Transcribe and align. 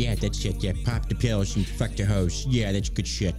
Yeah, 0.00 0.14
that 0.14 0.34
shit. 0.34 0.64
Yeah, 0.64 0.72
pop 0.82 1.10
the 1.10 1.14
pills 1.14 1.56
and 1.56 1.66
fuck 1.66 1.94
the 1.94 2.06
hoes. 2.06 2.46
Yeah, 2.46 2.72
that's 2.72 2.88
good 2.88 3.06
shit. 3.06 3.34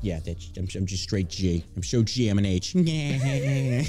Yeah, 0.00 0.18
that's 0.24 0.50
I'm, 0.56 0.66
I'm 0.74 0.86
just 0.86 1.02
straight 1.02 1.28
G. 1.28 1.62
I'm 1.76 1.82
so 1.82 2.02
G. 2.02 2.30
I'm 2.30 2.38
an 2.38 2.46
H. 2.46 2.74
Yeah. 2.74 3.18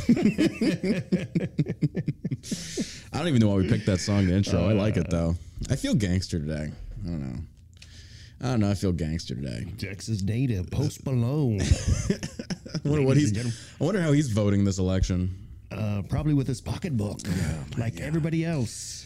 I 3.13 3.17
don't 3.17 3.29
even 3.29 3.39
know 3.39 3.47
why 3.47 3.55
we 3.55 3.69
picked 3.69 3.85
that 3.85 3.99
song 4.01 4.27
to 4.27 4.33
intro. 4.33 4.67
I 4.67 4.73
like 4.73 4.97
it 4.97 5.09
though. 5.09 5.35
I 5.69 5.77
feel 5.77 5.95
gangster 5.95 6.37
today. 6.37 6.73
I 7.01 7.07
don't 7.07 7.21
know. 7.21 7.39
I 8.41 8.45
don't 8.47 8.59
know. 8.59 8.71
I 8.71 8.73
feel 8.73 8.91
gangster 8.91 9.35
today. 9.35 9.67
Texas 9.77 10.21
native, 10.21 10.69
Post 10.69 11.05
Malone. 11.05 11.61
I 11.61 11.67
wonder 12.83 13.05
what 13.05 13.15
he's. 13.15 13.31
I 13.39 13.83
wonder 13.83 14.01
how 14.01 14.11
he's 14.11 14.27
voting 14.33 14.65
this 14.65 14.79
election. 14.79 15.33
uh, 15.71 16.01
probably 16.09 16.33
with 16.33 16.47
his 16.47 16.59
pocketbook, 16.59 17.21
Oh 17.25 17.65
like 17.77 18.01
everybody 18.01 18.43
else. 18.43 19.00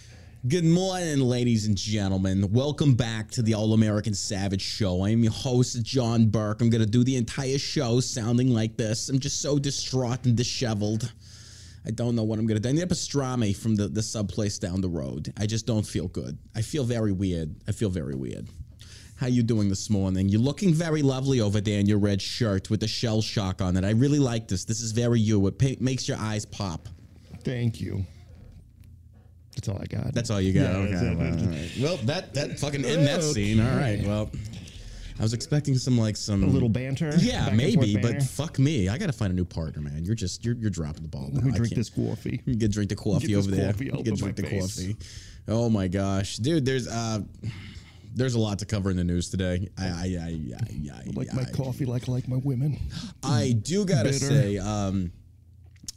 Good 0.48 0.66
morning, 0.66 1.22
ladies 1.22 1.66
and 1.66 1.76
gentlemen. 1.76 2.52
Welcome 2.52 2.94
back 2.94 3.32
to 3.32 3.42
the 3.42 3.56
All 3.56 3.74
American 3.74 4.14
Savage 4.14 4.62
Show. 4.62 5.04
I'm 5.04 5.24
your 5.24 5.32
host, 5.32 5.82
John 5.82 6.28
Burk. 6.28 6.62
I'm 6.62 6.70
going 6.70 6.84
to 6.84 6.90
do 6.90 7.04
the 7.04 7.16
entire 7.16 7.58
show 7.58 8.00
sounding 8.00 8.52
like 8.52 8.78
this. 8.78 9.10
I'm 9.10 9.18
just 9.18 9.42
so 9.42 9.58
distraught 9.58 10.24
and 10.26 10.36
disheveled. 10.36 11.12
I 11.88 11.90
don't 11.92 12.16
know 12.16 12.22
what 12.22 12.38
I'm 12.38 12.46
going 12.46 12.62
to 12.62 12.62
do. 12.62 12.70
I 12.70 12.74
need 12.74 12.84
a 12.84 12.86
pastrami 12.86 13.56
from 13.56 13.76
the, 13.76 13.88
the 13.88 14.04
sub 14.04 14.30
place 14.30 14.60
down 14.60 14.82
the 14.82 14.90
road. 14.90 15.34
I 15.36 15.48
just 15.48 15.66
don't 15.66 15.88
feel 15.88 16.10
good. 16.10 16.38
I 16.56 16.62
feel 16.62 16.84
very 16.84 17.12
weird. 17.12 17.56
I 17.68 17.72
feel 17.72 17.90
very 17.90 18.16
weird. 18.16 18.48
How 19.16 19.26
you 19.26 19.42
doing 19.42 19.68
this 19.68 19.90
morning? 19.90 20.30
You're 20.30 20.42
looking 20.42 20.76
very 20.76 21.02
lovely 21.02 21.42
over 21.42 21.60
there 21.60 21.80
in 21.80 21.88
your 21.88 21.98
red 21.98 22.22
shirt 22.22 22.70
with 22.70 22.82
the 22.82 22.88
shell 22.88 23.24
shock 23.24 23.64
on 23.64 23.78
it. 23.78 23.84
I 23.84 23.92
really 23.92 24.20
like 24.20 24.48
this. 24.48 24.64
This 24.64 24.82
is 24.82 24.92
very 24.92 25.20
you. 25.20 25.48
It 25.48 25.82
makes 25.82 26.08
your 26.08 26.18
eyes 26.18 26.46
pop. 26.46 26.88
Thank 27.44 27.82
you. 27.82 28.06
That's 29.56 29.70
all 29.70 29.80
I 29.82 29.86
got. 29.86 30.14
That's 30.14 30.30
all 30.30 30.42
you 30.42 30.54
got. 30.54 30.62
Yeah, 30.62 30.78
okay. 30.78 30.92
that's. 30.92 31.04
Well, 31.04 31.12
all 31.12 31.52
right. 31.52 31.72
Well, 31.82 31.98
that 32.06 32.34
that 32.34 32.60
fucking 32.60 32.84
in 32.84 33.06
that 33.06 33.24
scene. 33.24 33.60
All 33.60 33.78
right. 33.78 34.02
Well, 34.06 34.30
I 35.18 35.24
was 35.24 35.34
expecting 35.34 35.78
some 35.78 35.98
like 35.98 36.18
some 36.18 36.44
a 36.44 36.48
little 36.48 36.68
banter. 36.70 37.12
Yeah, 37.18 37.50
maybe, 37.52 37.96
but 37.96 38.04
banter. 38.12 38.26
fuck 38.26 38.60
me. 38.60 38.90
I 38.90 38.98
got 38.98 39.06
to 39.08 39.14
find 39.14 39.32
a 39.32 39.36
new 39.36 39.46
partner, 39.46 39.82
man. 39.82 40.04
You're 40.04 40.16
just 40.16 40.44
you're 40.44 40.56
you're 40.56 40.70
dropping 40.70 41.04
the 41.04 41.08
ball. 41.08 41.30
Now. 41.32 41.36
Let 41.38 41.44
me 41.46 41.52
drink 41.54 41.74
this 41.74 41.90
coffee. 41.90 42.42
You 42.46 42.58
can 42.58 42.70
drink 42.70 42.90
the 42.90 42.96
coffee 42.98 43.28
Get 43.28 43.36
this 43.38 43.48
over 43.48 43.56
there. 43.56 43.72
coffee 43.72 43.86
You 43.86 44.04
can 44.04 44.16
drink 44.16 44.36
the 44.36 44.44
face. 44.44 44.76
coffee. 44.76 44.98
Oh 45.48 45.70
my 45.70 45.88
gosh, 45.88 46.36
dude. 46.38 46.66
There's 46.66 46.88
uh, 46.90 47.20
there's 48.14 48.34
a 48.34 48.40
lot 48.40 48.60
to 48.60 48.66
cover 48.66 48.92
in 48.92 48.98
the 48.98 49.04
news 49.06 49.30
today. 49.30 49.70
I 49.78 49.86
I 49.86 49.88
I 49.88 50.40
I, 50.60 50.92
I, 50.92 51.04
Like 51.14 51.28
I, 51.34 51.38
my 51.38 51.44
coffee, 51.46 51.86
like 51.86 52.10
like 52.10 52.28
my 52.28 52.38
women. 52.44 52.78
I 53.24 53.54
do 53.62 53.86
gotta 53.86 54.10
Bitter. 54.10 54.26
say, 54.26 54.58
um, 54.58 55.12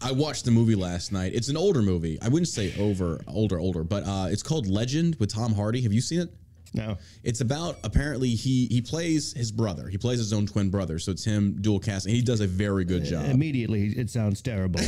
I 0.00 0.12
watched 0.12 0.44
the 0.44 0.50
movie 0.50 0.76
last 0.76 1.12
night. 1.12 1.32
It's 1.34 1.48
an 1.48 1.56
older 1.56 1.82
movie. 1.82 2.18
I 2.22 2.28
wouldn't 2.28 2.48
say 2.48 2.72
over 2.78 3.20
older 3.26 3.58
older, 3.58 3.82
but 3.84 4.04
uh, 4.06 4.28
it's 4.30 4.42
called 4.42 4.66
Legend 4.66 5.16
with 5.18 5.32
Tom 5.32 5.52
Hardy. 5.52 5.82
Have 5.82 5.92
you 5.92 6.00
seen 6.00 6.20
it? 6.20 6.30
No, 6.74 6.98
It's 7.22 7.40
about 7.40 7.78
apparently 7.82 8.30
he 8.30 8.66
he 8.66 8.80
plays 8.80 9.32
his 9.32 9.50
brother. 9.50 9.88
He 9.88 9.96
plays 9.96 10.18
his 10.18 10.32
own 10.32 10.46
twin 10.46 10.68
brother. 10.70 10.98
So 10.98 11.12
it's 11.12 11.24
him 11.24 11.56
dual 11.60 11.78
casting. 11.80 12.14
He 12.14 12.20
does 12.20 12.40
a 12.40 12.46
very 12.46 12.84
good 12.84 13.04
job. 13.04 13.24
immediately 13.24 13.86
it 13.88 14.10
sounds 14.10 14.42
terrible. 14.42 14.80
no, 14.80 14.86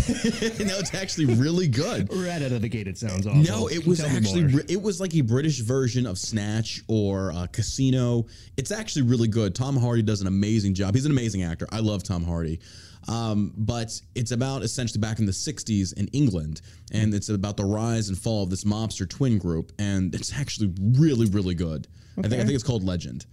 it's 0.79 0.95
actually 0.95 1.27
really 1.27 1.69
good. 1.69 2.13
right 2.15 2.43
out 2.43 2.53
of 2.53 2.61
the 2.63 2.69
gate, 2.69 2.87
it 2.87 2.99
sounds 2.99 3.27
awful. 3.27 3.43
No, 3.43 3.69
it 3.69 3.87
was 3.87 4.01
Tell 4.01 4.09
actually 4.15 4.63
it 4.69 4.81
was 4.81 5.01
like 5.01 5.15
a 5.15 5.23
British 5.23 5.61
version 5.61 6.07
of 6.07 6.19
Snatch 6.19 6.83
or 6.87 7.33
uh, 7.33 7.47
Casino. 7.47 8.27
It's 8.57 8.71
actually 8.71 9.03
really 9.03 9.29
good. 9.29 9.55
Tom 9.55 9.77
Hardy 9.77 10.03
does 10.03 10.21
an 10.21 10.27
amazing 10.27 10.75
job. 10.75 10.95
He's 10.95 11.07
an 11.07 11.13
amazing 11.13 11.45
actor. 11.45 11.67
I 11.73 11.81
love 11.81 12.03
Tom 12.03 12.25
Hardy. 12.25 12.61
Um, 13.09 13.53
but 13.57 14.01
it's 14.15 14.31
about 14.31 14.63
essentially 14.63 15.01
back 15.01 15.19
in 15.19 15.27
the 15.27 15.33
'60s 15.33 15.93
in 15.95 16.09
England, 16.09 16.61
and 16.93 17.15
it's 17.15 17.29
about 17.29 17.57
the 17.57 17.65
rise 17.65 18.09
and 18.09 18.19
fall 18.19 18.43
of 18.45 18.51
this 18.51 18.65
mobster 18.65 19.09
twin 19.09 19.39
group, 19.39 19.73
and 19.79 20.15
it's 20.15 20.33
actually 20.39 20.73
really, 20.99 21.27
really 21.27 21.55
good. 21.55 21.87
I 22.19 22.23
think 22.23 22.35
I 22.35 22.45
think 22.45 22.51
it's 22.51 22.65
called 22.65 22.85
Legend. 22.85 23.27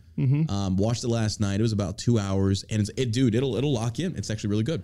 Um, 0.50 0.78
watched 0.78 1.04
it 1.04 1.10
last 1.10 1.40
night. 1.40 1.60
It 1.60 1.62
was 1.62 1.74
about 1.74 2.00
two 2.00 2.18
hours, 2.18 2.66
and 2.72 2.82
it's, 2.82 2.90
it, 2.98 3.12
dude, 3.12 3.36
it'll 3.36 3.56
it'll 3.56 3.74
lock 3.74 4.00
you 4.00 4.08
in. 4.08 4.16
It's 4.16 4.32
actually 4.32 4.50
really 4.50 4.64
good. 4.64 4.82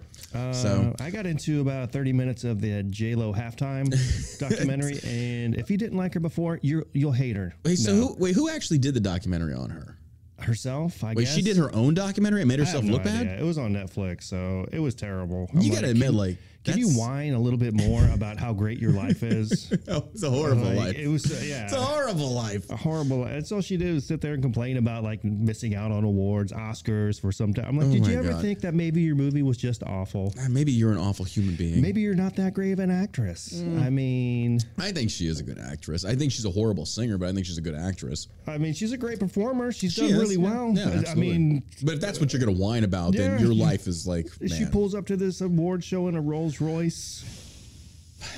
so 0.51 0.93
Uh, 0.99 1.03
I 1.03 1.09
got 1.09 1.25
into 1.25 1.61
about 1.61 1.91
30 1.91 2.13
minutes 2.13 2.43
of 2.43 2.61
the 2.61 2.83
J 2.83 3.15
Lo 3.15 3.33
halftime 3.33 3.89
documentary, 4.39 4.99
and 5.03 5.55
if 5.55 5.71
you 5.71 5.77
didn't 5.77 5.97
like 5.97 6.13
her 6.13 6.19
before, 6.19 6.59
you 6.61 6.85
you'll 6.93 7.13
hate 7.13 7.35
her. 7.35 7.55
wait, 7.65 7.79
so 7.79 7.93
now. 7.93 7.99
who 7.99 8.15
wait 8.19 8.35
who 8.35 8.47
actually 8.49 8.77
did 8.77 8.93
the 8.93 8.99
documentary 8.99 9.55
on 9.55 9.71
her? 9.71 9.97
Herself? 10.39 11.03
I 11.03 11.13
Wait, 11.13 11.25
guess 11.25 11.35
she 11.35 11.41
did 11.41 11.57
her 11.57 11.73
own 11.75 11.93
documentary 11.93 12.41
and 12.41 12.47
made 12.47 12.59
I 12.59 12.65
herself 12.65 12.83
no 12.83 12.93
look 12.93 13.03
bad. 13.03 13.21
idea. 13.27 13.39
It 13.39 13.43
was 13.43 13.57
on 13.57 13.73
Netflix, 13.73 14.23
so 14.23 14.67
it 14.71 14.79
was 14.79 14.95
terrible. 14.95 15.49
I'm 15.53 15.61
You 15.61 15.71
gotta 15.71 15.89
admit, 15.89 16.13
like, 16.13 16.37
can 16.63 16.77
you 16.77 16.89
whine 16.89 17.33
a 17.33 17.39
little 17.39 17.59
bit 17.59 17.73
more 17.73 18.05
about 18.13 18.37
how 18.37 18.53
great 18.53 18.79
your 18.79 18.91
life 18.91 19.23
is? 19.23 19.71
Oh, 19.87 20.05
it's 20.13 20.23
a 20.23 20.29
horrible 20.29 20.63
Like, 20.63 20.77
life. 20.77 20.95
It 20.95 21.07
was, 21.07 21.25
uh, 21.31 21.43
yeah. 21.45 21.63
it's 21.65 21.73
a 21.73 21.81
horrible 21.81 22.31
life. 22.31 22.69
a 22.69 22.75
horrible. 22.77 23.25
That's 23.25 23.51
all 23.51 23.61
she 23.61 23.75
did 23.77 23.93
was 23.93 24.05
sit 24.05 24.21
there 24.21 24.33
and 24.33 24.41
complain 24.41 24.77
about 24.77 25.03
like 25.03 25.23
missing 25.23 25.75
out 25.75 25.91
on 25.91 26.03
awards, 26.03 26.51
Oscars 26.53 27.19
for 27.19 27.31
some 27.31 27.53
time. 27.53 27.65
I'm 27.67 27.77
like, 27.77 27.87
Oh 27.87 27.91
did 27.91 28.07
you 28.07 28.17
ever 28.17 28.29
God. 28.31 28.41
think 28.41 28.61
that 28.61 28.73
maybe 28.73 29.01
your 29.01 29.15
movie 29.15 29.41
was 29.43 29.57
just 29.57 29.83
awful? 29.83 30.33
Ah, 30.39 30.47
Maybe 30.49 30.71
you're 30.71 30.91
an 30.91 30.97
awful 30.97 31.25
human 31.25 31.55
being. 31.55 31.81
Maybe 31.81 32.01
you're 32.01 32.15
not 32.15 32.35
that 32.37 32.53
great 32.53 32.71
of 32.71 32.79
an 32.79 32.91
actress. 32.91 33.53
Mm. 33.61 33.83
I 33.83 33.89
mean, 33.89 34.59
I 34.79 34.91
think 34.91 35.09
she 35.11 35.27
is 35.27 35.39
a 35.39 35.43
good 35.43 35.59
actress. 35.59 36.05
I 36.05 36.15
think 36.15 36.31
she's 36.31 36.45
a 36.45 36.51
horrible 36.51 36.85
singer, 36.85 37.17
but 37.17 37.27
I 37.29 37.33
think 37.33 37.45
she's 37.45 37.57
a 37.57 37.61
good 37.61 37.75
actress. 37.75 38.27
I 38.47 38.57
mean, 38.57 38.73
she's 38.73 38.91
a 38.93 38.97
great 38.97 39.19
performer. 39.19 39.71
She's 39.71 39.93
She 39.93 40.07
done 40.07 40.17
really 40.19 40.35
yeah. 40.35 40.41
well. 40.41 40.73
Yeah, 40.75 41.03
I- 41.07 41.11
I 41.11 41.15
mean, 41.15 41.63
but 41.83 41.95
if 41.95 42.01
that's 42.01 42.19
what 42.21 42.31
you're 42.31 42.39
gonna 42.39 42.51
whine 42.57 42.83
about, 42.85 43.13
then 43.13 43.31
Yeah. 43.39 43.45
your 43.45 43.53
life 43.53 43.87
is 43.87 44.07
like, 44.07 44.27
she 44.47 44.65
pulls 44.65 44.95
up 44.95 45.05
to 45.07 45.17
this 45.17 45.41
award 45.41 45.83
show 45.83 46.07
in 46.07 46.15
a 46.15 46.21
Rolls 46.21 46.52
Royce. 46.61 47.23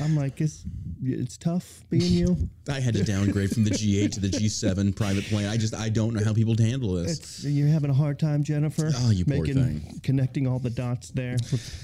I'm 0.01 0.15
like, 0.15 0.41
it's 0.41 0.63
it's 1.03 1.37
tough 1.37 1.83
being 1.89 2.11
you. 2.11 2.49
I 2.69 2.79
had 2.79 2.95
to 2.95 3.03
downgrade 3.03 3.51
from 3.51 3.63
the 3.63 3.69
G8 3.69 4.11
to 4.13 4.19
the 4.19 4.29
G7 4.29 4.95
private 4.95 5.25
plane. 5.25 5.45
I 5.45 5.57
just 5.57 5.75
I 5.75 5.89
don't 5.89 6.13
know 6.13 6.23
how 6.23 6.33
people 6.33 6.55
handle 6.57 6.93
this. 6.93 7.19
It's 7.19 7.43
you're 7.43 7.67
having 7.67 7.91
a 7.91 7.93
hard 7.93 8.19
time, 8.19 8.43
Jennifer. 8.43 8.91
Oh, 8.95 9.11
you 9.11 9.25
poor 9.25 9.45
thing. 9.45 9.99
connecting 10.03 10.47
all 10.47 10.59
the 10.59 10.69
dots 10.69 11.11
there. 11.11 11.37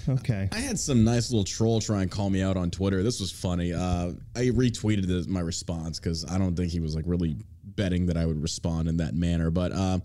Okay. 0.10 0.50
I 0.52 0.60
had 0.60 0.80
some 0.80 1.04
nice 1.04 1.32
little 1.32 1.44
troll 1.44 1.80
try 1.80 2.02
and 2.02 2.10
call 2.10 2.30
me 2.30 2.42
out 2.42 2.58
on 2.58 2.72
Twitter. 2.72 3.04
This 3.04 3.20
was 3.20 3.32
funny. 3.32 3.74
Uh, 3.74 4.12
I 4.36 4.46
retweeted 4.46 5.28
my 5.28 5.42
response 5.42 6.00
because 6.00 6.26
I 6.26 6.38
don't 6.38 6.56
think 6.56 6.72
he 6.72 6.80
was 6.80 6.96
like 6.96 7.06
really 7.08 7.38
betting 7.64 8.08
that 8.08 8.18
I 8.18 8.26
would 8.26 8.42
respond 8.42 8.88
in 8.88 8.98
that 8.98 9.14
manner. 9.14 9.50
But 9.52 9.74
um, 9.74 10.02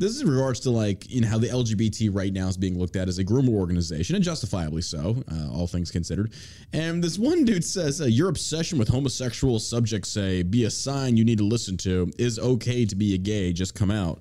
this 0.00 0.16
is 0.16 0.22
in 0.22 0.30
regards 0.30 0.60
to 0.60 0.70
like 0.70 1.08
you 1.10 1.20
know 1.20 1.28
how 1.28 1.38
the 1.38 1.48
LGBT 1.48 2.08
right 2.12 2.32
now 2.32 2.48
is 2.48 2.56
being 2.56 2.78
looked 2.78 2.96
at 2.96 3.06
as 3.06 3.18
a 3.18 3.24
groomer 3.24 3.50
organization 3.50 4.16
and 4.16 4.24
justifiably 4.24 4.80
so, 4.80 5.22
uh, 5.30 5.52
all 5.52 5.66
things 5.66 5.90
considered. 5.90 6.32
And 6.72 7.04
this 7.04 7.18
one 7.18 7.44
dude 7.44 7.64
says 7.64 8.00
uh, 8.00 8.06
your 8.06 8.30
obsession 8.30 8.78
with 8.78 8.88
homosexual 8.88 9.58
subjects 9.58 10.08
say 10.08 10.42
be 10.42 10.64
a 10.64 10.70
sign 10.70 11.18
you 11.18 11.24
need 11.24 11.38
to 11.38 11.44
listen 11.44 11.76
to 11.78 12.10
is 12.18 12.38
okay 12.38 12.86
to 12.86 12.96
be 12.96 13.14
a 13.14 13.18
gay. 13.18 13.52
Just 13.52 13.74
come 13.74 13.90
out. 13.90 14.20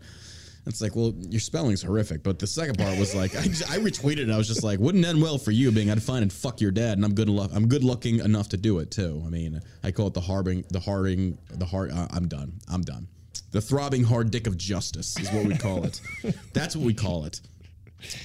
It's 0.66 0.82
like, 0.82 0.96
well, 0.96 1.14
your 1.30 1.40
spelling's 1.40 1.82
horrific. 1.82 2.22
But 2.22 2.38
the 2.38 2.46
second 2.46 2.78
part 2.78 3.00
was 3.00 3.16
like, 3.16 3.36
I, 3.36 3.44
just, 3.44 3.72
I 3.72 3.78
retweeted 3.78 4.24
And 4.24 4.34
I 4.34 4.38
was 4.38 4.48
just 4.48 4.64
like, 4.64 4.80
wouldn't 4.80 5.04
end 5.06 5.22
well 5.22 5.38
for 5.38 5.52
you 5.52 5.72
being 5.72 5.90
I'd 5.90 6.04
find 6.04 6.22
and 6.22 6.32
fuck 6.32 6.62
your 6.62 6.72
dad, 6.72 6.98
and 6.98 7.06
I'm 7.06 7.16
good. 7.16 7.30
Enough, 7.30 7.52
I'm 7.56 7.68
good 7.68 7.84
looking 7.84 8.20
enough 8.20 8.50
to 8.50 8.58
do 8.58 8.80
it 8.80 8.92
too. 8.92 9.24
I 9.26 9.30
mean, 9.30 9.62
I 9.84 9.92
call 9.92 10.08
it 10.08 10.14
the 10.14 10.22
harbing, 10.22 10.66
the 10.70 10.80
harding, 10.80 11.38
the 11.50 11.66
hard. 11.66 11.92
Uh, 11.92 12.08
I'm 12.12 12.28
done. 12.28 12.60
I'm 12.68 12.82
done. 12.82 13.08
The 13.52 13.62
throbbing 13.62 14.04
hard 14.04 14.32
dick 14.32 14.48
of 14.48 14.58
justice 14.58 15.18
is 15.20 15.32
what 15.32 15.46
we 15.46 15.58
call 15.58 15.84
it. 15.84 16.00
That's 16.54 16.76
what 16.76 16.86
we 16.86 16.94
call 16.94 17.26
it. 17.26 17.42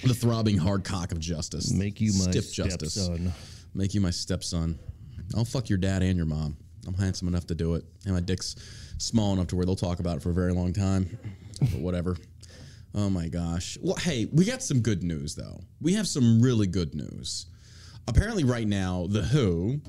The 0.03 0.15
throbbing 0.15 0.59
hard 0.59 0.85
cock 0.85 1.13
of 1.13 1.19
justice. 1.19 1.73
Make 1.73 2.01
you 2.01 2.13
my 2.13 2.31
stiff 2.31 2.53
justice. 2.53 2.95
stepson. 2.95 3.33
Make 3.75 3.95
you 3.95 4.01
my 4.01 4.11
stepson. 4.11 4.79
I'll 5.35 5.45
fuck 5.45 5.69
your 5.69 5.79
dad 5.79 6.03
and 6.03 6.17
your 6.17 6.27
mom. 6.27 6.57
I'm 6.87 6.95
handsome 6.95 7.29
enough 7.29 7.47
to 7.47 7.55
do 7.55 7.75
it. 7.75 7.85
And 8.05 8.15
my 8.15 8.21
dick's 8.21 8.57
small 8.99 9.33
enough 9.33 9.49
to 9.49 9.57
where 9.57 9.65
they'll 9.65 9.75
talk 9.77 10.01
about 10.01 10.19
it 10.19 10.23
for 10.23 10.31
a 10.31 10.35
very 10.35 10.53
long 10.53 10.73
time. 10.73 11.19
But 11.61 11.81
whatever. 11.81 12.17
Oh 12.95 13.11
my 13.11 13.29
gosh. 13.29 13.79
Well, 13.83 13.97
hey, 13.97 14.27
we 14.33 14.45
got 14.45 14.63
some 14.63 14.81
good 14.81 15.03
news 15.03 15.35
though. 15.35 15.61
We 15.81 15.95
have 15.95 16.07
some 16.07 16.41
really 16.41 16.67
good 16.67 16.95
news. 16.95 17.47
Apparently, 18.07 18.45
right 18.45 18.69
now, 18.69 19.07
The 19.09 19.23
Who 19.23 19.81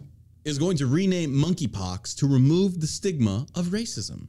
is 0.46 0.58
going 0.58 0.78
to 0.78 0.88
rename 0.88 1.32
monkeypox 1.32 2.16
to 2.18 2.28
remove 2.28 2.80
the 2.80 2.88
stigma 2.88 3.46
of 3.56 3.68
racism. 3.68 4.28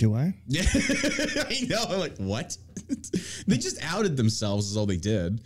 Do 0.00 0.14
I? 0.14 0.32
Yeah, 0.46 0.62
I 0.74 1.66
know. 1.68 1.84
I'm 1.86 2.00
like, 2.00 2.16
what? 2.16 2.56
they 3.46 3.58
just 3.58 3.76
outed 3.84 4.16
themselves, 4.16 4.70
is 4.70 4.76
all 4.78 4.86
they 4.86 4.96
did. 4.96 5.42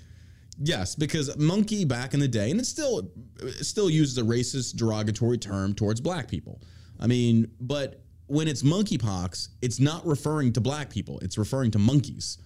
Yes, 0.61 0.95
because 0.95 1.37
monkey 1.37 1.85
back 1.85 2.15
in 2.15 2.21
the 2.21 2.29
day, 2.29 2.53
and 2.53 2.61
it 2.61 2.67
still 2.67 3.11
it 3.41 3.67
still 3.67 3.91
uses 3.91 4.17
a 4.17 4.23
racist, 4.23 4.77
derogatory 4.77 5.39
term 5.39 5.75
towards 5.75 6.01
black 6.01 6.29
people. 6.29 6.63
I 7.01 7.09
mean, 7.09 7.51
but 7.61 8.05
when 8.29 8.47
it's 8.47 8.63
monkeypox, 8.63 9.49
it's 9.61 9.81
not 9.81 10.07
referring 10.07 10.53
to 10.53 10.61
black 10.61 10.89
people; 10.89 11.19
it's 11.19 11.37
referring 11.37 11.73
to 11.73 11.81
monkeys. 11.81 12.39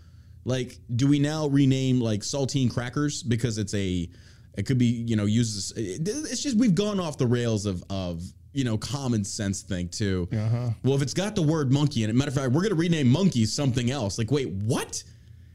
Like, 0.47 0.79
do 0.97 1.09
we 1.09 1.19
now 1.19 1.49
rename 1.49 2.01
like 2.01 2.21
saltine 2.21 2.73
crackers 2.73 3.23
because 3.23 3.59
it's 3.59 3.75
a? 3.75 4.09
It 4.57 4.65
could 4.65 4.79
be 4.79 4.87
you 4.87 5.15
know 5.15 5.27
uses. 5.27 5.75
It's 5.77 6.43
just 6.43 6.57
we've 6.57 6.75
gone 6.75 7.01
off 7.01 7.19
the 7.19 7.27
rails 7.27 7.67
of 7.67 7.85
of 7.91 8.23
you 8.53 8.65
know 8.65 8.77
common 8.79 9.25
sense 9.25 9.63
thing 9.63 9.89
too. 9.89 10.29
Uh-huh. 10.33 10.71
Well, 10.83 10.95
if 10.95 11.03
it's 11.03 11.15
got 11.15 11.35
the 11.35 11.43
word 11.43 11.71
monkey 11.73 12.05
in 12.05 12.11
it, 12.11 12.17
matter 12.17 12.31
of 12.31 12.35
fact, 12.35 12.53
we're 12.53 12.63
gonna 12.63 12.75
rename 12.75 13.09
monkeys 13.09 13.53
something 13.53 13.91
else. 13.91 14.19
Like, 14.19 14.31
wait, 14.31 14.49
what? 14.51 15.03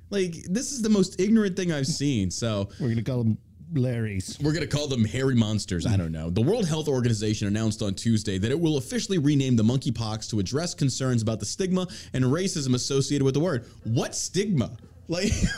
Like 0.09 0.35
this 0.49 0.71
is 0.71 0.81
the 0.81 0.89
most 0.89 1.19
ignorant 1.19 1.55
thing 1.55 1.71
I've 1.71 1.87
seen. 1.87 2.29
So 2.29 2.69
We're 2.79 2.89
gonna 2.89 3.01
call 3.01 3.23
them 3.23 3.37
Larry's. 3.73 4.37
we're 4.39 4.53
going 4.53 4.67
to 4.67 4.67
call 4.67 4.87
them 4.87 5.03
hairy 5.03 5.33
monsters. 5.33 5.87
I 5.87 5.97
don't 5.97 6.11
know. 6.11 6.29
The 6.29 6.41
World 6.43 6.67
Health 6.67 6.87
Organization 6.87 7.47
announced 7.47 7.81
on 7.81 7.95
Tuesday 7.95 8.37
that 8.37 8.51
it 8.51 8.59
will 8.59 8.77
officially 8.77 9.17
rename 9.17 9.55
the 9.55 9.63
monkeypox 9.63 10.29
to 10.29 10.39
address 10.39 10.75
concerns 10.75 11.23
about 11.23 11.39
the 11.39 11.45
stigma 11.47 11.87
and 12.13 12.23
racism 12.25 12.75
associated 12.75 13.23
with 13.25 13.33
the 13.33 13.39
word. 13.39 13.65
What 13.83 14.15
stigma? 14.15 14.77
Like, 15.07 15.31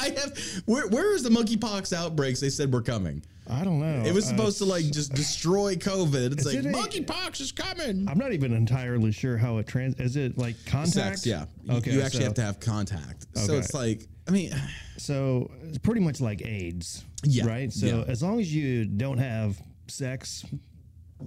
I 0.00 0.14
have. 0.18 0.38
Where, 0.66 0.88
where 0.88 1.14
is 1.14 1.22
the 1.22 1.30
monkeypox 1.30 1.92
outbreaks? 1.92 2.40
They 2.40 2.48
said 2.50 2.72
were 2.72 2.82
coming. 2.82 3.22
I 3.50 3.64
don't 3.64 3.80
know. 3.80 4.08
It 4.08 4.14
was 4.14 4.24
Uh, 4.26 4.28
supposed 4.28 4.58
to 4.58 4.64
like 4.64 4.84
just 4.90 5.12
destroy 5.14 5.74
COVID. 5.74 6.32
It's 6.32 6.44
like 6.46 6.54
it 6.56 6.64
monkeypox 6.64 7.40
is 7.40 7.52
coming. 7.52 8.08
I'm 8.08 8.16
not 8.18 8.32
even 8.32 8.52
entirely 8.52 9.10
sure 9.12 9.36
how 9.36 9.58
it 9.58 9.66
trans. 9.66 9.98
Is 10.00 10.16
it 10.16 10.38
like 10.38 10.54
contact? 10.64 11.18
Sex, 11.18 11.26
yeah. 11.26 11.46
You- 11.64 11.74
Okay. 11.74 11.92
you 11.92 12.00
actually 12.02 12.20
so, 12.20 12.24
have 12.26 12.34
to 12.34 12.42
have 12.42 12.60
contact. 12.60 13.26
So 13.34 13.54
it's 13.58 13.74
like, 13.74 14.06
I 14.28 14.30
mean, 14.30 14.52
So 14.96 15.50
it's 15.64 15.78
pretty 15.78 16.00
much 16.00 16.20
like 16.20 16.42
AIDS. 16.46 17.04
Yeah, 17.24 17.46
Right. 17.46 17.72
So 17.72 17.86
yeah. 17.86 18.04
as 18.06 18.22
long 18.22 18.38
as 18.40 18.54
you 18.54 18.84
don't 18.84 19.18
have 19.18 19.60
sex, 19.88 20.44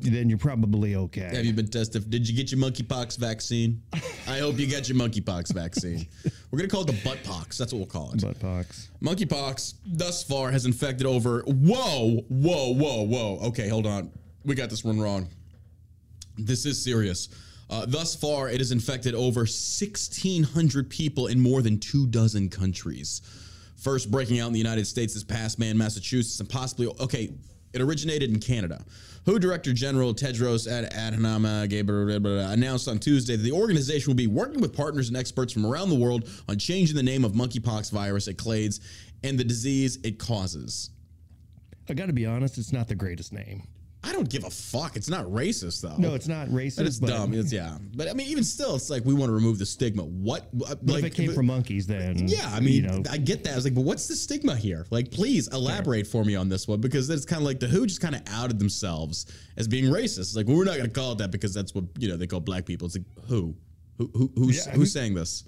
then 0.01 0.29
you're 0.29 0.37
probably 0.37 0.95
okay. 0.95 1.29
Have 1.33 1.45
you 1.45 1.53
been 1.53 1.67
tested? 1.67 2.09
Did 2.09 2.27
you 2.27 2.35
get 2.35 2.51
your 2.51 2.59
monkeypox 2.59 3.17
vaccine? 3.17 3.81
I 4.27 4.39
hope 4.39 4.57
you 4.57 4.67
got 4.67 4.87
your 4.89 4.97
monkeypox 4.97 5.53
vaccine. 5.53 6.07
We're 6.51 6.59
gonna 6.59 6.69
call 6.69 6.81
it 6.81 6.87
the 6.87 7.01
butt 7.03 7.23
pox. 7.23 7.57
That's 7.57 7.73
what 7.73 7.79
we'll 7.79 7.87
call 7.87 8.11
it. 8.13 8.21
butt 8.21 8.39
pox? 8.39 8.89
Monkeypox 9.01 9.75
thus 9.85 10.23
far 10.23 10.51
has 10.51 10.65
infected 10.65 11.05
over. 11.05 11.43
Whoa, 11.47 12.23
whoa, 12.29 12.73
whoa, 12.73 13.03
whoa. 13.03 13.39
Okay, 13.47 13.67
hold 13.67 13.85
on. 13.87 14.11
We 14.43 14.55
got 14.55 14.69
this 14.69 14.83
one 14.83 14.99
wrong. 14.99 15.29
This 16.37 16.65
is 16.65 16.81
serious. 16.83 17.29
Uh, 17.69 17.85
thus 17.87 18.15
far, 18.15 18.49
it 18.49 18.59
has 18.59 18.71
infected 18.71 19.15
over 19.15 19.41
1,600 19.41 20.89
people 20.89 21.27
in 21.27 21.39
more 21.39 21.61
than 21.61 21.79
two 21.79 22.05
dozen 22.07 22.49
countries. 22.49 23.21
First 23.77 24.11
breaking 24.11 24.39
out 24.39 24.47
in 24.47 24.53
the 24.53 24.59
United 24.59 24.85
States 24.85 25.13
this 25.13 25.23
past 25.23 25.59
May 25.59 25.69
in 25.69 25.77
Massachusetts, 25.77 26.39
and 26.39 26.49
possibly, 26.49 26.87
okay, 26.99 27.33
it 27.73 27.81
originated 27.81 28.29
in 28.29 28.39
Canada. 28.39 28.83
WHO 29.25 29.39
Director 29.39 29.73
General 29.73 30.13
Tedros 30.13 30.67
Ad- 30.71 30.93
Adhanom 30.93 31.67
Ghebreyesus 31.67 32.53
announced 32.53 32.87
on 32.87 32.99
Tuesday 32.99 33.35
that 33.35 33.41
the 33.41 33.51
organization 33.51 34.11
will 34.11 34.15
be 34.15 34.27
working 34.27 34.61
with 34.61 34.75
partners 34.75 35.07
and 35.07 35.17
experts 35.17 35.51
from 35.51 35.65
around 35.65 35.89
the 35.89 35.95
world 35.95 36.29
on 36.47 36.59
changing 36.59 36.95
the 36.95 37.01
name 37.03 37.25
of 37.25 37.31
monkeypox 37.31 37.91
virus 37.91 38.27
it 38.27 38.37
clades 38.37 38.81
and 39.23 39.39
the 39.39 39.43
disease 39.43 39.97
it 40.03 40.19
causes. 40.19 40.91
I 41.89 41.95
got 41.95 42.05
to 42.05 42.13
be 42.13 42.27
honest. 42.27 42.59
It's 42.59 42.71
not 42.71 42.87
the 42.87 42.95
greatest 42.95 43.33
name. 43.33 43.63
I 44.05 44.11
don't 44.11 44.29
give 44.29 44.43
a 44.43 44.49
fuck. 44.49 44.95
It's 44.95 45.09
not 45.09 45.25
racist 45.25 45.81
though. 45.81 45.95
No, 45.97 46.13
it's 46.13 46.27
not 46.27 46.47
racist. 46.49 46.77
But 46.77 46.85
it's 46.85 46.99
dumb. 46.99 47.33
It's 47.33 47.51
yeah. 47.51 47.77
But 47.95 48.07
I 48.07 48.13
mean, 48.13 48.27
even 48.27 48.43
still, 48.43 48.75
it's 48.75 48.89
like 48.89 49.03
we 49.03 49.15
want 49.15 49.29
to 49.29 49.33
remove 49.33 49.57
the 49.57 49.65
stigma. 49.65 50.03
What? 50.03 50.47
Uh, 50.53 50.75
like, 50.83 50.99
if 50.99 51.05
it 51.05 51.15
came 51.15 51.27
but- 51.27 51.35
from 51.35 51.47
monkeys, 51.47 51.87
then 51.87 52.27
Yeah, 52.27 52.47
I 52.53 52.59
mean, 52.59 52.73
you 52.73 52.81
know, 52.83 53.01
I 53.09 53.17
get 53.17 53.43
that. 53.45 53.53
I 53.53 53.55
was 53.55 53.63
like, 53.63 53.73
but 53.73 53.81
what's 53.81 54.07
the 54.07 54.15
stigma 54.15 54.55
here? 54.55 54.85
Like, 54.91 55.09
please 55.11 55.47
elaborate 55.47 56.05
for 56.05 56.23
me 56.23 56.35
on 56.35 56.49
this 56.49 56.67
one 56.67 56.81
because 56.81 57.09
it's 57.09 57.25
kind 57.25 57.41
of 57.41 57.45
like 57.47 57.59
the 57.59 57.67
Who 57.67 57.87
just 57.87 58.01
kind 58.01 58.15
of 58.15 58.21
outed 58.27 58.59
themselves 58.59 59.25
as 59.57 59.67
being 59.67 59.85
racist. 59.85 60.19
It's 60.19 60.35
like, 60.35 60.47
well, 60.47 60.57
we're 60.57 60.65
not 60.65 60.77
going 60.77 60.89
to 60.89 60.93
call 60.93 61.13
it 61.13 61.17
that 61.17 61.31
because 61.31 61.53
that's 61.53 61.73
what 61.73 61.85
you 61.97 62.07
know 62.07 62.15
they 62.15 62.27
call 62.27 62.39
black 62.39 62.65
people. 62.65 62.85
It's 62.85 62.95
like, 62.95 63.05
who, 63.27 63.55
who, 63.97 64.11
who 64.13 64.31
who's 64.35 64.67
Yeah, 64.67 64.73
who's 64.73 64.93
saying 64.93 65.15
this? 65.15 65.45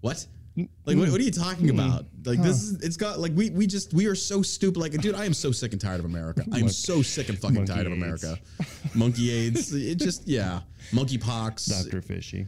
What? 0.00 0.24
Like, 0.56 0.96
what, 0.96 1.10
what 1.10 1.20
are 1.20 1.24
you 1.24 1.30
talking 1.30 1.68
about? 1.70 2.06
Like, 2.24 2.40
this 2.42 2.62
is 2.62 2.80
it's 2.82 2.96
got 2.96 3.18
like 3.20 3.32
we 3.34 3.50
we 3.50 3.66
just 3.66 3.92
we 3.92 4.06
are 4.06 4.14
so 4.14 4.40
stupid. 4.40 4.78
Like, 4.80 4.92
dude, 4.92 5.14
I 5.14 5.24
am 5.26 5.34
so 5.34 5.52
sick 5.52 5.72
and 5.72 5.80
tired 5.80 6.00
of 6.00 6.06
America. 6.06 6.44
I 6.52 6.58
am 6.58 6.68
so 6.68 7.02
sick 7.02 7.28
and 7.28 7.38
fucking 7.38 7.66
tired 7.66 7.86
of 7.86 7.92
America. 7.92 8.38
Monkey 8.94 9.30
AIDS. 9.30 9.74
It 9.74 9.96
just 9.98 10.26
yeah. 10.26 10.60
Monkey 10.92 11.18
pox. 11.18 11.66
Dr. 11.66 12.00
Fishy. 12.00 12.46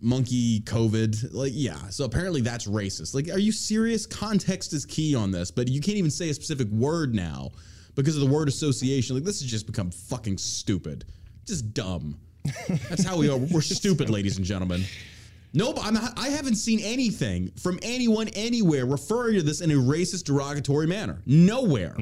monkey 0.00 0.60
COVID. 0.60 1.32
Like, 1.34 1.52
yeah. 1.54 1.88
So 1.88 2.04
apparently 2.04 2.42
that's 2.42 2.66
racist. 2.66 3.14
Like, 3.14 3.28
are 3.30 3.38
you 3.38 3.52
serious? 3.52 4.06
Context 4.06 4.72
is 4.72 4.84
key 4.86 5.14
on 5.14 5.30
this, 5.30 5.50
but 5.50 5.68
you 5.68 5.80
can't 5.80 5.96
even 5.96 6.10
say 6.10 6.28
a 6.28 6.34
specific 6.34 6.68
word 6.68 7.14
now 7.14 7.50
because 7.94 8.14
of 8.16 8.20
the 8.26 8.32
word 8.32 8.48
association. 8.48 9.16
Like, 9.16 9.24
this 9.24 9.40
has 9.40 9.50
just 9.50 9.66
become 9.66 9.90
fucking 9.90 10.38
stupid. 10.38 11.04
Just 11.46 11.74
dumb. 11.74 12.18
That's 12.88 13.04
how 13.04 13.16
we 13.16 13.28
are. 13.30 13.36
We're 13.36 13.60
stupid, 13.62 14.10
ladies 14.10 14.36
and 14.36 14.46
gentlemen. 14.46 14.84
Nope, 15.54 15.78
I'm 15.82 15.96
I 16.16 16.28
haven't 16.28 16.54
seen 16.54 16.80
anything 16.80 17.50
from 17.58 17.78
anyone 17.82 18.28
anywhere 18.28 18.86
referring 18.86 19.34
to 19.34 19.42
this 19.42 19.60
in 19.60 19.70
a 19.70 19.74
racist, 19.74 20.24
derogatory 20.24 20.86
manner. 20.86 21.22
Nowhere. 21.26 21.94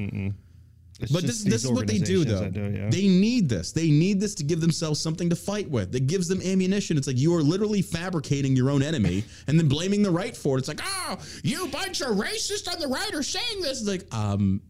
It's 1.01 1.11
But 1.11 1.23
this, 1.23 1.43
this 1.43 1.65
is 1.65 1.71
what 1.71 1.87
they 1.87 1.97
do, 1.97 2.23
though. 2.23 2.47
do 2.49 2.69
yeah. 2.69 2.89
They 2.89 3.07
need 3.07 3.49
this. 3.49 3.71
They 3.71 3.89
need 3.89 4.19
this 4.19 4.35
to 4.35 4.43
give 4.43 4.61
themselves 4.61 4.99
something 4.99 5.29
to 5.31 5.35
fight 5.35 5.69
with. 5.69 5.91
That 5.91 6.05
gives 6.05 6.27
them 6.27 6.41
ammunition. 6.43 6.95
It's 6.95 7.07
like 7.07 7.17
you 7.17 7.35
are 7.35 7.41
literally 7.41 7.81
fabricating 7.81 8.55
your 8.55 8.69
own 8.69 8.83
enemy 8.83 9.23
and 9.47 9.59
then 9.59 9.67
blaming 9.67 10.03
the 10.03 10.11
right 10.11 10.37
for 10.37 10.57
it. 10.57 10.59
It's 10.59 10.67
like, 10.67 10.81
oh, 10.83 11.17
you 11.43 11.67
bunch 11.67 12.01
of 12.01 12.09
racists 12.17 12.71
on 12.71 12.79
the 12.79 12.87
right 12.87 13.13
are 13.13 13.23
saying 13.23 13.61
this. 13.61 13.81
It's 13.81 13.89
like, 13.89 14.13
um, 14.13 14.61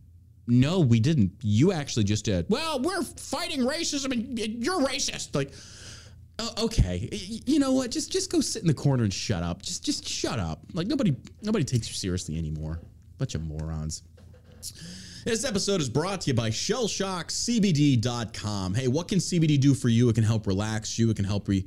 no, 0.48 0.80
we 0.80 1.00
didn't. 1.00 1.34
You 1.42 1.74
actually 1.74 2.06
just 2.06 2.26
did. 2.26 2.46
Well, 2.50 2.80
we're 2.80 3.04
fighting 3.04 3.62
racism 3.62 4.12
and 4.14 4.40
you're 4.64 4.80
racist. 4.80 5.36
Like, 5.36 5.52
oh, 6.42 6.66
okay, 6.66 7.08
you 7.46 7.60
know 7.60 7.72
what? 7.72 7.92
Just 7.92 8.12
just 8.12 8.32
go 8.32 8.42
sit 8.42 8.62
in 8.62 8.68
the 8.68 8.74
corner 8.74 9.04
and 9.04 9.14
shut 9.14 9.44
up. 9.44 9.62
Just 9.62 9.86
just 9.86 10.08
shut 10.08 10.40
up. 10.40 10.62
Like 10.74 10.88
nobody 10.88 11.16
nobody 11.42 11.64
takes 11.64 11.88
you 11.88 11.94
seriously 11.94 12.38
anymore. 12.38 12.80
Bunch 13.18 13.36
of 13.36 13.44
morons. 13.44 14.04
This 15.24 15.46
episode 15.46 15.82
is 15.82 15.90
brought 15.90 16.22
to 16.22 16.32
you 16.32 16.34
by 16.34 16.50
ShellshockCBD.com. 16.50 18.74
Hey, 18.74 18.88
what 18.88 19.08
can 19.08 19.20
CBD 19.20 19.60
do 19.60 19.76
for 19.76 19.88
you? 19.88 20.10
It 20.10 20.16
can 20.16 20.24
help 20.24 20.48
relax 20.48 20.98
you. 20.98 21.12
It 21.12 21.16
can 21.16 21.26
help 21.26 21.48
re- 21.48 21.64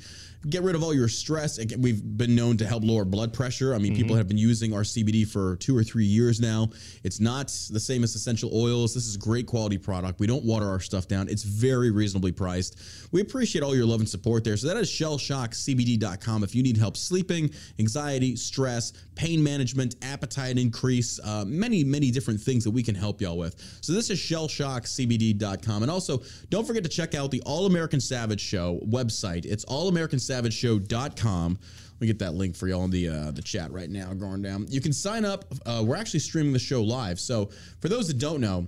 get 0.49 0.63
rid 0.63 0.75
of 0.75 0.83
all 0.83 0.95
your 0.95 1.09
stress. 1.09 1.59
It 1.59 1.75
we've 1.79 2.03
been 2.03 2.35
known 2.35 2.57
to 2.59 2.67
help 2.67 2.85
lower 2.85 3.05
blood 3.05 3.33
pressure. 3.33 3.75
I 3.75 3.79
mean, 3.79 3.95
people 3.95 4.17
have 4.17 4.29
been 4.29 4.39
using 4.39 4.75
our 4.75 4.83
CBD 4.83 5.27
for 5.27 5.57
two 5.57 5.77
or 5.77 5.83
three 5.83 6.05
years 6.05 6.41
now. 6.41 6.71
It's 7.03 7.21
not 7.21 7.49
the 7.71 7.81
same 7.81 8.05
as 8.05 8.15
essential 8.15 8.51
oils. 8.55 8.95
This 8.95 9.07
is 9.07 9.17
a 9.17 9.19
great 9.19 9.47
quality 9.47 9.79
product. 9.79 10.21
We 10.21 10.27
don't 10.27 10.45
water 10.45 10.69
our 10.69 10.81
stuff 10.81 11.09
down. 11.09 11.29
It's 11.29 11.43
very 11.43 11.91
reasonably 11.91 12.33
priced. 12.33 12.79
We 13.13 13.21
appreciate 13.21 13.63
all 13.63 13.75
your 13.75 13.87
love 13.87 14.01
and 14.01 14.09
support 14.09 14.45
there. 14.45 14.57
So 14.57 14.69
that 14.69 14.77
is 14.77 14.89
ShellshockCBD.com. 14.91 16.45
If 16.45 16.55
you 16.55 16.63
need 16.63 16.77
help 16.77 16.97
sleeping, 16.97 17.51
anxiety, 17.79 18.37
stress, 18.37 18.93
pain 19.15 19.43
management, 19.43 19.97
appetite 20.03 20.59
increase, 20.59 21.21
uh, 21.21 21.45
many, 21.47 21.85
many 21.85 22.11
different 22.11 22.41
things 22.41 22.65
that 22.65 22.71
we 22.71 22.83
can 22.83 22.95
help 22.95 23.21
y'all 23.21 23.39
with. 23.39 23.55
So 23.81 23.93
this 23.93 24.11
is 24.11 24.19
ShellshockCBD.com. 24.19 25.83
And 25.83 25.91
also, 25.91 26.23
don't 26.51 26.67
forget 26.67 26.83
to 26.83 26.89
check 26.89 27.15
out 27.15 27.31
the 27.31 27.43
All 27.43 27.67
American 27.67 28.01
Savage 28.01 28.41
Show 28.41 28.81
website. 28.87 29.47
It's 29.47 29.65
allamericansavageshow.com. 30.43 31.59
Let 31.93 32.01
me 32.01 32.07
get 32.07 32.19
that 32.19 32.35
link 32.35 32.57
for 32.57 32.69
y'all 32.69 32.85
in 32.85 32.91
the 32.91 33.09
uh, 33.09 33.31
the 33.31 33.43
chat 33.43 33.71
right 33.73 33.89
now, 33.89 34.13
going 34.15 34.43
down. 34.43 34.67
You 34.69 34.81
can 34.81 34.93
sign 34.93 35.25
up. 35.25 35.45
Uh, 35.65 35.83
we're 35.87 35.97
actually 35.97 36.21
streaming 36.21 36.53
the 36.53 36.59
show 36.59 36.83
live. 36.83 37.21
So 37.21 37.51
for 37.81 37.89
those 37.89 38.09
that 38.09 38.19
don't 38.19 38.41
know, 38.41 38.67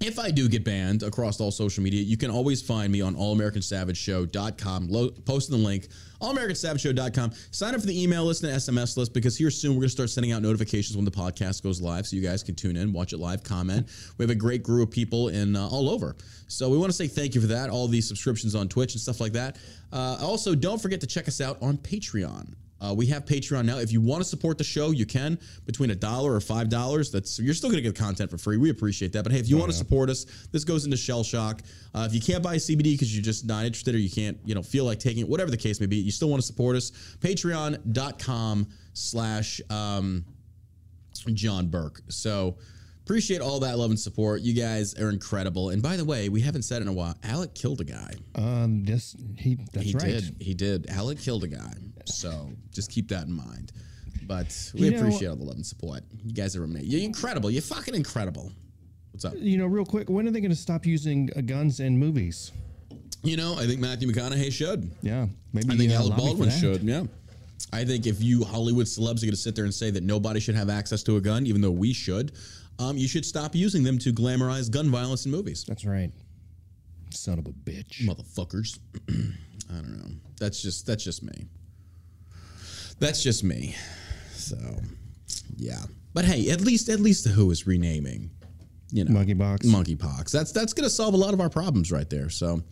if 0.00 0.18
I 0.18 0.30
do 0.30 0.48
get 0.48 0.64
banned 0.64 1.02
across 1.02 1.40
all 1.40 1.50
social 1.50 1.82
media, 1.82 2.02
you 2.02 2.16
can 2.16 2.30
always 2.30 2.62
find 2.62 2.92
me 2.92 3.00
on 3.00 3.16
allamericansavageshow.com. 3.16 4.88
Lo- 4.88 5.10
post 5.24 5.50
the 5.50 5.56
link, 5.56 5.88
allamericansavageshow.com. 6.20 7.32
Sign 7.50 7.74
up 7.74 7.80
for 7.80 7.86
the 7.86 8.02
email 8.02 8.24
list 8.24 8.42
and 8.44 8.52
SMS 8.52 8.96
list 8.96 9.12
because 9.12 9.36
here 9.36 9.50
soon 9.50 9.72
we're 9.72 9.80
going 9.80 9.88
to 9.88 9.92
start 9.92 10.10
sending 10.10 10.32
out 10.32 10.42
notifications 10.42 10.96
when 10.96 11.04
the 11.04 11.10
podcast 11.10 11.62
goes 11.62 11.80
live 11.80 12.06
so 12.06 12.16
you 12.16 12.22
guys 12.22 12.42
can 12.42 12.54
tune 12.54 12.76
in, 12.76 12.92
watch 12.92 13.12
it 13.12 13.18
live, 13.18 13.42
comment. 13.42 13.88
We 14.18 14.22
have 14.22 14.30
a 14.30 14.34
great 14.34 14.62
group 14.62 14.88
of 14.88 14.94
people 14.94 15.28
in 15.28 15.56
uh, 15.56 15.68
all 15.68 15.88
over. 15.88 16.16
So 16.48 16.68
we 16.68 16.78
want 16.78 16.90
to 16.90 16.96
say 16.96 17.08
thank 17.08 17.34
you 17.34 17.40
for 17.40 17.46
that, 17.48 17.70
all 17.70 17.88
these 17.88 18.08
subscriptions 18.08 18.54
on 18.54 18.68
Twitch 18.68 18.94
and 18.94 19.00
stuff 19.00 19.20
like 19.20 19.32
that. 19.32 19.56
Uh, 19.92 20.18
also, 20.20 20.54
don't 20.54 20.80
forget 20.80 21.00
to 21.00 21.06
check 21.06 21.28
us 21.28 21.40
out 21.40 21.58
on 21.62 21.76
Patreon. 21.78 22.54
Uh, 22.80 22.94
we 22.96 23.06
have 23.06 23.24
Patreon 23.24 23.64
now. 23.64 23.78
If 23.78 23.92
you 23.92 24.00
want 24.00 24.22
to 24.22 24.28
support 24.28 24.58
the 24.58 24.64
show, 24.64 24.90
you 24.90 25.06
can 25.06 25.38
between 25.66 25.90
a 25.90 25.94
dollar 25.94 26.32
or 26.32 26.40
five 26.40 26.68
dollars. 26.68 27.10
That's 27.10 27.38
you're 27.38 27.54
still 27.54 27.70
going 27.70 27.82
to 27.82 27.88
get 27.88 27.98
content 27.98 28.30
for 28.30 28.38
free. 28.38 28.56
We 28.56 28.70
appreciate 28.70 29.12
that. 29.12 29.24
But 29.24 29.32
hey, 29.32 29.40
if 29.40 29.48
you 29.48 29.56
want 29.56 29.70
to 29.70 29.76
support 29.76 30.10
us, 30.10 30.26
this 30.52 30.64
goes 30.64 30.84
into 30.84 30.96
Shell 30.96 31.24
Shock. 31.24 31.62
Uh, 31.94 32.06
if 32.08 32.14
you 32.14 32.20
can't 32.20 32.42
buy 32.42 32.56
CBD 32.56 32.94
because 32.94 33.14
you're 33.14 33.24
just 33.24 33.46
not 33.46 33.64
interested 33.64 33.94
or 33.94 33.98
you 33.98 34.10
can't, 34.10 34.38
you 34.44 34.54
know, 34.54 34.62
feel 34.62 34.84
like 34.84 34.98
taking 34.98 35.22
it, 35.22 35.28
whatever 35.28 35.50
the 35.50 35.56
case 35.56 35.80
may 35.80 35.86
be, 35.86 35.96
you 35.96 36.10
still 36.10 36.28
want 36.28 36.40
to 36.40 36.46
support 36.46 36.76
us. 36.76 36.90
Patreon.com/slash 37.20 39.60
um, 39.70 40.24
John 41.34 41.66
Burk. 41.66 42.00
So 42.08 42.56
appreciate 43.08 43.40
all 43.40 43.58
that 43.60 43.78
love 43.78 43.88
and 43.88 43.98
support. 43.98 44.42
You 44.42 44.52
guys 44.52 44.94
are 45.00 45.08
incredible. 45.08 45.70
And 45.70 45.82
by 45.82 45.96
the 45.96 46.04
way, 46.04 46.28
we 46.28 46.42
haven't 46.42 46.62
said 46.62 46.82
it 46.82 46.82
in 46.82 46.88
a 46.88 46.92
while. 46.92 47.16
Alec 47.22 47.54
killed 47.54 47.80
a 47.80 47.84
guy. 47.84 48.12
Um, 48.34 48.84
this 48.84 49.16
he 49.38 49.56
that's 49.72 49.86
He 49.86 49.94
right. 49.94 50.04
did. 50.04 50.36
He 50.38 50.52
did. 50.52 50.90
Alec 50.90 51.18
killed 51.18 51.42
a 51.44 51.48
guy. 51.48 51.72
So 52.04 52.50
just 52.70 52.90
keep 52.90 53.08
that 53.08 53.26
in 53.26 53.32
mind. 53.32 53.72
But 54.26 54.54
we 54.74 54.80
You 54.84 54.90
know- 54.90 54.98
appreciate 54.98 55.28
all 55.28 55.36
the 55.36 55.44
love 55.44 55.56
and 55.56 55.64
support. 55.64 56.02
You 56.22 56.34
guys 56.34 56.54
are 56.54 56.64
amazing. 56.64 56.90
You're 56.90 57.00
incredible. 57.00 57.50
You're 57.50 57.62
fucking 57.62 57.94
incredible. 57.94 58.52
What's 59.12 59.24
up? 59.24 59.32
You 59.38 59.56
know, 59.56 59.66
real 59.66 59.86
quick, 59.86 60.10
when 60.10 60.28
are 60.28 60.30
they 60.30 60.40
going 60.40 60.50
to 60.50 60.56
stop 60.56 60.84
using 60.84 61.30
uh, 61.34 61.40
guns 61.40 61.80
in 61.80 61.98
movies? 61.98 62.52
You 63.22 63.38
know, 63.38 63.54
I 63.58 63.66
think 63.66 63.80
Matthew 63.80 64.06
McConaughey 64.12 64.52
should. 64.52 64.90
Yeah, 65.00 65.26
maybe 65.54 65.72
I 65.72 65.76
think 65.78 65.92
uh, 65.92 65.96
Alec 65.96 66.16
Baldwin 66.18 66.50
should. 66.50 66.82
Yeah. 66.82 67.04
I 67.72 67.84
think 67.84 68.06
if 68.06 68.22
you 68.22 68.44
Hollywood 68.44 68.86
celebs 68.86 69.22
are 69.22 69.26
going 69.26 69.30
to 69.30 69.36
sit 69.36 69.56
there 69.56 69.64
and 69.64 69.74
say 69.74 69.90
that 69.90 70.02
nobody 70.04 70.40
should 70.40 70.54
have 70.54 70.68
access 70.70 71.02
to 71.04 71.16
a 71.16 71.20
gun, 71.20 71.46
even 71.46 71.60
though 71.60 71.70
we 71.72 71.92
should, 71.92 72.32
um, 72.78 72.96
you 72.96 73.08
should 73.08 73.24
stop 73.24 73.54
using 73.54 73.82
them 73.82 73.98
to 73.98 74.12
glamorize 74.12 74.70
gun 74.70 74.90
violence 74.90 75.26
in 75.26 75.32
movies. 75.32 75.64
That's 75.66 75.84
right. 75.84 76.12
Son 77.10 77.38
of 77.38 77.46
a 77.46 77.50
bitch. 77.50 78.06
motherfuckers. 78.06 78.78
I 79.08 79.74
don't 79.74 79.98
know. 79.98 80.10
That's 80.38 80.62
just 80.62 80.86
that's 80.86 81.04
just 81.04 81.22
me. 81.22 81.46
That's 82.98 83.22
just 83.22 83.44
me. 83.44 83.74
So 84.32 84.56
Yeah, 85.56 85.82
but 86.14 86.24
hey, 86.24 86.50
at 86.50 86.60
least 86.60 86.88
at 86.88 87.00
least 87.00 87.24
the 87.24 87.30
WHO 87.30 87.50
is 87.50 87.66
renaming. 87.66 88.30
You 88.90 89.04
know, 89.04 89.20
Monkeypox. 89.20 89.64
monkeypox. 89.66 90.30
That's 90.30 90.52
that's 90.52 90.72
going 90.72 90.84
to 90.84 90.90
solve 90.90 91.14
a 91.14 91.18
lot 91.18 91.34
of 91.34 91.40
our 91.40 91.50
problems 91.50 91.92
right 91.92 92.08
there. 92.08 92.30
So, 92.30 92.62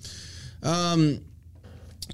um, 0.63 1.21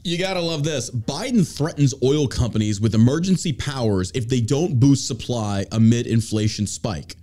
you 0.02 0.18
got 0.18 0.34
to 0.34 0.40
love 0.40 0.64
this. 0.64 0.90
Biden 0.90 1.46
threatens 1.46 1.94
oil 2.02 2.26
companies 2.26 2.80
with 2.80 2.94
emergency 2.96 3.52
powers 3.52 4.10
if 4.14 4.28
they 4.28 4.40
don't 4.40 4.80
boost 4.80 5.06
supply 5.06 5.66
amid 5.70 6.08
inflation 6.08 6.66
spike. 6.66 7.16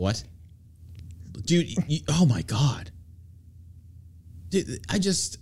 What? 0.00 0.24
Dude, 1.44 1.68
you, 1.86 2.00
oh 2.08 2.24
my 2.24 2.40
god. 2.40 2.90
Dude, 4.48 4.82
I 4.88 4.98
just 4.98 5.36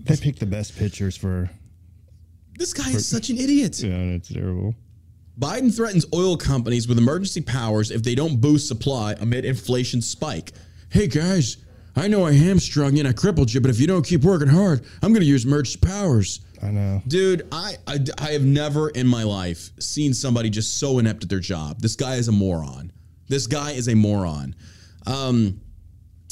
They 0.00 0.14
picked 0.18 0.40
the 0.40 0.46
best 0.46 0.76
pitchers 0.76 1.16
for. 1.16 1.48
this 2.58 2.74
guy 2.74 2.90
is 2.90 3.08
such 3.08 3.30
an 3.30 3.38
idiot. 3.38 3.82
Yeah, 3.82 3.96
it's 3.96 4.28
terrible. 4.28 4.74
Biden 5.40 5.74
threatens 5.74 6.04
oil 6.12 6.36
companies 6.36 6.86
with 6.86 6.98
emergency 6.98 7.40
powers 7.40 7.90
if 7.90 8.02
they 8.02 8.14
don't 8.14 8.42
boost 8.42 8.68
supply 8.68 9.14
amid 9.20 9.46
inflation 9.46 10.02
spike. 10.02 10.52
Hey 10.90 11.06
guys, 11.08 11.56
I 11.96 12.08
know 12.08 12.26
I 12.26 12.32
hamstrung 12.32 12.92
you 12.92 13.00
and 13.00 13.08
I 13.08 13.12
crippled 13.12 13.52
you, 13.52 13.60
but 13.60 13.70
if 13.70 13.80
you 13.80 13.86
don't 13.86 14.04
keep 14.04 14.22
working 14.22 14.48
hard, 14.48 14.84
I'm 15.02 15.12
going 15.12 15.22
to 15.22 15.26
use 15.26 15.46
merged 15.46 15.80
powers. 15.80 16.40
I 16.62 16.70
know. 16.70 17.02
Dude, 17.08 17.48
I, 17.50 17.76
I 17.86 17.98
I 18.18 18.30
have 18.32 18.44
never 18.44 18.90
in 18.90 19.06
my 19.06 19.22
life 19.22 19.70
seen 19.80 20.12
somebody 20.14 20.50
just 20.50 20.78
so 20.78 20.98
inept 20.98 21.24
at 21.24 21.30
their 21.30 21.40
job. 21.40 21.80
This 21.80 21.96
guy 21.96 22.16
is 22.16 22.28
a 22.28 22.32
moron. 22.32 22.92
This 23.28 23.46
guy 23.46 23.72
is 23.72 23.88
a 23.88 23.94
moron. 23.94 24.54
Um, 25.06 25.60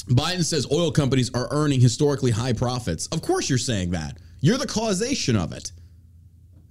Biden 0.07 0.43
says 0.43 0.67
oil 0.71 0.91
companies 0.91 1.31
are 1.33 1.47
earning 1.51 1.81
historically 1.81 2.31
high 2.31 2.53
profits. 2.53 3.07
Of 3.07 3.21
course, 3.21 3.49
you're 3.49 3.57
saying 3.57 3.91
that. 3.91 4.17
You're 4.39 4.57
the 4.57 4.67
causation 4.67 5.35
of 5.35 5.51
it. 5.51 5.71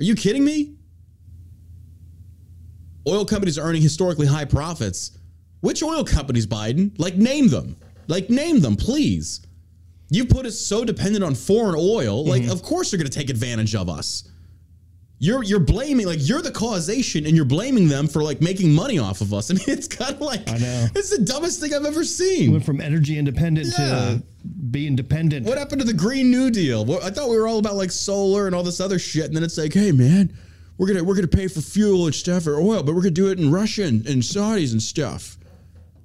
Are 0.01 0.05
you 0.05 0.15
kidding 0.15 0.45
me? 0.45 0.77
Oil 3.09 3.25
companies 3.25 3.59
are 3.59 3.63
earning 3.63 3.83
historically 3.83 4.27
high 4.27 4.45
profits. 4.45 5.19
Which 5.61 5.83
oil 5.83 6.05
companies, 6.05 6.47
Biden? 6.47 6.97
Like, 6.99 7.17
name 7.17 7.49
them. 7.49 7.77
Like, 8.07 8.31
name 8.31 8.61
them, 8.61 8.77
please. 8.77 9.41
You 10.11 10.25
put 10.27 10.47
us 10.47 10.61
so 10.61 10.85
dependent 10.85 11.25
on 11.25 11.35
foreign 11.35 11.75
oil. 11.77 12.25
Like, 12.25 12.43
mm-hmm. 12.43 12.53
of 12.53 12.63
course 12.63 12.91
they're 12.91 12.99
going 12.99 13.11
to 13.11 13.19
take 13.19 13.31
advantage 13.31 13.75
of 13.75 13.89
us. 13.89 14.29
You're 15.21 15.43
you're 15.43 15.61
blaming 15.61 16.07
like 16.07 16.19
you're 16.21 16.43
the 16.43 16.51
causation, 16.51 17.25
and 17.25 17.35
you're 17.37 17.47
blaming 17.47 17.89
them 17.89 18.09
for 18.09 18.23
like 18.23 18.43
making 18.43 18.75
money 18.75 18.99
off 18.99 19.21
of 19.21 19.33
us. 19.33 19.51
I 19.51 19.55
mean, 19.55 19.65
it's 19.69 19.89
kind 19.89 20.15
of 20.15 20.21
like 20.21 20.51
I 20.51 20.59
know. 20.59 20.87
it's 20.95 21.17
the 21.17 21.25
dumbest 21.25 21.61
thing 21.61 21.73
I've 21.73 21.87
ever 21.87 22.05
seen. 22.05 22.53
Went 22.53 22.65
from 22.65 22.81
energy 22.81 23.17
independent 23.17 23.69
Yeah. 23.79 23.89
to 23.89 24.23
being 24.71 24.97
dependent. 24.97 25.47
What 25.47 25.57
happened 25.57 25.81
to 25.81 25.87
the 25.87 25.95
Green 25.95 26.31
New 26.31 26.51
Deal? 26.51 26.83
I 27.03 27.11
thought 27.11 27.31
we 27.31 27.39
were 27.39 27.47
all 27.47 27.59
about 27.59 27.77
like 27.77 27.91
solar 27.91 28.47
and 28.47 28.55
all 28.55 28.65
this 28.65 28.81
other 28.81 28.99
shit, 28.99 29.25
and 29.27 29.37
then 29.37 29.45
it's 29.45 29.57
like, 29.57 29.73
hey 29.73 29.93
man, 29.93 30.37
we're 30.77 30.89
gonna 30.89 31.05
we're 31.05 31.15
gonna 31.15 31.29
pay 31.29 31.49
for 31.49 31.61
fuel 31.61 32.07
and 32.07 32.15
stuff 32.15 32.47
or 32.47 32.57
oil, 32.57 32.83
but 32.83 32.95
we're 32.95 33.01
gonna 33.01 33.13
do 33.13 33.31
it 33.31 33.39
in 33.39 33.51
Russia 33.51 33.85
and, 33.85 34.07
and 34.07 34.21
Saudis 34.21 34.73
and 34.73 34.83
stuff. 34.83 35.39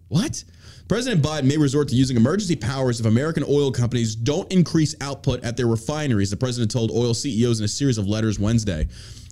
What? 0.07 0.43
President 0.89 1.21
Biden 1.21 1.43
may 1.43 1.55
resort 1.55 1.87
to 1.89 1.95
using 1.95 2.17
emergency 2.17 2.55
powers 2.55 2.99
if 2.99 3.05
American 3.05 3.43
oil 3.47 3.71
companies 3.71 4.15
don't 4.15 4.51
increase 4.51 4.95
output 5.01 5.43
at 5.43 5.55
their 5.55 5.67
refineries, 5.67 6.31
the 6.31 6.35
president 6.35 6.71
told 6.71 6.89
oil 6.89 7.13
CEOs 7.13 7.59
in 7.59 7.65
a 7.65 7.67
series 7.67 7.99
of 7.99 8.07
letters 8.07 8.39
Wednesday. 8.39 8.87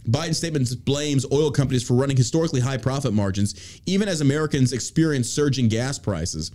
Biden's 0.08 0.38
statement 0.38 0.70
blames 0.86 1.26
oil 1.32 1.50
companies 1.50 1.86
for 1.86 1.96
running 1.96 2.16
historically 2.16 2.62
high 2.62 2.78
profit 2.78 3.12
margins, 3.12 3.82
even 3.88 4.08
as 4.08 4.22
Americans 4.22 4.72
experience 4.72 5.32
surging 5.32 5.68
gas 5.68 5.98
prices. 5.98 6.52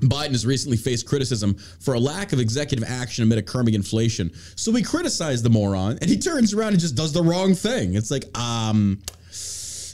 Biden 0.00 0.30
has 0.30 0.46
recently 0.46 0.78
faced 0.78 1.06
criticism 1.06 1.54
for 1.78 1.92
a 1.92 2.00
lack 2.00 2.32
of 2.32 2.40
executive 2.40 2.88
action 2.88 3.22
amid 3.22 3.36
a 3.36 3.42
curbing 3.42 3.74
inflation. 3.74 4.30
So 4.56 4.72
we 4.72 4.82
criticize 4.82 5.42
the 5.42 5.50
moron, 5.50 5.98
and 6.00 6.08
he 6.08 6.16
turns 6.16 6.54
around 6.54 6.72
and 6.72 6.80
just 6.80 6.96
does 6.96 7.12
the 7.12 7.22
wrong 7.22 7.54
thing. 7.54 7.92
It's 7.92 8.10
like, 8.10 8.24
um, 8.38 9.02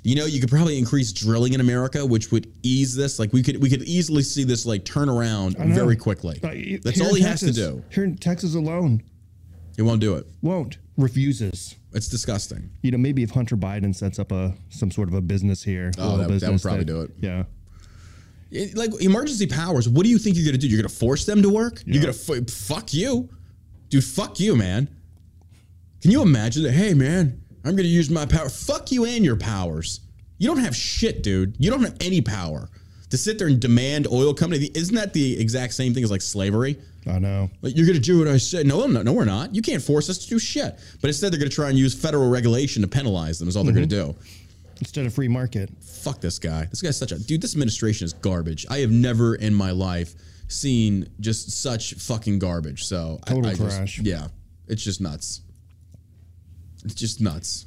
you 0.07 0.15
know, 0.15 0.25
you 0.25 0.39
could 0.41 0.49
probably 0.51 0.79
increase 0.79 1.13
drilling 1.13 1.53
in 1.53 1.61
America, 1.61 2.07
which 2.07 2.31
would 2.31 2.47
ease 2.63 2.95
this. 2.95 3.19
Like 3.19 3.33
we 3.33 3.43
could 3.43 3.61
we 3.61 3.69
could 3.69 3.83
easily 3.83 4.23
see 4.23 4.45
this 4.45 4.65
like 4.65 4.85
turn 4.85 5.09
around 5.09 5.57
very 5.59 5.97
quickly. 5.97 6.39
Like, 6.45 6.81
That's 6.83 7.01
all 7.01 7.13
he 7.13 7.23
has 7.23 7.41
to 7.41 7.51
do. 7.53 7.83
Here 7.91 8.05
in 8.05 8.17
Texas 8.17 8.55
alone, 8.55 9.03
He 9.75 9.83
won't 9.83 10.01
do 10.01 10.15
it. 10.15 10.27
won't 10.43 10.79
refuses. 10.97 11.75
It's 11.93 12.07
disgusting. 12.09 12.71
You 12.83 12.93
know, 12.93 12.99
maybe 12.99 13.23
if 13.25 13.31
Hunter 13.31 13.57
Biden 13.57 13.93
sets 13.95 14.19
up 14.21 14.31
a 14.31 14.55
some 14.69 14.93
sort 14.93 15.09
of 15.09 15.15
a 15.15 15.21
business 15.21 15.63
here, 15.65 15.91
Oh, 15.99 16.13
that- 16.13 16.17
that 16.19 16.29
would 16.29 16.41
business 16.41 16.63
probably 16.63 16.85
do 16.85 17.01
it. 17.01 17.11
Yeah, 17.21 17.45
It- 18.53 18.77
like 18.77 18.93
emergency 19.03 19.47
powers. 19.49 19.89
What 19.89 20.05
do 20.05 20.11
you 20.11 20.19
think 20.19 20.37
you're 20.37 20.47
gonna 20.47 20.57
do? 20.59 20.69
You're 20.69 20.79
gonna 20.81 20.89
force 20.89 21.25
them 21.25 21.43
to 21.43 21.49
work? 21.51 21.83
You're 21.85 22.01
gonna 22.03 22.15
f- 22.15 22.49
fuck 22.49 22.95
you, 22.95 23.29
dude. 23.89 24.05
Fuck 24.05 24.39
you, 24.39 24.55
man. 24.55 24.89
Can 26.01 26.13
you 26.13 26.23
imagine 26.23 26.63
that? 26.63 26.73
Hey, 26.73 26.95
man, 26.95 27.43
I'm 27.67 27.77
gonna 27.77 27.89
use 27.89 28.11
my 28.11 28.27
power. 28.27 28.49
Fuck 28.49 28.93
you 28.93 29.05
and 29.05 29.25
your 29.25 29.37
powers. 29.37 30.01
You 30.39 30.49
don't 30.49 30.59
have 30.59 30.77
shit, 30.77 31.23
dude. 31.23 31.57
You 31.59 31.71
don't 31.71 31.83
have 31.83 31.97
any 32.01 32.21
power 32.21 32.69
to 33.11 33.17
sit 33.17 33.39
there 33.39 33.49
and 33.49 33.61
demand 33.61 34.07
oil 34.09 34.35
company. 34.35 34.71
Isn't 34.75 34.95
that 34.95 35.13
the 35.13 35.39
exact 35.41 35.75
same 35.75 35.95
thing 35.95 36.05
as 36.05 36.11
like 36.11 36.23
slavery? 36.23 36.77
I 37.07 37.19
know. 37.19 37.51
Like 37.63 37.77
you're 37.77 37.87
gonna 37.87 37.99
do 37.99 38.19
what 38.19 38.29
I 38.29 38.37
said. 38.37 38.67
No, 38.67 38.87
no, 38.87 39.03
no, 39.03 39.13
we're 39.13 39.25
not. 39.25 39.55
You 39.55 39.63
can't 39.63 39.83
force 39.83 40.11
us 40.11 40.19
to 40.19 40.29
do 40.29 40.39
shit. 40.39 40.79
But 41.01 41.09
instead, 41.09 41.33
they're 41.33 41.39
gonna 41.39 41.51
try 41.51 41.69
and 41.69 41.79
use 41.79 41.95
federal 41.95 42.29
regulation 42.29 42.83
to 42.83 42.89
penalize 42.89 43.39
them. 43.39 43.49
Is 43.49 43.57
all 43.57 43.65
they're 43.65 43.73
gonna 43.73 43.87
mm-hmm. 43.87 44.13
do. 44.13 44.19
Instead 44.79 45.07
of 45.07 45.15
free 45.15 45.29
market, 45.29 45.71
Fuck 46.07 46.21
this 46.21 46.39
guy. 46.39 46.67
This 46.67 46.83
guy's 46.83 46.97
such 46.97 47.11
a 47.11 47.19
dude. 47.19 47.41
This 47.41 47.55
administration 47.55 48.05
is 48.05 48.13
garbage. 48.13 48.65
I 48.71 48.79
have 48.79 48.93
never 48.93 49.35
in 49.35 49.53
my 49.53 49.73
life 49.73 50.15
seen 50.47 51.09
just 51.19 51.51
such 51.51 51.95
fucking 51.95 52.39
garbage. 52.39 52.85
So 52.85 53.19
I- 53.25 53.31
Total 53.31 53.51
I, 53.51 53.55
just- 53.55 53.99
yeah, 53.99 54.29
it's 54.69 54.85
just 54.85 55.01
nuts. 55.01 55.41
It's 56.87 56.95
just 56.95 57.21
nuts. 57.21 57.67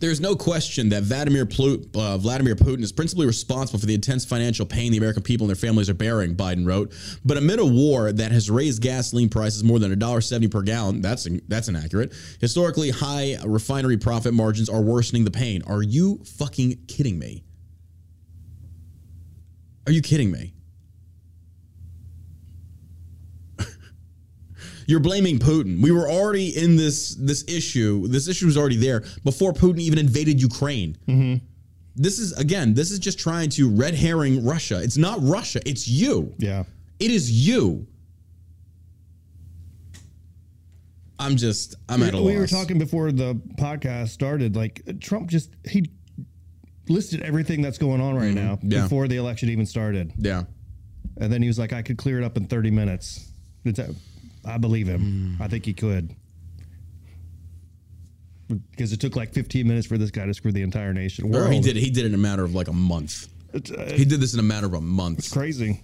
There's 0.00 0.20
no 0.20 0.36
question 0.36 0.90
that 0.90 1.02
uh, 1.02 2.18
Vladimir 2.18 2.54
Putin 2.54 2.82
is 2.82 2.92
principally 2.92 3.26
responsible 3.26 3.80
for 3.80 3.86
the 3.86 3.94
intense 3.94 4.24
financial 4.24 4.64
pain 4.64 4.92
the 4.92 4.98
American 4.98 5.22
people 5.22 5.44
and 5.44 5.48
their 5.48 5.56
families 5.56 5.90
are 5.90 5.94
bearing, 5.94 6.36
Biden 6.36 6.66
wrote. 6.66 6.94
But 7.24 7.36
amid 7.36 7.58
a 7.58 7.66
war 7.66 8.12
that 8.12 8.30
has 8.30 8.48
raised 8.48 8.80
gasoline 8.80 9.28
prices 9.28 9.64
more 9.64 9.80
than 9.80 9.92
$1.70 9.92 10.50
per 10.50 10.62
gallon, 10.62 11.00
that's, 11.00 11.26
that's 11.48 11.68
inaccurate. 11.68 12.12
Historically 12.40 12.90
high 12.90 13.38
refinery 13.44 13.96
profit 13.96 14.34
margins 14.34 14.68
are 14.68 14.80
worsening 14.80 15.24
the 15.24 15.32
pain. 15.32 15.62
Are 15.66 15.82
you 15.82 16.20
fucking 16.24 16.84
kidding 16.86 17.18
me? 17.18 17.42
Are 19.86 19.92
you 19.92 20.02
kidding 20.02 20.30
me? 20.30 20.54
You're 24.88 25.00
blaming 25.00 25.38
Putin. 25.38 25.80
We 25.82 25.90
were 25.92 26.08
already 26.08 26.48
in 26.56 26.74
this 26.76 27.14
this 27.14 27.44
issue. 27.46 28.08
This 28.08 28.26
issue 28.26 28.46
was 28.46 28.56
already 28.56 28.76
there 28.76 29.04
before 29.22 29.52
Putin 29.52 29.78
even 29.80 29.98
invaded 29.98 30.40
Ukraine. 30.40 30.96
This 31.94 32.18
is 32.18 32.32
again. 32.32 32.72
This 32.74 32.90
is 32.90 32.98
just 32.98 33.18
trying 33.18 33.50
to 33.50 33.68
red 33.68 33.94
herring 33.94 34.44
Russia. 34.44 34.80
It's 34.82 34.96
not 34.96 35.18
Russia. 35.20 35.60
It's 35.66 35.86
you. 35.86 36.34
yeah. 36.38 36.64
It 36.98 37.10
is 37.12 37.30
you. 37.30 37.86
I'm 41.18 41.36
just. 41.36 41.74
I'm 41.88 42.02
at 42.02 42.14
a 42.14 42.22
we 42.22 42.36
were 42.36 42.46
talking 42.46 42.78
before 42.78 43.10
the 43.12 43.34
podcast 43.58 44.08
started. 44.08 44.56
Like 44.56 44.82
Trump 45.00 45.28
just 45.28 45.50
he 45.68 45.90
listed 46.88 47.20
everything 47.22 47.60
that's 47.60 47.78
going 47.78 48.00
on 48.00 48.14
right 48.14 48.32
now 48.32 48.54
Mm-hmm. 48.56 48.72
Yeah. 48.72 48.82
before 48.84 49.08
the 49.08 49.16
election 49.16 49.50
even 49.50 49.66
started, 49.66 50.12
Yeah. 50.16 50.44
and 51.18 51.30
then 51.32 51.42
he 51.42 51.48
was 51.48 51.58
like, 51.58 51.72
"I 51.72 51.82
could 51.82 51.98
clear 51.98 52.18
it 52.18 52.24
up 52.24 52.36
in 52.36 52.46
30 52.46 52.70
minutes." 52.70 53.30
It's, 53.64 53.78
I 54.48 54.58
believe 54.58 54.88
him. 54.88 55.36
Mm. 55.38 55.44
I 55.44 55.48
think 55.48 55.64
he 55.64 55.74
could. 55.74 56.14
Because 58.70 58.92
it 58.92 59.00
took 59.00 59.14
like 59.14 59.34
15 59.34 59.66
minutes 59.68 59.86
for 59.86 59.98
this 59.98 60.10
guy 60.10 60.24
to 60.24 60.32
screw 60.32 60.52
the 60.52 60.62
entire 60.62 60.94
nation. 60.94 61.34
Or 61.34 61.50
he 61.50 61.60
did. 61.60 61.76
He 61.76 61.90
did 61.90 62.04
it 62.04 62.08
in 62.08 62.14
a 62.14 62.18
matter 62.18 62.44
of 62.44 62.54
like 62.54 62.68
a 62.68 62.72
month. 62.72 63.28
It's, 63.52 63.70
uh, 63.70 63.92
He 63.94 64.04
did 64.04 64.20
this 64.20 64.34
in 64.34 64.40
a 64.40 64.44
matter 64.44 64.66
of 64.66 64.74
a 64.74 64.80
month. 64.80 65.18
It's 65.18 65.32
crazy. 65.32 65.82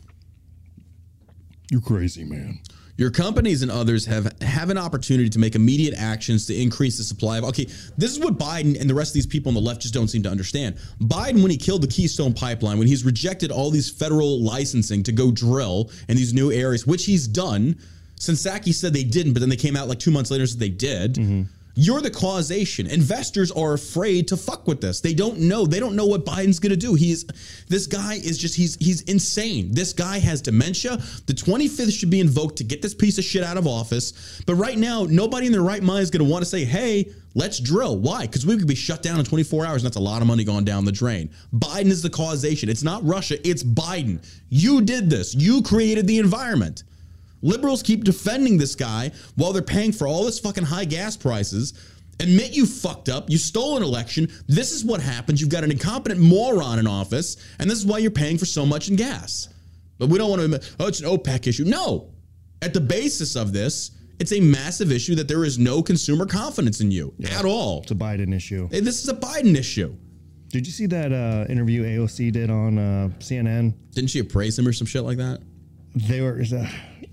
You're 1.71 1.81
crazy, 1.81 2.25
man. 2.25 2.61
Your 2.97 3.11
companies 3.11 3.63
and 3.63 3.73
others 3.73 4.07
have 4.07 4.41
have 4.41 4.71
an 4.71 4.79
opportunity 4.79 5.29
to 5.29 5.39
make 5.41 5.57
immediate 5.57 5.95
actions 5.95 6.47
to 6.47 6.55
increase 6.55 6.97
the 6.97 7.03
supply 7.03 7.39
of. 7.39 7.45
Okay, 7.45 7.65
this 7.99 8.13
is 8.13 8.21
what 8.21 8.39
Biden 8.39 8.81
and 8.81 8.89
the 8.89 8.95
rest 8.95 9.11
of 9.11 9.15
these 9.15 9.27
people 9.27 9.51
on 9.51 9.55
the 9.55 9.61
left 9.61 9.83
just 9.83 9.93
don't 9.93 10.07
seem 10.07 10.23
to 10.23 10.31
understand. 10.31 10.77
Biden, 11.01 11.43
when 11.43 11.51
he 11.51 11.57
killed 11.57 11.83
the 11.83 11.89
Keystone 11.89 12.33
Pipeline, 12.33 12.79
when 12.79 12.87
he's 12.87 13.05
rejected 13.05 13.51
all 13.51 13.71
these 13.71 13.91
federal 13.91 14.41
licensing 14.41 15.03
to 15.03 15.11
go 15.13 15.33
drill 15.33 15.91
in 16.09 16.17
these 16.17 16.33
new 16.33 16.53
areas, 16.53 16.87
which 16.87 17.05
he's 17.05 17.27
done. 17.27 17.77
Jen 18.21 18.35
Psaki 18.35 18.73
said 18.73 18.93
they 18.93 19.05
didn't, 19.05 19.33
but 19.33 19.41
then 19.41 19.49
they 19.49 19.57
came 19.57 19.77
out 19.77 19.89
like 19.89 19.99
two 19.99 20.11
months 20.11 20.31
later 20.31 20.43
and 20.43 20.51
said 20.51 20.61
they 20.61 20.69
did. 20.69 21.15
Mm-hmm. 21.15 21.43
You're 21.77 22.01
the 22.01 22.11
causation. 22.11 22.87
Investors 22.87 23.51
are 23.51 23.75
afraid 23.75 24.29
to 24.29 24.37
fuck 24.37 24.69
with 24.69 24.81
this. 24.81 25.01
They 25.01 25.13
don't 25.13 25.41
know. 25.41 25.67
They 25.67 25.81
don't 25.81 25.97
know 25.97 26.07
what 26.07 26.25
Biden's 26.25 26.61
going 26.61 26.71
to 26.71 26.77
do. 26.77 26.95
He's 26.95 27.25
this 27.69 27.89
guy 27.89 28.15
is 28.15 28.39
just 28.39 28.55
he's 28.55 28.77
he's 28.77 29.01
insane. 29.03 29.73
This 29.73 29.93
guy 29.93 30.19
has 30.19 30.41
dementia. 30.41 30.99
The 31.27 31.33
25th 31.33 31.93
should 31.93 32.11
be 32.11 32.21
invoked 32.21 32.57
to 32.59 32.65
get 32.65 32.81
this 32.81 32.95
piece 32.95 33.19
of 33.19 33.25
shit 33.25 33.43
out 33.43 33.57
of 33.57 33.67
office. 33.67 34.41
But 34.47 34.55
right 34.55 34.79
now, 34.79 35.05
nobody 35.09 35.47
in 35.47 35.53
their 35.53 35.63
right 35.63 35.83
mind 35.83 36.03
is 36.05 36.11
going 36.11 36.25
to 36.25 36.31
want 36.31 36.45
to 36.45 36.49
say, 36.49 36.65
"Hey, 36.65 37.11
let's 37.35 37.59
drill." 37.59 37.99
Why? 37.99 38.23
Because 38.23 38.47
we 38.47 38.57
could 38.57 38.69
be 38.69 38.77
shut 38.77 39.03
down 39.03 39.19
in 39.19 39.25
24 39.25 39.67
hours, 39.67 39.83
and 39.83 39.87
that's 39.87 39.97
a 39.97 40.01
lot 40.01 40.23
of 40.23 40.29
money 40.29 40.45
going 40.45 40.65
down 40.65 40.85
the 40.85 40.93
drain. 40.93 41.29
Biden 41.53 41.87
is 41.87 42.03
the 42.03 42.11
causation. 42.11 42.69
It's 42.69 42.85
not 42.85 43.05
Russia. 43.05 43.37
It's 43.47 43.65
Biden. 43.65 44.25
You 44.49 44.81
did 44.81 45.11
this. 45.11 45.35
You 45.35 45.61
created 45.63 46.07
the 46.07 46.21
environment. 46.21 46.85
Liberals 47.45 47.83
keep 47.83 48.05
defending 48.05 48.57
this 48.57 48.75
guy 48.75 49.11
while 49.37 49.53
they're 49.53 49.61
paying 49.63 49.93
for 49.93 50.09
all 50.09 50.25
this 50.25 50.39
fucking 50.39 50.65
high 50.65 50.87
gas 50.87 51.15
prices. 51.15 51.75
Admit 52.19 52.53
you 52.53 52.65
fucked 52.65 53.11
up. 53.11 53.29
You 53.29 53.37
stole 53.37 53.77
an 53.77 53.83
election. 53.83 54.29
This 54.47 54.73
is 54.73 54.83
what 54.83 55.01
happens. 55.01 55.41
You've 55.43 55.51
got 55.51 55.63
an 55.63 55.71
incompetent 55.71 56.21
moron 56.21 56.79
in 56.79 56.87
office, 56.87 57.37
and 57.59 57.69
this 57.71 57.79
is 57.79 57.85
why 57.85 57.99
you're 57.99 58.11
paying 58.11 58.39
for 58.39 58.47
so 58.47 58.65
much 58.65 58.89
in 58.89 58.97
gas. 58.97 59.49
But 59.99 60.09
we 60.09 60.17
don't 60.17 60.31
want 60.31 60.41
to 60.41 60.45
admit, 60.47 60.75
oh, 60.81 60.87
it's 60.87 61.01
an 61.01 61.07
OPEC 61.07 61.47
issue. 61.47 61.65
No. 61.65 62.15
At 62.63 62.73
the 62.73 62.81
basis 62.81 63.37
of 63.37 63.53
this, 63.53 63.91
it's 64.19 64.33
a 64.33 64.41
massive 64.41 64.91
issue 64.91 65.15
that 65.17 65.29
there 65.29 65.45
is 65.45 65.59
no 65.59 65.83
consumer 65.83 66.25
confidence 66.25 66.81
in 66.81 66.91
you 66.91 67.13
at 67.31 67.45
all. 67.45 67.83
It's 67.83 67.91
a 67.91 67.95
Biden 67.95 68.35
issue. 68.35 68.69
Hey, 68.71 68.81
This 68.81 69.03
is 69.03 69.09
a 69.11 69.15
Biden 69.15 69.55
issue. 69.55 69.95
Did 70.49 70.67
you 70.67 70.73
see 70.73 70.87
that 70.87 71.13
uh, 71.13 71.45
interview 71.51 71.83
AOC 71.83 72.33
did 72.33 72.49
on 72.49 72.79
uh, 72.79 73.09
CNN? 73.19 73.75
Didn't 73.91 74.11
she 74.11 74.21
appraise 74.21 74.59
him 74.59 74.67
or 74.67 74.73
some 74.73 74.87
shit 74.87 75.03
like 75.03 75.19
that? 75.19 75.41
They 75.97 76.21
were 76.21 76.41
uh, 76.41 76.69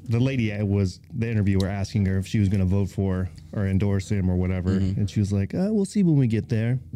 the 0.09 0.19
lady 0.19 0.53
I 0.53 0.63
was 0.63 0.99
the 1.13 1.29
interviewer 1.29 1.67
asking 1.67 2.05
her 2.07 2.17
if 2.17 2.27
she 2.27 2.39
was 2.39 2.49
going 2.49 2.59
to 2.61 2.65
vote 2.65 2.89
for 2.89 3.29
or 3.53 3.67
endorse 3.67 4.09
him 4.09 4.29
or 4.29 4.35
whatever, 4.35 4.71
and 4.71 5.09
she 5.09 5.19
was 5.19 5.31
like, 5.31 5.53
uh, 5.53 5.67
"We'll 5.71 5.85
see 5.85 6.03
when 6.03 6.15
we 6.17 6.27
get 6.27 6.49
there." 6.49 6.79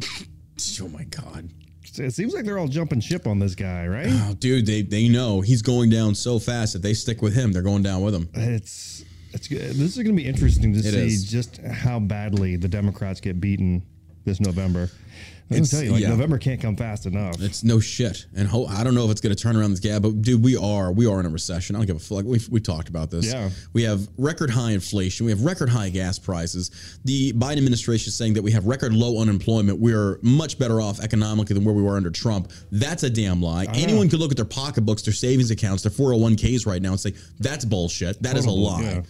Oh 0.80 0.88
my 0.88 1.04
god. 1.04 1.50
It 1.98 2.14
seems 2.14 2.32
like 2.32 2.46
they're 2.46 2.58
all 2.58 2.66
jumping 2.66 3.00
ship 3.00 3.26
on 3.26 3.38
this 3.38 3.54
guy, 3.54 3.86
right? 3.86 4.08
Oh, 4.08 4.34
dude, 4.38 4.64
they 4.64 4.80
they 4.80 5.06
know 5.08 5.42
he's 5.42 5.60
going 5.60 5.90
down 5.90 6.14
so 6.14 6.38
fast. 6.38 6.72
that 6.72 6.80
they 6.82 6.94
stick 6.94 7.20
with 7.20 7.34
him, 7.34 7.52
they're 7.52 7.60
going 7.62 7.82
down 7.82 8.02
with 8.02 8.14
him. 8.14 8.28
It's 8.34 9.04
it's 9.32 9.48
good. 9.48 9.60
This 9.60 9.96
is 9.96 10.02
going 10.02 10.16
to 10.16 10.22
be 10.22 10.26
interesting 10.26 10.72
to 10.72 10.82
see 10.82 11.06
is. 11.06 11.30
just 11.30 11.58
how 11.58 11.98
badly 11.98 12.56
the 12.56 12.68
Democrats 12.68 13.20
get 13.20 13.38
beaten 13.38 13.82
this 14.24 14.40
November. 14.40 14.90
I'm 15.48 15.58
It's- 15.58 15.70
tell 15.70 15.82
you, 15.84 15.92
like 15.92 16.02
yeah. 16.02 16.08
November 16.08 16.38
can't 16.38 16.60
come 16.60 16.74
fast 16.74 17.06
enough. 17.06 17.40
It's 17.40 17.62
no 17.62 17.78
shit, 17.78 18.26
and 18.34 18.48
ho- 18.48 18.66
I 18.66 18.82
don't 18.82 18.96
know 18.96 19.04
if 19.04 19.12
it's 19.12 19.20
going 19.20 19.34
to 19.34 19.40
turn 19.40 19.56
around 19.56 19.70
this 19.70 19.78
gap. 19.80 20.02
But 20.02 20.20
dude, 20.22 20.42
we 20.42 20.56
are 20.56 20.90
we 20.90 21.06
are 21.06 21.20
in 21.20 21.26
a 21.26 21.28
recession. 21.28 21.76
I 21.76 21.78
don't 21.78 21.86
give 21.86 21.96
a 21.96 22.00
fuck. 22.00 22.24
We 22.24 22.40
we 22.50 22.58
talked 22.60 22.88
about 22.88 23.10
this. 23.12 23.26
Yeah. 23.26 23.50
we 23.72 23.84
have 23.84 24.08
record 24.18 24.50
high 24.50 24.72
inflation. 24.72 25.24
We 25.24 25.30
have 25.30 25.42
record 25.42 25.68
high 25.68 25.90
gas 25.90 26.18
prices. 26.18 26.72
The 27.04 27.32
Biden 27.34 27.58
administration 27.58 28.08
is 28.08 28.16
saying 28.16 28.34
that 28.34 28.42
we 28.42 28.50
have 28.50 28.66
record 28.66 28.92
low 28.92 29.20
unemployment. 29.22 29.78
We 29.78 29.92
are 29.94 30.18
much 30.20 30.58
better 30.58 30.80
off 30.80 30.98
economically 30.98 31.54
than 31.54 31.64
where 31.64 31.74
we 31.74 31.82
were 31.82 31.96
under 31.96 32.10
Trump. 32.10 32.50
That's 32.72 33.04
a 33.04 33.10
damn 33.10 33.40
lie. 33.40 33.66
Anyone 33.72 34.08
could 34.08 34.18
look 34.18 34.32
at 34.32 34.36
their 34.36 34.44
pocketbooks, 34.46 35.02
their 35.02 35.14
savings 35.14 35.52
accounts, 35.52 35.84
their 35.84 35.92
401ks 35.92 36.66
right 36.66 36.82
now 36.82 36.90
and 36.90 36.98
say 37.00 37.14
that's 37.38 37.64
bullshit. 37.64 38.20
That 38.22 38.36
is 38.36 38.46
a 38.46 38.50
lie. 38.50 38.82
yeah. 38.82 39.02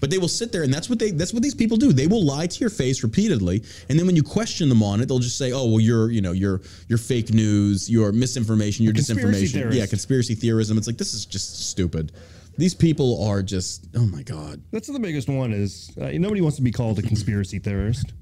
But 0.00 0.10
they 0.10 0.18
will 0.18 0.28
sit 0.28 0.52
there, 0.52 0.62
and 0.62 0.72
that's 0.72 0.88
what 0.88 0.98
they 0.98 1.10
that's 1.10 1.32
what 1.32 1.42
these 1.42 1.54
people 1.54 1.76
do. 1.76 1.92
They 1.92 2.06
will 2.06 2.24
lie 2.24 2.46
to 2.46 2.60
your 2.60 2.70
face 2.70 3.02
repeatedly, 3.02 3.62
and 3.88 3.98
then 3.98 4.06
when 4.06 4.16
you 4.16 4.22
question 4.22 4.68
them 4.68 4.82
on 4.82 5.00
it, 5.00 5.06
they'll 5.06 5.18
just 5.18 5.38
say, 5.38 5.52
"Oh, 5.52 5.66
well, 5.66 5.80
you're 5.80 6.10
you 6.10 6.20
know 6.20 6.32
you're 6.32 6.60
you're 6.88 6.98
fake 6.98 7.32
news, 7.32 7.90
you're 7.90 8.12
misinformation, 8.12 8.84
you're 8.84 8.94
disinformation, 8.94 9.52
theorist. 9.52 9.78
yeah, 9.78 9.86
conspiracy 9.86 10.34
theorism." 10.34 10.78
It's 10.78 10.86
like 10.86 10.98
this 10.98 11.14
is 11.14 11.26
just 11.26 11.68
stupid. 11.70 12.12
These 12.56 12.74
people 12.74 13.24
are 13.24 13.42
just 13.42 13.86
oh 13.96 14.06
my 14.06 14.22
god. 14.22 14.62
That's 14.70 14.88
the 14.88 15.00
biggest 15.00 15.28
one. 15.28 15.52
Is 15.52 15.90
uh, 16.00 16.10
nobody 16.12 16.40
wants 16.40 16.56
to 16.56 16.62
be 16.62 16.70
called 16.72 16.98
a 16.98 17.02
conspiracy 17.02 17.58
theorist. 17.58 18.12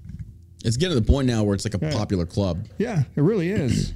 It's 0.65 0.77
getting 0.77 0.97
to 0.97 1.01
the 1.01 1.07
point 1.07 1.27
now 1.27 1.43
where 1.43 1.55
it's 1.55 1.65
like 1.65 1.75
a 1.75 1.79
popular 1.79 2.25
club. 2.25 2.67
Yeah, 2.79 3.03
it 3.17 3.21
really 3.23 3.51
is. 3.51 3.95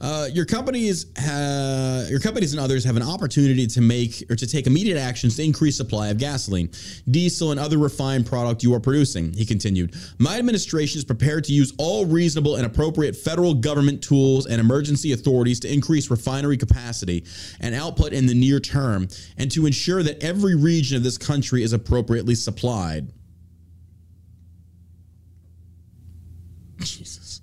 Uh, 0.00 0.28
your 0.32 0.46
companies, 0.46 1.06
ha- 1.18 2.06
your 2.08 2.20
companies 2.20 2.54
and 2.54 2.60
others 2.60 2.84
have 2.84 2.96
an 2.96 3.02
opportunity 3.02 3.66
to 3.66 3.82
make 3.82 4.24
or 4.30 4.36
to 4.36 4.46
take 4.46 4.66
immediate 4.66 4.96
actions 4.96 5.36
to 5.36 5.44
increase 5.44 5.76
supply 5.76 6.08
of 6.08 6.16
gasoline, 6.16 6.70
diesel, 7.10 7.50
and 7.50 7.60
other 7.60 7.76
refined 7.76 8.24
product 8.24 8.62
you 8.62 8.72
are 8.72 8.80
producing. 8.80 9.30
He 9.34 9.44
continued, 9.44 9.94
"My 10.18 10.38
administration 10.38 10.98
is 10.98 11.04
prepared 11.04 11.44
to 11.44 11.52
use 11.52 11.74
all 11.76 12.06
reasonable 12.06 12.56
and 12.56 12.64
appropriate 12.64 13.14
federal 13.14 13.52
government 13.52 14.00
tools 14.00 14.46
and 14.46 14.58
emergency 14.58 15.12
authorities 15.12 15.60
to 15.60 15.72
increase 15.72 16.10
refinery 16.10 16.56
capacity 16.56 17.24
and 17.60 17.74
output 17.74 18.14
in 18.14 18.24
the 18.24 18.34
near 18.34 18.58
term, 18.58 19.06
and 19.36 19.50
to 19.50 19.66
ensure 19.66 20.02
that 20.02 20.22
every 20.22 20.54
region 20.54 20.96
of 20.96 21.02
this 21.02 21.18
country 21.18 21.62
is 21.62 21.74
appropriately 21.74 22.34
supplied." 22.34 23.12
Jesus. 26.82 27.39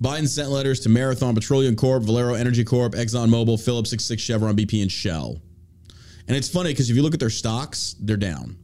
Biden 0.00 0.28
sent 0.28 0.50
letters 0.50 0.80
to 0.80 0.88
Marathon 0.88 1.34
Petroleum 1.34 1.74
Corp, 1.74 2.02
Valero 2.02 2.34
Energy 2.34 2.64
Corp, 2.64 2.92
ExxonMobil, 2.92 3.62
Phillips 3.62 3.90
66, 3.90 4.22
Chevron, 4.22 4.56
BP, 4.56 4.82
and 4.82 4.92
Shell. 4.92 5.40
And 6.28 6.36
it's 6.36 6.48
funny 6.48 6.70
because 6.70 6.90
if 6.90 6.96
you 6.96 7.02
look 7.02 7.14
at 7.14 7.20
their 7.20 7.30
stocks, 7.30 7.94
they're 8.00 8.16
down. 8.16 8.58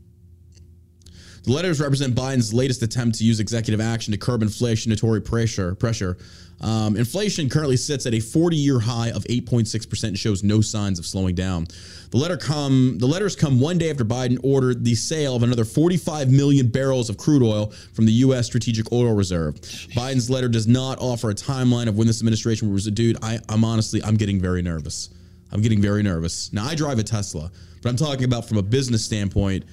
The 1.45 1.51
letters 1.51 1.81
represent 1.81 2.15
Biden's 2.15 2.55
latest 2.55 2.83
attempt 2.83 3.19
to 3.19 3.25
use 3.25 3.41
executive 3.41 3.81
action 3.81 4.13
to 4.13 4.19
curb 4.19 4.43
inflationary 4.43 5.25
pressure. 5.25 5.75
Pressure. 5.75 6.17
Um, 6.61 6.97
inflation 6.97 7.49
currently 7.49 7.77
sits 7.77 8.07
at 8.07 8.15
a 8.15 8.19
40-year 8.19 8.79
high 8.79 9.11
of 9.11 9.25
8.6% 9.25 10.05
and 10.05 10.19
shows 10.19 10.45
no 10.45 10.61
signs 10.61 11.01
of 11.01 11.07
slowing 11.07 11.35
down. 11.35 11.67
The 12.11 12.19
letter 12.19 12.37
come. 12.37 12.99
The 12.99 13.07
letters 13.07 13.35
come 13.35 13.59
one 13.59 13.79
day 13.79 13.91
after 13.91 14.05
Biden 14.05 14.39
ordered 14.45 14.85
the 14.85 14.95
sale 14.95 15.35
of 15.35 15.43
another 15.43 15.65
45 15.65 16.31
million 16.31 16.69
barrels 16.69 17.11
of 17.11 17.17
crude 17.17 17.43
oil 17.43 17.73
from 17.95 18.07
the 18.07 18.13
U.S. 18.13 18.47
Strategic 18.47 18.93
Oil 18.93 19.13
Reserve. 19.13 19.57
Biden's 19.57 20.31
letter 20.31 20.49
does 20.49 20.69
not 20.69 20.99
offer 21.01 21.31
a 21.31 21.35
timeline 21.35 21.89
of 21.89 21.97
when 21.97 22.07
this 22.07 22.21
administration 22.21 22.73
resume. 22.73 22.95
Dude, 22.95 23.17
I, 23.23 23.41
I'm 23.49 23.65
honestly, 23.65 24.03
I'm 24.05 24.17
getting 24.17 24.39
very 24.39 24.63
nervous. 24.63 25.09
I'm 25.51 25.63
getting 25.63 25.83
very 25.83 26.03
nervous. 26.03 26.53
Now 26.53 26.67
I 26.67 26.75
drive 26.75 26.99
a 26.99 27.03
Tesla, 27.03 27.51
but 27.83 27.89
I'm 27.89 27.97
talking 27.97 28.25
about 28.25 28.47
from 28.47 28.59
a 28.59 28.63
business 28.63 29.05
standpoint. 29.05 29.65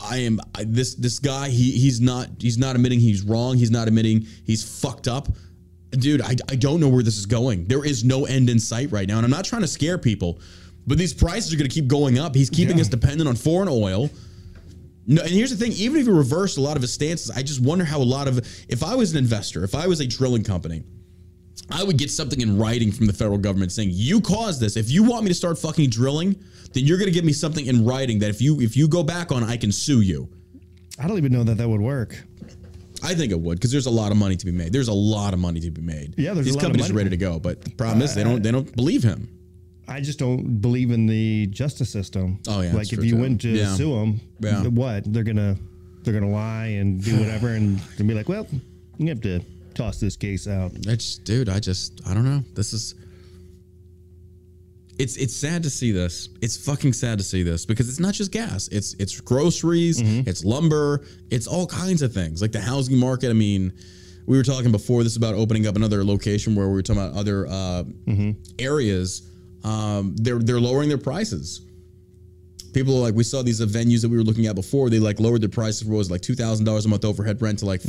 I 0.00 0.18
am 0.18 0.40
I, 0.54 0.64
this 0.64 0.94
this 0.94 1.18
guy. 1.18 1.48
He 1.48 1.70
he's 1.72 2.00
not 2.00 2.28
he's 2.40 2.58
not 2.58 2.76
admitting 2.76 3.00
he's 3.00 3.22
wrong. 3.22 3.56
He's 3.56 3.70
not 3.70 3.88
admitting 3.88 4.26
he's 4.44 4.62
fucked 4.80 5.08
up. 5.08 5.28
Dude, 5.90 6.20
I, 6.20 6.34
I 6.50 6.56
don't 6.56 6.80
know 6.80 6.88
where 6.88 7.02
this 7.04 7.16
is 7.16 7.26
going. 7.26 7.66
There 7.66 7.84
is 7.84 8.02
no 8.04 8.24
end 8.24 8.50
in 8.50 8.58
sight 8.58 8.90
right 8.90 9.06
now, 9.06 9.16
and 9.18 9.24
I'm 9.24 9.30
not 9.30 9.44
trying 9.44 9.62
to 9.62 9.68
scare 9.68 9.96
people, 9.96 10.40
but 10.86 10.98
these 10.98 11.14
prices 11.14 11.52
are 11.54 11.56
going 11.56 11.70
to 11.70 11.74
keep 11.74 11.86
going 11.86 12.18
up. 12.18 12.34
He's 12.34 12.50
keeping 12.50 12.76
Yeah. 12.76 12.82
us 12.82 12.88
dependent 12.88 13.28
on 13.28 13.36
foreign 13.36 13.68
oil. 13.68 14.10
No, 15.06 15.22
and 15.22 15.30
here's 15.30 15.50
the 15.50 15.56
thing: 15.56 15.72
even 15.72 16.00
if 16.00 16.06
you 16.06 16.12
reverse 16.14 16.56
a 16.56 16.60
lot 16.60 16.76
of 16.76 16.82
his 16.82 16.92
stances, 16.92 17.30
I 17.30 17.42
just 17.42 17.60
wonder 17.60 17.84
how 17.84 18.00
a 18.00 18.02
lot 18.02 18.26
of 18.26 18.38
if 18.68 18.82
I 18.82 18.94
was 18.96 19.12
an 19.12 19.18
investor, 19.18 19.62
if 19.62 19.74
I 19.74 19.86
was 19.86 20.00
a 20.00 20.06
drilling 20.06 20.42
company, 20.42 20.82
I 21.70 21.82
would 21.82 21.96
get 21.96 22.10
something 22.10 22.40
in 22.40 22.58
writing 22.58 22.92
from 22.92 23.06
the 23.06 23.12
federal 23.12 23.38
government 23.38 23.72
saying 23.72 23.90
you 23.92 24.20
caused 24.20 24.60
this. 24.60 24.76
If 24.76 24.90
you 24.90 25.02
want 25.02 25.24
me 25.24 25.28
to 25.28 25.34
start 25.34 25.58
fucking 25.58 25.90
drilling, 25.90 26.36
then 26.72 26.84
you're 26.84 26.98
going 26.98 27.08
to 27.08 27.14
give 27.14 27.24
me 27.24 27.32
something 27.32 27.66
in 27.66 27.84
writing 27.84 28.18
that 28.18 28.30
if 28.30 28.42
you 28.42 28.60
if 28.60 28.76
you 28.76 28.86
go 28.88 29.02
back 29.02 29.32
on, 29.32 29.42
I 29.42 29.56
can 29.56 29.72
sue 29.72 30.00
you. 30.02 30.28
I 30.98 31.08
don't 31.08 31.16
even 31.18 31.32
know 31.32 31.42
that 31.44 31.56
that 31.58 31.68
would 31.68 31.80
work. 31.80 32.22
I 33.02 33.14
think 33.14 33.32
it 33.32 33.40
would 33.40 33.56
because 33.58 33.70
there's 33.72 33.86
a 33.86 33.90
lot 33.90 34.12
of 34.12 34.18
money 34.18 34.36
to 34.36 34.46
be 34.46 34.52
made. 34.52 34.72
There's 34.72 34.88
a 34.88 34.92
lot 34.94 35.34
of 35.34 35.40
money 35.40 35.60
to 35.60 35.70
be 35.70 35.82
made. 35.82 36.14
Yeah, 36.16 36.32
there's 36.34 36.38
a 36.46 36.50
these 36.50 36.54
lot 36.56 36.62
of 36.62 36.66
companies 36.68 36.90
are 36.90 36.94
ready 36.94 37.10
to 37.10 37.16
go, 37.16 37.38
but 37.38 37.60
the 37.62 37.70
problem 37.70 38.02
is 38.02 38.14
they 38.14 38.24
don't 38.24 38.42
they 38.42 38.50
don't 38.50 38.74
believe 38.76 39.02
him. 39.02 39.28
I 39.86 40.00
just 40.00 40.18
don't 40.18 40.60
believe 40.62 40.90
in 40.90 41.06
the 41.06 41.46
justice 41.48 41.90
system. 41.90 42.40
Oh, 42.48 42.62
yeah, 42.62 42.72
like 42.72 42.90
if 42.92 43.04
you 43.04 43.10
too. 43.16 43.20
went 43.20 43.40
to 43.42 43.48
Yeah. 43.50 43.74
sue 43.74 43.94
them, 43.94 44.20
Yeah. 44.40 44.62
what 44.68 45.10
they're 45.12 45.24
gonna 45.24 45.56
they're 46.02 46.14
gonna 46.14 46.30
lie 46.32 46.66
and 46.66 47.02
do 47.02 47.18
whatever 47.18 47.48
and, 47.48 47.80
and 47.98 48.08
be 48.08 48.14
like, 48.14 48.28
well, 48.28 48.46
you 48.98 49.08
have 49.08 49.20
to 49.22 49.40
toss 49.74 50.00
this 50.00 50.16
case 50.16 50.46
out. 50.48 50.72
It's 50.86 51.16
dude, 51.16 51.48
I 51.48 51.60
just 51.60 52.00
I 52.06 52.14
don't 52.14 52.24
know. 52.24 52.42
This 52.54 52.72
is 52.72 52.94
it's 54.98 55.16
it's 55.16 55.34
sad 55.34 55.62
to 55.64 55.70
see 55.70 55.90
this. 55.92 56.28
It's 56.40 56.56
fucking 56.56 56.92
sad 56.92 57.18
to 57.18 57.24
see 57.24 57.42
this 57.42 57.66
because 57.66 57.88
it's 57.88 58.00
not 58.00 58.14
just 58.14 58.30
gas. 58.30 58.68
It's 58.68 58.94
it's 58.94 59.20
groceries, 59.20 60.00
it's 60.26 60.44
lumber, 60.44 61.04
it's 61.30 61.46
all 61.46 61.66
kinds 61.66 62.02
of 62.02 62.12
things. 62.12 62.40
Like 62.40 62.52
the 62.52 62.60
housing 62.60 62.96
market. 62.96 63.30
I 63.30 63.32
mean, 63.32 63.72
we 64.26 64.36
were 64.36 64.44
talking 64.44 64.70
before 64.72 65.02
this 65.02 65.16
about 65.16 65.34
opening 65.34 65.66
up 65.66 65.76
another 65.76 66.04
location 66.04 66.54
where 66.54 66.68
we 66.68 66.74
were 66.74 66.82
talking 66.82 67.02
about 67.02 67.16
other 67.18 67.46
uh, 67.48 67.84
areas. 68.58 69.28
Um, 69.64 70.14
they're 70.16 70.38
they're 70.38 70.60
lowering 70.60 70.88
their 70.88 70.98
prices. 70.98 71.60
People 72.74 72.96
are 72.98 73.00
like 73.00 73.14
we 73.14 73.24
saw 73.24 73.42
these 73.42 73.60
uh, 73.60 73.66
venues 73.66 74.02
that 74.02 74.08
we 74.08 74.16
were 74.16 74.22
looking 74.22 74.46
at 74.46 74.54
before. 74.54 74.90
They 74.90 74.98
like 74.98 75.20
lowered 75.20 75.40
their 75.40 75.48
prices 75.48 75.82
for 75.82 75.90
what 75.90 75.98
was 75.98 76.10
like 76.10 76.20
two 76.20 76.34
thousand 76.34 76.66
dollars 76.66 76.84
a 76.84 76.88
month 76.88 77.04
overhead 77.04 77.40
rent 77.40 77.60
to 77.60 77.66
like 77.66 77.80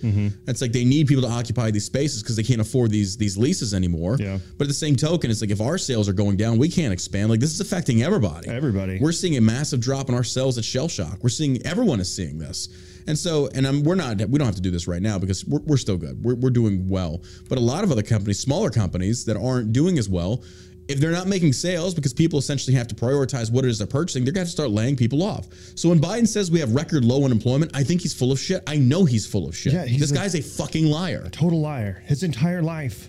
Mm-hmm. 0.00 0.28
It's 0.50 0.60
like 0.60 0.72
they 0.72 0.84
need 0.84 1.06
people 1.06 1.22
to 1.22 1.30
occupy 1.30 1.70
these 1.70 1.84
spaces 1.84 2.22
because 2.22 2.36
they 2.36 2.42
can't 2.42 2.60
afford 2.60 2.90
these 2.90 3.16
these 3.16 3.38
leases 3.38 3.72
anymore. 3.72 4.16
Yeah. 4.18 4.38
But 4.58 4.64
at 4.64 4.68
the 4.68 4.74
same 4.74 4.96
token, 4.96 5.30
it's 5.30 5.40
like 5.40 5.50
if 5.50 5.60
our 5.60 5.78
sales 5.78 6.08
are 6.08 6.12
going 6.12 6.36
down, 6.36 6.58
we 6.58 6.68
can't 6.68 6.92
expand. 6.92 7.30
Like 7.30 7.40
this 7.40 7.52
is 7.52 7.60
affecting 7.60 8.02
everybody. 8.02 8.48
Everybody. 8.48 8.98
We're 9.00 9.12
seeing 9.12 9.36
a 9.36 9.40
massive 9.40 9.80
drop 9.80 10.08
in 10.08 10.14
our 10.14 10.24
sales 10.24 10.58
at 10.58 10.64
Shell 10.64 10.88
Shock. 10.88 11.18
We're 11.22 11.30
seeing 11.30 11.64
everyone 11.64 12.00
is 12.00 12.14
seeing 12.14 12.38
this. 12.38 12.68
And 13.06 13.18
so, 13.18 13.48
and 13.54 13.66
I'm, 13.66 13.82
we're 13.82 13.94
not, 13.94 14.18
we 14.28 14.38
don't 14.38 14.46
have 14.46 14.56
to 14.56 14.60
do 14.60 14.70
this 14.70 14.86
right 14.86 15.00
now 15.00 15.18
because 15.18 15.44
we're, 15.46 15.60
we're 15.60 15.78
still 15.78 15.96
good. 15.96 16.22
We're, 16.22 16.34
we're 16.34 16.50
doing 16.50 16.88
well. 16.88 17.22
But 17.48 17.58
a 17.58 17.60
lot 17.60 17.82
of 17.82 17.90
other 17.90 18.02
companies, 18.02 18.38
smaller 18.38 18.70
companies 18.70 19.24
that 19.24 19.36
aren't 19.36 19.72
doing 19.72 19.98
as 19.98 20.08
well, 20.08 20.44
if 20.90 20.98
they're 21.00 21.12
not 21.12 21.26
making 21.26 21.52
sales 21.52 21.94
because 21.94 22.12
people 22.12 22.38
essentially 22.38 22.74
have 22.76 22.88
to 22.88 22.94
prioritize 22.94 23.50
what 23.50 23.64
it 23.64 23.68
is 23.68 23.78
they're 23.78 23.86
purchasing, 23.86 24.24
they're 24.24 24.32
going 24.32 24.44
to 24.44 24.48
have 24.48 24.48
to 24.48 24.52
start 24.52 24.70
laying 24.70 24.96
people 24.96 25.22
off. 25.22 25.46
So 25.76 25.88
when 25.88 26.00
Biden 26.00 26.26
says 26.26 26.50
we 26.50 26.58
have 26.60 26.74
record 26.74 27.04
low 27.04 27.24
unemployment, 27.24 27.70
I 27.74 27.82
think 27.84 28.00
he's 28.02 28.12
full 28.14 28.32
of 28.32 28.40
shit. 28.40 28.62
I 28.66 28.76
know 28.76 29.04
he's 29.04 29.26
full 29.26 29.48
of 29.48 29.56
shit. 29.56 29.72
Yeah, 29.72 29.84
he's 29.86 30.00
this 30.00 30.10
a- 30.10 30.14
guy's 30.14 30.34
a 30.34 30.42
fucking 30.42 30.86
liar. 30.86 31.28
Total 31.30 31.60
liar. 31.60 32.02
His 32.06 32.22
entire 32.22 32.62
life, 32.62 33.08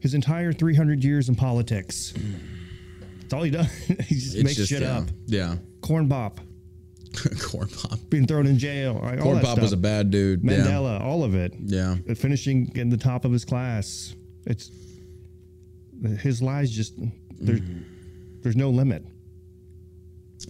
his 0.00 0.14
entire 0.14 0.52
300 0.52 1.04
years 1.04 1.28
in 1.28 1.34
politics. 1.34 2.14
That's 3.20 3.34
all 3.34 3.42
he 3.42 3.50
does. 3.50 3.66
he 4.08 4.14
just 4.14 4.34
It's 4.34 4.44
makes 4.44 4.56
just, 4.56 4.68
shit 4.70 4.82
yeah, 4.82 4.98
up. 4.98 5.04
Yeah. 5.26 5.56
Corn 5.80 6.06
Bop 6.08 6.40
Corn 7.42 7.68
Pop. 7.68 7.98
being 8.08 8.26
thrown 8.26 8.46
in 8.46 8.58
jail. 8.58 8.98
All 9.02 9.16
Corn 9.18 9.40
Pop 9.40 9.58
was 9.58 9.72
a 9.72 9.76
bad 9.76 10.10
dude. 10.10 10.42
Yeah. 10.42 10.58
Mandela, 10.58 11.00
all 11.00 11.24
of 11.24 11.34
it. 11.34 11.52
Yeah. 11.60 11.96
Finishing 12.16 12.72
in 12.74 12.88
the 12.88 12.96
top 12.96 13.24
of 13.26 13.32
his 13.32 13.44
class. 13.44 14.14
It's 14.46 14.70
his 16.02 16.42
lies 16.42 16.70
just 16.70 16.94
there's 17.40 17.60
Mm-hmm. 17.60 17.82
there's 18.42 18.56
no 18.56 18.70
limit. 18.70 19.04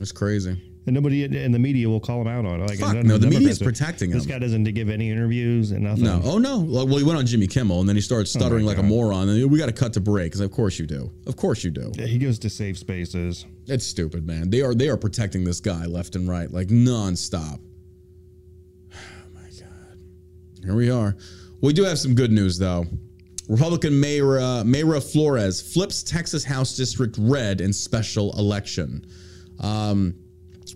It's 0.01 0.13
crazy. 0.13 0.61
And 0.85 0.95
nobody 0.95 1.23
in 1.25 1.53
the 1.53 1.61
media 1.61 1.89
will 1.89 2.01
call 2.01 2.21
him 2.21 2.27
out 2.27 2.45
on 2.45 2.61
it. 2.61 2.69
Like 2.69 2.79
Fuck 2.81 2.95
none 2.95 3.07
no, 3.07 3.17
the 3.17 3.29
media's 3.29 3.61
protecting 3.61 4.11
This 4.11 4.25
him. 4.25 4.29
This 4.29 4.35
guy 4.35 4.39
doesn't 4.41 4.65
give 4.65 4.89
any 4.89 5.11
interviews 5.11 5.71
and 5.71 5.85
nothing. 5.85 6.03
No, 6.05 6.21
oh 6.25 6.39
no. 6.39 6.59
Well, 6.59 6.87
he 6.87 7.05
went 7.05 7.19
on 7.19 7.27
Jimmy 7.27 7.47
Kimmel 7.47 7.79
and 7.81 7.89
then 7.89 7.95
he 7.95 8.03
started 8.03 8.27
stuttering 8.27 8.67
like 8.67 8.79
a 8.79 8.83
moron. 8.83 9.29
And 9.29 9.49
we 9.49 9.59
got 9.59 9.67
to 9.67 9.73
cut 9.73 9.93
to 9.93 10.01
break 10.01 10.33
because 10.33 10.41
of 10.41 10.51
course 10.51 10.81
you 10.81 10.87
do. 10.87 11.13
Of 11.27 11.37
course 11.37 11.63
you 11.63 11.71
do. 11.71 11.93
Yeah, 11.95 12.07
he 12.07 12.19
goes 12.19 12.39
to 12.41 12.51
safe 12.51 12.79
spaces. 12.79 13.47
It's 13.67 13.87
stupid, 13.87 14.27
man. 14.27 14.51
They 14.51 14.63
are 14.63 14.75
they 14.75 14.89
are 14.89 14.97
protecting 14.97 15.45
this 15.45 15.61
guy 15.61 15.87
left 15.87 16.17
and 16.17 16.29
right, 16.29 16.51
like 16.51 16.69
nonstop. 16.69 17.61
Oh 18.93 19.35
my 19.35 19.49
god. 19.61 19.99
Here 20.65 20.75
we 20.75 20.91
are. 20.91 21.17
We 21.61 21.73
do 21.73 21.85
have 21.85 21.99
some 21.99 22.15
good 22.17 22.33
news 22.33 22.59
though. 22.59 22.87
Republican 23.57 24.01
Mayor 24.01 24.39
uh, 24.39 24.63
Mayra 24.65 25.03
Flores 25.13 25.61
flips 25.61 26.03
Texas 26.03 26.43
House 26.43 26.75
District 26.75 27.15
red 27.19 27.61
in 27.61 27.71
special 27.71 28.33
election. 28.39 29.05
Um, 29.61 30.15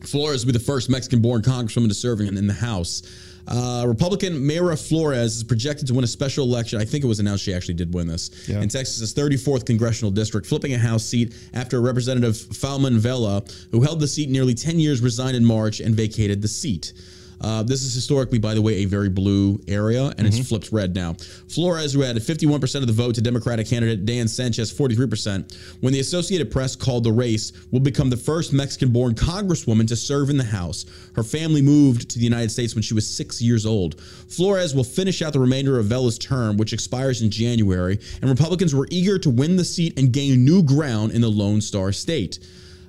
Flores 0.02 0.44
will 0.44 0.52
be 0.52 0.58
the 0.58 0.62
first 0.64 0.90
Mexican-born 0.90 1.40
congresswoman 1.40 1.88
to 1.88 1.94
serve 1.94 2.20
in, 2.20 2.36
in 2.36 2.46
the 2.46 2.52
House. 2.52 3.02
Uh, 3.48 3.84
Republican 3.88 4.34
Mayra 4.34 4.76
Flores 4.76 5.36
is 5.36 5.42
projected 5.42 5.86
to 5.86 5.94
win 5.94 6.04
a 6.04 6.06
special 6.06 6.44
election. 6.44 6.78
I 6.78 6.84
think 6.84 7.02
it 7.02 7.06
was 7.06 7.18
announced 7.18 7.44
she 7.44 7.54
actually 7.54 7.74
did 7.74 7.94
win 7.94 8.08
this 8.08 8.46
Yeah. 8.46 8.60
in 8.60 8.68
Texas's 8.68 9.14
34th 9.14 9.64
congressional 9.64 10.10
district, 10.10 10.46
flipping 10.46 10.74
a 10.74 10.78
House 10.78 11.04
seat 11.06 11.34
after 11.54 11.80
Representative 11.80 12.34
Filemon 12.34 12.98
Vela, 12.98 13.42
who 13.70 13.80
held 13.80 14.00
the 14.00 14.08
seat 14.08 14.28
nearly 14.28 14.52
10 14.52 14.78
years, 14.78 15.00
resigned 15.00 15.36
in 15.36 15.44
March 15.46 15.80
and 15.80 15.94
vacated 15.94 16.42
the 16.42 16.48
seat. 16.48 16.92
Uh, 17.40 17.62
this 17.62 17.82
is 17.82 17.94
historically, 17.94 18.38
by 18.38 18.54
the 18.54 18.62
way, 18.62 18.76
a 18.76 18.84
very 18.86 19.08
blue 19.08 19.60
area, 19.68 20.12
and 20.16 20.26
it's 20.26 20.48
flipped 20.48 20.72
red 20.72 20.94
now. 20.94 21.14
Flores, 21.48 21.92
who 21.92 22.00
had 22.00 22.16
51% 22.16 22.74
of 22.76 22.86
the 22.86 22.92
vote 22.92 23.14
to 23.16 23.20
Democratic 23.20 23.66
candidate 23.66 24.06
Dan 24.06 24.26
Sanchez, 24.28 24.72
43%, 24.72 25.54
when 25.80 25.92
the 25.92 26.00
Associated 26.00 26.50
Press 26.50 26.74
called 26.74 27.04
the 27.04 27.12
race, 27.12 27.52
will 27.70 27.80
become 27.80 28.10
the 28.10 28.16
first 28.16 28.52
Mexican 28.52 28.90
born 28.90 29.14
congresswoman 29.14 29.86
to 29.88 29.96
serve 29.96 30.30
in 30.30 30.36
the 30.36 30.44
House. 30.44 30.86
Her 31.14 31.22
family 31.22 31.62
moved 31.62 32.08
to 32.10 32.18
the 32.18 32.24
United 32.24 32.50
States 32.50 32.74
when 32.74 32.82
she 32.82 32.94
was 32.94 33.08
six 33.08 33.42
years 33.42 33.66
old. 33.66 34.00
Flores 34.00 34.74
will 34.74 34.84
finish 34.84 35.22
out 35.22 35.32
the 35.32 35.40
remainder 35.40 35.78
of 35.78 35.86
Vela's 35.86 36.18
term, 36.18 36.56
which 36.56 36.72
expires 36.72 37.22
in 37.22 37.30
January, 37.30 37.98
and 38.20 38.30
Republicans 38.30 38.74
were 38.74 38.88
eager 38.90 39.18
to 39.18 39.30
win 39.30 39.56
the 39.56 39.64
seat 39.64 39.98
and 39.98 40.12
gain 40.12 40.44
new 40.44 40.62
ground 40.62 41.12
in 41.12 41.20
the 41.20 41.30
Lone 41.30 41.60
Star 41.60 41.92
State 41.92 42.38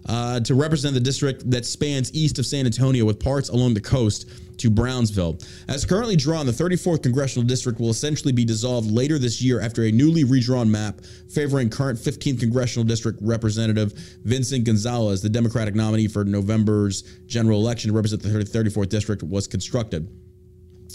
uh, 0.08 0.40
to 0.42 0.56
represent 0.56 0.94
the 0.94 1.00
district 1.00 1.50
that 1.50 1.66
spans 1.66 2.14
east 2.14 2.40
of 2.40 2.46
San 2.46 2.66
Antonio 2.66 3.06
with 3.06 3.20
parts 3.20 3.50
along 3.50 3.74
the 3.74 3.82
coast 3.82 4.30
to 4.58 4.70
Brownsville. 4.70 5.38
As 5.68 5.86
currently 5.86 6.16
drawn, 6.16 6.46
the 6.46 6.52
34th 6.52 7.04
congressional 7.04 7.48
district 7.48 7.80
will 7.80 7.90
essentially 7.90 8.34
be 8.34 8.46
dissolved 8.46 8.90
later 8.90 9.20
this 9.20 9.42
year 9.42 9.62
after 9.62 9.84
a 9.84 9.92
newly 9.92 10.24
redrawn 10.24 10.70
map 10.70 11.02
favoring 11.30 11.70
current 11.70 12.00
15th 12.00 12.40
congressional 12.40 12.84
district 12.84 13.20
representative 13.22 13.94
Vicente 14.24 14.64
Gonzalez, 14.64 15.22
the 15.22 15.30
Democratic 15.30 15.76
nominee 15.76 16.08
for 16.08 16.24
November's 16.24 17.04
general 17.28 17.60
election 17.60 17.92
to 17.92 17.96
represent 17.96 18.22
the 18.24 18.30
34th 18.30 18.90
district, 18.90 19.24
was 19.24 19.48
constructed. 19.48 20.10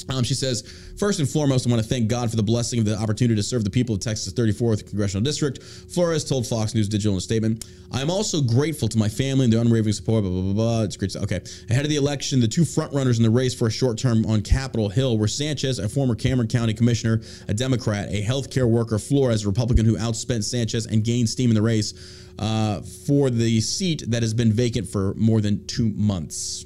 Um, 0.08 0.24
she 0.24 0.34
says, 0.34 0.62
first 0.98 1.20
and 1.20 1.28
foremost, 1.28 1.66
I 1.66 1.70
want 1.70 1.82
to 1.82 1.88
thank 1.88 2.08
God 2.08 2.30
for 2.30 2.36
the 2.36 2.42
blessing 2.42 2.78
of 2.78 2.84
the 2.84 2.96
opportunity 2.96 3.36
to 3.36 3.42
serve 3.42 3.64
the 3.64 3.70
people 3.70 3.94
of 3.94 4.00
Texas 4.00 4.32
34th 4.32 4.88
Congressional 4.88 5.22
District. 5.22 5.62
Flores 5.62 6.24
told 6.24 6.46
Fox 6.46 6.74
News 6.74 6.88
Digital 6.88 7.12
in 7.12 7.18
a 7.18 7.20
statement, 7.20 7.66
I 7.92 8.00
am 8.00 8.10
also 8.10 8.40
grateful 8.40 8.88
to 8.88 8.98
my 8.98 9.08
family 9.08 9.44
and 9.44 9.52
their 9.52 9.60
unwavering 9.60 9.92
support, 9.92 10.22
blah, 10.22 10.30
blah, 10.30 10.40
blah, 10.40 10.52
blah. 10.52 10.82
It's 10.82 10.96
great. 10.96 11.14
Okay. 11.14 11.40
Ahead 11.70 11.84
of 11.84 11.90
the 11.90 11.96
election, 11.96 12.40
the 12.40 12.48
two 12.48 12.62
frontrunners 12.62 13.18
in 13.18 13.22
the 13.22 13.30
race 13.30 13.54
for 13.54 13.66
a 13.66 13.70
short 13.70 13.98
term 13.98 14.24
on 14.26 14.42
Capitol 14.42 14.88
Hill 14.88 15.18
were 15.18 15.28
Sanchez, 15.28 15.78
a 15.78 15.88
former 15.88 16.14
Cameron 16.14 16.48
County 16.48 16.74
commissioner, 16.74 17.20
a 17.48 17.54
Democrat, 17.54 18.08
a 18.10 18.22
healthcare 18.22 18.68
worker, 18.68 18.98
Flores, 18.98 19.44
a 19.44 19.48
Republican 19.48 19.84
who 19.84 19.96
outspent 19.96 20.44
Sanchez 20.44 20.86
and 20.86 21.04
gained 21.04 21.28
steam 21.28 21.50
in 21.50 21.54
the 21.54 21.62
race 21.62 21.94
uh, 22.38 22.80
for 22.80 23.30
the 23.30 23.60
seat 23.60 24.04
that 24.08 24.22
has 24.22 24.34
been 24.34 24.52
vacant 24.52 24.88
for 24.88 25.14
more 25.14 25.40
than 25.40 25.64
two 25.66 25.90
months. 25.90 26.64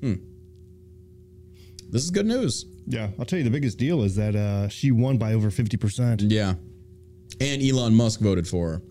Hmm. 0.00 0.14
This 1.92 2.02
is 2.02 2.10
good 2.10 2.26
news. 2.26 2.64
Yeah, 2.86 3.10
I'll 3.18 3.24
tell 3.24 3.38
you 3.38 3.44
the 3.44 3.50
biggest 3.50 3.78
deal 3.78 4.02
is 4.02 4.16
that 4.16 4.34
uh, 4.34 4.68
she 4.68 4.90
won 4.90 5.18
by 5.18 5.34
over 5.34 5.50
fifty 5.50 5.76
percent. 5.76 6.22
Yeah. 6.22 6.54
And 7.40 7.62
Elon 7.62 7.94
Musk 7.94 8.20
voted 8.20 8.48
for 8.48 8.70
her. 8.70 8.82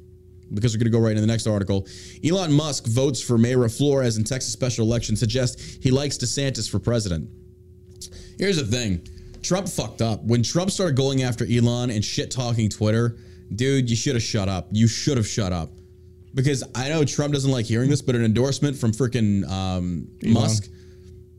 Because 0.53 0.73
we're 0.73 0.79
going 0.79 0.91
to 0.91 0.97
go 0.97 0.99
right 0.99 1.11
into 1.11 1.21
the 1.21 1.27
next 1.27 1.47
article. 1.47 1.87
Elon 2.25 2.51
Musk 2.51 2.85
votes 2.85 3.21
for 3.21 3.37
Mayra 3.37 3.75
Flores 3.75 4.17
in 4.17 4.25
Texas 4.25 4.51
special 4.51 4.85
election, 4.85 5.15
suggests 5.15 5.77
he 5.81 5.91
likes 5.91 6.17
DeSantis 6.17 6.69
for 6.69 6.77
president. 6.77 7.29
Here's 8.37 8.57
the 8.57 8.65
thing 8.65 9.07
Trump 9.41 9.69
fucked 9.69 10.01
up. 10.01 10.23
When 10.23 10.43
Trump 10.43 10.69
started 10.69 10.97
going 10.97 11.23
after 11.23 11.45
Elon 11.45 11.89
and 11.89 12.03
shit 12.03 12.31
talking 12.31 12.69
Twitter, 12.69 13.17
dude, 13.55 13.89
you 13.89 13.95
should 13.95 14.15
have 14.15 14.23
shut 14.23 14.49
up. 14.49 14.67
You 14.71 14.87
should 14.87 15.17
have 15.17 15.27
shut 15.27 15.53
up. 15.53 15.71
Because 16.33 16.63
I 16.75 16.89
know 16.89 17.03
Trump 17.05 17.33
doesn't 17.33 17.51
like 17.51 17.65
hearing 17.65 17.89
this, 17.89 18.01
but 18.01 18.15
an 18.15 18.23
endorsement 18.25 18.77
from 18.77 18.91
freaking 18.91 19.49
um, 19.49 20.07
Musk, 20.23 20.69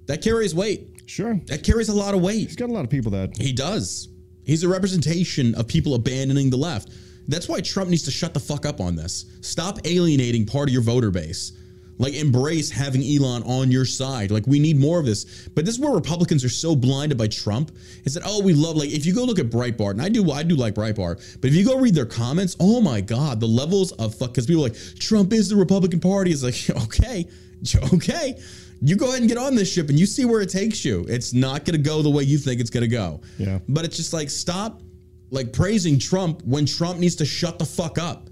that 0.06 0.22
carries 0.22 0.54
weight. 0.54 0.88
Sure, 1.12 1.38
That 1.48 1.62
carries 1.62 1.90
a 1.90 1.94
lot 1.94 2.14
of 2.14 2.22
weight. 2.22 2.46
he's 2.48 2.56
got 2.56 2.70
a 2.70 2.72
lot 2.72 2.84
of 2.84 2.90
people 2.90 3.10
that 3.10 3.36
He 3.36 3.52
does. 3.52 4.08
He's 4.44 4.62
a 4.62 4.68
representation 4.68 5.54
of 5.56 5.68
people 5.68 5.94
abandoning 5.94 6.48
the 6.48 6.56
left. 6.56 6.88
That's 7.28 7.50
why 7.50 7.60
Trump 7.60 7.90
needs 7.90 8.04
to 8.04 8.10
shut 8.10 8.32
the 8.32 8.40
fuck 8.40 8.64
up 8.64 8.80
on 8.80 8.96
this. 8.96 9.26
Stop 9.42 9.80
alienating 9.84 10.46
part 10.46 10.70
of 10.70 10.72
your 10.72 10.80
voter 10.80 11.10
base. 11.10 11.52
Like 11.98 12.14
embrace 12.14 12.70
having 12.70 13.02
Elon 13.02 13.42
on 13.42 13.70
your 13.70 13.84
side. 13.84 14.30
Like 14.30 14.46
we 14.46 14.58
need 14.58 14.78
more 14.78 14.98
of 14.98 15.04
this. 15.04 15.50
But 15.54 15.66
this 15.66 15.74
is 15.74 15.80
where 15.80 15.92
Republicans 15.92 16.46
are 16.46 16.48
so 16.48 16.74
blinded 16.74 17.18
by 17.18 17.28
Trump. 17.28 17.72
Is 18.04 18.14
that 18.14 18.22
oh 18.24 18.42
we 18.42 18.54
love 18.54 18.76
like 18.76 18.88
if 18.88 19.04
you 19.04 19.14
go 19.14 19.24
look 19.24 19.38
at 19.38 19.50
Breitbart 19.50 19.90
and 19.90 20.00
I 20.00 20.08
do 20.08 20.30
I 20.30 20.42
do 20.42 20.56
like 20.56 20.74
Breitbart, 20.74 21.40
but 21.42 21.50
if 21.50 21.54
you 21.54 21.66
go 21.66 21.78
read 21.78 21.94
their 21.94 22.06
comments, 22.06 22.56
oh 22.58 22.80
my 22.80 23.02
god, 23.02 23.38
the 23.38 23.46
levels 23.46 23.92
of 23.92 24.14
fuck 24.14 24.30
because 24.30 24.46
people 24.46 24.64
are 24.64 24.70
like 24.70 24.78
Trump 24.98 25.34
is 25.34 25.50
the 25.50 25.56
Republican 25.56 26.00
Party. 26.00 26.32
It's 26.32 26.42
like 26.42 26.70
okay, 26.84 27.28
okay. 27.94 28.40
You 28.84 28.96
go 28.96 29.08
ahead 29.08 29.20
and 29.20 29.28
get 29.28 29.38
on 29.38 29.54
this 29.54 29.72
ship 29.72 29.88
and 29.90 29.98
you 29.98 30.06
see 30.06 30.24
where 30.24 30.40
it 30.40 30.48
takes 30.48 30.84
you. 30.84 31.06
It's 31.08 31.32
not 31.32 31.64
going 31.64 31.76
to 31.76 31.82
go 31.82 32.02
the 32.02 32.10
way 32.10 32.24
you 32.24 32.36
think 32.36 32.60
it's 32.60 32.70
going 32.70 32.82
to 32.82 32.88
go. 32.88 33.20
Yeah. 33.38 33.60
But 33.68 33.84
it's 33.84 33.96
just 33.96 34.12
like 34.12 34.28
stop 34.28 34.82
like 35.30 35.52
praising 35.52 35.98
Trump 35.98 36.42
when 36.44 36.66
Trump 36.66 36.98
needs 36.98 37.16
to 37.16 37.24
shut 37.24 37.58
the 37.58 37.64
fuck 37.64 37.96
up. 37.96 38.28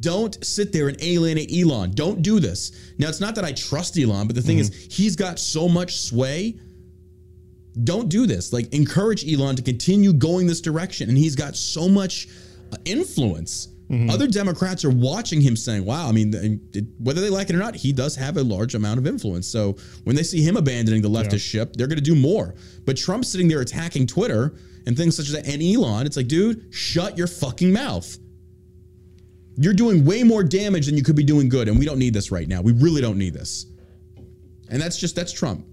Don't 0.00 0.44
sit 0.44 0.72
there 0.72 0.88
and 0.88 1.02
alienate 1.02 1.50
Elon. 1.52 1.92
Don't 1.92 2.22
do 2.22 2.38
this. 2.40 2.92
Now, 2.98 3.08
it's 3.08 3.20
not 3.20 3.34
that 3.36 3.44
I 3.44 3.52
trust 3.52 3.98
Elon, 3.98 4.26
but 4.26 4.36
the 4.36 4.42
thing 4.42 4.58
is, 4.58 4.88
he's 4.90 5.16
got 5.16 5.38
so 5.38 5.68
much 5.68 5.96
sway. 5.96 6.58
Don't 7.84 8.08
do 8.08 8.26
this. 8.26 8.52
Like, 8.52 8.72
encourage 8.74 9.26
Elon 9.26 9.56
to 9.56 9.62
continue 9.62 10.12
going 10.12 10.46
this 10.46 10.60
direction. 10.60 11.08
And 11.08 11.16
he's 11.16 11.34
got 11.34 11.56
so 11.56 11.88
much 11.88 12.28
uh, 12.72 12.76
influence. 13.90 14.12
Other 14.12 14.26
Democrats 14.26 14.84
are 14.84 14.90
watching 14.90 15.40
him 15.40 15.56
saying, 15.56 15.84
wow, 15.84 16.08
I 16.08 16.12
mean, 16.12 16.60
whether 16.98 17.20
they 17.20 17.30
like 17.30 17.48
it 17.50 17.56
or 17.56 17.58
not, 17.58 17.74
he 17.74 17.92
does 17.92 18.14
have 18.16 18.36
a 18.36 18.42
large 18.42 18.74
amount 18.74 18.98
of 18.98 19.06
influence. 19.06 19.46
So 19.48 19.76
when 20.04 20.14
they 20.14 20.22
see 20.22 20.42
him 20.42 20.56
abandoning 20.56 21.02
the 21.02 21.08
leftist 21.08 21.40
ship, 21.40 21.74
they're 21.74 21.86
going 21.86 21.98
to 21.98 22.04
do 22.04 22.14
more. 22.14 22.54
But 22.84 22.96
Trump 22.96 23.24
sitting 23.24 23.48
there 23.48 23.60
attacking 23.60 24.06
Twitter 24.06 24.54
and 24.86 24.96
things 24.96 25.16
such 25.16 25.26
as 25.26 25.32
that, 25.32 25.48
and 25.48 25.62
Elon, 25.62 26.06
it's 26.06 26.16
like, 26.16 26.28
dude, 26.28 26.72
shut 26.72 27.16
your 27.16 27.26
fucking 27.26 27.72
mouth. 27.72 28.18
You're 29.56 29.74
doing 29.74 30.04
way 30.04 30.22
more 30.22 30.44
damage 30.44 30.86
than 30.86 30.96
you 30.96 31.02
could 31.02 31.16
be 31.16 31.24
doing 31.24 31.48
good, 31.48 31.68
and 31.68 31.78
we 31.78 31.84
don't 31.84 31.98
need 31.98 32.14
this 32.14 32.30
right 32.30 32.46
now. 32.46 32.60
We 32.60 32.72
really 32.72 33.00
don't 33.00 33.18
need 33.18 33.34
this. 33.34 33.66
And 34.70 34.80
that's 34.80 34.98
just 34.98 35.16
that's 35.16 35.32
Trump. 35.32 35.66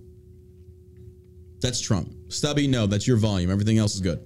That's 1.62 1.80
Trump. 1.80 2.12
Stubby, 2.30 2.68
no, 2.68 2.88
that's 2.88 3.08
your 3.08 3.18
volume. 3.18 3.52
Everything 3.52 3.78
else 3.78 3.96
is 3.96 4.02
good. 4.02 4.20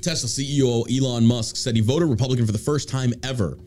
Tesla 0.00 0.28
CEO 0.28 0.84
Elon 0.90 1.26
Musk 1.26 1.56
said 1.56 1.76
he 1.76 1.82
voted 1.82 2.08
Republican 2.08 2.46
for 2.46 2.52
the 2.52 2.58
first 2.58 2.88
time 2.88 3.12
ever, 3.22 3.58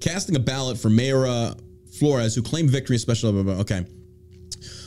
casting 0.00 0.36
a 0.36 0.40
ballot 0.40 0.78
for 0.78 0.88
Mayra 0.88 1.58
Flores, 1.98 2.34
who 2.34 2.42
claimed 2.42 2.70
victory 2.70 2.96
in 2.96 3.00
special. 3.00 3.50
Okay. 3.60 3.84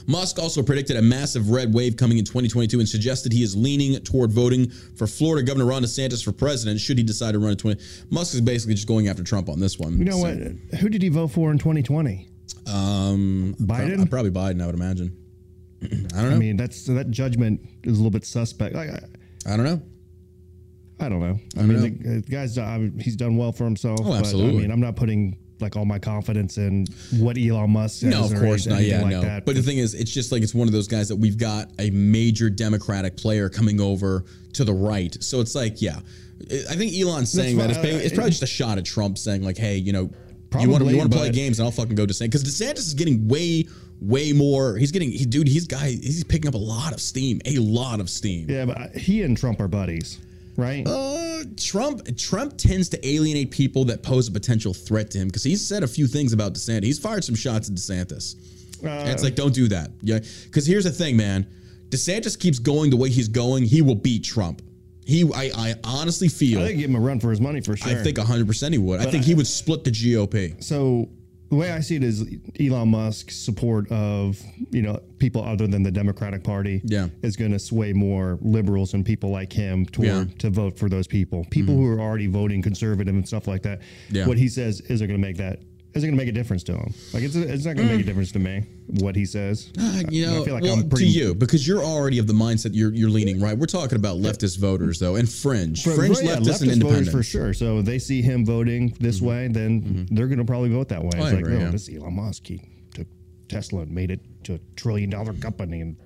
Musk 0.07 0.39
also 0.39 0.63
predicted 0.63 0.97
a 0.97 1.01
massive 1.01 1.51
red 1.51 1.71
wave 1.71 1.95
coming 1.95 2.17
in 2.17 2.25
2022 2.25 2.79
and 2.79 2.89
suggested 2.89 3.31
he 3.31 3.43
is 3.43 3.55
leaning 3.55 3.95
toward 4.01 4.31
voting 4.31 4.67
for 4.69 5.05
Florida 5.05 5.45
Governor 5.45 5.65
Ron 5.65 5.83
DeSantis 5.83 6.23
for 6.23 6.31
president 6.31 6.79
should 6.79 6.97
he 6.97 7.03
decide 7.03 7.33
to 7.33 7.39
run 7.39 7.51
in 7.51 7.57
20. 7.57 7.79
Musk 8.09 8.33
is 8.33 8.41
basically 8.41 8.73
just 8.73 8.87
going 8.87 9.07
after 9.07 9.23
Trump 9.23 9.49
on 9.49 9.59
this 9.59 9.77
one. 9.77 9.99
You 9.99 10.05
know 10.05 10.17
what? 10.17 10.35
Who 10.79 10.89
did 10.89 11.03
he 11.03 11.09
vote 11.09 11.27
for 11.27 11.51
in 11.51 11.59
2020? 11.59 12.27
Um, 12.65 13.55
Biden? 13.59 13.97
Prob- 13.97 14.09
probably 14.09 14.31
Biden, 14.31 14.63
I 14.63 14.65
would 14.65 14.75
imagine. 14.75 15.15
I 15.83 15.87
don't 15.87 16.11
know. 16.11 16.35
I 16.35 16.39
mean, 16.39 16.57
that's 16.57 16.85
that 16.85 17.11
judgment 17.11 17.61
is 17.83 17.93
a 17.93 18.01
little 18.01 18.09
bit 18.09 18.25
suspect. 18.25 18.75
Like, 18.75 18.89
I, 18.89 19.53
I 19.53 19.55
don't 19.55 19.65
know. 19.65 19.81
I 20.99 21.07
don't 21.09 21.19
know. 21.19 21.39
I, 21.57 21.61
mean, 21.61 21.81
the, 21.81 22.21
the 22.21 22.31
guy's 22.31 22.55
done- 22.55 22.99
he's 22.99 23.15
done 23.15 23.37
well 23.37 23.51
for 23.51 23.63
himself. 23.63 23.99
Oh, 24.03 24.09
But, 24.09 24.19
absolutely. 24.19 24.59
I 24.59 24.61
mean, 24.63 24.71
I'm 24.71 24.81
not 24.81 24.95
putting 24.95 25.37
like 25.61 25.75
all 25.75 25.85
my 25.85 25.99
confidence 25.99 26.57
in 26.57 26.85
what 27.17 27.37
Elon 27.37 27.71
Musk 27.71 27.99
says. 28.01 28.09
No, 28.13 28.23
of 28.23 28.33
course 28.33 28.65
not. 28.65 28.81
Yeah, 28.81 29.01
like 29.01 29.11
no. 29.11 29.21
That. 29.21 29.45
But 29.45 29.55
the 29.55 29.61
thing 29.61 29.77
is, 29.77 29.93
it's 29.93 30.11
just 30.11 30.31
like 30.31 30.41
it's 30.41 30.55
one 30.55 30.67
of 30.67 30.73
those 30.73 30.87
guys 30.87 31.09
that 31.09 31.15
we've 31.17 31.37
got 31.37 31.69
a 31.79 31.89
major 31.89 32.49
Democratic 32.49 33.17
player 33.17 33.49
coming 33.49 33.79
over 33.81 34.25
to 34.53 34.63
the 34.63 34.73
right. 34.73 35.15
So 35.21 35.41
it's 35.41 35.55
like, 35.55 35.81
yeah, 35.81 35.99
I 36.69 36.75
think 36.75 36.93
Elon's 36.97 37.31
saying 37.31 37.57
why- 37.57 37.63
that 37.63 37.71
it's, 37.71 37.79
paying, 37.79 37.99
it's 37.99 38.13
uh, 38.13 38.15
probably 38.15 38.31
just 38.31 38.43
a 38.43 38.47
shot 38.47 38.77
at 38.77 38.85
Trump 38.85 39.17
saying 39.17 39.43
like, 39.43 39.57
hey, 39.57 39.75
you 39.75 39.91
know, 39.93 40.09
you 40.59 40.69
want 40.69 40.83
to 40.83 40.89
you 40.89 40.97
want 40.97 41.11
to 41.11 41.17
play 41.17 41.29
games 41.29 41.59
and 41.59 41.65
I'll 41.65 41.71
fucking 41.71 41.95
go 41.95 42.05
to 42.05 42.23
because 42.23 42.43
DeSantis 42.43 42.79
is 42.79 42.93
getting 42.93 43.27
way 43.27 43.67
way 44.01 44.33
more. 44.33 44.77
He's 44.77 44.91
getting 44.91 45.11
he, 45.11 45.25
dude. 45.25 45.47
He's 45.47 45.67
guy. 45.67 45.89
He's 45.89 46.23
picking 46.23 46.47
up 46.47 46.55
a 46.55 46.57
lot 46.57 46.93
of 46.93 47.01
steam. 47.01 47.39
A 47.45 47.57
lot 47.59 47.99
of 47.99 48.09
steam. 48.09 48.49
yeah, 48.49 48.65
but 48.65 48.95
he 48.95 49.21
and 49.23 49.37
Trump 49.37 49.59
are 49.59 49.67
buddies. 49.67 50.19
Right? 50.59 50.85
Uh, 50.87 51.43
Trump 51.57 52.15
Trump 52.17 52.57
tends 52.57 52.89
to 52.89 53.07
alienate 53.07 53.51
people 53.51 53.85
that 53.85 54.03
pose 54.03 54.27
a 54.27 54.31
potential 54.31 54.73
threat 54.73 55.11
to 55.11 55.17
him 55.19 55.27
because 55.27 55.43
he's 55.43 55.65
said 55.65 55.83
a 55.83 55.87
few 55.87 56.07
things 56.07 56.33
about 56.33 56.53
DeSantis. 56.53 56.83
He's 56.83 56.99
fired 56.99 57.23
some 57.23 57.35
shots 57.35 57.69
at 57.69 57.75
DeSantis. 57.75 58.35
And 58.83 59.09
it's 59.09 59.23
like, 59.23 59.35
don't 59.35 59.53
do 59.53 59.67
that. 59.69 59.91
Yeah. 60.01 60.19
Because 60.45 60.65
here's 60.65 60.85
the 60.85 60.91
thing, 60.91 61.17
man. 61.17 61.47
DeSantis 61.89 62.39
keeps 62.39 62.59
going 62.59 62.89
the 62.91 62.97
way 62.97 63.09
he's 63.09 63.27
going, 63.27 63.63
he 63.63 63.81
will 63.81 63.95
beat 63.95 64.23
Trump. 64.23 64.61
He, 65.05 65.29
I, 65.33 65.51
I 65.55 65.75
honestly 65.83 66.29
feel, 66.29 66.61
I 66.61 66.67
think 66.67 66.79
give 66.79 66.89
him 66.89 66.95
a 66.95 66.99
run 66.99 67.19
for 67.19 67.31
his 67.31 67.41
money 67.41 67.61
for 67.61 67.75
sure. 67.75 67.91
I 67.91 68.03
think 68.03 68.17
100% 68.17 68.71
he 68.71 68.77
would. 68.77 69.01
I 69.01 69.05
think 69.05 69.23
he 69.23 69.33
would 69.33 69.47
split 69.47 69.83
the 69.83 69.91
GOP. 69.91 70.63
so. 70.63 71.09
The 71.49 71.55
way 71.55 71.71
I 71.71 71.79
see 71.79 71.95
it 71.95 72.03
is 72.03 72.25
Elon 72.59 72.89
Musk's 72.89 73.35
support 73.35 73.91
of 73.91 74.39
you 74.71 74.81
know 74.81 74.99
people 75.17 75.43
other 75.43 75.67
than 75.67 75.81
the 75.83 75.91
Democratic 75.91 76.43
Party 76.43 76.81
Yeah. 76.85 77.07
is 77.23 77.35
going 77.35 77.51
to 77.51 77.59
sway 77.59 77.91
more 77.93 78.37
liberals 78.41 78.93
and 78.93 79.05
people 79.05 79.31
like 79.31 79.51
him 79.51 79.85
toward 79.85 80.07
Yeah. 80.07 80.13
Mm-hmm. 80.25 80.37
to 80.37 80.49
vote 80.49 80.77
for 80.77 80.89
those 80.89 81.07
people. 81.07 81.45
People 81.49 81.75
who 81.75 81.85
are 81.87 81.99
already 81.99 82.27
voting 82.27 82.61
conservative 82.61 83.13
and 83.15 83.27
stuff 83.27 83.47
like 83.47 83.63
that. 83.63 83.81
Yeah. 84.09 84.27
What 84.27 84.37
he 84.37 84.47
says 84.47 84.81
isn't 84.81 85.07
going 85.07 85.19
to 85.19 85.27
make 85.27 85.37
that 85.37 85.59
isn't 85.95 86.07
going 86.07 86.17
to 86.17 86.23
make 86.23 86.29
a 86.29 86.37
difference 86.37 86.63
to 86.63 86.73
him. 86.73 86.93
Like 87.13 87.23
it's 87.23 87.35
it's 87.35 87.65
not 87.65 87.75
going 87.75 87.87
to 87.87 87.95
make 87.95 88.01
a 88.01 88.03
mm. 88.03 88.07
difference 88.07 88.31
to 88.33 88.39
me 88.39 88.63
what 88.99 89.15
he 89.15 89.25
says. 89.25 89.71
Uh, 89.79 90.03
you 90.09 90.27
I 90.27 90.33
know, 90.33 90.43
feel 90.43 90.53
like 90.53 90.63
well, 90.63 90.73
I'm 90.73 90.89
pretty- 90.89 91.11
to 91.11 91.19
you 91.19 91.35
because 91.35 91.67
you're 91.67 91.83
already 91.83 92.19
of 92.19 92.27
the 92.27 92.33
mindset 92.33 92.71
you're 92.73 92.93
you're 92.93 93.09
leaning 93.09 93.41
right. 93.41 93.57
We're 93.57 93.65
talking 93.65 93.95
about 93.95 94.17
leftist 94.17 94.59
voters 94.59 94.99
though, 94.99 95.15
and 95.15 95.29
fringe, 95.29 95.83
For- 95.83 95.93
fringe 95.93 96.19
yeah, 96.21 96.35
leftists 96.35 96.61
and 96.61 96.81
leftist 96.81 96.89
voters 96.89 97.11
for 97.11 97.23
sure. 97.23 97.53
So 97.53 97.81
they 97.81 97.97
see 97.97 98.21
him 98.21 98.45
voting 98.45 98.95
this 98.99 99.17
mm-hmm. 99.17 99.25
way, 99.25 99.47
then 99.47 99.81
mm-hmm. 99.81 100.15
they're 100.15 100.27
going 100.27 100.39
to 100.39 100.45
probably 100.45 100.69
vote 100.69 100.89
that 100.89 101.01
way. 101.01 101.09
It's 101.13 101.15
I 101.15 101.31
like, 101.31 101.39
agree, 101.39 101.57
no, 101.57 101.65
yeah. 101.65 101.71
this 101.71 101.89
Elon 101.89 102.15
Musk, 102.15 102.45
he 102.45 102.61
took 102.93 103.07
Tesla 103.47 103.81
and 103.81 103.91
made 103.91 104.11
it 104.11 104.21
to 104.43 104.55
a 104.55 104.59
trillion 104.75 105.09
dollar 105.09 105.33
company, 105.33 105.81
and 105.81 105.97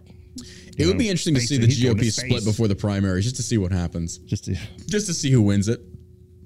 It 0.77 0.87
would 0.87 0.97
be 0.97 1.09
interesting 1.09 1.35
to 1.35 1.41
see 1.41 1.57
the 1.57 1.67
He's 1.67 1.83
going 1.83 1.97
to 1.97 2.03
GOP 2.05 2.11
split 2.11 2.45
before 2.45 2.69
the 2.69 2.75
primaries, 2.75 3.25
just 3.25 3.35
to 3.35 3.43
see 3.43 3.57
what 3.57 3.71
happens, 3.71 4.17
just 4.19 4.45
to, 4.45 4.55
just 4.87 5.07
to 5.07 5.13
see 5.13 5.29
who 5.29 5.41
wins 5.41 5.67
it, 5.67 5.81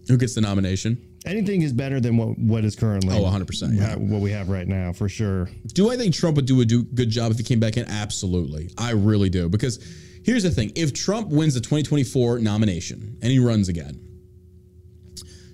who 0.08 0.18
gets 0.18 0.34
the 0.34 0.42
nomination. 0.42 1.07
Anything 1.26 1.62
is 1.62 1.74
better 1.74 2.00
than 2.00 2.18
what 2.18 2.38
what 2.38 2.64
is 2.66 2.76
currently. 2.76 3.16
Oh, 3.18 3.22
100%, 3.24 3.78
yeah. 3.78 3.92
ha- 3.92 3.96
What 3.98 4.22
we 4.22 4.32
have 4.32 4.50
right 4.50 4.68
now, 4.68 4.94
for 4.94 5.10
sure. 5.10 5.50
Do 5.74 5.90
I 5.90 5.98
think 5.98 6.14
Trump 6.14 6.36
would 6.38 6.46
do 6.46 6.62
a 6.62 6.66
do 6.66 6.84
good 6.84 7.10
job 7.10 7.32
if 7.32 7.38
he 7.38 7.44
came 7.44 7.60
back 7.60 7.78
in? 7.78 7.86
Absolutely, 7.90 8.70
I 8.78 8.92
really 8.92 9.30
do. 9.30 9.50
Because 9.50 9.80
here's 10.24 10.44
the 10.44 10.52
thing: 10.52 10.72
if 10.76 10.94
Trump 10.94 11.30
wins 11.30 11.54
the 11.54 11.60
2024 11.62 12.40
nomination 12.40 13.18
and 13.22 13.32
he 13.32 13.40
runs 13.40 13.70
again, 13.70 14.00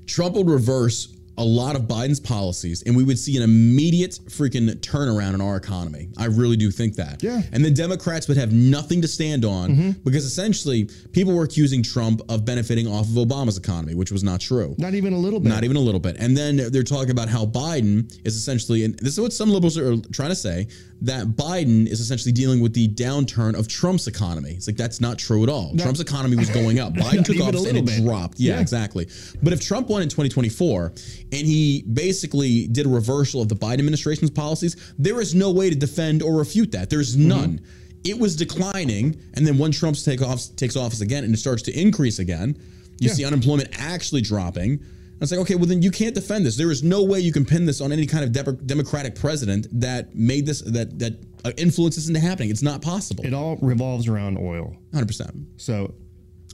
Trump 0.06 0.36
would 0.36 0.48
reverse 0.50 1.08
a 1.38 1.44
lot 1.44 1.76
of 1.76 1.84
Biden's 1.84 2.20
policies, 2.20 2.84
and 2.84 2.96
we 2.96 3.04
would 3.04 3.18
see 3.18 3.36
an 3.38 3.44
immediate 3.44 4.20
freaking 4.28 4.70
turnaround 4.78 5.34
in 5.34 5.42
our 5.42 5.56
economy. 5.56 6.10
I 6.18 6.26
really 6.26 6.58
do 6.58 6.70
think 6.70 6.96
that. 6.96 7.24
Yeah. 7.24 7.42
And 7.52 7.66
the 7.66 7.72
Democrats 7.72 8.28
would 8.28 8.38
have 8.38 8.52
nothing 8.52 9.02
to 9.02 9.08
stand 9.08 9.44
on 9.44 9.72
mm-hmm. 9.72 9.92
because 10.04 10.26
essentially 10.26 10.90
people 11.12 11.34
were 11.36 11.44
accusing 11.44 11.82
Trump 11.82 12.22
of 12.30 12.46
benefiting 12.46 12.88
off 12.88 13.08
of 13.08 13.16
Obama's 13.16 13.58
economy, 13.58 13.96
which 13.96 14.12
was 14.12 14.24
not 14.24 14.42
true. 14.42 14.76
Not 14.78 14.94
even 14.94 15.14
a 15.14 15.18
little 15.18 15.40
bit. 15.40 15.50
Not 15.50 15.64
even 15.64 15.76
a 15.78 15.82
little 15.82 16.00
bit. 16.00 16.18
And 16.20 16.38
then 16.38 16.58
they're 16.72 16.84
talking 16.84 17.12
about 17.12 17.30
how 17.30 17.46
Biden 17.46 18.14
is 18.26 18.36
essentially, 18.36 18.84
and 18.86 18.96
this 19.00 19.14
is 19.14 19.20
what 19.20 19.34
some 19.34 19.50
liberals 19.50 19.78
are 19.78 19.98
trying 20.12 20.30
to 20.30 20.36
say, 20.36 20.68
that 21.02 21.28
Biden 21.28 21.86
is 21.86 22.00
essentially 22.00 22.32
dealing 22.32 22.62
with 22.62 22.74
the 22.74 22.88
downturn 22.88 23.58
of 23.60 23.68
Trump's 23.68 24.08
economy. 24.08 24.52
It's 24.52 24.68
like 24.68 24.78
that's 24.78 25.02
not 25.02 25.20
true 25.20 25.44
at 25.44 25.50
all. 25.50 25.76
Trump's 25.76 26.00
economy 26.00 26.38
was 26.38 26.50
going 26.50 26.80
up. 26.80 26.94
Biden 26.94 27.26
took 27.26 27.38
a 27.38 27.44
and 27.44 27.78
it 27.78 27.86
bit. 27.86 28.02
dropped. 28.04 28.40
Yeah, 28.40 28.56
Yeah. 28.56 28.62
exactly. 28.62 29.08
But 29.42 29.52
if 29.52 29.60
Trump 29.62 29.90
won 29.90 30.02
in 30.02 30.08
2024 30.08 30.94
and 31.34 31.48
he 31.48 31.84
basically 31.92 32.68
did 32.68 32.86
a 32.86 32.90
reversal 32.90 33.42
of 33.42 33.50
the 33.50 33.56
Biden 33.56 33.80
administration's 33.80 34.30
policies, 34.30 34.76
there 35.00 35.20
is 35.20 35.34
no 35.34 35.52
way 35.52 35.70
to 35.70 35.76
defend 35.76 36.22
or 36.22 36.36
refute 36.38 36.72
that. 36.72 36.90
There's 36.90 37.16
Mm-hmm. 37.16 37.28
none. 37.28 37.62
It 38.04 38.20
was 38.20 38.36
declining, 38.36 39.18
and 39.34 39.48
then 39.48 39.58
when 39.58 39.72
Trump 39.72 39.98
take 39.98 40.22
off, 40.22 40.42
takes 40.58 40.76
office 40.76 41.02
again 41.02 41.24
and 41.24 41.34
it 41.34 41.38
starts 41.38 41.64
to 41.64 41.72
increase 41.80 42.20
again, 42.20 42.58
you 43.00 43.08
Yeah. 43.08 43.14
see 43.14 43.26
unemployment 43.26 43.70
actually 43.80 44.22
dropping. 44.22 44.80
It's 45.22 45.32
like, 45.32 45.40
okay, 45.42 45.56
well, 45.56 45.68
then 45.68 45.82
you 45.82 45.90
can't 45.90 46.14
defend 46.14 46.46
this. 46.46 46.58
There 46.58 46.70
is 46.70 46.84
no 46.84 47.02
way 47.04 47.20
you 47.22 47.32
can 47.32 47.46
pin 47.46 47.66
this 47.66 47.80
on 47.80 47.94
any 47.94 48.06
kind 48.06 48.26
of 48.26 48.32
de- 48.34 48.66
Democratic 48.66 49.16
president 49.16 49.68
that 49.80 50.14
made 50.16 50.46
this, 50.46 50.62
that 50.64 51.00
that 51.00 51.14
uh, 51.46 51.52
influenced 51.58 51.98
this 51.98 52.08
into 52.10 52.20
happening. 52.20 52.50
It's 52.50 52.62
not 52.62 52.82
possible. 52.82 53.26
It 53.26 53.34
all 53.34 53.58
revolves 53.62 54.08
around 54.10 54.38
oil. 54.38 54.76
100%. 54.94 55.46
So 55.58 55.94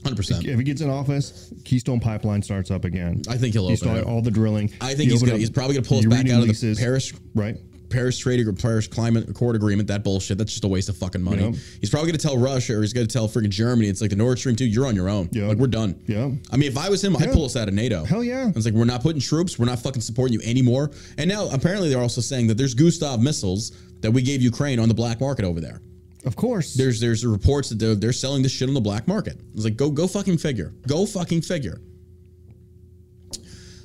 100%. 0.02 0.44
if 0.46 0.58
he 0.58 0.64
gets 0.64 0.80
in 0.80 0.90
office, 0.90 1.52
Keystone 1.64 2.00
Pipeline 2.00 2.42
starts 2.42 2.70
up 2.70 2.84
again. 2.84 3.22
I 3.28 3.36
think 3.36 3.54
he'll 3.54 3.70
You 3.70 3.76
open 3.76 4.04
all 4.04 4.22
the 4.22 4.30
drilling. 4.30 4.72
I 4.80 4.94
think 4.94 5.06
You 5.06 5.12
he's 5.12 5.22
gonna, 5.22 5.34
up 5.34 5.38
he's 5.38 5.50
probably 5.50 5.74
going 5.74 5.84
to 5.84 5.88
pull 5.88 5.98
us 5.98 6.06
back 6.06 6.28
out 6.28 6.42
of 6.42 6.48
the 6.48 6.76
Paris 6.78 7.12
right? 7.34 7.56
Paris 7.90 8.16
Trade 8.16 8.46
or 8.46 8.52
Paris 8.52 8.86
Climate 8.86 9.28
Accord 9.28 9.56
agreement, 9.56 9.88
that 9.88 10.04
bullshit. 10.04 10.38
That's 10.38 10.52
just 10.52 10.64
a 10.64 10.68
waste 10.68 10.88
of 10.88 10.96
fucking 10.96 11.20
money. 11.20 11.42
Yeah. 11.42 11.58
He's 11.80 11.90
probably 11.90 12.12
going 12.12 12.18
to 12.18 12.26
tell 12.26 12.38
Russia 12.38 12.76
or 12.76 12.82
he's 12.82 12.92
going 12.92 13.06
to 13.06 13.12
tell 13.12 13.28
freaking 13.28 13.50
Germany. 13.50 13.88
It's 13.88 14.00
like 14.00 14.10
the 14.10 14.16
Nord 14.16 14.38
Stream 14.38 14.56
2, 14.56 14.64
you're 14.64 14.86
on 14.86 14.94
your 14.94 15.08
own. 15.08 15.28
Yeah. 15.32 15.48
Like, 15.48 15.58
we're 15.58 15.66
done. 15.66 16.00
Yeah. 16.06 16.30
I 16.50 16.56
mean, 16.56 16.70
if 16.70 16.78
I 16.78 16.88
was 16.88 17.02
him, 17.04 17.16
I'd 17.16 17.32
pull 17.32 17.44
us 17.44 17.56
out 17.56 17.68
of 17.68 17.74
NATO. 17.74 18.04
Hell 18.04 18.24
yeah. 18.24 18.50
It's 18.54 18.64
like, 18.64 18.74
we're 18.74 18.84
not 18.84 19.02
putting 19.02 19.20
troops. 19.20 19.58
We're 19.58 19.66
not 19.66 19.80
fucking 19.80 20.02
supporting 20.02 20.34
you 20.34 20.40
anymore. 20.48 20.92
And 21.18 21.28
now, 21.28 21.48
apparently, 21.50 21.88
they're 21.90 22.00
also 22.00 22.20
saying 22.20 22.46
that 22.46 22.56
there's 22.56 22.74
Gustav 22.74 23.20
missiles 23.20 23.72
that 24.00 24.12
we 24.12 24.22
gave 24.22 24.40
Ukraine 24.40 24.78
on 24.78 24.88
the 24.88 24.94
black 24.94 25.20
market 25.20 25.44
over 25.44 25.60
there. 25.60 25.82
Of 26.24 26.36
course. 26.36 26.74
There's 26.74 27.00
there's 27.00 27.24
reports 27.24 27.70
that 27.70 27.78
they're, 27.78 27.94
they're 27.94 28.12
selling 28.12 28.42
this 28.42 28.52
shit 28.52 28.68
on 28.68 28.74
the 28.74 28.80
black 28.80 29.08
market. 29.08 29.40
It's 29.54 29.64
like, 29.64 29.76
go, 29.76 29.90
go 29.90 30.06
fucking 30.06 30.38
figure. 30.38 30.72
Go 30.86 31.06
fucking 31.06 31.42
figure. 31.42 31.80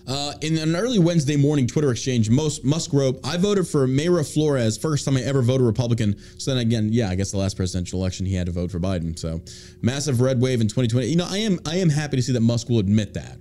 Uh, 0.07 0.33
in 0.41 0.55
an 0.57 0.75
early 0.75 0.99
Wednesday 0.99 1.35
morning 1.35 1.65
Twitter 1.65 1.89
exchange, 1.89 2.29
Musk 2.29 2.93
wrote, 2.93 3.19
"I 3.23 3.37
voted 3.37 3.67
for 3.67 3.87
Mayra 3.87 4.23
Flores, 4.31 4.77
first 4.77 5.03
time 5.03 5.17
I 5.17 5.21
ever 5.21 5.41
voted 5.41 5.65
Republican." 5.65 6.15
So 6.37 6.51
then 6.53 6.61
again, 6.61 6.89
yeah, 6.91 7.09
I 7.09 7.15
guess 7.15 7.31
the 7.31 7.37
last 7.37 7.57
presidential 7.57 7.99
election 7.99 8.25
he 8.27 8.35
had 8.35 8.45
to 8.45 8.51
vote 8.51 8.69
for 8.69 8.79
Biden. 8.79 9.17
So 9.17 9.41
massive 9.81 10.21
red 10.21 10.39
wave 10.39 10.61
in 10.61 10.67
2020. 10.67 11.07
You 11.07 11.15
know, 11.15 11.27
I 11.27 11.39
am 11.39 11.59
I 11.65 11.77
am 11.77 11.89
happy 11.89 12.17
to 12.17 12.21
see 12.21 12.33
that 12.33 12.41
Musk 12.41 12.69
will 12.69 12.79
admit 12.79 13.15
that 13.15 13.39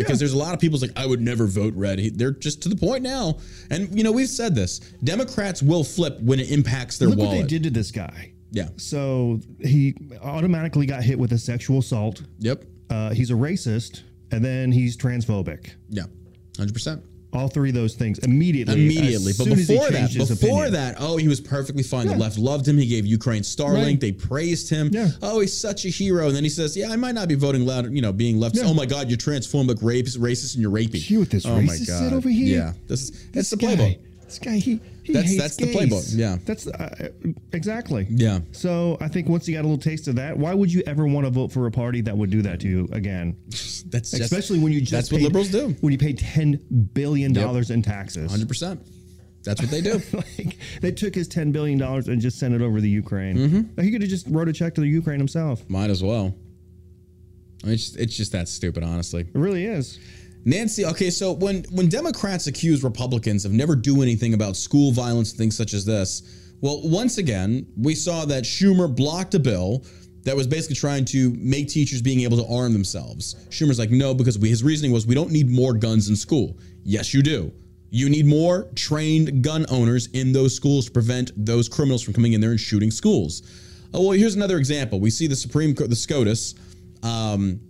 because 0.00 0.18
Yeah. 0.18 0.26
there's 0.26 0.32
a 0.32 0.38
lot 0.38 0.54
of 0.54 0.60
people's 0.60 0.82
like, 0.82 0.92
"I 0.96 1.06
would 1.06 1.20
never 1.20 1.46
vote 1.46 1.74
red." 1.74 1.98
They're 2.18 2.32
just 2.32 2.62
to 2.62 2.68
the 2.68 2.76
point 2.76 3.02
now, 3.02 3.38
and 3.70 3.88
you 3.96 4.02
know 4.04 4.12
we've 4.12 4.28
said 4.28 4.54
this: 4.54 4.80
Democrats 5.04 5.62
will 5.62 5.84
flip 5.84 6.20
when 6.20 6.40
it 6.40 6.50
impacts 6.50 6.98
their 6.98 7.08
Look 7.08 7.18
wallet. 7.18 7.36
what 7.36 7.42
they 7.42 7.46
did 7.48 7.62
to 7.64 7.70
this 7.70 7.90
guy. 7.90 8.32
Yeah. 8.52 8.68
So 8.76 9.40
he 9.60 9.94
automatically 10.22 10.86
got 10.86 11.02
hit 11.04 11.18
with 11.18 11.32
a 11.32 11.38
sexual 11.38 11.78
assault. 11.78 12.22
Yep. 12.40 12.64
Uh, 12.90 13.10
he's 13.10 13.30
a 13.30 13.34
racist, 13.34 14.00
and 14.32 14.44
then 14.44 14.72
he's 14.72 14.96
transphobic. 14.96 15.70
Yeah. 15.88 16.04
Hundred 16.56 16.72
percent. 16.74 17.02
All 17.32 17.48
three 17.48 17.68
of 17.68 17.76
those 17.76 17.94
things 17.94 18.18
immediately. 18.18 18.74
immediately. 18.74 19.32
But 19.38 19.44
soon 19.44 19.52
as 19.52 19.68
he 19.68 19.74
before 19.76 19.90
that, 19.90 20.28
before 20.28 20.70
that, 20.70 20.96
oh, 20.98 21.16
he 21.16 21.28
was 21.28 21.40
perfectly 21.40 21.84
fine. 21.84 22.08
The 22.08 22.16
left 22.16 22.38
loved 22.38 22.66
him. 22.66 22.76
He 22.76 22.86
gave 22.86 23.06
Ukraine 23.06 23.42
Starlink. 23.42 23.84
Right. 23.84 24.00
They 24.00 24.12
praised 24.12 24.68
him. 24.68 24.90
Yeah. 24.92 25.10
Oh, 25.22 25.38
he's 25.40 25.56
such 25.56 25.84
a 25.84 25.88
hero. 25.88 26.26
And 26.26 26.34
then 26.34 26.42
he 26.42 26.50
says, 26.50 26.76
"Yeah, 26.76 26.90
I 26.90 26.96
might 26.96 27.14
not 27.14 27.28
be 27.28 27.36
voting 27.36 27.64
loud. 27.64 27.92
You 27.92 28.02
know, 28.02 28.12
being 28.12 28.40
left. 28.40 28.56
Yeah. 28.56 28.64
Oh 28.66 28.74
my 28.74 28.86
God, 28.86 29.08
you're 29.08 29.18
transphobic, 29.18 29.78
rapist, 29.80 30.20
racist, 30.20 30.54
and 30.54 30.62
you're 30.62 30.72
raping. 30.72 31.02
What 31.20 31.30
this 31.30 31.46
oh 31.46 31.60
my 31.60 31.78
God. 31.86 32.12
over 32.12 32.28
here? 32.28 32.58
Yeah, 32.58 32.72
this 32.88 33.02
is 33.02 33.30
that's 33.30 33.50
the 33.50 33.56
playbook. 33.56 33.98
This 34.30 34.38
guy, 34.38 34.56
he, 34.58 34.80
he 35.02 35.12
That's- 35.12 35.30
hates 35.32 35.42
that's 35.42 35.56
the 35.56 35.66
gays. 35.66 35.76
playbook, 35.76 36.16
yeah. 36.16 36.38
that's 36.44 36.66
uh, 36.68 37.08
exactly. 37.52 38.06
Yeah. 38.08 38.40
So 38.52 38.96
I 39.00 39.08
think 39.08 39.28
once 39.28 39.48
you 39.48 39.54
got 39.54 39.62
a 39.62 39.68
little 39.68 39.76
taste 39.76 40.06
of 40.06 40.14
that, 40.16 40.36
why 40.38 40.54
would 40.54 40.72
you 40.72 40.82
ever 40.86 41.06
want 41.06 41.26
to 41.26 41.30
vote 41.30 41.50
for 41.50 41.66
a 41.66 41.70
party 41.70 42.00
that 42.02 42.16
would 42.16 42.30
do 42.30 42.42
that 42.42 42.60
to 42.60 42.68
you 42.68 42.88
again? 42.92 43.36
That's 43.48 44.10
just, 44.12 44.14
Especially 44.20 44.60
when 44.60 44.72
you 44.72 44.80
just 44.80 44.92
that's 44.92 45.12
what 45.12 45.20
liberals 45.20 45.48
do. 45.48 45.70
When 45.80 45.92
you 45.92 45.98
pay 45.98 46.12
ten 46.12 46.60
billion 46.94 47.32
dollars 47.32 47.70
in 47.70 47.82
taxes. 47.82 48.30
Hundred 48.30 48.46
percent. 48.48 48.80
That's 49.42 49.60
what 49.60 49.70
they 49.70 49.80
do. 49.80 50.00
like 50.12 50.58
they 50.80 50.92
took 50.92 51.14
his 51.14 51.26
ten 51.26 51.50
billion 51.50 51.78
dollars 51.78 52.06
and 52.08 52.20
just 52.20 52.38
sent 52.38 52.54
it 52.54 52.62
over 52.62 52.76
to 52.76 52.82
the 52.82 52.88
Ukraine. 52.90 53.36
Mm-hmm. 53.36 53.80
He 53.80 53.90
could 53.90 54.02
have 54.02 54.10
just 54.10 54.26
wrote 54.28 54.48
a 54.48 54.52
check 54.52 54.74
to 54.76 54.80
the 54.80 54.86
Ukraine 54.86 55.18
himself. 55.18 55.68
Might 55.68 55.90
as 55.90 56.04
well. 56.04 56.34
It's 57.64 57.84
just, 57.86 57.96
it's 57.98 58.16
just 58.16 58.32
that 58.32 58.48
stupid, 58.48 58.84
honestly. 58.84 59.22
It 59.22 59.28
really 59.34 59.66
is. 59.66 59.98
Nancy, 60.44 60.86
okay, 60.86 61.10
so 61.10 61.32
when 61.32 61.64
when 61.70 61.88
Democrats 61.88 62.46
accuse 62.46 62.82
Republicans 62.82 63.44
of 63.44 63.52
never 63.52 63.76
doing 63.76 64.02
anything 64.02 64.34
about 64.34 64.56
school 64.56 64.90
violence 64.92 65.30
and 65.30 65.38
things 65.38 65.56
such 65.56 65.74
as 65.74 65.84
this, 65.84 66.22
well, 66.60 66.80
once 66.82 67.18
again, 67.18 67.66
we 67.76 67.94
saw 67.94 68.24
that 68.26 68.44
Schumer 68.44 68.94
blocked 68.94 69.34
a 69.34 69.38
bill 69.38 69.84
that 70.24 70.36
was 70.36 70.46
basically 70.46 70.76
trying 70.76 71.04
to 71.06 71.30
make 71.38 71.68
teachers 71.68 72.02
being 72.02 72.20
able 72.20 72.36
to 72.36 72.46
arm 72.54 72.72
themselves. 72.72 73.34
Schumer's 73.48 73.78
like, 73.78 73.90
no, 73.90 74.12
because 74.14 74.38
we, 74.38 74.50
his 74.50 74.62
reasoning 74.62 74.92
was 74.92 75.06
we 75.06 75.14
don't 75.14 75.30
need 75.30 75.50
more 75.50 75.72
guns 75.72 76.08
in 76.08 76.16
school. 76.16 76.58
Yes, 76.84 77.14
you 77.14 77.22
do. 77.22 77.52
You 77.90 78.08
need 78.08 78.26
more 78.26 78.68
trained 78.74 79.42
gun 79.42 79.66
owners 79.70 80.08
in 80.12 80.32
those 80.32 80.54
schools 80.54 80.86
to 80.86 80.92
prevent 80.92 81.32
those 81.36 81.68
criminals 81.68 82.02
from 82.02 82.14
coming 82.14 82.34
in 82.34 82.40
there 82.40 82.50
and 82.50 82.60
shooting 82.60 82.90
schools. 82.90 83.42
Oh, 83.92 84.02
well, 84.02 84.10
here's 84.12 84.36
another 84.36 84.58
example. 84.58 85.00
We 85.00 85.10
see 85.10 85.26
the 85.26 85.34
Supreme 85.34 85.74
Court, 85.74 85.90
the 85.90 85.96
SCOTUS, 85.96 86.54
um, 87.02 87.60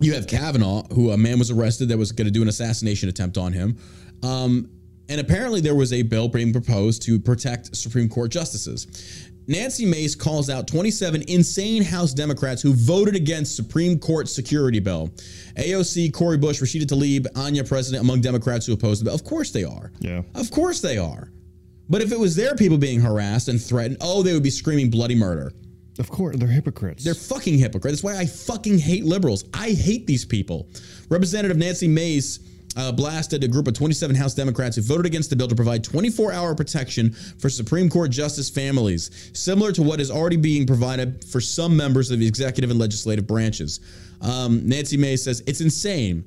you 0.00 0.14
have 0.14 0.26
Kavanaugh, 0.26 0.82
who 0.92 1.10
a 1.10 1.16
man 1.16 1.38
was 1.38 1.50
arrested 1.50 1.88
that 1.88 1.98
was 1.98 2.12
going 2.12 2.26
to 2.26 2.30
do 2.30 2.42
an 2.42 2.48
assassination 2.48 3.08
attempt 3.08 3.38
on 3.38 3.52
him. 3.52 3.76
Um, 4.22 4.70
and 5.08 5.20
apparently, 5.20 5.60
there 5.60 5.74
was 5.74 5.92
a 5.92 6.02
bill 6.02 6.28
being 6.28 6.52
proposed 6.52 7.02
to 7.02 7.20
protect 7.20 7.76
Supreme 7.76 8.08
Court 8.08 8.30
justices. 8.30 9.28
Nancy 9.46 9.84
Mace 9.84 10.14
calls 10.14 10.48
out 10.48 10.66
27 10.66 11.22
insane 11.28 11.82
House 11.82 12.14
Democrats 12.14 12.62
who 12.62 12.72
voted 12.72 13.14
against 13.14 13.54
Supreme 13.54 13.98
Court 13.98 14.28
security 14.28 14.80
bill. 14.80 15.10
AOC, 15.56 16.14
Cori 16.14 16.38
Bush, 16.38 16.62
Rashida 16.62 16.86
Tlaib, 16.86 17.26
Ayanna 17.34 17.68
Pressley 17.68 17.98
among 17.98 18.22
Democrats 18.22 18.64
who 18.64 18.72
opposed 18.72 19.02
the 19.02 19.04
bill. 19.04 19.14
Of 19.14 19.24
course 19.24 19.50
they 19.50 19.64
are. 19.64 19.92
Yeah. 20.00 20.22
Of 20.34 20.50
course 20.50 20.80
they 20.80 20.96
are. 20.96 21.30
But 21.90 22.00
if 22.00 22.12
it 22.12 22.18
was 22.18 22.34
their 22.34 22.54
people 22.54 22.78
being 22.78 23.00
harassed 23.00 23.48
and 23.48 23.62
threatened, 23.62 23.98
oh, 24.00 24.22
they 24.22 24.32
would 24.32 24.42
be 24.42 24.50
screaming 24.50 24.88
bloody 24.88 25.14
murder. 25.14 25.52
Of 25.98 26.10
course, 26.10 26.36
they're 26.36 26.48
hypocrites. 26.48 27.04
They're 27.04 27.14
fucking 27.14 27.58
hypocrites. 27.58 28.02
That's 28.02 28.14
why 28.14 28.20
I 28.20 28.26
fucking 28.26 28.78
hate 28.78 29.04
liberals. 29.04 29.44
I 29.54 29.70
hate 29.70 30.06
these 30.06 30.24
people. 30.24 30.68
Representative 31.08 31.56
Nancy 31.56 31.86
Mace 31.86 32.40
uh, 32.76 32.90
blasted 32.90 33.44
a 33.44 33.48
group 33.48 33.68
of 33.68 33.74
27 33.74 34.16
House 34.16 34.34
Democrats 34.34 34.76
who 34.76 34.82
voted 34.82 35.06
against 35.06 35.30
the 35.30 35.36
bill 35.36 35.48
to 35.48 35.54
provide 35.54 35.84
24 35.84 36.32
hour 36.32 36.54
protection 36.54 37.12
for 37.12 37.48
Supreme 37.48 37.88
Court 37.88 38.10
justice 38.10 38.50
families, 38.50 39.30
similar 39.32 39.70
to 39.72 39.82
what 39.82 40.00
is 40.00 40.10
already 40.10 40.36
being 40.36 40.66
provided 40.66 41.24
for 41.24 41.40
some 41.40 41.76
members 41.76 42.10
of 42.10 42.18
the 42.18 42.26
executive 42.26 42.70
and 42.70 42.78
legislative 42.78 43.26
branches. 43.26 43.80
Um, 44.20 44.66
Nancy 44.68 44.96
Mace 44.96 45.24
says 45.24 45.42
it's 45.46 45.60
insane 45.60 46.24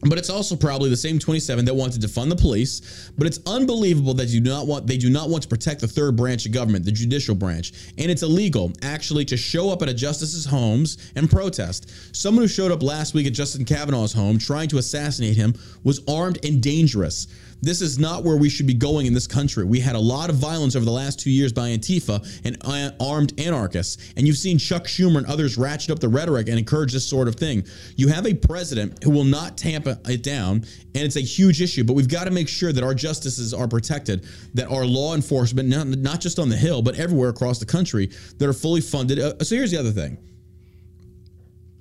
but 0.00 0.18
it's 0.18 0.30
also 0.30 0.56
probably 0.56 0.90
the 0.90 0.96
same 0.96 1.18
27 1.18 1.64
that 1.64 1.74
want 1.74 1.92
to 1.92 1.98
defund 1.98 2.28
the 2.28 2.36
police. 2.36 3.10
But 3.16 3.26
it's 3.26 3.40
unbelievable 3.46 4.14
that 4.14 4.28
you 4.28 4.40
do 4.40 4.50
not 4.50 4.66
want 4.66 4.86
they 4.86 4.96
do 4.96 5.10
not 5.10 5.28
want 5.28 5.42
to 5.42 5.48
protect 5.48 5.80
the 5.80 5.88
third 5.88 6.16
branch 6.16 6.46
of 6.46 6.52
government, 6.52 6.84
the 6.84 6.92
judicial 6.92 7.34
branch. 7.34 7.72
And 7.98 8.10
it's 8.10 8.22
illegal, 8.22 8.72
actually, 8.82 9.24
to 9.26 9.36
show 9.36 9.70
up 9.70 9.82
at 9.82 9.88
a 9.88 9.94
justice's 9.94 10.44
homes 10.44 11.12
and 11.16 11.30
protest. 11.30 12.14
Someone 12.14 12.44
who 12.44 12.48
showed 12.48 12.72
up 12.72 12.82
last 12.82 13.14
week 13.14 13.26
at 13.26 13.32
Justice 13.32 13.62
Kavanaugh's 13.64 14.12
home 14.12 14.38
trying 14.38 14.68
to 14.68 14.78
assassinate 14.78 15.36
him 15.36 15.54
was 15.82 16.00
armed 16.08 16.44
and 16.44 16.62
dangerous. 16.62 17.26
This 17.64 17.80
is 17.80 17.98
not 17.98 18.24
where 18.24 18.36
we 18.36 18.50
should 18.50 18.66
be 18.66 18.74
going 18.74 19.06
in 19.06 19.14
this 19.14 19.26
country. 19.26 19.64
We 19.64 19.80
had 19.80 19.96
a 19.96 19.98
lot 19.98 20.28
of 20.28 20.36
violence 20.36 20.76
over 20.76 20.84
the 20.84 20.90
last 20.90 21.18
two 21.18 21.30
years 21.30 21.50
by 21.50 21.70
Antifa 21.70 22.42
and 22.44 22.58
uh, 22.60 22.90
armed 23.02 23.38
anarchists. 23.40 24.12
And 24.16 24.26
you've 24.26 24.36
seen 24.36 24.58
Chuck 24.58 24.84
Schumer 24.84 25.16
and 25.18 25.26
others 25.26 25.56
ratchet 25.56 25.90
up 25.90 25.98
the 25.98 26.08
rhetoric 26.08 26.48
and 26.48 26.58
encourage 26.58 26.92
this 26.92 27.06
sort 27.06 27.26
of 27.26 27.36
thing. 27.36 27.64
You 27.96 28.08
have 28.08 28.26
a 28.26 28.34
president 28.34 29.02
who 29.02 29.10
will 29.10 29.24
not 29.24 29.56
tamp 29.56 29.86
it 29.86 30.22
down, 30.22 30.56
and 30.94 31.04
it's 31.04 31.16
a 31.16 31.20
huge 31.20 31.62
issue. 31.62 31.84
But 31.84 31.94
we've 31.94 32.08
got 32.08 32.24
to 32.24 32.30
make 32.30 32.48
sure 32.48 32.70
that 32.70 32.84
our 32.84 32.94
justices 32.94 33.54
are 33.54 33.66
protected, 33.66 34.26
that 34.52 34.68
our 34.70 34.84
law 34.84 35.14
enforcement, 35.14 35.68
not, 35.70 35.86
not 35.86 36.20
just 36.20 36.38
on 36.38 36.50
the 36.50 36.56
Hill, 36.56 36.82
but 36.82 36.96
everywhere 36.96 37.30
across 37.30 37.58
the 37.58 37.66
country, 37.66 38.10
that 38.38 38.46
are 38.46 38.52
fully 38.52 38.82
funded. 38.82 39.18
Uh, 39.18 39.42
so 39.42 39.54
here's 39.56 39.70
the 39.70 39.78
other 39.78 39.90
thing 39.92 40.18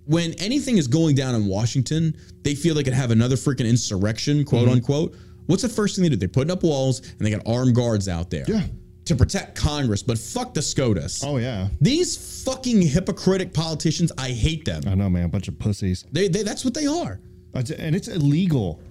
when 0.06 0.34
anything 0.34 0.78
is 0.78 0.88
going 0.88 1.15
down 1.15 1.34
in 1.36 1.46
Washington, 1.46 2.15
they 2.43 2.56
feel 2.56 2.76
they 2.76 2.84
could 2.84 2.93
have 2.93 3.12
another 3.12 3.36
freaking 3.36 3.67
insurrection, 3.69 4.43
quote 4.46 4.63
Mm-hmm. 4.63 4.74
unquote. 4.74 5.15
What's 5.47 5.62
the 5.63 5.69
first 5.69 5.95
thing 5.95 6.03
they 6.03 6.10
do? 6.10 6.15
They're 6.15 6.27
putting 6.27 6.51
up 6.51 6.63
walls 6.63 6.99
and 6.99 7.19
they 7.19 7.32
got 7.32 7.41
armed 7.45 7.75
guards 7.75 8.08
out 8.08 8.29
there 8.29 8.45
Yeah. 8.47 8.63
to 9.06 9.15
protect 9.15 9.56
Congress. 9.56 10.01
But 10.03 10.17
fuck 10.17 10.53
the 10.53 10.62
SCOTUS. 10.62 11.23
oh 11.23 11.38
yeah, 11.38 11.67
These 11.82 12.43
fucking 12.43 12.82
hypocritic 12.82 13.53
politicians, 13.53 14.12
I 14.17 14.29
hate 14.32 14.65
them. 14.65 14.84
I 14.88 14.95
know, 14.95 15.10
man. 15.10 15.25
A 15.25 15.27
bunch 15.29 15.47
of 15.47 15.58
pussies. 15.60 16.06
They, 16.12 16.27
they, 16.27 16.43
that's 16.43 16.63
what 16.65 16.73
they 16.73 16.86
are. 16.88 17.19
And 17.53 17.95
it's 17.95 18.08
illegal 18.08 18.82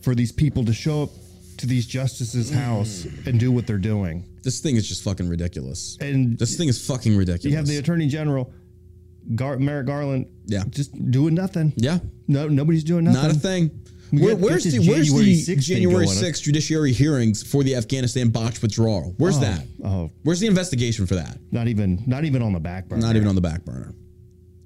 for 0.00 0.14
these 0.14 0.32
people 0.32 0.64
to 0.64 0.72
show 0.72 1.04
up 1.04 1.10
to 1.58 1.66
these 1.66 1.86
justices' 1.86 2.50
house 2.50 3.06
and 3.26 3.38
do 3.38 3.50
what 3.52 3.66
they're 3.66 3.78
doing. 3.78 4.24
This 4.42 4.60
thing 4.60 4.76
is 4.76 4.88
just 4.88 5.02
fucking 5.02 5.28
ridiculous. 5.28 5.96
And 6.00 6.38
This 6.38 6.56
thing 6.56 6.68
is 6.68 6.84
fucking 6.86 7.16
ridiculous. 7.16 7.44
you 7.50 7.56
have 7.56 7.66
the 7.66 7.76
attorney 7.78 8.06
general, 8.06 8.52
Gar- 9.34 9.58
Merrick 9.58 9.86
Garland, 9.86 10.26
Yeah. 10.46 10.64
just 10.70 10.92
doing 11.10 11.34
nothing. 11.34 11.72
yeah, 11.76 11.98
No, 12.28 12.48
nobody's 12.48 12.84
doing 12.84 13.04
nothing. 13.04 13.22
not 13.22 13.30
a 13.30 13.34
thing. 13.38 13.70
Where, 14.10 14.36
where's 14.36 14.64
the 14.64 14.78
where's 14.88 15.06
January 15.08 15.24
the 15.34 15.44
6th 15.56 15.60
January 15.60 16.06
6th 16.06 16.42
judiciary 16.42 16.92
hearings 16.92 17.42
for 17.42 17.62
the 17.62 17.74
Afghanistan 17.76 18.28
botched 18.30 18.62
withdrawal? 18.62 19.14
Where's 19.18 19.36
Oh, 19.36 19.40
that? 19.40 19.66
oh. 19.84 20.10
Where's 20.22 20.40
the 20.40 20.46
investigation 20.46 21.06
for 21.06 21.14
that? 21.16 21.38
Not 21.50 21.68
even, 21.68 22.02
not 22.06 22.24
even 22.24 22.42
on 22.42 22.52
the 22.52 22.60
back 22.60 22.88
burner. 22.88 23.02
Not 23.02 23.16
even 23.16 23.28
on 23.28 23.34
the 23.34 23.40
back 23.40 23.64
burner. 23.64 23.92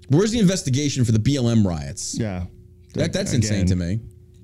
Where's 0.08 0.30
the 0.30 0.38
investigation 0.38 1.04
for 1.04 1.12
the 1.12 1.18
BLM 1.18 1.64
riots? 1.64 2.18
Yeah, 2.18 2.44
That, 2.94 3.12
that's 3.12 3.32
Again, 3.32 3.42
insane 3.42 3.66
to 3.66 3.76
me. 3.76 4.00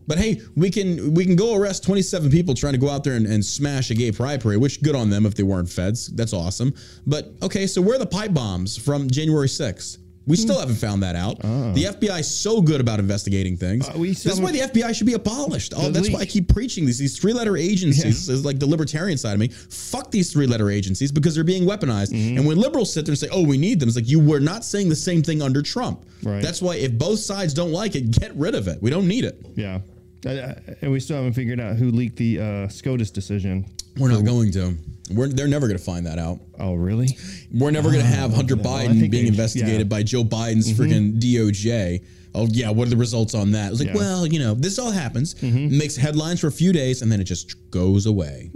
But 0.07 0.17
hey, 0.19 0.41
we 0.57 0.71
can 0.71 1.13
we 1.13 1.27
can 1.27 1.37
go 1.37 1.55
arrest 1.55 1.85
27 1.85 2.31
people 2.31 2.55
trying 2.55 2.73
to 2.73 2.79
go 2.79 2.89
out 2.89 3.05
there 3.05 3.13
and, 3.15 3.27
and 3.27 3.45
smash 3.45 3.91
a 3.91 3.95
gay 3.95 4.11
pride 4.11 4.41
parade, 4.41 4.59
which 4.59 4.83
good 4.83 4.97
on 4.97 5.11
them 5.11 5.27
if 5.27 5.35
they 5.35 5.43
weren't 5.43 5.69
feds. 5.69 6.07
That's 6.09 6.33
awesome. 6.33 6.73
But 7.07 7.35
okay, 7.43 7.67
so 7.67 7.83
where 7.83 7.97
are 7.97 7.99
the 7.99 8.07
pipe 8.07 8.33
bombs 8.33 8.79
from 8.79 9.11
January 9.11 9.49
6th? 9.49 9.99
We 10.29 10.37
still 10.37 10.59
haven't 10.59 10.77
found 10.77 11.03
that 11.03 11.17
out. 11.17 11.39
The 11.41 11.85
FBI 11.85 12.21
is 12.21 12.33
so 12.33 12.61
good 12.61 12.81
about 12.81 13.01
investigating 13.01 13.57
things. 13.57 13.89
Uh, 13.89 13.95
we 13.97 14.09
this 14.11 14.27
is 14.27 14.41
why 14.41 14.53
the 14.53 14.61
FBI 14.61 14.95
should 14.95 15.07
be 15.07 15.15
abolished. 15.15 15.73
Oh, 15.77 15.91
that's 15.91 16.11
why 16.11 16.21
I 16.21 16.27
keep 16.27 16.49
preaching 16.49 16.85
these. 16.87 16.99
These 16.99 17.19
three 17.19 17.33
letter 17.33 17.57
agencies 17.57 18.29
is 18.29 18.45
like 18.45 18.59
the 18.59 18.67
libertarian 18.67 19.17
side 19.19 19.33
of 19.33 19.41
me. 19.41 19.49
Fuck 19.49 20.11
these 20.11 20.33
three 20.33 20.47
letter 20.47 20.71
agencies 20.71 21.11
because 21.11 21.35
they're 21.35 21.45
being 21.45 21.65
weaponized. 21.65 22.13
Mm-hmm. 22.13 22.39
And 22.39 22.47
when 22.47 22.59
liberals 22.59 22.93
sit 22.93 23.07
there 23.07 23.13
and 23.13 23.19
say, 23.19 23.29
"Oh, 23.33 23.45
we 23.45 23.57
need 23.59 23.81
them," 23.81 23.89
it's 23.89 23.97
like 23.97 24.09
you 24.09 24.21
were 24.21 24.41
not 24.41 24.65
saying 24.65 24.89
the 24.89 24.97
same 24.97 25.23
thing 25.23 25.41
under 25.43 25.63
Trump. 25.63 26.05
Right. 26.23 26.43
That's 26.43 26.61
why 26.61 26.77
if 26.77 26.93
both 26.99 27.21
sides 27.21 27.55
don't 27.55 27.73
like 27.73 27.95
it, 27.95 28.11
get 28.11 28.35
rid 28.35 28.55
of 28.55 28.69
it. 28.69 28.83
We 28.83 28.91
don't 28.91 29.09
need 29.09 29.25
it. 29.25 29.45
Yeah, 29.55 29.81
Uh, 30.27 30.31
uh, 30.31 30.55
and 30.83 30.93
we 30.93 31.01
still 31.01 31.17
haven't 31.17 31.33
figured 31.35 31.61
out 31.61 31.77
who 31.77 31.91
leaked 31.91 32.17
the 32.17 32.41
uh, 32.41 32.69
SCOTUS 32.69 33.11
decision. 33.11 33.65
We're 33.99 34.11
not 34.11 34.25
going 34.25 34.53
to. 34.53 34.75
We're, 35.11 35.29
they're 35.29 35.49
never 35.49 35.67
going 35.67 35.79
to 35.79 35.85
find 35.85 36.07
that 36.07 36.19
out. 36.19 36.39
Oh, 36.59 36.75
really? 36.75 37.17
We're 37.53 37.71
never 37.71 37.91
going 37.91 38.03
to 38.03 38.11
have 38.11 38.33
Hunter 38.35 38.57
Biden 38.57 39.11
being 39.11 39.27
investigated 39.27 39.73
yeah. 39.73 39.81
Mm-hmm. 39.81 39.89
by 39.89 40.03
Joe 40.03 40.23
Biden's 40.23 40.73
freaking 40.73 41.19
DOJ. 41.19 42.05
Oh 42.35 42.47
yeah, 42.51 42.71
what 42.71 42.87
are 42.87 42.91
the 42.91 42.97
results 42.97 43.35
on 43.35 43.53
that? 43.53 43.71
It's 43.71 43.81
like, 43.81 43.89
Yeah. 43.89 43.95
Mm-hmm. 43.95 44.01
well, 44.01 44.27
you 44.27 44.39
know, 44.39 44.55
this 44.55 44.79
all 44.79 44.91
happens, 44.91 45.43
makes 45.43 45.97
headlines 45.97 46.41
for 46.41 46.49
a 46.49 46.53
few 46.53 46.73
days, 46.73 47.01
and 47.01 47.11
then 47.11 47.21
it 47.21 47.25
just 47.25 47.71
goes 47.71 48.05
away. 48.07 48.51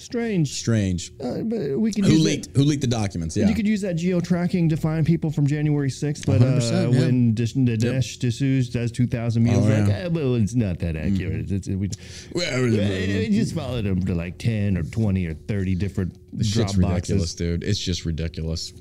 Strange. 0.00 0.48
Strange. 0.52 1.12
Uh, 1.22 1.42
but 1.42 1.78
we 1.78 1.92
can 1.92 2.04
Who 2.04 2.12
leaked? 2.18 2.48
Who 2.56 2.62
leaked 2.64 2.80
the 2.80 2.86
documents? 2.86 3.34
That, 3.34 3.42
Yeah. 3.42 3.48
You 3.48 3.54
could 3.54 3.66
use 3.66 3.82
that 3.82 3.94
geo 3.96 4.18
tracking 4.20 4.68
to 4.70 4.76
find 4.76 5.04
people 5.06 5.30
from 5.30 5.46
January 5.46 5.90
6th, 5.90 6.24
but 6.26 6.40
100%, 6.40 6.72
uh, 6.86 6.90
yeah. 6.90 7.00
when 7.00 7.34
Dish- 7.34 7.54
Dinesh 7.54 8.18
D'Souza 8.18 8.72
does 8.72 8.90
2,000 8.92 9.42
Mules, 9.42 9.66
Oh, 9.66 9.68
like, 9.68 9.88
eh, 9.88 10.08
well, 10.08 10.34
it's 10.36 10.54
not 10.54 10.78
that 10.78 10.96
accurate. 10.96 11.50
It's, 11.50 11.68
we, 11.68 11.90
Well, 12.34 12.62
we 12.62 13.28
just 13.30 13.54
followed 13.54 13.84
them 13.84 14.04
to 14.06 14.14
like 14.14 14.38
10 14.38 14.76
or 14.78 14.82
20 14.84 15.26
or 15.26 15.34
30 15.34 15.74
different 15.74 16.16
This 16.32 16.50
drop 16.50 16.68
shit's 16.68 16.78
ridiculous, 16.78 17.22
boxes. 17.22 17.34
dude. 17.34 17.64
It's 17.64 17.78
just 17.78 18.04
ridiculous. 18.06 18.72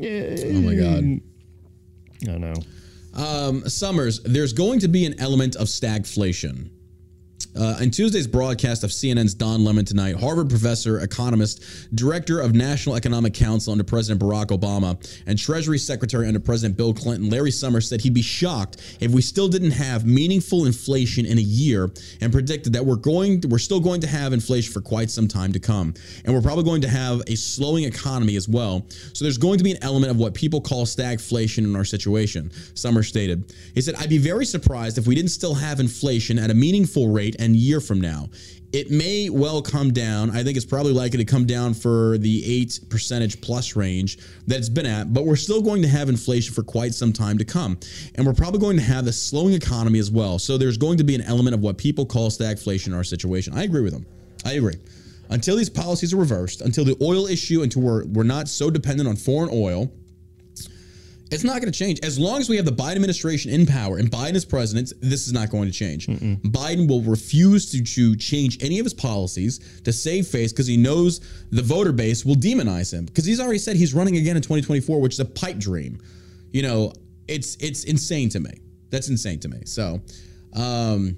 Oh 0.00 0.60
my 0.60 0.74
God. 0.74 1.20
I 2.28 2.38
know. 2.38 2.54
Um, 3.14 3.68
Summers, 3.68 4.20
there's 4.20 4.52
going 4.52 4.80
to 4.80 4.88
be 4.88 5.04
an 5.06 5.18
element 5.20 5.56
of 5.56 5.66
stagflation. 5.66 6.70
Uh, 7.54 7.76
in 7.82 7.90
Tuesday's 7.90 8.26
broadcast 8.26 8.82
of 8.82 8.90
CNN's 8.90 9.34
Don 9.34 9.62
Lemon 9.62 9.84
tonight, 9.84 10.16
Harvard 10.16 10.48
professor, 10.48 11.00
economist, 11.00 11.62
director 11.94 12.40
of 12.40 12.54
National 12.54 12.96
Economic 12.96 13.34
Council 13.34 13.72
under 13.72 13.84
President 13.84 14.22
Barack 14.22 14.46
Obama, 14.46 14.96
and 15.26 15.38
Treasury 15.38 15.78
Secretary 15.78 16.26
under 16.26 16.40
President 16.40 16.78
Bill 16.78 16.94
Clinton, 16.94 17.28
Larry 17.28 17.50
Summers 17.50 17.88
said 17.88 18.00
he'd 18.00 18.14
be 18.14 18.22
shocked 18.22 18.96
if 19.00 19.10
we 19.10 19.20
still 19.20 19.48
didn't 19.48 19.72
have 19.72 20.06
meaningful 20.06 20.64
inflation 20.64 21.26
in 21.26 21.36
a 21.36 21.42
year, 21.42 21.90
and 22.22 22.32
predicted 22.32 22.72
that 22.72 22.84
we're 22.84 22.96
going, 22.96 23.42
we're 23.48 23.58
still 23.58 23.80
going 23.80 24.00
to 24.00 24.06
have 24.06 24.32
inflation 24.32 24.72
for 24.72 24.80
quite 24.80 25.10
some 25.10 25.28
time 25.28 25.52
to 25.52 25.60
come, 25.60 25.92
and 26.24 26.34
we're 26.34 26.40
probably 26.40 26.64
going 26.64 26.80
to 26.80 26.88
have 26.88 27.20
a 27.26 27.36
slowing 27.36 27.84
economy 27.84 28.36
as 28.36 28.48
well. 28.48 28.86
So 29.12 29.26
there's 29.26 29.38
going 29.38 29.58
to 29.58 29.64
be 29.64 29.72
an 29.72 29.82
element 29.82 30.10
of 30.10 30.16
what 30.16 30.32
people 30.32 30.62
call 30.62 30.86
stagflation 30.86 31.58
in 31.58 31.76
our 31.76 31.84
situation. 31.84 32.50
Summers 32.74 33.08
stated, 33.08 33.52
he 33.74 33.82
said, 33.82 33.94
"I'd 33.96 34.08
be 34.08 34.18
very 34.18 34.46
surprised 34.46 34.96
if 34.96 35.06
we 35.06 35.14
didn't 35.14 35.30
still 35.32 35.54
have 35.54 35.80
inflation 35.80 36.38
at 36.38 36.50
a 36.50 36.54
meaningful 36.54 37.08
rate." 37.08 37.36
And 37.42 37.56
year 37.56 37.80
from 37.80 38.00
now. 38.00 38.28
It 38.72 38.90
may 38.90 39.28
well 39.28 39.60
come 39.60 39.92
down. 39.92 40.30
I 40.30 40.42
think 40.42 40.56
it's 40.56 40.64
probably 40.64 40.94
likely 40.94 41.18
to 41.18 41.26
come 41.26 41.44
down 41.44 41.74
for 41.74 42.16
the 42.16 42.62
8 42.62 42.80
percentage 42.88 43.40
plus 43.42 43.76
range 43.76 44.18
that 44.46 44.58
it's 44.58 44.70
been 44.70 44.86
at, 44.86 45.12
but 45.12 45.26
we're 45.26 45.36
still 45.36 45.60
going 45.60 45.82
to 45.82 45.88
have 45.88 46.08
inflation 46.08 46.54
for 46.54 46.62
quite 46.62 46.94
some 46.94 47.12
time 47.12 47.36
to 47.36 47.44
come. 47.44 47.78
And 48.14 48.26
we're 48.26 48.32
probably 48.32 48.60
going 48.60 48.76
to 48.76 48.82
have 48.82 49.06
a 49.06 49.12
slowing 49.12 49.52
economy 49.52 49.98
as 49.98 50.10
well. 50.10 50.38
So 50.38 50.56
there's 50.56 50.78
going 50.78 50.96
to 50.98 51.04
be 51.04 51.14
an 51.14 51.20
element 51.22 51.54
of 51.54 51.60
what 51.60 51.76
people 51.76 52.06
call 52.06 52.30
stagflation 52.30 52.88
in 52.88 52.94
our 52.94 53.04
situation. 53.04 53.52
I 53.54 53.64
agree 53.64 53.82
with 53.82 53.92
them. 53.92 54.06
I 54.46 54.52
agree. 54.52 54.76
Until 55.28 55.56
these 55.56 55.70
policies 55.70 56.14
are 56.14 56.18
reversed, 56.18 56.62
until 56.62 56.84
the 56.84 56.96
oil 57.02 57.26
issue, 57.26 57.62
until 57.62 57.82
we're, 57.82 58.06
we're 58.06 58.22
not 58.22 58.48
so 58.48 58.70
dependent 58.70 59.08
on 59.08 59.16
foreign 59.16 59.50
oil, 59.52 59.92
it's 61.32 61.44
not 61.44 61.60
going 61.60 61.72
to 61.72 61.78
change. 61.78 61.98
As 62.00 62.18
long 62.18 62.40
as 62.40 62.48
we 62.48 62.56
have 62.56 62.66
the 62.66 62.72
Biden 62.72 62.96
administration 62.96 63.50
in 63.50 63.64
power 63.64 63.96
and 63.96 64.10
Biden 64.10 64.34
is 64.34 64.44
president, 64.44 64.92
this 65.00 65.26
is 65.26 65.32
not 65.32 65.50
going 65.50 65.66
to 65.66 65.72
change. 65.72 66.06
Biden 66.06 66.86
will 66.86 67.00
refuse 67.02 67.70
to, 67.70 67.82
to 67.82 68.16
change 68.16 68.62
any 68.62 68.78
of 68.78 68.84
his 68.84 68.92
policies 68.92 69.58
to 69.84 69.92
save 69.92 70.26
face 70.26 70.52
because 70.52 70.66
he 70.66 70.76
knows 70.76 71.20
the 71.50 71.62
voter 71.62 71.92
base 71.92 72.24
will 72.24 72.34
demonize 72.34 72.92
him 72.92 73.06
because 73.06 73.24
he's 73.24 73.40
already 73.40 73.58
said 73.58 73.76
he's 73.76 73.94
running 73.94 74.18
again 74.18 74.36
in 74.36 74.42
2024, 74.42 75.00
which 75.00 75.14
is 75.14 75.20
a 75.20 75.24
pipe 75.24 75.58
dream. 75.58 75.98
You 76.52 76.62
know, 76.62 76.92
it's 77.28 77.56
it's 77.60 77.84
insane 77.84 78.28
to 78.30 78.40
me. 78.40 78.52
That's 78.90 79.08
insane 79.08 79.40
to 79.40 79.48
me. 79.48 79.62
So, 79.64 80.02
um, 80.54 81.16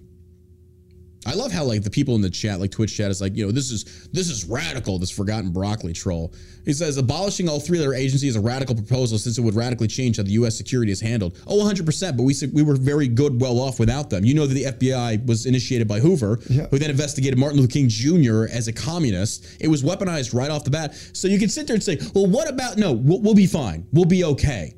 I 1.27 1.35
love 1.35 1.53
how 1.53 1.65
like 1.65 1.83
the 1.83 1.91
people 1.91 2.15
in 2.15 2.21
the 2.21 2.31
chat, 2.31 2.61
like 2.61 2.71
Twitch 2.71 2.97
chat, 2.97 3.11
is 3.11 3.21
like, 3.21 3.37
you 3.37 3.47
know, 3.47 3.53
this 3.53 3.71
is 3.71 4.09
this 4.13 4.29
is 4.29 4.45
radical. 4.45 4.99
This 4.99 5.11
forgotten 5.11 5.51
broccoli 5.51 5.93
troll. 5.93 6.33
He 6.65 6.73
says 6.73 6.97
abolishing 6.97 7.49
all 7.49 7.61
three 7.61 7.79
of 7.79 7.85
their 7.85 7.95
agencies 7.95 8.31
is 8.31 8.37
a 8.37 8.41
radical 8.41 8.75
proposal 8.75 9.19
since 9.19 9.37
it 9.37 9.43
would 9.43 9.55
radically 9.55 9.87
change 9.87 10.17
how 10.17 10.23
the 10.23 10.31
U.S. 10.33 10.57
security 10.57 10.91
is 10.93 11.01
handled. 11.01 11.39
Oh, 11.47 11.57
100. 11.57 11.85
percent 11.85 12.17
But 12.17 12.23
we 12.23 12.33
said 12.35 12.51
we 12.55 12.63
were 12.63 12.77
very 12.77 13.07
good, 13.09 13.41
well 13.41 13.59
off 13.61 13.79
without 13.79 14.09
them. 14.11 14.25
You 14.25 14.35
know 14.35 14.47
that 14.47 14.55
the 14.55 14.65
FBI 14.65 15.27
was 15.27 15.45
initiated 15.47 15.87
by 15.89 16.01
Hoover, 16.01 16.41
Yeah. 16.49 16.67
who 16.69 16.79
then 16.79 16.91
investigated 16.91 17.39
Martin 17.39 17.59
Luther 17.61 17.73
King 17.73 17.89
Jr. 17.89 18.47
as 18.51 18.69
a 18.69 18.73
communist. 18.73 19.47
It 19.61 19.69
was 19.69 19.83
weaponized 19.83 20.35
right 20.35 20.51
off 20.51 20.65
the 20.65 20.71
bat. 20.71 20.95
So 21.13 21.29
you 21.29 21.39
can 21.39 21.49
sit 21.49 21.67
there 21.67 21.75
and 21.75 21.83
say, 21.83 21.99
well, 22.15 22.27
what 22.27 22.49
about 22.49 22.79
no? 22.79 22.93
We'll, 22.93 23.21
we'll 23.21 23.35
be 23.35 23.47
fine. 23.47 23.87
We'll 23.93 24.05
be 24.07 24.25
okay. 24.25 24.75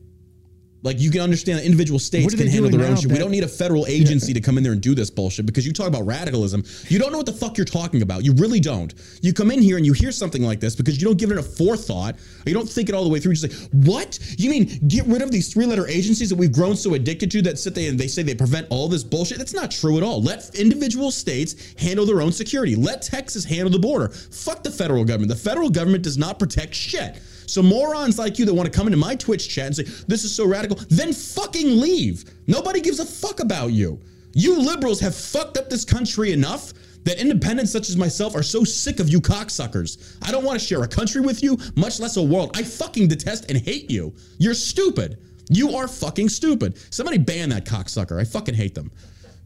Like 0.87 1.01
you 1.01 1.11
can 1.11 1.21
understand 1.21 1.59
that 1.59 1.65
individual 1.65 1.99
states 1.99 2.33
can 2.33 2.47
handle 2.47 2.71
their 2.71 2.87
own 2.87 2.95
now, 2.95 3.01
shit. 3.01 3.11
We 3.11 3.19
don't 3.19 3.33
need 3.33 3.43
a 3.43 3.49
federal 3.49 3.87
agency 3.87 4.33
to 4.33 4.41
come 4.41 4.57
in 4.57 4.63
there 4.63 4.73
and 4.73 4.81
do 4.81 4.95
this 4.95 5.11
bullshit 5.11 5.45
because 5.45 5.67
you 5.67 5.73
talk 5.73 5.89
about 5.89 6.07
radicalism. 6.07 6.63
You 6.89 7.01
don't 7.01 7.11
know 7.11 7.19
what 7.19 7.27
the 7.27 7.33
fuck 7.33 7.59
you're 7.59 7.65
talking 7.65 8.03
about. 8.03 8.25
You 8.25 8.33
really 8.35 8.61
don't. 8.61 8.95
You 9.21 9.33
come 9.33 9.51
in 9.51 9.61
here 9.61 9.79
and 9.79 9.85
you 9.85 9.93
hear 9.93 10.13
something 10.13 10.43
like 10.43 10.61
this 10.61 10.77
because 10.77 11.01
you 11.01 11.09
don't 11.09 11.19
give 11.19 11.33
it 11.33 11.39
a 11.39 11.43
forethought 11.43 12.15
or 12.15 12.49
you 12.49 12.55
don't 12.55 12.69
think 12.69 12.89
it 12.89 12.95
all 12.95 13.03
the 13.03 13.11
way 13.11 13.19
through. 13.19 13.33
You 13.33 13.37
just 13.37 13.63
like, 13.63 13.71
what? 13.85 14.19
You 14.39 14.49
mean 14.49 14.67
get 14.87 15.07
rid 15.07 15.23
of 15.23 15.33
these 15.33 15.53
three 15.53 15.67
letter 15.67 15.89
agencies 15.89 16.29
that 16.31 16.37
we've 16.37 16.53
grown 16.53 16.77
so 16.77 16.95
addicted 16.95 17.33
to 17.33 17.43
that 17.43 17.59
sit 17.59 17.75
there 17.75 17.91
and 17.91 17.99
they 17.99 18.07
say 18.07 18.23
they 18.23 18.37
prevent 18.37 18.69
all 18.71 18.87
this 18.87 19.03
bullshit? 19.03 19.39
That's 19.39 19.55
not 19.55 19.73
true 19.73 19.97
at 19.97 20.05
all. 20.05 20.23
Let 20.23 20.55
individual 20.55 21.11
states 21.11 21.75
handle 21.79 22.07
their 22.07 22.23
own 22.23 22.31
security. 22.31 22.77
Let 22.77 23.03
Texas 23.03 23.45
handle 23.45 23.71
the 23.71 23.81
border. 23.81 24.09
Fuck 24.09 24.63
the 24.63 24.71
federal 24.71 25.05
government. 25.05 25.31
The 25.31 25.37
federal 25.37 25.69
government 25.69 26.05
does 26.05 26.17
not 26.17 26.39
protect 26.39 26.77
shit. 26.77 27.21
So 27.47 27.63
morons 27.63 28.19
like 28.19 28.39
you 28.39 28.45
that 28.45 28.55
want 28.55 28.71
to 28.71 28.77
come 28.77 28.87
into 28.87 28.99
my 28.99 29.15
Twitch 29.15 29.49
chat 29.49 29.67
and 29.67 29.77
say 29.77 29.85
this 30.07 30.25
is 30.25 30.35
so 30.35 30.47
radical, 30.47 30.79
then 30.91 31.13
fucking 31.13 31.81
leave. 31.81 32.25
Nobody 32.47 32.81
gives 32.81 33.01
a 33.01 33.07
fuck 33.07 33.41
about 33.41 33.73
you. 33.73 34.01
You 34.35 34.61
liberals 34.61 35.01
have 35.01 35.15
fucked 35.15 35.57
up 35.57 35.71
this 35.71 35.85
country 35.85 36.33
enough 36.33 36.73
that 37.05 37.21
independents 37.21 37.71
such 37.71 37.89
as 37.89 37.97
myself 37.97 38.35
are 38.35 38.43
so 38.43 38.65
sick 38.65 38.99
of 38.99 39.09
you 39.09 39.21
cocksuckers. 39.21 40.19
I 40.23 40.33
don't 40.33 40.45
want 40.45 40.61
to 40.61 40.67
share 40.67 40.83
a 40.83 40.89
country 40.89 41.21
with 41.21 41.43
you, 41.43 41.57
much 41.77 42.01
less 42.01 42.17
a 42.17 42.23
world. 42.23 42.51
I 42.57 42.65
fucking 42.65 43.09
detest 43.09 43.49
and 43.49 43.57
hate 43.57 43.91
you. 43.91 44.13
You're 44.39 44.55
stupid. 44.55 45.19
You 45.49 45.77
are 45.77 45.87
fucking 45.87 46.29
stupid. 46.29 46.77
Somebody 46.93 47.19
ban 47.19 47.49
that 47.51 47.65
cocksucker. 47.65 48.21
I 48.21 48.25
fucking 48.25 48.57
hate 48.57 48.75
them. 48.75 48.91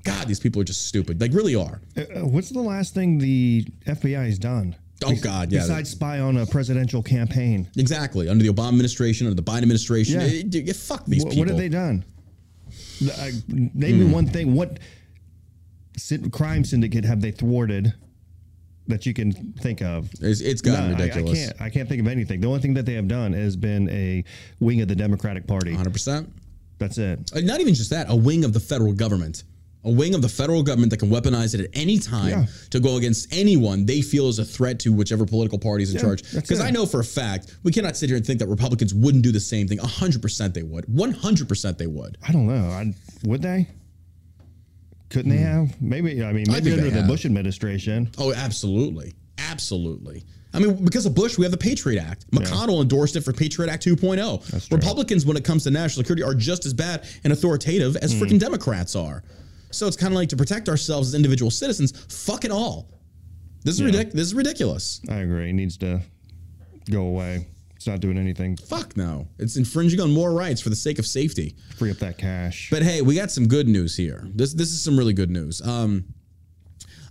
God, 0.04 0.26
these 0.26 0.40
people 0.40 0.62
are 0.62 0.64
just 0.64 0.86
stupid. 0.86 1.18
They 1.18 1.28
really 1.28 1.54
are. 1.54 1.82
Uh, 1.96 2.26
what's 2.26 2.48
the 2.48 2.60
last 2.60 2.94
thing 2.94 3.18
the 3.18 3.66
FBI 3.86 4.24
has 4.24 4.38
done? 4.38 4.74
Oh 5.04 5.14
God, 5.20 5.50
yeah. 5.52 5.60
Besides 5.60 5.90
spy 5.90 6.20
on 6.20 6.36
a 6.36 6.46
presidential 6.46 7.02
campaign, 7.02 7.68
Exactly. 7.76 8.28
Under 8.28 8.44
the 8.44 8.52
Obama 8.52 8.68
administration, 8.68 9.26
under 9.26 9.40
the 9.40 9.42
Biden 9.50 9.62
administration, 9.62 10.20
Yeah. 10.20 10.26
it- 10.26 10.54
it- 10.54 10.76
fuck 10.76 11.06
these 11.06 11.22
Wh- 11.22 11.28
people. 11.28 11.38
what 11.40 11.48
have 11.48 11.56
they 11.56 11.68
done? 11.68 12.04
I- 13.18 13.32
Name 13.48 13.98
me 14.00 14.04
one 14.06 14.26
thing. 14.26 14.54
What 14.54 14.78
crime 16.30 16.64
syndicate 16.64 17.04
have 17.04 17.20
they 17.20 17.30
thwarted 17.30 17.92
that 18.88 19.06
you 19.06 19.14
can 19.14 19.32
think 19.32 19.80
of? 19.82 20.10
It's, 20.20 20.40
it's 20.40 20.60
gotten 20.60 20.90
No, 20.90 20.96
I- 20.96 21.00
ridiculous. 21.00 21.38
I, 21.38 21.42
can't. 21.46 21.62
I 21.62 21.70
can't 21.70 21.88
think 21.88 22.00
of 22.00 22.08
anything. 22.08 22.40
The 22.40 22.46
only 22.48 22.60
thing 22.60 22.74
that 22.74 22.86
they 22.86 22.94
have 22.94 23.08
done 23.08 23.32
has 23.32 23.56
been 23.56 23.88
a 23.90 24.24
wing 24.60 24.80
of 24.82 24.88
the 24.88 24.96
Democratic 24.96 25.46
Party. 25.46 25.72
100%. 25.72 26.28
That's 26.78 26.98
it. 26.98 27.18
Uh, 27.34 27.40
Not 27.40 27.60
even 27.60 27.74
just 27.74 27.90
that, 27.90 28.06
a 28.10 28.16
wing 28.16 28.44
of 28.44 28.52
the 28.52 28.60
federal 28.60 28.92
government. 28.92 29.44
A 29.82 29.90
wing 29.90 30.14
of 30.14 30.20
the 30.20 30.28
federal 30.28 30.62
government 30.62 30.90
that 30.90 30.98
can 30.98 31.08
weaponize 31.08 31.54
it 31.54 31.60
at 31.60 31.70
any 31.72 31.98
time 31.98 32.28
Yeah. 32.28 32.46
to 32.70 32.80
go 32.80 32.96
against 32.96 33.32
anyone 33.32 33.86
they 33.86 34.02
feel 34.02 34.28
is 34.28 34.38
a 34.38 34.44
threat 34.44 34.78
to 34.80 34.92
whichever 34.92 35.24
political 35.24 35.58
party 35.58 35.84
is 35.84 35.90
in 35.90 35.96
Yeah, 35.96 36.02
charge. 36.02 36.22
Because. 36.34 36.60
I 36.60 36.70
know 36.70 36.84
for 36.84 37.00
a 37.00 37.04
fact, 37.04 37.56
we 37.62 37.72
cannot 37.72 37.96
sit 37.96 38.10
here 38.10 38.16
and 38.16 38.26
think 38.26 38.40
that 38.40 38.48
Republicans 38.48 38.92
wouldn't 38.92 39.22
do 39.24 39.32
the 39.32 39.40
same 39.40 39.66
thing. 39.68 39.78
100% 39.78 40.52
they 40.52 40.62
would. 40.62 40.84
100% 40.86 41.78
they 41.78 41.86
would. 41.86 42.18
I 42.26 42.30
don't 42.32 42.46
know. 42.46 42.66
I, 42.66 42.92
would 43.24 43.40
they? 43.40 43.68
Couldn't 45.08 45.30
they 45.30 45.38
have? 45.38 45.80
Maybe. 45.80 46.22
I 46.22 46.32
mean, 46.32 46.44
Hmm. 46.46 46.52
I 46.52 46.54
maybe 46.60 46.72
under 46.72 46.90
the 46.90 46.98
have. 47.00 47.08
Bush 47.08 47.24
administration. 47.24 48.10
Oh, 48.18 48.32
absolutely. 48.34 49.14
Absolutely. 49.38 50.24
I 50.52 50.58
mean, 50.58 50.84
because 50.84 51.06
of 51.06 51.14
Bush, 51.14 51.38
we 51.38 51.44
have 51.44 51.52
the 51.52 51.58
Patriot 51.58 52.00
Act. 52.02 52.30
McConnell 52.32 52.82
endorsed 52.82 53.16
it 53.16 53.22
for 53.22 53.32
Patriot 53.32 53.70
Act 53.70 53.84
2.0. 53.84 54.66
true. 54.68 54.76
Republicans, 54.76 55.24
when 55.24 55.36
it 55.36 55.44
comes 55.44 55.64
to 55.64 55.70
national 55.70 56.02
security, 56.04 56.22
are 56.22 56.34
just 56.34 56.66
as 56.66 56.74
bad 56.74 57.04
and 57.24 57.32
authoritative 57.32 57.96
as 57.96 58.12
Hmm. 58.12 58.22
freaking 58.22 58.38
Democrats 58.38 58.94
are. 58.94 59.22
So 59.70 59.86
it's 59.86 59.96
kind 59.96 60.12
of 60.12 60.16
like 60.16 60.28
to 60.30 60.36
protect 60.36 60.68
ourselves 60.68 61.08
as 61.08 61.14
individual 61.14 61.50
citizens. 61.50 61.92
Fuck 62.08 62.44
it 62.44 62.50
all. 62.50 62.88
This 63.62 63.74
is 63.76 63.82
ridiculous. 63.82 64.14
This 64.14 64.26
is 64.26 64.34
ridiculous. 64.34 65.00
I 65.08 65.16
agree. 65.16 65.50
It 65.50 65.52
needs 65.52 65.76
to 65.78 66.00
go 66.90 67.02
away. 67.02 67.46
It's 67.76 67.86
not 67.86 68.00
doing 68.00 68.18
anything. 68.18 68.56
Fuck 68.56 68.96
no. 68.96 69.28
It's 69.38 69.56
infringing 69.56 70.00
on 70.00 70.12
more 70.12 70.32
rights 70.32 70.60
for 70.60 70.68
the 70.68 70.76
sake 70.76 70.98
of 70.98 71.06
safety. 71.06 71.56
Free 71.76 71.90
up 71.90 71.96
that 71.98 72.18
cash. 72.18 72.68
But 72.70 72.82
hey, 72.82 73.00
we 73.00 73.14
got 73.14 73.30
some 73.30 73.48
good 73.48 73.68
news 73.68 73.96
here. 73.96 74.28
This 74.34 74.52
this 74.52 74.70
is 74.70 74.82
some 74.82 74.98
really 74.98 75.14
good 75.14 75.30
news. 75.30 75.62
Um, 75.62 76.04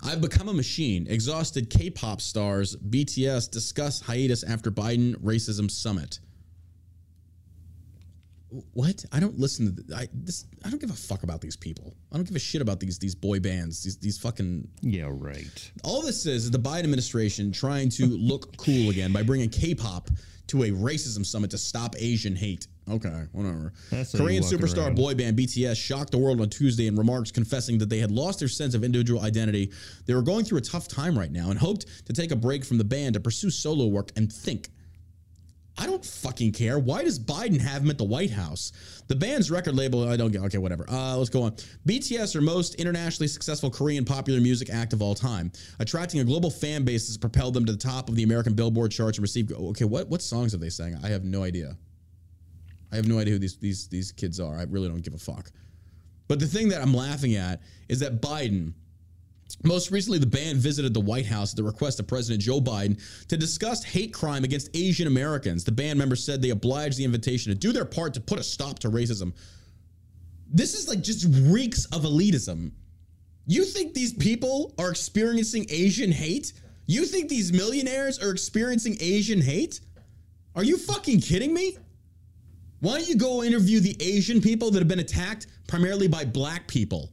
I've 0.04 0.22
become 0.22 0.48
a 0.48 0.54
machine. 0.54 1.08
Exhausted 1.08 1.70
K-pop 1.70 2.22
stars 2.22 2.76
BTS 2.76 3.50
discuss 3.52 4.02
hiatus 4.02 4.44
after 4.44 4.72
Biden 4.72 5.16
racism 5.16 5.70
summit. 5.70 6.20
What? 8.74 9.06
I 9.12 9.20
don't 9.20 9.38
listen 9.38 9.76
to 9.76 9.84
th- 9.84 10.00
I 10.00 10.08
this. 10.14 10.46
I 10.66 10.70
don't 10.70 10.82
give 10.82 10.90
a 10.90 10.96
fuck 10.96 11.24
about 11.24 11.42
these 11.42 11.56
people. 11.56 11.94
I 12.12 12.16
don't 12.16 12.26
give 12.26 12.36
a 12.36 12.40
shit 12.40 12.62
about 12.62 12.80
these 12.80 12.98
these 12.98 13.16
boy 13.16 13.40
bands. 13.40 13.84
These 13.84 13.98
these 13.98 14.18
fucking 14.18 14.68
yeah, 14.82 15.08
right. 15.10 15.72
all 15.84 16.02
this 16.02 16.26
is 16.26 16.46
is 16.46 16.52
the 16.52 16.60
Biden 16.60 16.80
administration 16.80 17.52
trying 17.52 17.90
to 17.92 18.06
look 18.08 18.58
cool 18.58 18.90
again 18.90 19.14
by 19.14 19.24
bringing 19.24 19.50
K-pop 19.50 20.10
to 20.48 20.64
a 20.64 20.70
racism 20.70 21.26
summit 21.26 21.52
to 21.52 21.58
stop 21.58 21.96
Asian 22.00 22.36
hate. 22.36 22.68
Okay, 22.90 23.24
whatever. 23.34 23.72
That's 23.92 24.18
Korean 24.18 24.42
superstar 24.42 24.86
around. 24.86 24.96
boy 24.96 25.14
band 25.14 25.38
BTS 25.38 25.76
shocked 25.78 26.12
the 26.12 26.18
world 26.18 26.42
on 26.42 26.50
Tuesday 26.50 26.88
in 26.88 26.96
remarks 26.96 27.32
confessing 27.32 27.78
that 27.78 27.90
they 27.90 28.00
had 28.00 28.10
lost 28.10 28.40
their 28.40 28.48
sense 28.48 28.74
of 28.74 28.84
individual 28.84 29.22
identity. 29.22 29.72
They 30.08 30.16
were 30.16 30.24
going 30.24 30.44
through 30.44 30.58
a 30.58 30.62
tough 30.62 30.88
time 30.88 31.18
right 31.18 31.32
now 31.32 31.52
and 31.52 31.60
hoped 31.60 31.86
to 32.06 32.14
take 32.14 32.32
a 32.32 32.36
break 32.36 32.66
from 32.66 32.80
the 32.80 32.84
band 32.84 33.14
to 33.14 33.20
pursue 33.20 33.52
solo 33.52 33.86
work 33.86 34.12
and 34.16 34.32
think. 34.34 34.70
I 35.80 35.86
don't 35.86 36.04
fucking 36.04 36.52
care. 36.52 36.78
Why 36.78 37.06
does 37.06 37.18
Biden 37.18 37.60
have 37.62 37.84
him 37.84 37.90
at 37.90 37.98
the 37.98 38.04
White 38.04 38.32
House? 38.32 38.74
The 39.08 39.16
band's 39.16 39.50
record 39.50 39.76
label, 39.76 40.08
I 40.08 40.18
don't 40.18 40.30
get, 40.30 40.42
okay, 40.44 40.58
whatever. 40.58 40.86
Uh, 40.90 41.16
let's 41.16 41.30
go 41.30 41.44
on. 41.44 41.54
BTS 41.88 42.36
are 42.36 42.42
most 42.42 42.76
internationally 42.76 43.30
successful 43.30 43.72
Korean 43.72 44.04
popular 44.04 44.42
music 44.42 44.70
act 44.70 44.92
of 44.92 45.02
all 45.02 45.16
time. 45.16 45.54
Attracting 45.80 46.20
a 46.20 46.26
global 46.26 46.52
fan 46.52 46.84
base 46.84 47.08
has 47.08 47.18
propelled 47.18 47.54
them 47.54 47.66
to 47.66 47.72
the 47.72 47.78
top 47.78 48.10
of 48.10 48.16
the 48.16 48.24
American 48.24 48.54
Billboard 48.54 48.92
charts 48.92 49.18
and 49.18 49.24
received, 49.24 49.54
okay, 49.54 49.86
what, 49.86 50.10
what 50.10 50.22
songs 50.22 50.52
have 50.52 50.60
they 50.60 50.70
sang? 50.70 51.00
I 51.02 51.08
have 51.08 51.24
no 51.24 51.44
idea. 51.44 51.78
I 52.92 52.98
have 52.98 53.08
no 53.08 53.18
idea 53.18 53.34
who 53.34 53.40
these, 53.40 53.56
these, 53.56 53.88
these 53.88 54.12
kids 54.12 54.42
are. 54.42 54.58
I 54.58 54.64
really 54.64 54.90
don't 54.90 55.02
give 55.02 55.14
a 55.14 55.18
fuck. 55.18 55.50
But 56.28 56.42
the 56.42 56.48
thing 56.48 56.68
that 56.70 56.82
I'm 56.82 56.94
laughing 56.94 57.36
at 57.36 57.62
is 57.88 58.02
that 58.02 58.22
Biden, 58.22 58.74
most 59.64 59.92
recently, 59.92 60.20
the 60.20 60.28
band 60.28 60.60
visited 60.60 60.94
the 60.94 61.00
White 61.00 61.26
House 61.26 61.54
at 61.54 61.58
the 61.58 61.64
request 61.64 62.00
of 62.00 62.08
President 62.08 62.42
Joe 62.42 62.62
Biden 62.62 63.02
to 63.28 63.38
discuss 63.38 63.84
hate 63.84 64.14
crime 64.14 64.44
against 64.44 64.70
Asian 64.76 65.08
Americans. 65.08 65.64
The 65.64 65.72
band 65.72 65.98
members 65.98 66.24
said 66.24 66.42
they 66.42 66.52
obliged 66.52 66.98
the 66.98 67.06
invitation 67.06 67.52
to 67.52 67.58
do 67.58 67.72
their 67.72 67.86
part 67.86 68.14
to 68.14 68.22
put 68.22 68.40
a 68.40 68.44
stop 68.44 68.80
to 68.80 68.90
racism. 68.90 69.34
This 70.52 70.74
is 70.74 70.88
like 70.88 71.02
just 71.02 71.26
reeks 71.50 71.86
of 71.86 72.04
elitism. 72.04 72.72
You 73.48 73.66
think 73.66 73.94
these 73.94 74.14
people 74.14 74.74
are 74.78 74.90
experiencing 74.90 75.66
Asian 75.70 76.12
hate? 76.12 76.54
You 76.86 77.06
think 77.06 77.30
these 77.30 77.52
millionaires 77.52 78.20
are 78.20 78.32
experiencing 78.32 78.98
Asian 79.00 79.42
hate? 79.42 79.80
Are 80.56 80.64
you 80.64 80.78
fucking 80.78 81.22
kidding 81.22 81.54
me? 81.54 81.78
Why 82.80 82.98
don't 82.98 83.10
you 83.10 83.16
go 83.16 83.44
interview 83.44 83.80
the 83.80 83.98
Asian 84.00 84.42
people 84.42 84.72
that 84.72 84.80
have 84.80 84.88
been 84.88 85.00
attacked 85.00 85.48
primarily 85.68 86.08
by 86.08 86.26
black 86.26 86.68
people? 86.68 87.12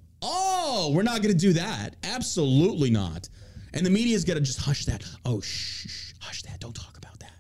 Oh, 0.79 0.91
we're 0.91 1.03
not 1.03 1.22
going 1.22 1.33
to 1.33 1.41
do 1.41 1.55
that. 1.55 1.97
Absolutely 2.03 2.91
not. 2.91 3.31
And 3.72 3.85
the 3.85 3.89
media's 3.89 4.24
got 4.24 4.35
to 4.35 4.41
just 4.41 4.61
hush 4.61 4.85
that. 4.85 5.03
Oh, 5.24 5.41
shh, 5.41 5.87
shh, 5.89 6.12
hush 6.20 6.43
that. 6.43 6.61
Don't 6.61 6.74
talk 6.74 6.99
about 6.99 7.18
that. 7.20 7.33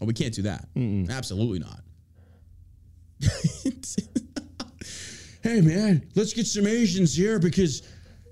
Oh, 0.00 0.04
we 0.04 0.14
can't 0.14 0.34
do 0.34 0.42
that. 0.42 0.66
Absolutely 1.10 1.60
not. 1.60 1.80
hey, 5.44 5.60
man, 5.60 6.08
let's 6.16 6.32
get 6.32 6.48
some 6.48 6.66
Asians 6.66 7.14
here 7.14 7.38
because, 7.38 7.82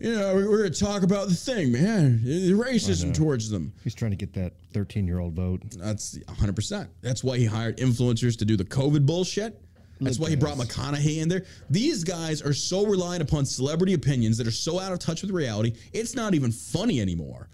you 0.00 0.16
know, 0.16 0.34
we're, 0.34 0.50
we're 0.50 0.58
going 0.58 0.72
to 0.72 0.84
talk 0.84 1.04
about 1.04 1.28
the 1.28 1.34
thing, 1.34 1.70
man. 1.70 2.24
The 2.24 2.54
racism 2.54 3.14
towards 3.14 3.50
them. 3.50 3.72
He's 3.84 3.94
trying 3.94 4.10
to 4.10 4.16
get 4.16 4.32
that 4.34 4.54
13 4.72 5.06
year 5.06 5.20
old 5.20 5.34
vote. 5.34 5.62
That's 5.76 6.18
100%. 6.18 6.88
That's 7.02 7.22
why 7.22 7.38
he 7.38 7.44
hired 7.44 7.78
influencers 7.78 8.36
to 8.38 8.44
do 8.44 8.56
the 8.56 8.64
COVID 8.64 9.06
bullshit. 9.06 9.62
That's 10.00 10.18
why 10.18 10.28
he 10.30 10.36
brought 10.36 10.58
McConaughey 10.58 11.18
in 11.22 11.28
there. 11.28 11.44
These 11.70 12.04
guys 12.04 12.42
are 12.42 12.52
so 12.52 12.84
reliant 12.86 13.22
upon 13.22 13.46
celebrity 13.46 13.94
opinions 13.94 14.36
that 14.38 14.46
are 14.46 14.50
so 14.52 14.78
out 14.78 14.92
of 14.92 14.98
touch 14.98 15.22
with 15.22 15.30
reality, 15.30 15.72
it's 15.92 16.14
not 16.14 16.34
even 16.34 16.52
funny 16.52 17.00
anymore. 17.00 17.48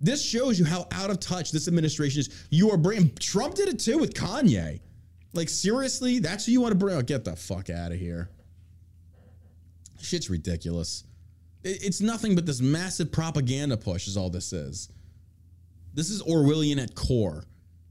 This 0.00 0.24
shows 0.24 0.58
you 0.58 0.64
how 0.64 0.86
out 0.92 1.10
of 1.10 1.20
touch 1.20 1.52
this 1.52 1.68
administration 1.68 2.20
is. 2.20 2.46
You 2.50 2.70
are 2.70 2.78
bringing, 2.78 3.14
Trump 3.16 3.54
did 3.54 3.68
it 3.68 3.78
too 3.78 3.98
with 3.98 4.14
Kanye. 4.14 4.80
Like, 5.34 5.48
seriously? 5.50 6.18
That's 6.18 6.46
who 6.46 6.52
you 6.52 6.60
want 6.62 6.72
to 6.72 6.78
bring? 6.78 6.96
Oh, 6.96 7.02
get 7.02 7.24
the 7.24 7.36
fuck 7.36 7.68
out 7.70 7.92
of 7.92 7.98
here. 7.98 8.30
Shit's 10.00 10.30
ridiculous. 10.30 11.04
It- 11.62 11.82
It's 11.84 12.00
nothing 12.00 12.34
but 12.34 12.46
this 12.46 12.60
massive 12.60 13.12
propaganda 13.12 13.76
push, 13.76 14.08
is 14.08 14.16
all 14.16 14.30
this 14.30 14.52
is. 14.54 14.88
This 15.92 16.08
is 16.08 16.22
Orwellian 16.22 16.78
at 16.82 16.94
core. 16.94 17.44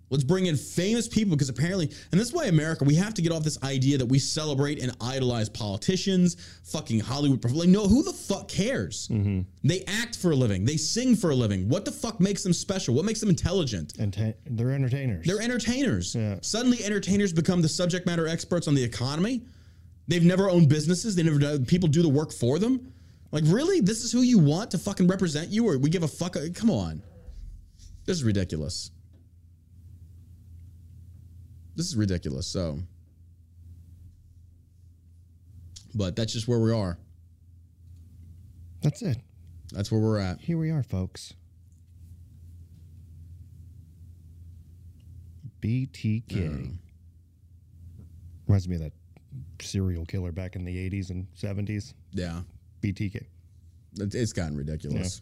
Let's 0.10 0.24
bring 0.24 0.48
in 0.48 0.58
famous 0.58 1.08
people 1.08 1.36
because 1.36 1.50
apparently, 1.50 1.86
and 2.12 2.20
this 2.20 2.30
is 2.30 2.34
why 2.34 2.46
America, 2.46 2.84
we 2.84 2.96
have 2.96 3.14
to 3.14 3.22
get 3.22 3.32
off 3.32 3.44
this 3.44 3.62
idea 3.64 3.98
that 4.00 4.08
we 4.08 4.18
celebrate 4.18 4.82
and 4.82 4.92
idolize 5.00 5.50
politicians, 5.50 6.36
fucking 6.64 7.00
Hollywood. 7.00 7.44
Like, 7.52 7.70
no, 7.70 7.88
who 7.88 8.02
the 8.02 8.14
fuck 8.14 8.48
cares? 8.48 9.08
Mm-hmm. 9.10 9.42
They 9.64 9.84
act 9.86 10.18
for 10.18 10.32
a 10.32 10.36
living, 10.36 10.66
they 10.66 10.78
sing 10.78 11.16
for 11.16 11.30
a 11.30 11.36
living. 11.36 11.70
What 11.70 11.86
the 11.86 11.92
fuck 11.92 12.20
makes 12.20 12.42
them 12.42 12.54
special? 12.54 12.96
What 12.96 13.06
makes 13.06 13.20
them 13.20 13.30
intelligent? 13.30 13.94
They're 14.48 14.72
entertainers. 14.72 15.28
They're 15.28 15.42
entertainers. 15.42 16.16
Yeah. 16.16 16.38
Suddenly, 16.42 16.84
entertainers 16.84 17.32
become 17.32 17.62
the 17.62 17.70
subject 17.70 18.08
matter 18.08 18.28
experts 18.28 18.68
on 18.68 18.74
the 18.74 18.84
economy. 18.84 19.44
They've 20.08 20.26
never 20.26 20.50
owned 20.50 20.70
businesses. 20.70 21.16
They 21.16 21.22
never 21.22 21.38
done, 21.38 21.66
people 21.66 21.88
do 21.88 22.02
the 22.02 22.10
work 22.10 22.32
for 22.32 22.58
them. 22.58 22.92
Like, 23.32 23.44
really? 23.46 23.80
This 23.80 24.04
is 24.04 24.12
who 24.12 24.22
you 24.22 24.40
want 24.40 24.72
to 24.72 24.80
fucking 24.80 25.08
represent 25.08 25.50
you, 25.50 25.70
or 25.70 25.78
we 25.78 25.92
give 25.92 26.02
a 26.02 26.08
fuck? 26.08 26.36
Come 26.56 26.72
on, 26.72 27.04
this 28.06 28.18
is 28.18 28.24
ridiculous. 28.24 28.90
This 31.80 31.88
is 31.88 31.96
ridiculous. 31.96 32.46
So, 32.46 32.80
But 35.96 36.14
that's 36.18 36.34
just 36.34 36.46
where 36.46 36.60
we 36.60 36.74
are. 36.74 36.98
That's 38.82 39.02
it. 39.02 39.16
That's 39.72 39.90
where 39.90 40.02
we're 40.02 40.20
at. 40.20 40.42
Here 40.42 40.58
we 40.58 40.72
are, 40.72 40.84
folks. 40.84 41.36
BTK. 45.62 46.78
Reminds 48.46 48.68
me 48.68 48.76
of 48.76 48.82
that 48.82 48.94
serial 49.62 50.06
killer 50.06 50.34
back 50.34 50.58
in 50.58 50.66
the 50.66 50.90
80s 50.90 51.12
and 51.12 51.28
70s. 51.34 51.94
Yeah. 52.12 52.42
BTK. 52.82 53.26
It's 53.96 54.34
gotten 54.34 54.58
ridiculous. 54.58 55.22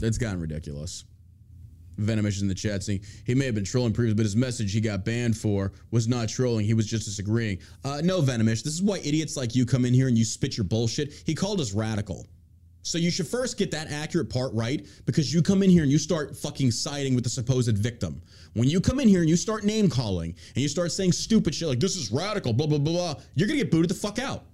It's 0.00 0.16
gotten 0.16 0.40
ridiculous. 0.40 1.04
Venomish 2.02 2.36
is 2.36 2.42
in 2.42 2.48
the 2.48 2.54
chat 2.54 2.82
saying 2.82 3.00
he 3.24 3.34
may 3.34 3.46
have 3.46 3.54
been 3.54 3.64
trolling 3.64 3.92
previously, 3.92 4.16
but 4.16 4.24
his 4.24 4.36
message 4.36 4.72
he 4.72 4.80
got 4.80 5.04
banned 5.04 5.36
for 5.36 5.72
was 5.90 6.08
not 6.08 6.28
trolling. 6.28 6.64
He 6.64 6.74
was 6.74 6.86
just 6.86 7.04
disagreeing. 7.04 7.58
Uh, 7.84 8.00
no, 8.02 8.20
Venomish. 8.20 8.62
This 8.62 8.74
is 8.74 8.82
why 8.82 8.98
idiots 8.98 9.36
like 9.36 9.54
you 9.54 9.66
come 9.66 9.84
in 9.84 9.94
here 9.94 10.08
and 10.08 10.16
you 10.16 10.24
spit 10.24 10.56
your 10.56 10.64
bullshit. 10.64 11.12
He 11.24 11.34
called 11.34 11.60
us 11.60 11.72
radical. 11.72 12.26
So 12.82 12.98
you 12.98 13.10
should 13.10 13.28
first 13.28 13.58
get 13.58 13.70
that 13.70 13.90
accurate 13.90 14.28
part 14.28 14.52
right 14.54 14.84
because 15.06 15.32
you 15.32 15.40
come 15.40 15.62
in 15.62 15.70
here 15.70 15.84
and 15.84 15.92
you 15.92 15.98
start 15.98 16.36
fucking 16.36 16.72
siding 16.72 17.14
with 17.14 17.22
the 17.22 17.30
supposed 17.30 17.78
victim. 17.78 18.20
When 18.54 18.68
you 18.68 18.80
come 18.80 18.98
in 18.98 19.06
here 19.08 19.20
and 19.20 19.30
you 19.30 19.36
start 19.36 19.64
name 19.64 19.88
calling 19.88 20.34
and 20.54 20.62
you 20.62 20.68
start 20.68 20.90
saying 20.90 21.12
stupid 21.12 21.54
shit 21.54 21.68
like 21.68 21.80
this 21.80 21.96
is 21.96 22.10
radical, 22.10 22.52
blah, 22.52 22.66
blah, 22.66 22.78
blah, 22.78 22.92
blah, 22.92 23.22
you're 23.34 23.46
gonna 23.46 23.60
get 23.60 23.70
booted 23.70 23.90
the 23.90 23.94
fuck 23.94 24.18
out. 24.18 24.44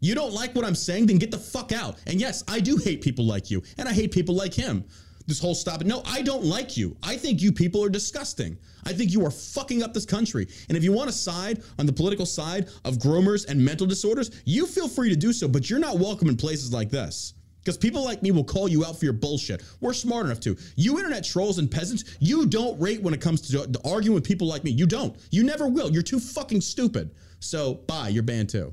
You 0.00 0.14
don't 0.14 0.32
like 0.32 0.54
what 0.54 0.64
I'm 0.64 0.74
saying, 0.74 1.06
then 1.06 1.16
get 1.18 1.30
the 1.30 1.38
fuck 1.38 1.72
out. 1.72 1.98
And 2.06 2.20
yes, 2.20 2.44
I 2.48 2.60
do 2.60 2.76
hate 2.76 3.00
people 3.00 3.24
like 3.24 3.50
you, 3.50 3.62
and 3.78 3.88
I 3.88 3.92
hate 3.92 4.12
people 4.12 4.34
like 4.34 4.52
him. 4.52 4.84
This 5.26 5.40
whole 5.40 5.54
stop. 5.54 5.82
No, 5.82 6.02
I 6.06 6.22
don't 6.22 6.44
like 6.44 6.76
you. 6.76 6.96
I 7.02 7.16
think 7.16 7.42
you 7.42 7.50
people 7.50 7.82
are 7.84 7.88
disgusting. 7.88 8.56
I 8.84 8.92
think 8.92 9.12
you 9.12 9.24
are 9.26 9.30
fucking 9.30 9.82
up 9.82 9.92
this 9.92 10.06
country. 10.06 10.46
And 10.68 10.78
if 10.78 10.84
you 10.84 10.92
want 10.92 11.08
to 11.08 11.12
side 11.12 11.62
on 11.78 11.86
the 11.86 11.92
political 11.92 12.26
side 12.26 12.68
of 12.84 12.98
groomers 12.98 13.48
and 13.48 13.62
mental 13.62 13.86
disorders, 13.86 14.30
you 14.44 14.66
feel 14.66 14.86
free 14.86 15.08
to 15.08 15.16
do 15.16 15.32
so, 15.32 15.48
but 15.48 15.68
you're 15.68 15.80
not 15.80 15.98
welcome 15.98 16.28
in 16.28 16.36
places 16.36 16.72
like 16.72 16.90
this. 16.90 17.34
Because 17.60 17.76
people 17.76 18.04
like 18.04 18.22
me 18.22 18.30
will 18.30 18.44
call 18.44 18.68
you 18.68 18.84
out 18.84 18.96
for 18.96 19.04
your 19.04 19.14
bullshit. 19.14 19.64
We're 19.80 19.92
smart 19.92 20.26
enough 20.26 20.38
to. 20.40 20.56
You 20.76 20.98
internet 20.98 21.24
trolls 21.24 21.58
and 21.58 21.68
peasants, 21.68 22.16
you 22.20 22.46
don't 22.46 22.80
rate 22.80 23.02
when 23.02 23.12
it 23.12 23.20
comes 23.20 23.40
to, 23.40 23.66
to 23.66 23.80
arguing 23.84 24.14
with 24.14 24.22
people 24.22 24.46
like 24.46 24.62
me. 24.62 24.70
You 24.70 24.86
don't. 24.86 25.16
You 25.32 25.42
never 25.42 25.66
will. 25.66 25.90
You're 25.90 26.02
too 26.02 26.20
fucking 26.20 26.60
stupid. 26.60 27.10
So, 27.40 27.74
bye. 27.74 28.08
You're 28.08 28.22
banned 28.22 28.50
too. 28.50 28.72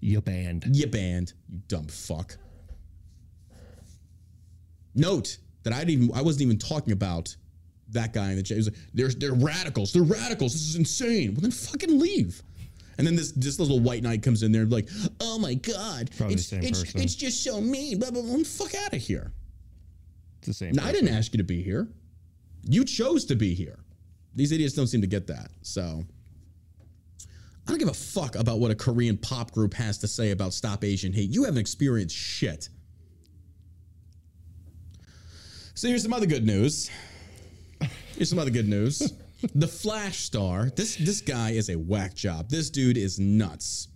You're 0.00 0.20
banned. 0.20 0.64
You're 0.70 0.88
banned, 0.88 1.32
you 1.48 1.60
dumb 1.66 1.86
fuck. 1.86 2.36
Note 4.96 5.38
that 5.62 5.72
I 5.72 5.80
didn't 5.80 6.02
even 6.04 6.16
I 6.16 6.22
wasn't 6.22 6.42
even 6.42 6.58
talking 6.58 6.92
about 6.92 7.34
that 7.90 8.12
guy 8.12 8.30
in 8.30 8.36
the 8.36 8.42
chat. 8.42 8.56
He 8.56 8.58
was 8.58 8.68
like, 8.68 8.78
they're 8.94 9.08
they're 9.10 9.34
radicals. 9.34 9.92
They're 9.92 10.02
radicals. 10.02 10.52
This 10.52 10.62
is 10.62 10.76
insane. 10.76 11.34
Well 11.34 11.42
then 11.42 11.50
fucking 11.50 11.98
leave. 11.98 12.42
And 12.98 13.06
then 13.06 13.14
this 13.14 13.32
this 13.32 13.58
little 13.58 13.80
white 13.80 14.02
knight 14.02 14.22
comes 14.22 14.42
in 14.42 14.52
there 14.52 14.62
and 14.62 14.72
like, 14.72 14.88
oh 15.20 15.38
my 15.38 15.54
god, 15.54 16.10
Probably 16.16 16.34
it's 16.34 16.52
it's, 16.52 16.82
person. 16.82 17.00
it's 17.00 17.14
just 17.14 17.44
so 17.44 17.60
mean. 17.60 17.98
Blah 17.98 18.10
blah 18.10 18.22
blah. 18.22 18.42
Fuck 18.44 18.74
out 18.74 18.94
of 18.94 19.00
here. 19.00 19.32
It's 20.38 20.48
the 20.48 20.54
same. 20.54 20.72
No, 20.72 20.82
I 20.82 20.92
didn't 20.92 21.14
ask 21.14 21.32
you 21.32 21.38
to 21.38 21.44
be 21.44 21.62
here. 21.62 21.88
You 22.62 22.84
chose 22.84 23.24
to 23.26 23.36
be 23.36 23.54
here. 23.54 23.78
These 24.34 24.52
idiots 24.52 24.74
don't 24.74 24.86
seem 24.86 25.00
to 25.02 25.06
get 25.06 25.26
that. 25.28 25.50
So 25.62 26.04
I 27.66 27.70
don't 27.70 27.78
give 27.78 27.88
a 27.88 27.94
fuck 27.94 28.36
about 28.36 28.60
what 28.60 28.70
a 28.70 28.74
Korean 28.74 29.16
pop 29.16 29.50
group 29.50 29.74
has 29.74 29.98
to 29.98 30.08
say 30.08 30.30
about 30.30 30.54
Stop 30.54 30.84
Asian 30.84 31.12
Hate. 31.12 31.30
You 31.30 31.44
haven't 31.44 31.58
experienced 31.58 32.14
shit. 32.16 32.68
So 35.76 35.88
here's 35.88 36.02
some 36.02 36.14
other 36.14 36.24
good 36.24 36.46
news. 36.46 36.90
Here's 38.16 38.30
some 38.30 38.38
other 38.38 38.50
good 38.50 38.68
news. 38.68 39.12
The 39.54 39.68
Flash 39.68 40.20
star, 40.20 40.70
this 40.74 40.96
this 40.96 41.20
guy 41.20 41.50
is 41.50 41.68
a 41.68 41.74
whack 41.76 42.14
job. 42.14 42.48
This 42.48 42.70
dude 42.70 42.96
is 42.96 43.20
nuts. 43.20 43.88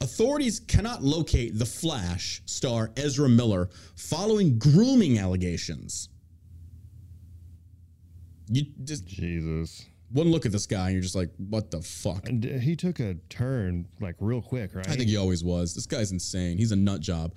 Authorities 0.00 0.58
cannot 0.58 1.04
locate 1.04 1.56
the 1.56 1.64
Flash 1.64 2.42
star 2.44 2.90
Ezra 2.96 3.28
Miller 3.28 3.70
following 3.94 4.58
grooming 4.58 5.20
allegations. 5.20 6.08
You 8.48 8.66
just 8.82 9.06
Jesus. 9.06 9.86
one 10.10 10.32
look 10.32 10.44
at 10.44 10.50
this 10.50 10.66
guy 10.66 10.86
and 10.86 10.94
you're 10.94 11.02
just 11.02 11.14
like, 11.14 11.30
what 11.36 11.70
the 11.70 11.80
fuck? 11.80 12.28
And 12.28 12.44
uh, 12.44 12.58
he 12.58 12.74
took 12.74 12.98
a 12.98 13.14
turn 13.30 13.86
like 14.00 14.16
real 14.18 14.42
quick, 14.42 14.74
right? 14.74 14.86
I 14.88 14.96
think 14.96 15.08
he 15.08 15.16
always 15.16 15.44
was. 15.44 15.76
This 15.76 15.86
guy's 15.86 16.10
insane. 16.10 16.58
He's 16.58 16.72
a 16.72 16.76
nut 16.76 17.00
job. 17.00 17.34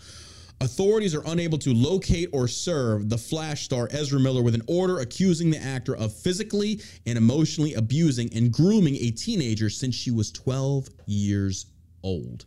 Authorities 0.61 1.15
are 1.15 1.23
unable 1.25 1.57
to 1.57 1.73
locate 1.73 2.29
or 2.31 2.47
serve 2.47 3.09
the 3.09 3.17
Flash 3.17 3.63
star 3.63 3.87
Ezra 3.89 4.19
Miller 4.19 4.43
with 4.43 4.53
an 4.53 4.61
order 4.67 4.99
accusing 4.99 5.49
the 5.49 5.57
actor 5.57 5.95
of 5.95 6.13
physically 6.13 6.79
and 7.07 7.17
emotionally 7.17 7.73
abusing 7.73 8.31
and 8.35 8.53
grooming 8.53 8.95
a 8.97 9.09
teenager 9.09 9.71
since 9.71 9.95
she 9.95 10.11
was 10.11 10.31
12 10.31 10.87
years 11.07 11.65
old. 12.03 12.45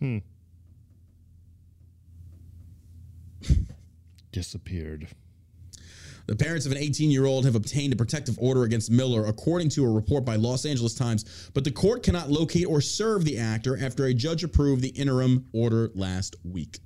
Hmm. 0.00 0.18
Disappeared. 4.32 5.08
The 6.28 6.36
parents 6.36 6.66
of 6.66 6.72
an 6.72 6.78
18 6.78 7.10
year 7.10 7.24
old 7.24 7.46
have 7.46 7.54
obtained 7.54 7.94
a 7.94 7.96
protective 7.96 8.38
order 8.38 8.64
against 8.64 8.90
Miller, 8.90 9.24
according 9.24 9.70
to 9.70 9.84
a 9.86 9.90
report 9.90 10.26
by 10.26 10.36
Los 10.36 10.66
Angeles 10.66 10.94
Times, 10.94 11.50
but 11.54 11.64
the 11.64 11.70
court 11.70 12.02
cannot 12.02 12.30
locate 12.30 12.66
or 12.66 12.82
serve 12.82 13.24
the 13.24 13.38
actor 13.38 13.82
after 13.82 14.04
a 14.04 14.12
judge 14.12 14.44
approved 14.44 14.82
the 14.82 14.90
interim 14.90 15.46
order 15.54 15.90
last 15.94 16.36
week. 16.44 16.80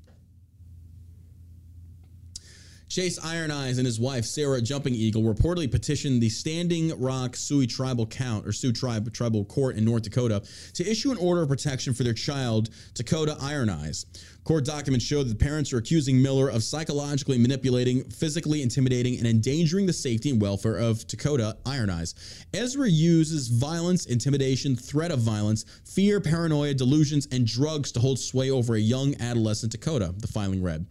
Chase 2.93 3.19
Iron 3.25 3.51
Eyes 3.51 3.79
and 3.79 3.87
his 3.87 3.99
wife 3.99 4.27
Sarah 4.27 4.61
Jumping 4.61 4.95
Eagle 4.95 5.23
reportedly 5.23 5.71
petitioned 5.71 6.21
the 6.21 6.29
Standing 6.29 6.93
Rock 7.01 7.37
Sioux 7.37 7.67
Tribal 7.67 8.05
Count 8.05 8.47
or 8.47 8.53
Sioux 8.53 8.71
Tribe 8.71 9.11
Tribal 9.15 9.47
Court 9.47 9.77
in 9.77 9.85
North 9.87 10.03
Dakota 10.03 10.43
to 10.75 10.87
issue 10.87 11.11
an 11.11 11.17
order 11.17 11.41
of 11.41 11.49
protection 11.49 11.95
for 11.95 12.03
their 12.03 12.13
child 12.13 12.69
Dakota 12.93 13.35
Iron 13.41 13.71
Eyes. 13.71 14.05
Court 14.45 14.67
documents 14.67 15.07
show 15.07 15.23
that 15.23 15.31
the 15.31 15.43
parents 15.43 15.73
are 15.73 15.79
accusing 15.79 16.21
Miller 16.21 16.51
of 16.51 16.63
psychologically 16.63 17.39
manipulating, 17.39 18.05
physically 18.11 18.61
intimidating, 18.61 19.17
and 19.17 19.27
endangering 19.27 19.87
the 19.87 19.93
safety 19.95 20.29
and 20.29 20.43
welfare 20.43 20.77
of 20.77 21.07
Dakota 21.07 21.57
Iron 21.65 21.89
Eyes. 21.89 22.45
Ezra 22.53 22.91
uses 22.91 23.49
violence, 23.49 24.05
intimidation, 24.05 24.77
threat 24.77 25.11
of 25.11 25.21
violence, 25.21 25.65
fear, 25.87 26.21
paranoia, 26.21 26.75
delusions, 26.75 27.27
and 27.33 27.47
drugs 27.47 27.91
to 27.93 28.01
hold 28.01 28.19
sway 28.19 28.51
over 28.51 28.75
a 28.75 28.81
young 28.81 29.19
adolescent 29.19 29.73
Dakota, 29.73 30.15
the 30.19 30.29
filing 30.29 30.63
read. 30.63 30.85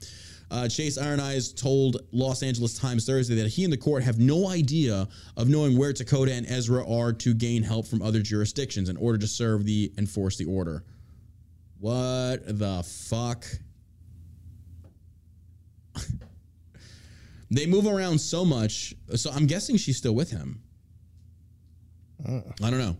Uh, 0.51 0.67
Chase 0.67 0.97
Iron 0.97 1.21
Eyes 1.21 1.53
told 1.53 2.01
Los 2.11 2.43
Angeles 2.43 2.77
Times 2.77 3.05
Thursday 3.05 3.35
that 3.35 3.47
he 3.47 3.63
and 3.63 3.71
the 3.71 3.77
court 3.77 4.03
have 4.03 4.19
no 4.19 4.49
idea 4.49 5.07
of 5.37 5.47
knowing 5.47 5.77
where 5.77 5.93
Dakota 5.93 6.33
and 6.33 6.45
Ezra 6.45 6.85
are 6.85 7.13
to 7.13 7.33
gain 7.33 7.63
help 7.63 7.87
from 7.87 8.01
other 8.01 8.21
jurisdictions 8.21 8.89
in 8.89 8.97
order 8.97 9.17
to 9.17 9.27
serve 9.27 9.63
the 9.63 9.93
enforce 9.97 10.35
the 10.35 10.43
order. 10.43 10.83
What 11.79 12.59
the 12.59 12.83
fuck? 12.83 13.45
they 17.49 17.65
move 17.65 17.87
around 17.87 18.19
so 18.19 18.43
much, 18.43 18.93
so 19.15 19.31
I'm 19.31 19.47
guessing 19.47 19.77
she's 19.77 19.95
still 19.95 20.13
with 20.13 20.31
him. 20.31 20.61
I 22.27 22.69
don't 22.69 22.77
know. 22.77 22.97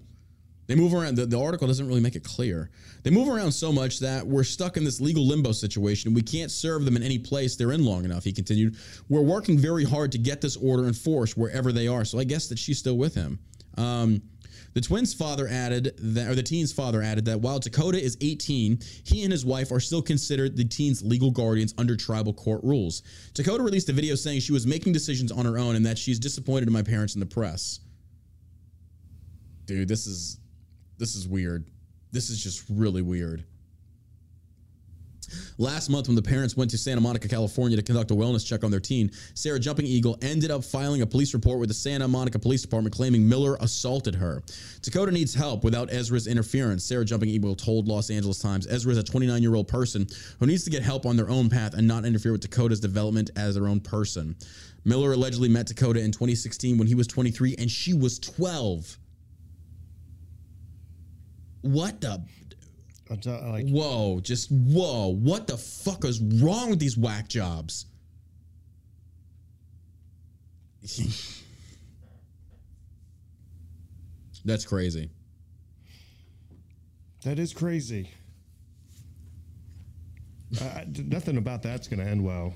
They 0.72 0.78
move 0.78 0.93
around. 0.93 1.15
The, 1.15 1.26
the 1.26 1.38
article 1.38 1.67
doesn't 1.67 1.86
really 1.86 1.99
make 1.99 2.15
it 2.15 2.24
clear. 2.24 2.69
They 3.03 3.09
move 3.09 3.28
around 3.28 3.51
so 3.51 3.74
much 3.74 3.99
that 3.99 4.26
we're 4.26 4.45
stuck 4.45 4.78
in 4.78 4.86
this 4.86 5.01
legal 5.01 5.28
limbo 5.28 5.51
situation. 5.51 6.13
We 6.13 6.22
can't 6.22 6.49
serve 6.49 6.86
them 6.86 6.95
in 6.95 7.03
any 7.03 7.19
place 7.19 7.57
they're 7.57 7.74
in 7.74 7.84
long 7.84 8.05
enough. 8.05 8.24
He 8.24 8.32
continued. 8.32 8.78
We're 9.09 9.19
working 9.19 9.59
very 9.59 9.84
hard 9.84 10.13
to 10.13 10.17
get 10.17 10.39
this 10.39 10.55
order 10.55 10.88
enforced 10.88 11.36
wherever 11.36 11.74
they 11.74 11.89
are. 11.89 12.05
So 12.05 12.19
I 12.19 12.24
guess 12.24 12.47
that 12.47 12.57
she's 12.57 12.80
still 12.80 12.97
with 12.97 13.13
him. 13.13 13.38
Um, 13.76 14.22
the 14.74 14.80
twins' 14.80 15.13
father 15.13 15.45
added 15.49 15.93
that, 15.97 16.30
or 16.30 16.36
the 16.36 16.43
teen's 16.43 16.72
father 16.72 17.01
added 17.01 17.26
that 17.26 17.41
while 17.41 17.59
Dakota 17.59 18.01
is 18.01 18.17
18, 18.22 18.80
he 19.03 19.24
and 19.24 19.32
his 19.34 19.43
wife 19.43 19.74
are 19.74 19.82
still 19.82 20.01
considered 20.01 20.55
the 20.55 20.63
teen's 20.63 21.03
legal 21.03 21.32
guardians 21.32 21.74
under 21.78 21.97
tribal 21.97 22.32
court 22.32 22.63
rules. 22.63 23.03
Dakota 23.34 23.61
released 23.61 23.89
a 23.89 23.93
video 23.93 24.15
saying 24.15 24.39
she 24.39 24.53
was 24.53 24.65
making 24.65 24.93
decisions 24.93 25.34
on 25.34 25.43
her 25.43 25.57
own 25.57 25.76
and 25.76 25.86
that 25.86 25.97
she's 25.97 26.17
disappointed 26.17 26.67
in 26.67 26.74
my 26.74 26.82
parents 26.82 27.15
and 27.15 27.22
the 27.22 27.26
press. 27.26 27.82
Dude, 29.65 29.89
this 29.89 30.07
is 30.07 30.40
this 31.02 31.16
is 31.16 31.28
weird. 31.28 31.66
This 32.12 32.30
is 32.30 32.41
just 32.41 32.64
really 32.70 33.02
weird. 33.02 33.43
Last 35.58 35.89
month, 35.89 36.08
when 36.08 36.16
the 36.16 36.22
parents 36.22 36.56
went 36.56 36.70
to 36.72 36.78
Santa 36.78 37.02
Monica, 37.02 37.28
California 37.28 37.76
to 37.76 37.82
conduct 37.82 38.12
a 38.12 38.14
wellness 38.14 38.45
check 38.45 38.64
on 38.64 38.70
their 38.70 38.80
teen, 38.80 39.10
Sarah 39.34 39.60
Jumping 39.60 39.88
Eagle 39.88 40.16
ended 40.22 40.52
up 40.52 40.64
filing 40.64 41.02
a 41.02 41.08
police 41.08 41.34
report 41.34 41.60
with 41.60 41.70
the 41.70 41.74
Santa 41.74 42.08
Monica 42.08 42.38
Police 42.38 42.62
Department 42.62 42.93
claiming 42.93 43.28
Miller 43.28 43.58
assaulted 43.62 44.14
her. 44.14 44.43
Dakota 44.84 45.12
needs 45.12 45.34
help 45.34 45.64
without 45.64 45.91
Ezra's 45.91 46.28
interference, 46.28 46.84
Sarah 46.84 47.06
Jumping 47.06 47.30
Eagle 47.30 47.56
told 47.56 47.88
Los 47.88 48.12
Angeles 48.12 48.38
Times. 48.38 48.68
Ezra 48.68 48.91
is 48.91 48.99
a 48.99 49.04
29 49.04 49.41
year 49.41 49.56
old 49.56 49.68
person 49.68 50.06
who 50.39 50.45
needs 50.45 50.64
to 50.66 50.70
get 50.70 50.84
help 50.84 51.08
on 51.08 51.16
their 51.16 51.30
own 51.30 51.49
path 51.49 51.74
and 51.74 51.88
not 51.88 52.06
interfere 52.06 52.34
with 52.34 52.41
Dakota's 52.41 52.80
development 52.80 53.32
as 53.36 53.56
their 53.56 53.68
own 53.68 53.80
person. 53.80 54.36
Miller 54.86 55.14
allegedly 55.14 55.49
met 55.49 55.66
Dakota 55.66 55.99
in 55.99 56.12
2016 56.12 56.78
when 56.78 56.88
he 56.88 56.95
was 56.95 57.08
23 57.08 57.56
and 57.58 57.72
she 57.72 57.93
was 57.93 58.20
12. 58.20 58.97
What 61.62 62.01
the? 62.01 62.22
Like, 63.09 63.68
Whoa, 63.68 64.22
just 64.22 64.49
whoa. 64.51 65.09
What 65.09 65.45
the 65.47 65.57
fuck 65.57 66.05
is 66.05 66.22
wrong 66.22 66.70
with 66.70 66.80
these 66.80 66.97
whack 66.97 67.28
jobs? 67.28 67.86
That's 74.45 74.66
crazy. 74.66 75.09
That 77.24 77.38
is 77.38 77.53
crazy. 77.53 78.09
I- 80.59 80.88
nothing 81.05 81.38
about 81.38 81.62
that's 81.62 81.88
going 81.88 81.99
to 81.99 82.05
end 82.05 82.24
well. 82.24 82.53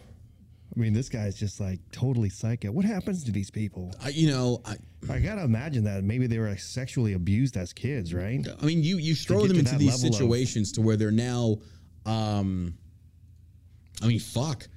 I 0.76 0.80
mean, 0.80 0.93
this 0.93 1.07
guy's 1.07 1.36
just 1.36 1.59
like 1.59 1.80
totally 1.91 2.30
psycho. 2.30 2.71
What 2.71 2.84
happens 2.84 3.23
to 3.23 3.32
these 3.32 3.49
people? 3.49 3.93
I, 4.03 4.09
you 4.09 4.30
know, 4.30 4.61
I, 4.65 4.76
I 5.09 5.19
gotta 5.19 5.43
imagine 5.43 5.86
that 5.86 6.03
maybe 6.03 6.28
they 6.28 6.38
were 6.38 6.55
sexually 6.57 7.13
abused 7.13 7.55
as 7.55 7.71
kids, 7.71 8.13
right? 8.13 8.45
I 8.61 8.65
mean, 8.65 8.84
you 8.84 8.97
you 8.97 9.15
throw 9.15 9.47
them 9.47 9.57
into 9.57 9.78
these 9.78 10.03
level 10.03 10.09
of- 10.09 10.15
situations 10.15 10.73
to 10.73 10.82
where 10.82 10.97
they're 10.97 11.11
now, 11.11 11.57
um, 12.05 12.78
I 14.03 14.07
mean, 14.07 14.19
fuck. 14.19 14.67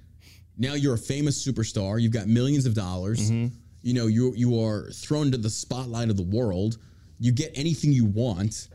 Now 0.56 0.74
you're 0.74 0.94
a 0.94 0.98
famous 0.98 1.44
superstar. 1.44 2.00
You've 2.00 2.12
got 2.12 2.26
millions 2.26 2.66
of 2.66 2.74
dollars. 2.74 3.30
Mm-hmm. 3.30 3.54
You 3.82 3.94
know, 3.94 4.06
you 4.06 4.34
you 4.36 4.60
are 4.60 4.90
thrown 4.90 5.32
to 5.32 5.38
the 5.38 5.50
spotlight 5.50 6.10
of 6.10 6.16
the 6.16 6.24
world. 6.24 6.78
You 7.18 7.32
get 7.32 7.50
anything 7.56 7.92
you 7.92 8.04
want. 8.04 8.68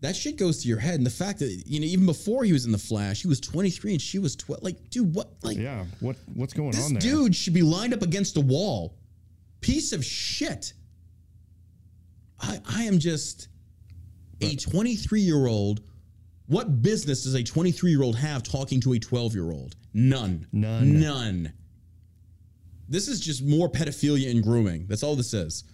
That 0.00 0.16
shit 0.16 0.36
goes 0.38 0.62
to 0.62 0.68
your 0.68 0.78
head, 0.78 0.94
and 0.94 1.04
the 1.04 1.10
fact 1.10 1.40
that 1.40 1.64
you 1.66 1.78
know, 1.80 1.86
even 1.86 2.06
before 2.06 2.44
he 2.44 2.52
was 2.52 2.64
in 2.64 2.72
the 2.72 2.78
Flash, 2.78 3.20
he 3.20 3.28
was 3.28 3.38
23 3.40 3.92
and 3.92 4.02
she 4.02 4.18
was 4.18 4.34
12. 4.34 4.62
Like, 4.62 4.88
dude, 4.88 5.14
what? 5.14 5.32
Like, 5.42 5.58
Yeah. 5.58 5.84
What 6.00 6.16
What's 6.34 6.54
going 6.54 6.74
on? 6.74 6.94
This 6.94 7.04
dude 7.04 7.36
should 7.36 7.52
be 7.52 7.62
lined 7.62 7.92
up 7.92 8.02
against 8.02 8.36
a 8.36 8.40
wall. 8.40 8.96
Piece 9.60 9.92
of 9.92 10.04
shit. 10.04 10.72
I 12.40 12.60
I 12.66 12.82
am 12.84 12.98
just 12.98 13.48
a 14.40 14.56
23 14.56 15.20
year 15.20 15.46
old. 15.46 15.82
What 16.46 16.82
business 16.82 17.24
does 17.24 17.34
a 17.34 17.42
23 17.42 17.90
year 17.90 18.02
old 18.02 18.16
have 18.16 18.42
talking 18.42 18.80
to 18.80 18.94
a 18.94 18.98
12 18.98 19.34
year 19.34 19.50
old? 19.52 19.76
None. 19.92 20.46
None. 20.50 20.98
None. 20.98 21.52
This 22.88 23.06
is 23.06 23.20
just 23.20 23.44
more 23.44 23.68
pedophilia 23.68 24.30
and 24.30 24.42
grooming. 24.42 24.86
That's 24.88 25.02
all 25.02 25.14
this 25.14 25.32
is. 25.34 25.64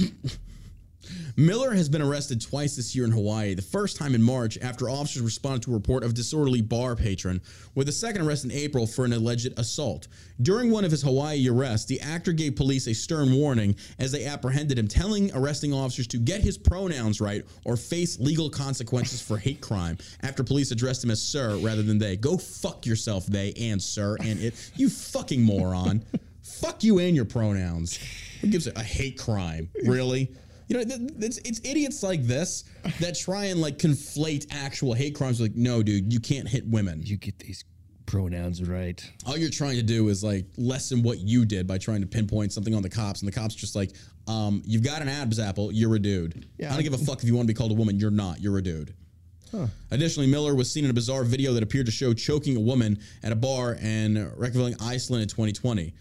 Miller 1.36 1.72
has 1.72 1.88
been 1.88 2.02
arrested 2.02 2.40
twice 2.40 2.76
this 2.76 2.94
year 2.94 3.04
in 3.04 3.10
Hawaii. 3.10 3.54
The 3.54 3.62
first 3.62 3.96
time 3.96 4.14
in 4.14 4.22
March 4.22 4.58
after 4.60 4.88
officers 4.88 5.22
responded 5.22 5.62
to 5.62 5.70
a 5.70 5.74
report 5.74 6.04
of 6.04 6.14
disorderly 6.14 6.60
bar 6.60 6.96
patron, 6.96 7.40
with 7.74 7.88
a 7.88 7.92
second 7.92 8.22
arrest 8.22 8.44
in 8.44 8.50
April 8.50 8.86
for 8.86 9.04
an 9.04 9.12
alleged 9.12 9.58
assault. 9.58 10.08
During 10.42 10.70
one 10.70 10.84
of 10.84 10.90
his 10.90 11.02
Hawaii 11.02 11.48
arrests, 11.48 11.86
the 11.86 12.00
actor 12.00 12.32
gave 12.32 12.56
police 12.56 12.86
a 12.88 12.94
stern 12.94 13.34
warning 13.34 13.76
as 13.98 14.12
they 14.12 14.26
apprehended 14.26 14.78
him, 14.78 14.88
telling 14.88 15.30
arresting 15.34 15.72
officers 15.72 16.06
to 16.08 16.18
get 16.18 16.40
his 16.40 16.58
pronouns 16.58 17.20
right 17.20 17.44
or 17.64 17.76
face 17.76 18.18
legal 18.18 18.50
consequences 18.50 19.22
for 19.22 19.38
hate 19.38 19.60
crime. 19.60 19.98
After 20.22 20.44
police 20.44 20.70
addressed 20.70 21.02
him 21.04 21.10
as 21.10 21.22
sir 21.22 21.56
rather 21.58 21.82
than 21.82 21.98
they. 21.98 22.16
Go 22.16 22.36
fuck 22.36 22.86
yourself, 22.86 23.26
they 23.26 23.52
and 23.54 23.80
sir 23.82 24.16
and 24.20 24.40
it. 24.40 24.54
You 24.76 24.90
fucking 24.90 25.42
moron. 25.42 26.04
fuck 26.42 26.84
you 26.84 26.98
and 26.98 27.16
your 27.16 27.24
pronouns. 27.24 27.98
Who 28.40 28.48
gives 28.48 28.66
a, 28.66 28.72
a 28.76 28.82
hate 28.82 29.18
crime? 29.18 29.70
Really? 29.84 30.34
You 30.68 30.76
know, 30.76 30.84
th- 30.84 31.10
it's, 31.18 31.38
it's 31.38 31.60
idiots 31.64 32.02
like 32.02 32.22
this 32.22 32.64
that 33.00 33.18
try 33.18 33.46
and 33.46 33.60
like 33.60 33.78
conflate 33.78 34.46
actual 34.52 34.94
hate 34.94 35.16
crimes. 35.16 35.40
Like, 35.40 35.56
no, 35.56 35.82
dude, 35.82 36.12
you 36.12 36.20
can't 36.20 36.48
hit 36.48 36.66
women. 36.66 37.02
You 37.04 37.16
get 37.16 37.38
these 37.40 37.64
pronouns 38.06 38.62
right. 38.62 39.04
All 39.26 39.36
you're 39.36 39.50
trying 39.50 39.76
to 39.76 39.82
do 39.82 40.08
is 40.08 40.22
like 40.22 40.46
lessen 40.56 41.02
what 41.02 41.18
you 41.18 41.44
did 41.44 41.66
by 41.66 41.78
trying 41.78 42.00
to 42.00 42.06
pinpoint 42.06 42.52
something 42.52 42.74
on 42.74 42.82
the 42.82 42.88
cops, 42.88 43.20
and 43.20 43.28
the 43.28 43.32
cops 43.32 43.54
just 43.54 43.74
like, 43.74 43.92
um, 44.28 44.62
you've 44.64 44.82
got 44.84 45.02
an 45.02 45.08
abs 45.08 45.38
apple, 45.38 45.72
you're 45.72 45.94
a 45.96 45.98
dude. 45.98 46.46
Yeah. 46.58 46.70
I 46.70 46.74
don't 46.74 46.84
give 46.84 46.94
a 46.94 46.98
fuck 46.98 47.18
if 47.22 47.24
you 47.24 47.34
want 47.34 47.48
to 47.48 47.52
be 47.52 47.56
called 47.56 47.72
a 47.72 47.74
woman, 47.74 47.98
you're 47.98 48.10
not, 48.10 48.40
you're 48.40 48.58
a 48.58 48.62
dude. 48.62 48.94
Additionally, 49.90 50.28
Miller 50.30 50.54
was 50.54 50.70
seen 50.70 50.84
in 50.84 50.90
a 50.90 50.94
bizarre 50.94 51.24
video 51.24 51.52
that 51.54 51.62
appeared 51.62 51.86
to 51.86 51.92
show 51.92 52.14
choking 52.14 52.56
a 52.56 52.60
woman 52.60 53.00
at 53.22 53.32
a 53.32 53.36
bar 53.36 53.74
in 53.74 54.30
Reykjavik, 54.36 54.80
Iceland 54.80 55.22
in 55.22 55.28
2020. 55.28 55.92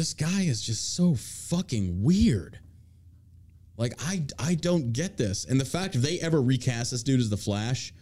This 0.00 0.14
guy 0.14 0.44
is 0.44 0.62
just 0.62 0.94
so 0.94 1.14
fucking 1.14 2.02
weird. 2.02 2.58
Like 3.76 3.92
I 4.02 4.24
I 4.38 4.54
don't 4.54 4.94
get 4.94 5.18
this. 5.18 5.44
And 5.44 5.60
the 5.60 5.64
fact 5.66 5.94
if 5.94 6.00
they 6.00 6.18
ever 6.20 6.40
recast 6.40 6.92
this 6.92 7.02
dude 7.02 7.20
as 7.20 7.28
the 7.28 7.36
Flash, 7.36 7.92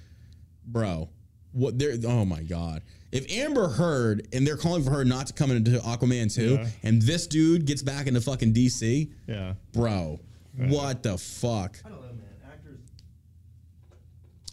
bro, 0.65 1.09
what 1.51 1.77
they're 1.77 1.97
oh 2.07 2.25
my 2.25 2.45
god. 2.45 2.83
If 3.11 3.29
Amber 3.33 3.67
Heard 3.67 4.29
and 4.33 4.47
they're 4.47 4.57
calling 4.57 4.85
for 4.85 4.91
her 4.93 5.05
not 5.05 5.27
to 5.27 5.33
come 5.33 5.51
into 5.51 5.73
Aquaman 5.81 6.33
2 6.33 6.51
Yeah. 6.53 6.69
and 6.85 7.03
this 7.03 7.27
dude 7.27 7.65
gets 7.65 7.83
back 7.83 8.07
into 8.07 8.21
fucking 8.21 8.53
DC, 8.53 9.11
Yeah. 9.27 9.55
bro, 9.73 10.21
what 10.57 11.03
the 11.03 11.19
fuck? 11.19 11.81
I 11.85 11.89
don't 11.89 12.01
know, 12.01 12.13
man. 12.13 12.23
Actors. 12.47 12.79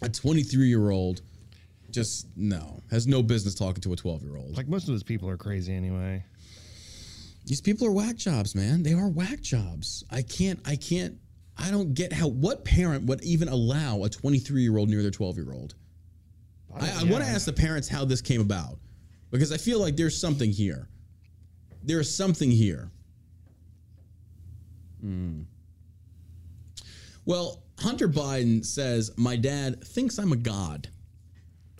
A 0.02 0.08
23 0.08 0.66
year 0.66 0.90
old 0.90 1.22
just 1.92 2.26
no 2.36 2.82
has 2.90 3.06
no 3.06 3.22
business 3.22 3.54
talking 3.54 3.80
to 3.82 3.92
a 3.92 3.96
12 3.96 4.24
year 4.24 4.36
old. 4.36 4.56
Like 4.56 4.66
most 4.66 4.88
of 4.88 4.94
those 4.94 5.04
people 5.04 5.30
are 5.30 5.36
crazy 5.36 5.72
anyway. 5.72 6.24
These 7.46 7.60
people 7.60 7.86
are 7.86 7.92
whack 7.92 8.16
jobs, 8.16 8.54
man. 8.54 8.82
They 8.82 8.92
are 8.92 9.08
whack 9.08 9.40
jobs. 9.40 10.04
I 10.10 10.22
can't, 10.22 10.60
I 10.66 10.74
can't, 10.74 11.16
I 11.56 11.70
don't 11.70 11.94
get 11.94 12.12
how, 12.12 12.26
what 12.26 12.64
parent 12.64 13.06
would 13.06 13.22
even 13.22 13.48
allow 13.48 14.02
a 14.02 14.10
23 14.10 14.62
year 14.62 14.76
old 14.76 14.90
near 14.90 15.00
their 15.00 15.12
12 15.12 15.36
year 15.36 15.52
old? 15.52 15.74
I, 16.74 17.00
I 17.00 17.04
want 17.04 17.24
to 17.24 17.30
ask 17.30 17.46
the 17.46 17.52
parents 17.52 17.88
how 17.88 18.04
this 18.04 18.20
came 18.20 18.40
about 18.40 18.78
because 19.30 19.52
I 19.52 19.56
feel 19.56 19.80
like 19.80 19.96
there's 19.96 20.20
something 20.20 20.50
here. 20.50 20.88
There's 21.82 22.14
something 22.14 22.50
here. 22.50 22.90
Hmm. 25.00 25.42
Well, 27.24 27.62
Hunter 27.78 28.08
Biden 28.08 28.64
says, 28.64 29.12
My 29.16 29.36
dad 29.36 29.84
thinks 29.84 30.18
I'm 30.18 30.32
a 30.32 30.36
god. 30.36 30.88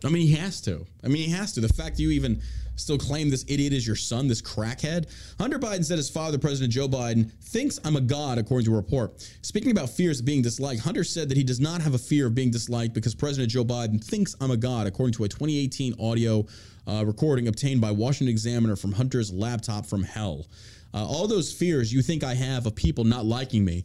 I 0.05 0.09
mean, 0.09 0.27
he 0.27 0.35
has 0.35 0.61
to. 0.63 0.87
I 1.03 1.09
mean, 1.09 1.29
he 1.29 1.31
has 1.31 1.53
to. 1.55 1.61
The 1.61 1.69
fact 1.69 1.99
you 1.99 2.11
even 2.11 2.43
still 2.77 2.99
claim 2.99 3.31
this 3.31 3.45
idiot 3.49 3.73
is 3.73 3.87
your 3.87 3.97
son, 3.97 4.29
this 4.29 4.43
crackhead. 4.43 5.07
Hunter 5.39 5.59
Biden 5.59 5.85
said 5.85 5.97
his 5.97 6.11
father, 6.11 6.39
President 6.39 6.73
Joe 6.73 6.89
Biden, 6.89 7.33
thinks 7.43 7.81
I'm 7.85 7.97
a 7.97 8.01
god, 8.01 8.39
according 8.39 8.67
to 8.67 8.73
a 8.73 8.77
report. 8.77 9.29
Speaking 9.43 9.71
about 9.71 9.89
fears 9.89 10.21
of 10.21 10.27
being 10.27 10.43
disliked, 10.43 10.83
Hunter 10.83 11.05
said 11.05 11.29
that 11.31 11.37
he 11.37 11.45
does 11.45 11.61
not 11.61 11.81
have 11.81 11.95
a 11.95 11.99
fear 11.99 12.27
of 12.27 12.35
being 12.35 12.51
disliked 12.51 12.93
because 12.93 13.15
President 13.15 13.51
Joe 13.51 13.65
Biden 13.65 14.03
thinks 14.03 14.37
I'm 14.41 14.51
a 14.51 14.57
god, 14.57 14.87
according 14.87 15.15
to 15.15 15.25
a 15.25 15.29
2018 15.29 15.95
audio 15.99 16.45
uh, 16.87 17.05
recording 17.05 17.49
obtained 17.49 17.81
by 17.81 17.91
Washington 17.91 18.29
Examiner 18.29 18.77
from 18.77 18.93
Hunter's 18.93 19.33
laptop 19.33 19.87
from 19.87 20.03
hell. 20.03 20.47
Uh, 20.95 21.05
all 21.05 21.27
those 21.27 21.53
fears 21.53 21.93
you 21.93 22.01
think 22.01 22.23
I 22.23 22.35
have 22.35 22.67
of 22.67 22.75
people 22.75 23.05
not 23.05 23.25
liking 23.25 23.65
me 23.65 23.85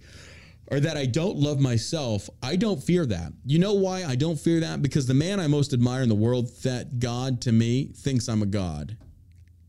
or 0.71 0.79
that 0.79 0.95
I 0.97 1.05
don't 1.05 1.37
love 1.37 1.59
myself, 1.59 2.29
I 2.41 2.55
don't 2.55 2.81
fear 2.81 3.05
that. 3.05 3.33
You 3.45 3.59
know 3.59 3.73
why 3.73 4.05
I 4.05 4.15
don't 4.15 4.39
fear 4.39 4.61
that? 4.61 4.81
Because 4.81 5.05
the 5.05 5.13
man 5.13 5.39
I 5.39 5.47
most 5.47 5.73
admire 5.73 6.01
in 6.01 6.09
the 6.09 6.15
world, 6.15 6.49
that 6.63 6.97
God 6.99 7.41
to 7.41 7.51
me, 7.51 7.91
thinks 7.93 8.29
I'm 8.29 8.41
a 8.41 8.45
God. 8.45 8.97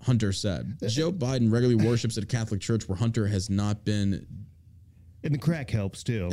Hunter 0.03 0.33
said. 0.33 0.79
Joe 0.87 1.13
Biden 1.13 1.53
regularly 1.53 1.75
worships 1.75 2.17
at 2.19 2.25
a 2.25 2.27
Catholic 2.27 2.61
church 2.61 2.89
where 2.89 2.97
Hunter 2.97 3.27
has 3.27 3.51
not 3.51 3.85
been. 3.85 4.27
And 5.25 5.33
the 5.33 5.39
crack 5.39 5.71
helps 5.71 6.03
too. 6.03 6.31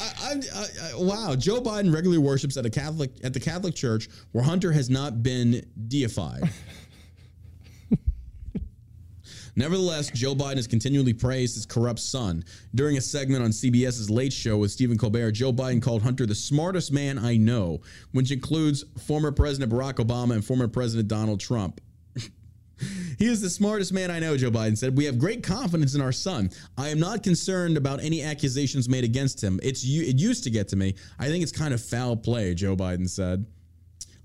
I, 0.00 0.32
I, 0.32 0.64
I, 0.82 0.96
wow, 0.96 1.36
Joe 1.38 1.60
Biden 1.60 1.94
regularly 1.94 2.18
worships 2.18 2.56
at 2.56 2.66
a 2.66 2.70
Catholic 2.70 3.12
at 3.22 3.34
the 3.34 3.38
Catholic 3.38 3.76
church 3.76 4.08
where 4.32 4.42
Hunter 4.42 4.72
has 4.72 4.90
not 4.90 5.22
been 5.22 5.64
deified. 5.86 6.42
Nevertheless, 9.58 10.08
Joe 10.12 10.36
Biden 10.36 10.54
has 10.54 10.68
continually 10.68 11.12
praised 11.12 11.56
his 11.56 11.66
corrupt 11.66 11.98
son. 11.98 12.44
During 12.76 12.96
a 12.96 13.00
segment 13.00 13.42
on 13.42 13.50
CBS's 13.50 14.08
Late 14.08 14.32
Show 14.32 14.56
with 14.58 14.70
Stephen 14.70 14.96
Colbert, 14.96 15.32
Joe 15.32 15.52
Biden 15.52 15.82
called 15.82 16.02
Hunter 16.02 16.26
the 16.26 16.34
smartest 16.36 16.92
man 16.92 17.18
I 17.18 17.36
know, 17.38 17.80
which 18.12 18.30
includes 18.30 18.84
former 19.04 19.32
President 19.32 19.72
Barack 19.72 19.94
Obama 19.94 20.34
and 20.34 20.44
former 20.44 20.68
President 20.68 21.08
Donald 21.08 21.40
Trump. 21.40 21.80
He 23.18 23.26
is 23.26 23.40
the 23.40 23.50
smartest 23.50 23.92
man 23.92 24.12
I 24.12 24.20
know, 24.20 24.36
Joe 24.36 24.52
Biden 24.52 24.78
said. 24.78 24.96
We 24.96 25.06
have 25.06 25.18
great 25.18 25.42
confidence 25.42 25.96
in 25.96 26.00
our 26.00 26.12
son. 26.12 26.50
I 26.76 26.90
am 26.90 27.00
not 27.00 27.24
concerned 27.24 27.76
about 27.76 28.00
any 28.00 28.22
accusations 28.22 28.88
made 28.88 29.02
against 29.02 29.42
him. 29.42 29.58
It's 29.64 29.82
it 29.82 30.20
used 30.20 30.44
to 30.44 30.50
get 30.50 30.68
to 30.68 30.76
me. 30.76 30.94
I 31.18 31.26
think 31.26 31.42
it's 31.42 31.50
kind 31.50 31.74
of 31.74 31.82
foul 31.82 32.16
play, 32.16 32.54
Joe 32.54 32.76
Biden 32.76 33.10
said. 33.10 33.44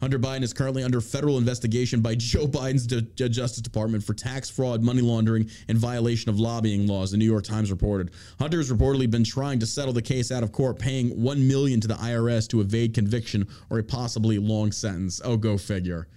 Hunter 0.03 0.19
Biden 0.19 0.43
is 0.43 0.51
currently 0.51 0.83
under 0.83 0.99
federal 0.99 1.37
investigation 1.37 2.01
by 2.01 2.13
Joe 2.13 2.45
Biden's 2.45 2.85
D- 2.85 2.99
D- 3.15 3.29
Justice 3.29 3.61
Department 3.61 4.03
for 4.03 4.13
tax 4.13 4.49
fraud, 4.49 4.83
money 4.83 4.99
laundering, 4.99 5.49
and 5.69 5.77
violation 5.77 6.29
of 6.29 6.37
lobbying 6.37 6.87
laws. 6.87 7.11
The 7.11 7.17
New 7.17 7.23
York 7.23 7.45
Times 7.45 7.71
reported. 7.71 8.11
Hunter 8.37 8.57
has 8.57 8.69
reportedly 8.69 9.09
been 9.09 9.23
trying 9.23 9.59
to 9.59 9.65
settle 9.65 9.93
the 9.93 10.01
case 10.01 10.29
out 10.29 10.43
of 10.43 10.51
court, 10.51 10.77
paying 10.77 11.11
one 11.11 11.47
million 11.47 11.79
to 11.79 11.87
the 11.87 11.93
IRS 11.93 12.49
to 12.49 12.59
evade 12.59 12.93
conviction 12.93 13.47
or 13.69 13.79
a 13.79 13.83
possibly 13.83 14.37
long 14.39 14.73
sentence. 14.73 15.21
Oh, 15.23 15.37
go 15.37 15.57
figure. 15.57 16.09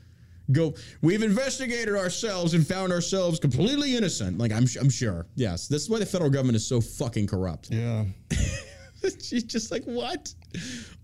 Go. 0.51 0.75
We've 1.01 1.23
investigated 1.23 1.95
ourselves 1.95 2.55
and 2.55 2.67
found 2.67 2.93
ourselves 2.93 3.39
completely 3.39 3.97
innocent. 3.97 4.37
Like 4.37 4.51
I'm, 4.51 4.67
I'm 4.81 4.91
sure. 4.91 5.29
Yes, 5.37 5.69
this 5.69 5.83
is 5.83 5.89
why 5.89 6.01
the 6.01 6.07
federal 6.07 6.31
government 6.31 6.57
is 6.57 6.67
so 6.67 6.81
fucking 6.81 7.29
corrupt. 7.29 7.71
yeah. 7.71 8.05
She's 9.23 9.45
just 9.45 9.71
like, 9.71 9.85
what? 9.85 10.35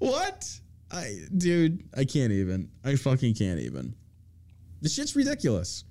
What? 0.00 0.50
I, 0.92 1.16
dude, 1.36 1.84
I 1.96 2.04
can't 2.04 2.32
even. 2.32 2.70
I 2.84 2.96
fucking 2.96 3.34
can't 3.34 3.60
even. 3.60 3.94
This 4.82 4.94
shit's 4.94 5.16
ridiculous. 5.16 5.84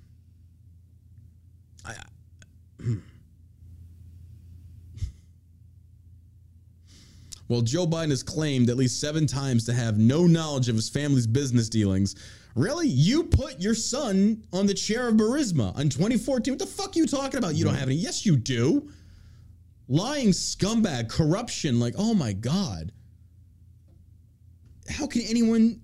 I, 1.84 1.96
While 7.52 7.62
Joe 7.62 7.86
Biden 7.86 8.12
has 8.12 8.24
claimed 8.24 8.70
at 8.70 8.78
least 8.78 9.02
seven 9.02 9.28
times 9.28 9.66
to 9.66 9.74
have 9.74 9.98
no 9.98 10.26
knowledge 10.26 10.70
of 10.70 10.76
his 10.78 10.88
family's 10.88 11.28
business 11.28 11.68
dealings, 11.68 12.16
really, 12.56 12.88
you 12.88 13.24
put 13.24 13.60
your 13.60 13.76
son 13.76 14.42
on 14.54 14.66
the 14.68 14.74
chair 14.74 15.10
of 15.10 15.16
Burisma 15.16 15.78
in 15.78 15.90
2014. 15.90 16.54
What 16.54 16.60
the 16.60 16.66
fuck 16.66 16.96
are 16.96 17.00
you 17.00 17.06
talking 17.06 17.40
about? 17.40 17.56
You 17.56 17.66
don't 17.66 17.76
have 17.76 17.90
any. 17.90 17.98
Yes, 17.98 18.26
you 18.26 18.38
do. 18.38 18.90
Lying 19.90 20.30
scumbag, 20.30 21.10
corruption. 21.10 21.78
Like, 21.78 21.96
oh 21.98 22.14
my 22.14 22.32
God. 22.32 22.94
How 24.92 25.08
can 25.08 25.22
anyone 25.22 25.80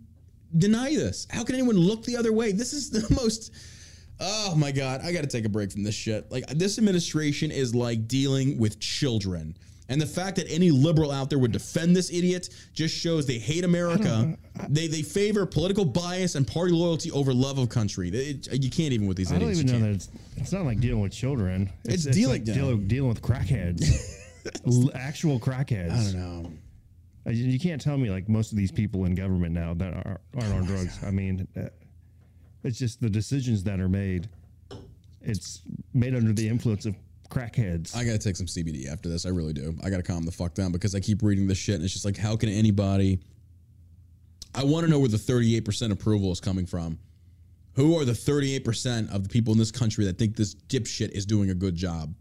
deny 0.57 0.95
this? 0.95 1.27
How 1.29 1.43
can 1.43 1.55
anyone 1.55 1.77
look 1.77 2.03
the 2.03 2.17
other 2.17 2.33
way? 2.33 2.51
This 2.51 2.73
is 2.73 2.89
the 2.89 3.05
most. 3.21 3.51
Oh 4.19 4.55
my 4.55 4.71
God. 4.71 5.01
I 5.01 5.11
got 5.11 5.21
to 5.21 5.27
take 5.27 5.45
a 5.45 5.49
break 5.49 5.71
from 5.71 5.83
this 5.83 5.95
shit. 5.95 6.31
Like, 6.31 6.47
this 6.47 6.77
administration 6.77 7.51
is 7.51 7.73
like 7.75 8.07
dealing 8.07 8.57
with 8.57 8.79
children. 8.79 9.55
And 9.89 10.01
the 10.01 10.05
fact 10.05 10.35
that 10.35 10.51
any 10.51 10.69
liberal 10.69 11.11
out 11.13 11.29
there 11.29 11.39
would 11.39 11.53
defend 11.53 11.95
this 11.95 12.11
idiot 12.11 12.49
just 12.73 12.93
shows 12.93 13.25
they 13.25 13.37
hate 13.37 13.63
America. 13.63 14.37
They 14.67 14.87
they 14.87 15.01
favor 15.01 15.45
political 15.45 15.85
bias 15.85 16.35
and 16.35 16.45
party 16.45 16.73
loyalty 16.73 17.09
over 17.11 17.33
love 17.33 17.57
of 17.57 17.69
country. 17.69 18.09
It- 18.09 18.51
you 18.61 18.69
can't 18.69 18.91
even 18.91 19.07
with 19.07 19.15
these 19.15 19.31
I 19.31 19.37
don't 19.37 19.49
even 19.51 19.65
know 19.67 19.79
that 19.79 19.91
it's, 19.91 20.09
it's 20.35 20.51
not 20.51 20.65
like 20.65 20.81
dealing 20.81 20.99
with 20.99 21.13
children. 21.13 21.69
It's 21.85 22.03
dealing- 22.03 22.33
like 22.33 22.43
dealing, 22.43 22.85
dealing 22.89 23.07
with 23.07 23.21
crackheads, 23.21 23.85
actual 24.95 25.39
crackheads. 25.39 25.91
I 25.91 26.11
don't 26.11 26.13
know. 26.43 26.51
Uh, 27.27 27.31
You 27.31 27.59
can't 27.59 27.81
tell 27.81 27.97
me 27.97 28.09
like 28.09 28.29
most 28.29 28.51
of 28.51 28.57
these 28.57 28.71
people 28.71 29.05
in 29.05 29.15
government 29.15 29.53
now 29.53 29.73
that 29.75 29.93
are, 29.93 30.19
aren't 30.39 30.53
on 30.53 30.63
drugs. 30.65 31.03
I 31.03 31.11
mean, 31.11 31.47
uh, 31.57 31.67
it's 32.63 32.77
just 32.79 33.01
the 33.01 33.09
decisions 33.09 33.63
that 33.63 33.79
are 33.79 33.89
made. 33.89 34.29
It's 35.21 35.61
made 35.93 36.15
under 36.15 36.31
the 36.33 36.47
influence 36.47 36.85
of 36.85 36.95
crackheads. 37.29 37.95
I 37.95 38.03
gotta 38.05 38.17
take 38.17 38.35
some 38.35 38.47
CBD 38.47 38.87
after 38.87 39.09
this. 39.09 39.25
I 39.25 39.29
really 39.29 39.53
do. 39.53 39.75
I 39.83 39.89
gotta 39.89 40.03
calm 40.03 40.23
the 40.23 40.31
fuck 40.31 40.53
down 40.53 40.71
because 40.71 40.95
I 40.95 40.99
keep 40.99 41.21
reading 41.21 41.47
this 41.47 41.57
shit 41.57 41.75
and 41.75 41.83
it's 41.83 41.93
just 41.93 42.05
like, 42.05 42.17
how 42.17 42.35
can 42.35 42.49
anybody? 42.49 43.19
I 44.55 44.63
want 44.63 44.85
to 44.85 44.89
know 44.91 44.99
where 44.99 45.09
the 45.09 45.17
38% 45.17 45.91
approval 45.91 46.31
is 46.31 46.39
coming 46.39 46.65
from. 46.65 46.97
Who 47.73 47.99
are 47.99 48.05
the 48.05 48.13
38% 48.13 49.13
of 49.13 49.21
the 49.21 49.29
people 49.29 49.53
in 49.53 49.59
this 49.59 49.71
country 49.71 50.05
that 50.05 50.17
think 50.17 50.35
this 50.35 50.55
dipshit 50.55 51.09
is 51.11 51.25
doing 51.25 51.51
a 51.51 51.53
good 51.53 51.75
job? 51.75 52.13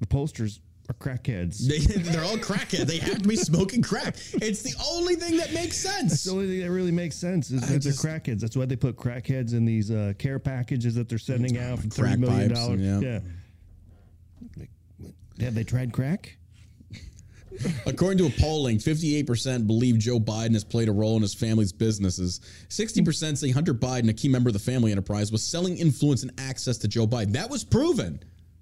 the 0.00 0.06
pollsters 0.06 0.60
are 0.88 0.94
crackheads. 0.94 1.58
They, 1.66 1.78
they're 1.78 2.24
all 2.24 2.36
crackheads. 2.38 2.86
They 2.86 2.98
have 2.98 3.22
to 3.22 3.28
be 3.28 3.36
smoking 3.36 3.82
crack. 3.82 4.16
It's 4.34 4.62
the 4.62 4.74
only 4.90 5.16
thing 5.16 5.36
that 5.36 5.52
makes 5.52 5.76
sense. 5.76 6.12
It's 6.14 6.24
the 6.24 6.30
only 6.32 6.46
thing 6.48 6.60
that 6.60 6.70
really 6.70 6.92
makes 6.92 7.16
sense 7.16 7.50
is 7.50 7.60
that 7.68 7.80
just- 7.82 8.02
they're 8.02 8.18
crackheads. 8.18 8.40
That's 8.40 8.56
why 8.56 8.64
they 8.66 8.76
put 8.76 8.96
crackheads 8.96 9.52
in 9.52 9.64
these 9.64 9.90
uh, 9.90 10.14
care 10.18 10.38
packages 10.38 10.94
that 10.94 11.08
they're 11.08 11.18
sending 11.18 11.58
out 11.58 11.78
for 11.80 11.88
thirty 11.88 12.16
million 12.16 12.52
dollars. 12.52 12.80
yeah. 12.80 13.00
Yeah. 13.00 13.20
Have 15.40 15.54
they 15.54 15.64
tried 15.64 15.92
crack? 15.92 16.36
According 17.86 18.18
to 18.18 18.26
a 18.26 18.30
polling, 18.40 18.78
58% 18.78 19.66
believe 19.66 19.98
Joe 19.98 20.18
Biden 20.20 20.52
has 20.52 20.64
played 20.64 20.88
a 20.88 20.92
role 20.92 21.16
in 21.16 21.22
his 21.22 21.34
family's 21.34 21.72
businesses. 21.72 22.40
60% 22.68 23.36
say 23.36 23.50
Hunter 23.50 23.74
Biden, 23.74 24.08
a 24.10 24.12
key 24.12 24.28
member 24.28 24.48
of 24.48 24.52
the 24.54 24.58
family 24.60 24.90
enterprise, 24.92 25.30
was 25.32 25.42
selling 25.44 25.76
influence 25.76 26.22
and 26.22 26.32
access 26.38 26.76
to 26.78 26.88
Joe 26.88 27.06
Biden. 27.06 27.32
That 27.32 27.50
was 27.50 27.64
proven. 27.64 28.20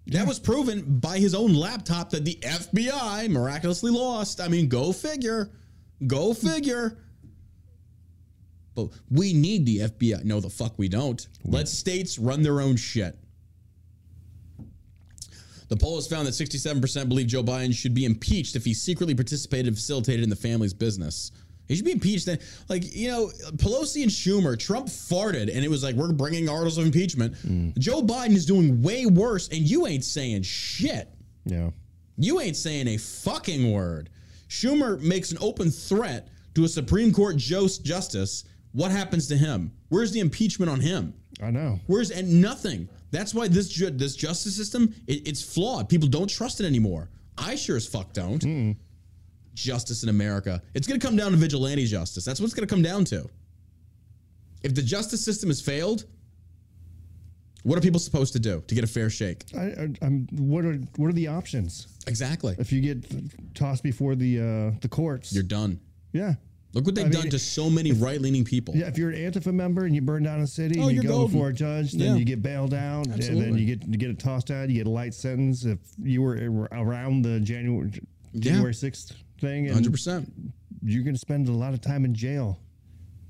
That 0.09 0.27
was 0.27 0.39
proven 0.39 1.01
by 1.01 1.19
his 1.19 1.35
own 1.35 1.53
laptop 1.53 2.11
that 2.11 2.25
the 2.25 2.39
FBI 2.43 3.29
miraculously 3.29 3.91
lost. 3.91 4.41
I 4.41 4.49
mean, 4.49 4.69
go 4.69 4.93
figure. 4.93 5.51
Go 6.07 6.33
figure. 6.33 6.99
But 8.77 8.91
we 9.11 9.33
need 9.33 9.67
the 9.67 9.79
FBI. 9.79 10.25
No, 10.25 10.39
the 10.39 10.51
fuck 10.51 10.79
we 10.79 10.89
don't. 10.89 11.27
Let 11.45 11.67
states 11.67 12.19
run 12.19 12.43
their 12.43 12.61
own 12.61 12.77
shit. 12.77 13.19
The 15.69 15.77
poll 15.77 15.97
has 15.97 16.07
found 16.07 16.29
that 16.29 16.33
67% 16.33 17.09
believe 17.09 17.27
Joe 17.27 17.43
Biden 17.43 17.75
should 17.75 17.95
be 17.95 18.05
impeached 18.05 18.55
if 18.55 18.65
he 18.65 18.73
secretly 18.73 19.17
participated 19.17 19.67
and 19.67 19.77
facilitated 19.77 20.23
in 20.23 20.31
the 20.31 20.37
family's 20.37 20.75
business. 20.75 21.33
He 21.69 21.75
should 21.77 21.85
be 21.85 21.93
impeached. 21.93 22.27
Then, 22.27 22.39
like 22.69 22.95
you 22.95 23.09
know, 23.09 23.31
Pelosi 23.57 24.03
and 24.03 24.11
Schumer, 24.11 24.59
Trump 24.59 24.87
farted, 24.87 25.55
and 25.55 25.65
it 25.65 25.69
was 25.71 25.83
like 25.83 25.95
we're 25.95 26.13
bringing 26.13 26.49
articles 26.49 26.79
of 26.79 26.87
impeachment. 26.87 27.35
Mm. 27.47 27.77
Joe 27.79 28.03
Biden 28.03 28.35
is 28.37 28.47
doing 28.47 28.83
way 28.83 29.07
worse, 29.07 29.49
and 29.49 29.59
you 29.59 29.87
ain't 29.87 30.05
saying 30.05 30.43
shit. 30.43 31.09
Yeah. 31.45 31.71
You 32.19 32.41
ain't 32.41 32.57
saying 32.57 32.89
a 32.89 32.97
fucking 32.97 33.73
word. 33.73 34.11
Schumer 34.49 35.01
makes 35.01 35.33
an 35.33 35.39
open 35.41 35.71
threat 35.71 36.29
to 36.55 36.65
a 36.65 36.69
Supreme 36.69 37.13
Court 37.13 37.37
just- 37.37 37.85
justice. 37.85 38.45
What 38.73 38.91
happens 38.91 39.27
to 39.29 39.37
him? 39.37 39.73
Where's 39.89 40.13
the 40.13 40.21
impeachment 40.21 40.71
on 40.71 40.81
him? 40.81 41.15
I 41.43 41.51
know. 41.51 41.81
Where's 41.87 42.11
and 42.11 42.41
nothing. 42.41 42.89
That's 43.11 43.35
why 43.35 43.49
this 43.49 43.69
ju- 43.69 43.91
this 43.91 44.15
justice 44.17 44.57
system 44.57 44.95
it, 45.07 45.27
it's 45.29 45.43
flawed. 45.43 45.89
People 45.89 46.09
don't 46.09 46.29
trust 46.29 46.61
it 46.61 46.67
anymore. 46.67 47.09
I 47.39 47.55
sure 47.55 47.77
as 47.77 47.87
fuck 47.87 48.13
don't. 48.13 48.43
Mm. 48.43 48.77
Justice 49.57 50.03
in 50.03 50.11
America. 50.11 50.63
It's 50.75 50.87
going 50.87 51.01
to 51.01 51.05
come 51.07 51.17
down 51.17 51.31
to 51.33 51.37
vigilante 51.39 51.87
justice. 51.87 52.25
That's 52.25 52.39
what 52.41 52.45
it's 52.45 52.55
going 52.55 52.69
to 52.69 52.73
come 52.73 52.83
down 52.83 53.05
to. 53.07 53.29
If 54.63 54.75
the 54.75 54.83
justice 54.83 55.25
system 55.25 55.49
has 55.49 55.61
failed, 55.61 56.05
what 57.63 57.79
are 57.79 57.81
people 57.81 57.99
supposed 57.99 58.33
to 58.35 58.39
do 58.39 58.63
to 58.69 58.75
get 58.75 58.85
a 58.85 58.87
fair 58.87 59.09
shake? 59.11 59.45
I, 59.57 59.89
I'm. 60.03 60.27
What 60.33 60.65
are 60.65 60.75
what 60.97 61.09
are 61.09 61.13
the 61.13 61.29
options 61.29 61.89
Exactly. 62.07 62.55
if 62.59 62.71
you 62.71 62.81
get 62.81 63.05
tossed 63.55 63.83
before 63.83 64.15
the 64.15 64.39
uh, 64.41 64.79
the 64.83 64.89
courts? 64.89 65.33
You're 65.33 65.43
done. 65.43 65.81
yeah. 66.13 66.35
Look 66.73 66.85
what 66.85 66.95
they've 66.95 67.07
I 67.07 67.09
mean, 67.09 67.21
done 67.23 67.31
to 67.31 67.39
so 67.39 67.71
many 67.71 67.93
right 67.93 68.21
leaning 68.21 68.45
people. 68.45 68.77
Yeah, 68.77 68.89
if 68.89 68.99
you're 68.99 69.09
an 69.09 69.17
Antifa 69.33 69.51
member 69.55 69.87
and 69.87 69.95
you 69.95 70.03
burn 70.03 70.25
down 70.25 70.41
a 70.43 70.47
city 70.47 70.79
Oh, 70.79 70.89
and 70.89 70.97
you 70.97 71.03
go 71.03 71.09
golden. 71.09 71.33
before 71.33 71.49
a 71.49 71.53
judge, 71.55 71.93
then 71.93 72.09
Yeah. 72.09 72.17
you 72.17 72.25
get 72.27 72.43
bailed 72.43 72.75
out, 72.75 73.07
and 73.07 73.23
then 73.41 73.57
you 73.57 73.65
get 73.77 73.89
you 73.89 73.97
get 73.97 74.11
it 74.11 74.19
tossed 74.19 74.51
out. 74.51 74.69
You 74.69 74.75
get 74.75 74.87
a 74.87 74.91
light 74.91 75.15
sentence 75.15 75.65
if 75.65 75.79
you 76.03 76.21
were 76.21 76.69
around 76.73 77.23
the 77.23 77.41
January 77.41 77.91
January 78.39 78.75
sixth 78.75 79.15
thing. 79.41 79.67
100%. 79.67 80.31
You're 80.83 81.03
going 81.03 81.15
to 81.15 81.21
spend 81.21 81.49
a 81.49 81.53
lot 81.53 81.75
of 81.75 81.81
time 81.81 82.05
in 82.05 82.15
jail. 82.15 82.59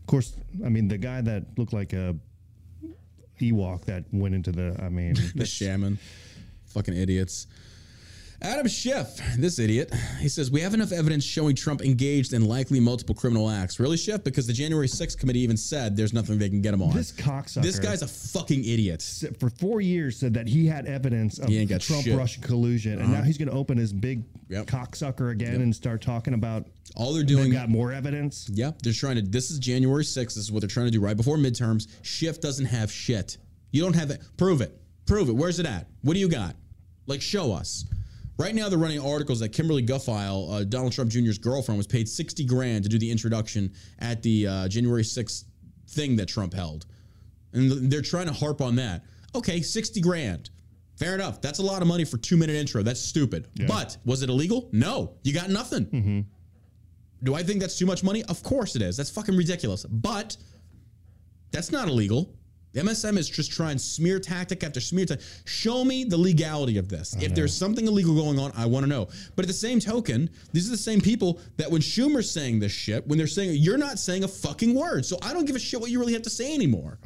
Of 0.01 0.07
course, 0.07 0.37
I 0.65 0.69
mean 0.69 0.89
the 0.89 0.99
guy 0.99 1.21
that 1.21 1.59
looked 1.59 1.73
like 1.73 1.93
a 1.93 2.15
Ewok 3.41 3.85
that 3.87 4.05
went 4.13 4.35
into 4.35 4.53
the. 4.53 4.77
I 4.83 4.89
mean, 4.89 5.17
The 5.35 5.47
shaman. 5.47 5.99
Fucking 6.67 6.97
idiots. 6.97 7.47
Adam 8.43 8.68
Schiff, 8.68 9.18
this 9.39 9.59
idiot, 9.59 9.93
he 10.20 10.28
says, 10.28 10.51
We 10.51 10.61
have 10.61 10.74
enough 10.74 10.93
evidence 10.93 11.24
showing 11.24 11.57
Trump 11.57 11.80
engaged 11.82 12.32
in 12.34 12.45
likely 12.45 12.80
multiple 12.80 13.14
criminal 13.14 13.49
acts. 13.49 13.80
Really, 13.80 13.97
Schiff? 13.97 14.22
Because 14.24 14.47
the 14.47 14.53
January 14.53 14.89
6th 14.89 15.18
committee 15.18 15.41
even 15.41 15.57
said 15.57 15.97
there's 15.97 16.12
nothing 16.12 16.39
they 16.39 16.49
can 16.51 16.61
get 16.61 16.74
him 16.74 16.82
on. 16.82 16.95
this 16.95 17.12
cocksucker. 17.12 17.62
This 17.62 17.78
guy's 17.78 18.03
a 18.03 18.07
fucking 18.09 18.61
idiot. 18.64 19.03
for 19.41 19.49
four 19.49 19.80
years 19.80 20.18
said 20.18 20.34
that 20.34 20.47
he 20.47 20.66
had 20.66 20.87
evidence 20.87 21.39
of 21.39 21.49
He 21.49 21.59
ain't 21.59 21.70
got 21.70 21.80
Trump. 21.80 22.07
Uh-huh. 22.07 22.16
Russian 22.18 22.43
collusion, 22.43 23.01
and 23.01 23.11
now 23.11 23.22
he's 23.22 23.39
going 23.39 23.49
to 23.49 23.55
open 23.55 23.78
his 23.78 23.93
big 23.93 24.22
Yep. 24.49 24.66
cocksucker 24.66 25.32
again 25.32 25.61
and 25.61 25.74
start 25.74 26.01
talking 26.03 26.32
about. 26.34 26.66
All 26.95 27.12
they're 27.12 27.24
doing, 27.24 27.51
got 27.51 27.68
more 27.68 27.91
evidence. 27.91 28.49
yeah, 28.53 28.70
they're 28.82 28.93
trying 28.93 29.16
to. 29.16 29.22
This 29.22 29.51
is 29.51 29.59
January 29.59 30.05
6th. 30.05 30.14
This 30.14 30.37
is 30.37 30.53
what 30.53 30.61
they're 30.61 30.68
trying 30.68 30.87
to 30.87 30.93
do 30.93 31.01
right 31.01 31.16
before 31.16 31.37
midterms. 31.37 31.89
Schiff 32.03 32.41
doesn't 32.41 32.66
have 32.66 32.93
shit. 32.93 33.39
You 33.72 33.82
don't 33.82 33.97
have 33.97 34.11
it. 34.11 34.20
Prove 34.37 34.61
it. 34.61 34.78
Prove 35.07 35.28
it. 35.28 35.32
Where's 35.34 35.59
it 35.59 35.66
at? 35.66 35.89
What 36.03 36.14
do 36.14 36.20
you 36.20 36.28
got? 36.28 36.55
Like, 37.07 37.20
show 37.22 37.53
us. 37.53 37.84
Right 38.39 38.55
now, 38.55 38.68
they're 38.68 38.78
running 38.78 39.01
articles 39.01 39.41
that 39.41 39.51
Kimberly 39.51 39.84
Guilfoyle, 39.84 40.53
uh, 40.53 40.64
Donald 40.64 40.93
Trump 40.93 41.11
Jr.'s 41.11 41.39
girlfriend, 41.39 41.78
was 41.78 41.87
paid 41.87 42.09
60 42.09 42.45
grand 42.45 42.82
to 42.84 42.89
do 42.91 42.99
the 42.99 43.11
introduction 43.11 43.72
at 43.99 44.22
the 44.22 44.47
uh, 44.47 44.68
January 44.68 45.03
6th 45.03 45.45
thing 45.89 46.16
that 46.16 46.26
Trump 46.26 46.53
held. 46.53 46.84
And 47.55 47.91
they're 47.91 48.03
trying 48.03 48.26
to 48.26 48.34
harp 48.34 48.61
on 48.61 48.76
that. 48.76 49.05
Okay, 49.34 49.62
60 49.62 50.01
grand. 50.03 50.51
Fair 50.97 51.14
enough. 51.14 51.41
That's 51.41 51.59
a 51.59 51.62
lot 51.62 51.80
of 51.82 51.89
money 51.89 52.05
for 52.05 52.16
two 52.18 52.37
minute 52.37 52.57
intro. 52.57 52.82
That's 52.82 53.01
stupid. 53.01 53.49
But 53.66 53.97
was 54.05 54.22
it 54.22 54.28
illegal? 54.30 54.68
No. 54.72 55.14
You 55.22 55.32
got 55.34 55.49
nothing. 55.51 56.26
Do 57.22 57.34
I 57.34 57.43
think 57.43 57.61
that's 57.61 57.78
too 57.78 57.87
much 57.87 58.03
money? 58.05 58.22
Of 58.24 58.43
course 58.43 58.76
it 58.76 58.82
is. 58.82 58.97
That's 58.97 59.11
fucking 59.11 59.37
ridiculous. 59.37 59.84
But 59.84 60.37
that's 61.53 61.70
not 61.72 61.89
illegal. 61.89 62.34
The 62.73 62.83
MSM 62.83 63.17
is 63.17 63.29
just 63.29 63.53
trying 63.53 63.79
smear 63.79 64.21
tactic 64.21 64.62
after 64.62 64.81
smear 64.81 65.07
tactic. 65.07 65.27
Show 65.47 65.83
me 65.83 66.05
the 66.05 66.19
legality 66.19 66.77
of 66.77 66.89
this. 66.91 67.17
If 67.21 67.35
there's 67.35 67.57
something 67.57 67.87
illegal 67.87 68.14
going 68.14 68.39
on, 68.39 68.53
I 68.55 68.67
want 68.67 68.85
to 68.85 68.89
know. 68.89 69.09
But 69.35 69.45
at 69.45 69.49
the 69.49 69.55
same 69.55 69.81
token, 69.81 70.29
these 70.53 70.69
are 70.69 70.73
the 70.73 70.77
same 70.77 71.01
people 71.01 71.41
that 71.57 71.71
when 71.71 71.81
Schumer's 71.81 72.31
saying 72.31 72.59
this 72.61 72.73
shit, 72.73 73.07
when 73.07 73.17
they're 73.17 73.27
saying 73.27 73.57
you're 73.57 73.79
not 73.79 73.99
saying 73.99 74.25
a 74.25 74.29
fucking 74.29 74.75
word, 74.75 75.07
so 75.07 75.17
I 75.23 75.33
don't 75.33 75.47
give 75.47 75.57
a 75.57 75.59
shit 75.59 75.81
what 75.81 75.91
you 75.91 75.99
really 75.99 76.12
have 76.12 76.23
to 76.23 76.31
say 76.31 76.55
anymore. 76.55 76.99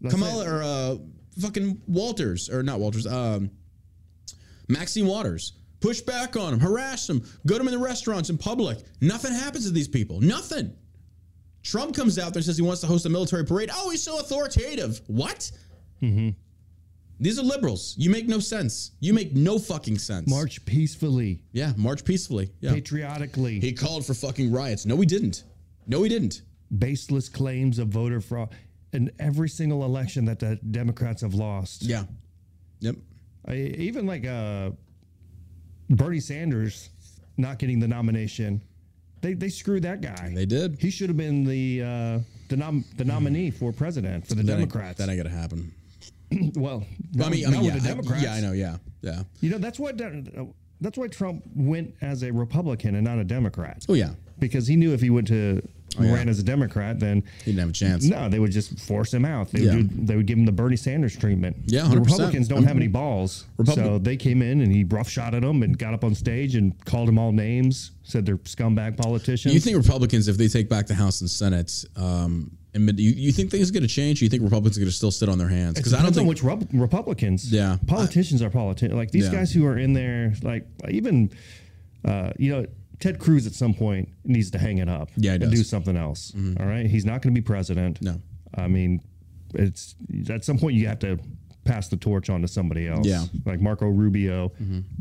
That's 0.00 0.14
Kamala 0.14 0.44
it. 0.44 0.48
or 0.48 0.62
uh, 0.62 0.96
fucking 1.40 1.82
Walters 1.86 2.48
or 2.48 2.62
not 2.62 2.80
Walters, 2.80 3.06
um, 3.06 3.50
Maxine 4.68 5.06
Waters. 5.06 5.52
Push 5.80 6.00
back 6.00 6.36
on 6.36 6.52
them, 6.52 6.60
harass 6.60 7.06
them, 7.06 7.22
go 7.46 7.54
to 7.54 7.58
them 7.58 7.68
in 7.68 7.78
the 7.78 7.84
restaurants 7.84 8.30
in 8.30 8.38
public. 8.38 8.78
Nothing 9.02 9.32
happens 9.32 9.66
to 9.66 9.70
these 9.70 9.86
people. 9.86 10.20
Nothing. 10.20 10.74
Trump 11.66 11.96
comes 11.96 12.16
out 12.16 12.32
there 12.32 12.38
and 12.38 12.44
says 12.44 12.56
he 12.56 12.62
wants 12.62 12.80
to 12.82 12.86
host 12.86 13.06
a 13.06 13.08
military 13.08 13.44
parade. 13.44 13.70
Oh, 13.74 13.90
he's 13.90 14.02
so 14.02 14.20
authoritative. 14.20 15.00
What? 15.08 15.50
These 17.18 17.38
are 17.38 17.42
liberals. 17.42 17.94
You 17.98 18.08
make 18.10 18.28
no 18.28 18.38
sense. 18.38 18.92
You 19.00 19.12
make 19.14 19.34
no 19.34 19.58
fucking 19.58 19.98
sense. 19.98 20.28
march 20.28 20.64
peacefully, 20.64 21.42
Yeah, 21.52 21.72
march 21.76 22.04
peacefully. 22.04 22.50
Yeah. 22.60 22.72
patriotically. 22.72 23.58
He 23.58 23.72
called 23.72 24.06
for 24.06 24.14
fucking 24.14 24.52
riots. 24.52 24.86
No, 24.86 24.96
he 25.00 25.06
didn't. 25.06 25.42
No, 25.86 26.02
he 26.02 26.08
didn't. 26.08 26.42
baseless 26.78 27.28
claims 27.28 27.78
of 27.78 27.88
voter 27.88 28.20
fraud 28.20 28.50
in 28.92 29.10
every 29.18 29.48
single 29.48 29.84
election 29.84 30.24
that 30.26 30.38
the 30.38 30.56
Democrats 30.70 31.22
have 31.22 31.34
lost. 31.34 31.82
Yeah. 31.82 32.04
Yep. 32.80 32.96
I, 33.48 33.54
even 33.56 34.06
like 34.06 34.26
uh, 34.26 34.70
Bernie 35.90 36.20
Sanders 36.20 36.90
not 37.36 37.58
getting 37.58 37.78
the 37.80 37.88
nomination. 37.88 38.60
They 39.20 39.34
they 39.34 39.48
screwed 39.48 39.82
that 39.82 40.00
guy. 40.00 40.32
They 40.34 40.46
did. 40.46 40.78
He 40.78 40.90
should 40.90 41.08
have 41.08 41.16
been 41.16 41.44
the 41.44 41.82
uh, 41.82 42.18
the 42.48 42.56
nom- 42.56 42.84
the 42.96 43.04
nominee 43.04 43.50
for 43.50 43.72
president 43.72 44.26
for 44.26 44.34
the 44.34 44.42
That 44.42 44.52
ain't- 44.52 44.70
Democrats. 44.70 44.98
That 44.98 45.08
ain't 45.08 45.16
gonna 45.22 45.34
happen. 45.34 45.72
well, 46.56 46.84
I 47.22 47.28
mean, 47.30 47.46
I 47.46 47.50
mean, 47.50 47.64
yeah, 47.64 47.76
the 47.76 47.80
I- 47.82 47.92
Democrats. 47.92 48.22
yeah, 48.22 48.34
I 48.34 48.40
know, 48.40 48.52
yeah, 48.52 48.76
yeah. 49.00 49.22
You 49.40 49.50
know, 49.50 49.58
that's 49.58 49.78
what 49.78 50.00
that's 50.80 50.98
why 50.98 51.08
Trump 51.08 51.42
went 51.54 51.94
as 52.02 52.22
a 52.22 52.30
Republican 52.32 52.94
and 52.94 53.04
not 53.04 53.18
a 53.18 53.24
Democrat. 53.24 53.84
Oh 53.88 53.94
yeah, 53.94 54.10
Because 54.38 54.66
he 54.66 54.76
knew 54.76 54.92
if 54.92 55.00
he 55.00 55.10
went 55.10 55.26
to 55.28 55.66
yeah. 56.04 56.14
ran 56.14 56.28
as 56.28 56.38
a 56.38 56.42
Democrat, 56.42 57.00
then 57.00 57.22
he 57.44 57.52
didn't 57.52 57.60
have 57.60 57.68
a 57.70 57.72
chance. 57.72 58.04
no, 58.04 58.28
they 58.28 58.38
would 58.38 58.52
just 58.52 58.78
force 58.78 59.12
him 59.12 59.24
out. 59.24 59.50
They 59.52 59.62
Yeah. 59.62 59.76
would 59.76 59.88
do, 59.96 60.04
they 60.06 60.16
would 60.16 60.26
give 60.26 60.38
him 60.38 60.44
the 60.46 60.52
Bernie 60.52 60.76
Sanders 60.76 61.16
treatment. 61.16 61.56
Yeah, 61.66 61.82
the 61.82 61.96
100%. 61.96 62.04
Republicans 62.04 62.48
don't 62.48 62.64
have 62.64 62.76
any 62.76 62.88
balls, 62.88 63.44
Republic- 63.56 63.84
so 63.86 63.98
they 63.98 64.16
came 64.16 64.42
in 64.42 64.60
and 64.60 64.72
he 64.72 64.84
roughshod 64.84 65.34
at 65.34 65.42
them 65.42 65.62
and 65.62 65.78
got 65.78 65.94
up 65.94 66.04
on 66.04 66.14
stage 66.14 66.54
and 66.54 66.72
called 66.84 67.08
them 67.08 67.18
all 67.18 67.32
names, 67.32 67.92
said 68.02 68.26
they're 68.26 68.36
scumbag 68.38 68.96
politicians. 68.96 69.54
You 69.54 69.60
think 69.60 69.76
Republicans, 69.76 70.28
if 70.28 70.36
they 70.36 70.48
take 70.48 70.68
back 70.68 70.86
the 70.86 70.94
House 70.94 71.20
and 71.20 71.30
Senate, 71.30 71.84
um, 71.96 72.50
and 72.74 72.84
mid- 72.84 73.00
you, 73.00 73.10
you 73.12 73.32
think 73.32 73.50
things 73.50 73.70
are 73.70 73.72
going 73.72 73.82
to 73.82 73.88
change? 73.88 74.20
Or 74.20 74.24
you 74.26 74.28
think 74.28 74.42
Republicans 74.42 74.76
are 74.76 74.80
going 74.80 74.90
to 74.90 74.94
still 74.96 75.10
sit 75.10 75.30
on 75.30 75.38
their 75.38 75.48
hands? 75.48 75.76
Because 75.76 75.94
I 75.94 76.02
don't 76.02 76.14
think. 76.14 76.28
which 76.28 76.42
Rep- 76.42 76.68
Republicans. 76.74 77.50
Yeah. 77.50 77.78
politicians 77.86 78.42
are 78.42 78.50
politicians. 78.50 78.94
Like 78.94 79.10
these 79.12 79.24
Yeah. 79.24 79.32
guys 79.32 79.50
who 79.50 79.64
are 79.64 79.78
in 79.78 79.94
there, 79.94 80.34
like 80.42 80.66
even, 80.90 81.30
uh, 82.04 82.32
you 82.38 82.50
know, 82.52 82.66
Ted 83.00 83.18
Cruz 83.18 83.46
at 83.46 83.52
some 83.52 83.74
point 83.74 84.08
needs 84.24 84.50
to 84.52 84.58
hang 84.58 84.78
it 84.78 84.88
up. 84.88 85.10
Yeah, 85.16 85.32
and 85.32 85.40
does. 85.40 85.50
Mm-hmm. 85.50 85.56
do 85.56 85.64
something 85.64 85.96
else. 85.96 86.32
All 86.60 86.66
right, 86.66 86.86
he's 86.86 87.04
not 87.04 87.22
going 87.22 87.34
to 87.34 87.40
be 87.40 87.44
president. 87.44 88.00
No. 88.02 88.20
I 88.54 88.68
mean, 88.68 89.02
it's 89.54 89.94
at 90.30 90.44
some 90.44 90.58
point 90.58 90.74
you 90.74 90.86
have 90.88 90.98
to 91.00 91.18
pass 91.64 91.88
the 91.88 91.96
torch 91.96 92.30
on 92.30 92.40
to 92.42 92.48
somebody 92.48 92.88
else. 92.88 93.06
Yeah. 93.06 93.16
Mm-hmm. 93.18 93.48
like 93.48 93.60
Marco 93.60 93.86
Rubio, 93.88 94.52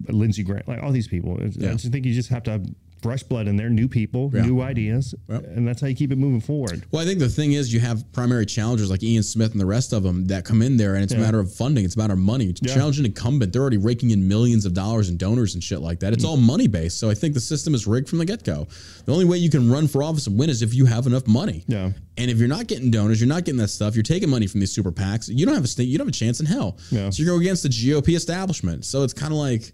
Lindsey 0.10 0.44
Graham, 0.44 0.64
like 0.68 0.82
all 0.84 0.92
these 0.92 1.08
people. 1.08 1.38
Yeah. 1.42 1.70
I 1.70 1.74
just 1.74 1.92
think 1.92 2.06
you 2.06 2.14
just 2.14 2.30
have 2.30 2.44
to 2.44 2.64
fresh 3.06 3.24
blood 3.24 3.48
in 3.48 3.56
there, 3.56 3.70
new 3.70 3.88
people, 3.88 4.32
Yeah. 4.34 4.46
new 4.46 4.62
ideas, 4.62 5.14
Yep. 5.30 5.46
and 5.56 5.68
that's 5.68 5.80
how 5.80 5.88
you 5.88 5.96
keep 5.96 6.12
it 6.12 6.18
moving 6.18 6.42
forward. 6.42 6.84
Well, 6.92 7.04
I 7.04 7.06
think 7.06 7.20
the 7.20 7.30
thing 7.30 7.54
is, 7.54 7.72
you 7.72 7.80
have 7.80 8.12
primary 8.14 8.48
challengers 8.48 8.90
like 8.90 9.04
Ian 9.04 9.22
Smith 9.22 9.52
and 9.52 9.62
the 9.62 9.66
rest 9.66 9.94
of 9.94 10.02
them 10.02 10.26
that 10.26 10.44
come 10.44 10.64
in 10.64 10.78
there, 10.78 10.96
and 10.96 11.04
it's 11.04 11.14
a 11.14 11.18
matter 11.18 11.40
of 11.40 11.54
funding. 11.54 11.86
It's 11.86 11.96
a 11.96 12.00
matter 12.00 12.14
of 12.14 12.20
money. 12.20 12.54
Yeah. 12.62 12.74
Challenging 12.74 13.06
incumbent, 13.06 13.54
they're 13.54 13.62
already 13.62 13.78
raking 13.78 14.10
in 14.10 14.28
millions 14.28 14.66
of 14.66 14.74
dollars 14.74 15.10
in 15.10 15.18
donors 15.18 15.54
and 15.54 15.64
shit 15.64 15.82
like 15.82 16.00
that. 16.00 16.14
It's 16.14 16.26
mm. 16.26 16.30
all 16.30 16.38
money 16.38 16.68
based. 16.68 17.00
So 17.00 17.10
I 17.10 17.14
think 17.14 17.36
the 17.36 17.40
system 17.40 17.76
is 17.76 17.86
rigged 17.86 18.10
from 18.10 18.18
the 18.18 18.26
get 18.26 18.44
go. 18.44 18.68
The 19.06 19.12
only 19.12 19.26
way 19.26 19.38
you 19.38 19.52
can 19.52 19.70
run 19.70 19.88
for 19.88 20.02
office 20.02 20.26
and 20.26 20.38
win 20.40 20.50
is 20.50 20.64
if 20.64 20.74
you 20.74 20.86
have 20.86 21.06
enough 21.06 21.28
money. 21.28 21.64
Yeah. 21.68 21.92
And 22.18 22.32
if 22.32 22.40
you're 22.40 22.48
not 22.48 22.68
getting 22.68 22.90
donors, 22.90 23.22
you're 23.22 23.28
not 23.28 23.46
getting 23.46 23.60
that 23.60 23.68
stuff. 23.68 23.96
You're 23.96 24.04
taking 24.04 24.30
money 24.30 24.48
from 24.48 24.62
these 24.62 24.72
super 24.72 24.92
PACs. 24.92 25.30
You 25.30 25.46
don't 25.46 25.56
have 25.56 25.66
a 25.66 25.68
st- 25.68 25.88
you 25.88 25.98
don't 25.98 26.08
have 26.08 26.16
a 26.16 26.18
chance 26.18 26.40
in 26.40 26.46
hell. 26.46 26.78
Yeah. 26.90 27.10
So 27.10 27.22
you 27.22 27.28
go 27.28 27.38
against 27.38 27.64
the 27.64 27.70
GOP 27.70 28.16
establishment. 28.16 28.86
So 28.86 29.04
it's 29.04 29.14
kind 29.14 29.32
of 29.32 29.38
like, 29.38 29.74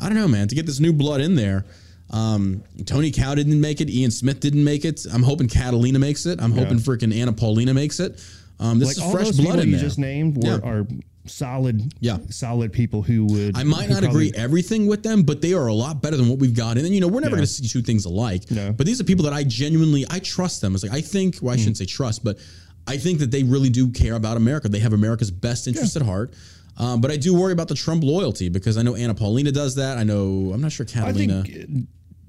I 0.00 0.06
don't 0.08 0.16
know, 0.16 0.26
man. 0.26 0.48
To 0.48 0.54
get 0.54 0.66
this 0.66 0.80
new 0.80 0.92
blood 0.92 1.20
in 1.20 1.36
there. 1.36 1.64
Um, 2.12 2.62
Tony 2.84 3.10
Cow 3.10 3.34
didn't 3.34 3.60
make 3.60 3.80
it. 3.80 3.88
Ian 3.90 4.10
Smith 4.10 4.40
didn't 4.40 4.64
make 4.64 4.84
it. 4.84 5.06
I'm 5.12 5.22
hoping 5.22 5.48
Catalina 5.48 5.98
makes 5.98 6.26
it. 6.26 6.40
I'm 6.42 6.52
hoping 6.52 6.78
freaking 6.78 7.14
Anna 7.14 7.32
Paulina 7.32 7.72
makes 7.74 8.00
it. 8.00 8.22
Um, 8.60 8.78
this 8.78 8.98
like 8.98 9.06
is 9.06 9.12
fresh 9.12 9.30
blood 9.36 9.46
people 9.46 9.60
in 9.60 9.68
you 9.70 9.76
there. 9.76 9.84
just 9.84 9.98
named 9.98 10.36
were, 10.36 10.48
Yeah. 10.50 10.58
are 10.62 10.86
solid, 11.26 11.92
Yeah. 12.00 12.18
solid 12.30 12.72
people 12.72 13.02
who 13.02 13.24
would. 13.26 13.56
I 13.56 13.62
might 13.64 13.88
not 13.88 14.02
probably- 14.02 14.28
agree 14.28 14.32
everything 14.40 14.86
with 14.86 15.02
them, 15.02 15.22
but 15.22 15.40
they 15.40 15.52
are 15.52 15.66
a 15.66 15.74
lot 15.74 16.02
better 16.02 16.16
than 16.16 16.28
what 16.28 16.38
we've 16.38 16.54
got. 16.54 16.76
And 16.76 16.84
then 16.84 16.92
you 16.92 17.00
know 17.00 17.08
we're 17.08 17.20
never 17.20 17.36
Yeah. 17.36 17.38
going 17.38 17.46
to 17.46 17.52
see 17.52 17.66
two 17.66 17.82
things 17.82 18.04
alike. 18.04 18.50
No. 18.50 18.72
But 18.72 18.86
these 18.86 19.00
are 19.00 19.04
people 19.04 19.24
that 19.24 19.32
I 19.32 19.44
genuinely 19.44 20.04
I 20.10 20.18
trust 20.18 20.60
them. 20.60 20.74
It's 20.74 20.82
like 20.84 20.92
I 20.92 21.00
think 21.00 21.38
well 21.40 21.52
I 21.54 21.56
Mm. 21.56 21.60
shouldn't 21.60 21.76
say 21.78 21.86
trust, 21.86 22.22
but 22.24 22.38
I 22.86 22.96
think 22.98 23.20
that 23.20 23.30
they 23.30 23.42
really 23.42 23.70
do 23.70 23.88
care 23.88 24.14
about 24.14 24.36
America. 24.36 24.68
They 24.68 24.80
have 24.80 24.92
America's 24.92 25.30
best 25.30 25.66
interest 25.68 25.96
at 25.96 26.02
heart. 26.02 26.34
Um, 26.76 27.00
but 27.00 27.10
I 27.10 27.16
do 27.16 27.34
worry 27.34 27.52
about 27.52 27.68
the 27.68 27.74
Trump 27.74 28.02
loyalty 28.02 28.48
because 28.48 28.76
I 28.76 28.82
know 28.82 28.94
Anna 28.96 29.14
Paulina 29.14 29.52
does 29.52 29.74
that. 29.76 29.98
I 29.98 30.04
know 30.04 30.50
I'm 30.54 30.60
not 30.60 30.72
sure 30.72 30.86
I 30.88 30.92
Catalina. 30.92 31.42
think 31.44 31.64
uh, 31.64 31.80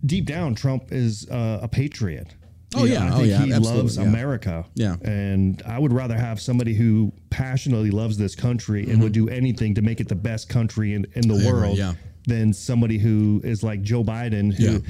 deep 0.05 0.25
down, 0.25 0.55
Trump 0.55 0.91
is 0.91 1.29
uh, 1.29 1.59
a 1.61 1.67
patriot. 1.67 2.33
Oh, 2.75 2.85
You 2.85 2.93
yeah. 2.93 3.03
I 3.05 3.09
Oh, 3.09 3.17
think 3.17 3.27
yeah. 3.29 3.45
he 3.45 3.53
Absolutely. 3.53 3.81
loves 3.81 3.97
Yeah. 3.97 4.03
America. 4.03 4.65
Yeah. 4.75 4.95
and 5.03 5.61
I 5.65 5.77
would 5.79 5.93
rather 5.93 6.17
have 6.17 6.41
somebody 6.41 6.73
who 6.73 7.11
passionately 7.29 7.91
loves 7.91 8.17
this 8.17 8.33
country 8.35 8.89
and 8.89 9.01
would 9.03 9.11
do 9.13 9.29
anything 9.29 9.75
to 9.75 9.81
make 9.81 9.99
it 10.01 10.07
the 10.09 10.15
best 10.15 10.49
country 10.49 10.93
in, 10.93 11.05
in 11.13 11.27
the 11.27 11.35
Mm-hmm. 11.35 11.47
world 11.47 11.77
yeah. 11.77 11.93
than 12.25 12.51
somebody 12.53 12.97
who 12.97 13.41
is 13.43 13.63
like 13.63 13.81
Joe 13.83 14.03
Biden 14.03 14.51
who 14.53 14.81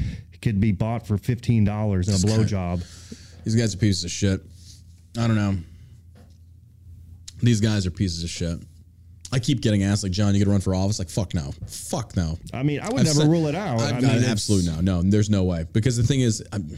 could 0.42 0.60
be 0.62 0.72
bought 0.72 1.06
for 1.08 1.18
fifteen 1.18 1.64
dollars 1.66 2.08
in 2.08 2.14
a 2.16 2.18
blowjob. 2.18 2.84
These 3.44 3.56
guys 3.56 3.74
are 3.76 3.78
pieces 3.78 4.04
of 4.06 4.12
shit. 4.12 4.42
I 5.18 5.28
don't 5.28 5.36
know. 5.36 5.58
These 7.42 7.60
guys 7.60 7.86
are 7.86 7.92
pieces 7.92 8.24
of 8.24 8.30
shit. 8.30 8.60
I 9.34 9.40
keep 9.40 9.62
getting 9.62 9.84
asked, 9.84 10.04
like, 10.04 10.12
John, 10.12 10.34
you 10.36 10.40
gonna 10.40 10.52
run 10.52 10.62
for 10.62 10.76
office? 10.76 11.00
Like, 11.00 11.10
fuck 11.10 11.34
no. 11.34 11.54
Fuck 11.68 12.16
no. 12.16 12.38
I 12.54 12.62
mean, 12.64 12.80
I 12.80 12.86
would 12.90 13.00
I've 13.00 13.06
never 13.08 13.20
said- 13.22 13.30
rule 13.32 13.48
it 13.48 13.56
out. 13.56 13.82
I've- 13.82 14.06
I 14.06 14.14
mean, 14.16 14.24
I- 14.24 14.28
absolutely 14.28 14.72
no, 14.72 14.80
no. 14.82 15.02
There's 15.02 15.30
no 15.30 15.44
way 15.44 15.66
because 15.74 15.98
the 15.98 16.04
thing 16.04 16.22
is, 16.22 16.44
um, 16.54 16.70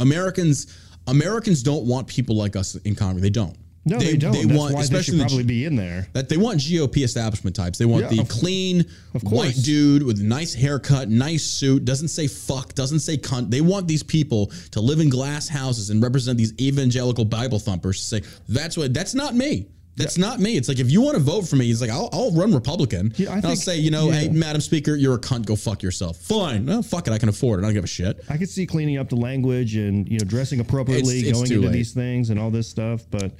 Americans, 0.00 0.66
Americans 1.06 1.62
don't 1.62 1.84
want 1.86 2.06
people 2.08 2.36
like 2.36 2.56
us 2.56 2.74
in 2.76 2.94
Congress. 2.94 3.22
They 3.22 3.30
don't. 3.30 3.56
No, 3.86 3.98
they, 3.98 4.14
don't. 4.18 4.32
That's 4.32 4.46
want, 4.46 4.74
why 4.74 4.80
they 4.80 4.84
especially 4.84 5.14
should 5.14 5.20
probably 5.28 5.42
G- 5.44 5.48
be 5.48 5.64
in 5.64 5.74
there. 5.74 6.06
that 6.12 6.28
they 6.28 6.36
want 6.36 6.60
GOP 6.60 7.02
establishment 7.02 7.56
types. 7.56 7.78
They 7.78 7.86
want 7.86 8.02
Yeah, 8.04 8.10
the 8.10 8.20
of- 8.20 8.28
clean 8.28 8.84
of 9.14 9.22
white 9.22 9.56
dude 9.62 10.02
with 10.02 10.20
a 10.20 10.22
nice 10.22 10.52
haircut, 10.52 11.08
nice 11.08 11.44
suit, 11.44 11.86
doesn't 11.86 12.08
say 12.08 12.26
fuck, 12.26 12.74
doesn't 12.74 13.00
say 13.00 13.16
cunt. 13.16 13.50
They 13.50 13.62
want 13.62 13.88
these 13.88 14.02
people 14.02 14.52
to 14.72 14.80
live 14.82 15.00
in 15.00 15.08
glass 15.08 15.48
houses 15.48 15.88
and 15.88 16.02
represent 16.02 16.36
these 16.36 16.52
evangelical 16.60 17.24
Bible 17.24 17.58
thumpers. 17.58 17.98
To 18.00 18.04
say 18.04 18.22
that's 18.50 18.76
what 18.76 18.92
that's 18.92 19.14
not 19.14 19.34
me. 19.34 19.66
That's 19.96 20.16
not 20.16 20.40
me. 20.40 20.56
It's 20.56 20.68
like 20.68 20.78
if 20.78 20.90
you 20.90 21.00
want 21.02 21.16
to 21.16 21.22
vote 21.22 21.42
for 21.48 21.56
me, 21.56 21.66
he's 21.66 21.80
like 21.80 21.90
I'll, 21.90 22.08
I'll 22.12 22.32
run 22.32 22.54
Republican. 22.54 23.12
Yeah, 23.16 23.32
I 23.32 23.36
and 23.38 23.46
I'll 23.46 23.56
say, 23.56 23.76
you 23.76 23.90
know, 23.90 24.10
hey. 24.10 24.28
Madam 24.30 24.60
Speaker, 24.62 24.94
you're 24.96 25.14
a 25.14 25.18
cunt. 25.18 25.44
Go 25.46 25.56
fuck 25.56 25.82
yourself. 25.82 26.16
Fine. 26.18 26.64
Well, 26.66 26.82
fuck 26.82 27.06
it. 27.06 27.12
I 27.12 27.18
can 27.18 27.28
afford 27.28 27.60
it. 27.60 27.62
I 27.64 27.66
don't 27.66 27.74
give 27.74 27.84
a 27.84 27.88
shit. 27.88 28.24
I 28.30 28.38
could 28.38 28.48
see 28.48 28.66
cleaning 28.66 28.96
up 28.96 29.08
the 29.10 29.16
language 29.16 29.76
and 29.76 30.08
you 30.08 30.18
know 30.18 30.24
dressing 30.24 30.60
appropriately, 30.60 31.18
It's- 31.20 31.30
it's 31.30 31.38
going 31.38 31.52
into 31.52 31.66
late. 31.68 31.72
these 31.74 31.92
things 31.92 32.30
and 32.30 32.40
all 32.40 32.50
this 32.50 32.68
stuff, 32.68 33.02
but 33.10 33.32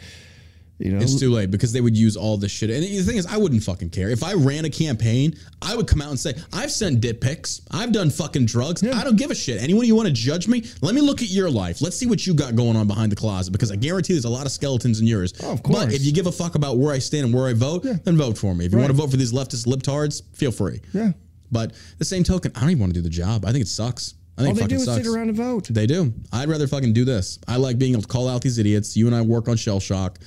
you 0.81 0.93
know, 0.93 1.01
It's 1.01 1.19
too 1.19 1.31
late 1.31 1.51
because 1.51 1.73
they 1.73 1.81
would 1.81 1.97
use 1.97 2.17
all 2.17 2.37
this 2.37 2.51
shit. 2.51 2.71
And 2.71 2.83
the 2.83 3.03
thing 3.03 3.17
is, 3.17 3.27
I 3.27 3.37
wouldn't 3.37 3.63
fucking 3.63 3.91
care. 3.91 4.09
If 4.09 4.25
I 4.25 4.33
ran 4.33 4.65
a 4.65 4.71
campaign, 4.71 5.37
I 5.61 5.77
would 5.77 5.87
come 5.87 6.01
out 6.01 6.09
and 6.09 6.19
say, 6.19 6.35
I've 6.53 6.71
sent 6.71 7.01
dick 7.01 7.21
pics. 7.21 7.61
I've 7.71 7.93
done 7.93 8.11
fucking 8.11 8.47
drugs. 8.47 8.83
I 8.83 9.05
don't 9.05 9.17
give 9.17 9.31
a 9.31 9.35
shit. 9.35 9.63
Anyone 9.63 9.87
you 9.87 9.95
want 9.95 10.09
to 10.09 10.15
judge 10.15 10.49
me, 10.49 10.65
let 10.81 10.95
me 10.95 11.01
look 11.01 11.23
at 11.23 11.29
your 11.29 11.51
life. 11.51 11.83
Let's 11.83 11.97
see 11.97 12.07
what 12.07 12.27
you 12.27 12.35
got 12.35 12.57
going 12.57 12.77
on 12.77 12.87
behind 12.87 13.13
the 13.13 13.17
closet 13.17 13.51
because 13.53 13.71
I 13.71 13.77
guarantee 13.77 14.15
there's 14.15 14.25
a 14.25 14.31
lot 14.31 14.47
of 14.47 14.53
skeletons 14.53 15.01
in 15.01 15.07
yours. 15.07 15.35
Oh, 15.43 15.53
of 15.53 15.63
But 15.63 15.93
if 15.93 16.03
you 16.03 16.13
give 16.13 16.27
a 16.27 16.33
fuck 16.33 16.55
about 16.55 16.79
where 16.79 16.95
I 16.95 16.99
stand 16.99 17.27
and 17.27 17.35
where 17.35 17.49
I 17.49 17.53
vote, 17.53 17.83
then 17.83 18.17
vote 18.17 18.39
for 18.39 18.55
me. 18.55 18.65
If 18.65 18.73
you 18.73 18.79
want 18.79 18.91
to 18.91 18.97
vote 18.97 19.11
for 19.11 19.17
these 19.17 19.33
leftist 19.33 19.67
libtards, 19.67 20.23
feel 20.35 20.53
free. 20.53 20.81
Yeah. 20.93 21.13
But 21.53 21.73
the 21.99 22.05
same 22.05 22.25
token, 22.25 22.53
I 22.55 22.61
don't 22.61 22.71
even 22.71 22.81
want 22.81 22.95
to 22.95 23.01
do 23.01 23.03
the 23.03 23.11
job. 23.11 23.45
I 23.45 23.53
think 23.53 23.63
it 23.63 23.69
sucks. 23.69 24.15
I 24.39 24.43
think 24.43 24.49
all 24.49 24.55
they 24.55 24.61
fucking 24.63 24.77
do 24.77 24.81
is 24.81 24.85
sucks. 24.87 25.05
sit 25.05 25.15
around 25.15 25.29
and 25.29 25.37
vote. 25.37 25.67
They 25.69 25.87
do. 25.87 26.15
I'd 26.33 26.49
rather 26.49 26.67
fucking 26.67 26.93
do 26.93 27.05
this. 27.05 27.39
I 27.47 27.57
like 27.57 27.79
being 27.79 27.93
able 27.93 28.03
to 28.03 28.09
call 28.09 28.29
out 28.29 28.41
these 28.41 28.59
idiots. 28.59 28.97
You 28.97 29.07
and 29.07 29.15
I 29.15 29.21
work 29.21 29.49
on 29.49 29.57
shell 29.57 29.81
shock. 29.81 30.19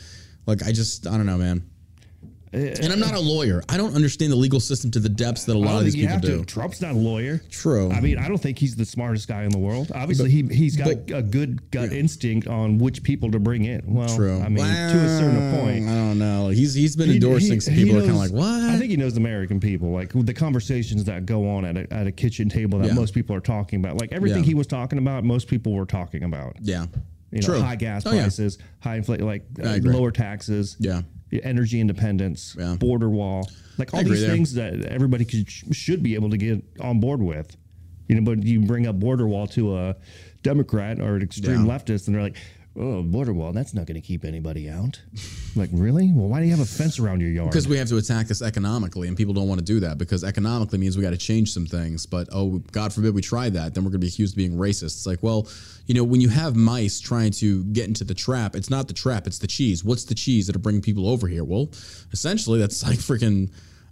Like 0.45 0.63
I 0.63 0.71
just, 0.71 1.07
I 1.07 1.17
don't 1.17 1.25
know, 1.25 1.37
man. 1.37 1.69
Uh, 2.55 2.57
and 2.83 2.93
I'm 2.93 2.99
not 2.99 3.15
a 3.15 3.19
lawyer. 3.19 3.63
I 3.67 3.77
don't 3.77 3.95
understand 3.95 4.31
the 4.31 4.35
legal 4.35 4.59
system 4.59 4.91
to 4.91 4.99
the 4.99 5.09
depths 5.09 5.43
that 5.45 5.55
a 5.55 5.57
lot 5.57 5.79
of 5.79 5.85
these 5.85 5.95
people 5.95 6.19
do. 6.19 6.37
to. 6.41 6.45
Trump's 6.45 6.81
not 6.81 6.91
a 6.91 6.97
lawyer. 6.97 7.41
True. 7.49 7.89
I 7.91 7.99
mean, 7.99 8.19
I 8.19 8.27
don't 8.27 8.37
think 8.37 8.59
he's 8.59 8.75
the 8.75 8.85
smartest 8.85 9.27
guy 9.27 9.41
in 9.41 9.49
the 9.49 9.57
world. 9.57 9.91
Obviously, 9.95 10.29
he 10.29 10.43
he's 10.43 10.75
got 10.75 10.85
but- 11.07 11.17
a 11.17 11.23
good 11.23 11.71
gut 11.71 11.91
instinct 11.91 12.47
on 12.47 12.77
which 12.77 13.01
people 13.01 13.31
to 13.31 13.39
bring 13.39 13.65
in. 13.65 13.81
Well, 13.87 14.15
True. 14.15 14.39
I 14.39 14.49
mean, 14.49 14.63
to 14.65 14.71
a 14.99 15.17
certain 15.19 15.59
point. 15.59 15.87
I 15.89 15.95
don't 15.95 16.19
know. 16.19 16.49
He's 16.49 16.75
he's 16.75 16.95
been 16.95 17.07
He- 17.09 17.15
endorsing 17.15 17.59
he- 17.59 17.85
people 17.85 17.97
are 17.97 18.01
kind 18.01 18.11
of 18.11 18.17
like, 18.17 18.31
what? 18.31 18.45
I 18.69 18.77
think 18.77 18.91
he 18.91 18.97
knows 18.97 19.15
the 19.15 19.19
American 19.21 19.59
people, 19.59 19.89
like 19.89 20.11
the 20.13 20.33
conversations 20.35 21.05
that 21.05 21.25
go 21.25 21.49
on 21.49 21.65
at 21.65 21.75
a, 21.75 21.91
at 21.91 22.05
a 22.05 22.11
kitchen 22.11 22.49
table 22.49 22.77
that 22.79 22.89
Yeah. 22.89 22.93
most 22.93 23.15
people 23.15 23.35
are 23.35 23.39
talking 23.41 23.79
about. 23.83 23.99
Like 23.99 24.11
everything 24.11 24.43
Yeah. 24.43 24.49
he 24.49 24.53
was 24.53 24.67
talking 24.67 24.99
about, 24.99 25.23
most 25.23 25.47
people 25.47 25.73
were 25.73 25.87
talking 25.87 26.21
about. 26.23 26.57
yeah. 26.61 26.85
You 27.33 27.41
know, 27.41 27.47
True. 27.47 27.61
high 27.61 27.75
gas 27.75 28.05
Oh, 28.05 28.11
yeah. 28.13 28.21
prices, 28.21 28.59
high 28.79 28.95
inflation, 28.97 29.25
like 29.25 29.43
uh, 29.63 29.79
lower 29.81 30.11
taxes, 30.11 30.77
Yeah. 30.79 31.01
energy 31.43 31.79
independence, 31.81 32.55
Yeah. 32.59 32.75
border 32.75 33.09
wall, 33.09 33.49
like 33.79 33.91
all 33.93 34.03
these 34.03 34.21
there. 34.21 34.29
things 34.29 34.53
that 34.53 34.85
everybody 34.85 35.25
could, 35.25 35.49
should 35.49 36.03
be 36.03 36.13
able 36.13 36.29
to 36.29 36.37
get 36.37 36.63
on 36.79 36.99
board 36.99 37.21
with. 37.21 37.57
You 38.07 38.15
know, 38.15 38.21
but 38.21 38.43
you 38.45 38.59
bring 38.59 38.85
up 38.85 38.99
border 38.99 39.27
wall 39.27 39.47
to 39.47 39.75
a 39.77 39.95
Democrat 40.43 40.99
or 40.99 41.15
an 41.15 41.23
extreme 41.23 41.65
Yeah. 41.65 41.71
leftist, 41.77 42.05
and 42.07 42.13
they're 42.15 42.21
like, 42.21 42.37
"Oh, 42.75 43.03
border 43.03 43.33
wall, 43.33 43.51
that's 43.51 43.73
not 43.73 43.85
going 43.85 43.99
to 43.99 44.05
keep 44.05 44.25
anybody 44.25 44.69
out." 44.69 45.01
like, 45.55 45.69
really? 45.73 46.11
Well, 46.13 46.27
why 46.27 46.39
do 46.39 46.45
you 46.45 46.51
have 46.51 46.59
a 46.59 46.65
fence 46.65 46.99
around 46.99 47.21
your 47.21 47.29
yard? 47.29 47.49
Because 47.49 47.67
we 47.67 47.77
have 47.77 47.89
to 47.89 47.97
attack 47.97 48.27
this 48.27 48.41
economically, 48.41 49.07
and 49.07 49.15
people 49.15 49.33
don't 49.33 49.47
want 49.47 49.59
to 49.59 49.65
do 49.65 49.79
that 49.81 49.97
because 49.97 50.23
economically 50.23 50.79
means 50.79 50.97
we 50.97 51.03
got 51.03 51.11
to 51.11 51.17
change 51.17 51.51
some 51.51 51.65
things. 51.65 52.05
But 52.05 52.29
oh, 52.31 52.59
God 52.71 52.93
forbid 52.93 53.13
we 53.13 53.21
try 53.21 53.49
that, 53.49 53.73
then 53.73 53.83
we're 53.83 53.91
going 53.91 54.01
to 54.01 54.05
be 54.05 54.09
accused 54.09 54.33
of 54.33 54.37
being 54.37 54.53
racist. 54.53 54.83
It's 54.83 55.05
like, 55.05 55.21
well, 55.21 55.47
you 55.85 55.93
know, 55.93 56.03
when 56.03 56.21
you 56.21 56.29
have 56.29 56.55
mice 56.55 56.99
trying 56.99 57.31
to 57.31 57.63
get 57.65 57.87
into 57.87 58.03
the 58.03 58.13
trap, 58.13 58.55
it's 58.55 58.69
not 58.69 58.87
the 58.87 58.93
trap, 58.93 59.27
it's 59.27 59.39
the 59.39 59.47
cheese. 59.47 59.83
What's 59.83 60.05
the 60.05 60.15
cheese 60.15 60.47
that'll 60.47 60.61
bring 60.61 60.81
people 60.81 61.07
over 61.07 61.27
here? 61.27 61.43
Well, 61.43 61.69
essentially, 62.11 62.59
that's 62.59 62.83
like 62.83 62.99
freaking. 62.99 63.51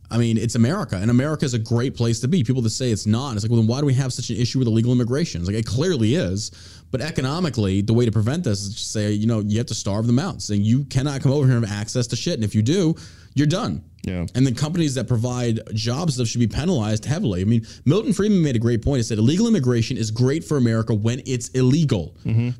I 0.09 0.17
mean, 0.17 0.37
it's 0.37 0.55
America, 0.55 0.97
and 0.97 1.09
America 1.09 1.45
is 1.45 1.53
a 1.53 1.59
great 1.59 1.95
place 1.95 2.19
to 2.19 2.27
be. 2.27 2.43
People 2.43 2.61
that 2.63 2.71
say 2.71 2.91
it's 2.91 3.05
not, 3.05 3.33
it's 3.33 3.45
like, 3.45 3.49
well, 3.49 3.61
then 3.61 3.67
why 3.67 3.79
do 3.79 3.85
we 3.85 3.93
have 3.93 4.11
such 4.11 4.29
an 4.29 4.35
issue 4.35 4.59
with 4.59 4.67
illegal 4.67 4.91
immigration? 4.91 5.39
It's 5.39 5.49
like 5.49 5.57
it 5.57 5.65
clearly 5.65 6.15
is, 6.15 6.51
but 6.91 7.01
economically, 7.01 7.81
the 7.81 7.93
way 7.93 8.05
to 8.05 8.11
prevent 8.11 8.43
this 8.43 8.61
is 8.61 8.73
just 8.73 8.91
say, 8.91 9.11
you 9.11 9.25
know, 9.25 9.39
you 9.39 9.57
have 9.57 9.67
to 9.67 9.75
starve 9.75 10.07
them 10.07 10.19
out, 10.19 10.41
saying 10.41 10.63
you 10.63 10.83
cannot 10.85 11.21
come 11.21 11.31
over 11.31 11.47
here 11.47 11.55
and 11.55 11.65
have 11.65 11.79
access 11.79 12.07
to 12.07 12.15
shit, 12.15 12.35
and 12.35 12.43
if 12.43 12.53
you 12.53 12.61
do, 12.61 12.95
you're 13.33 13.47
done. 13.47 13.83
Yeah. 14.03 14.25
And 14.33 14.47
the 14.47 14.51
companies 14.51 14.95
that 14.95 15.07
provide 15.07 15.59
jobs 15.73 16.15
stuff 16.15 16.27
should 16.27 16.39
be 16.39 16.47
penalized 16.47 17.05
heavily. 17.05 17.41
I 17.41 17.43
mean, 17.43 17.65
Milton 17.85 18.13
Friedman 18.13 18.41
made 18.41 18.55
a 18.55 18.59
great 18.59 18.81
point. 18.81 18.97
He 18.97 19.03
said 19.03 19.17
illegal 19.19 19.47
immigration 19.47 19.97
is 19.97 20.09
great 20.09 20.43
for 20.43 20.57
America 20.57 20.93
when 20.93 21.21
it's 21.25 21.49
illegal 21.49 22.15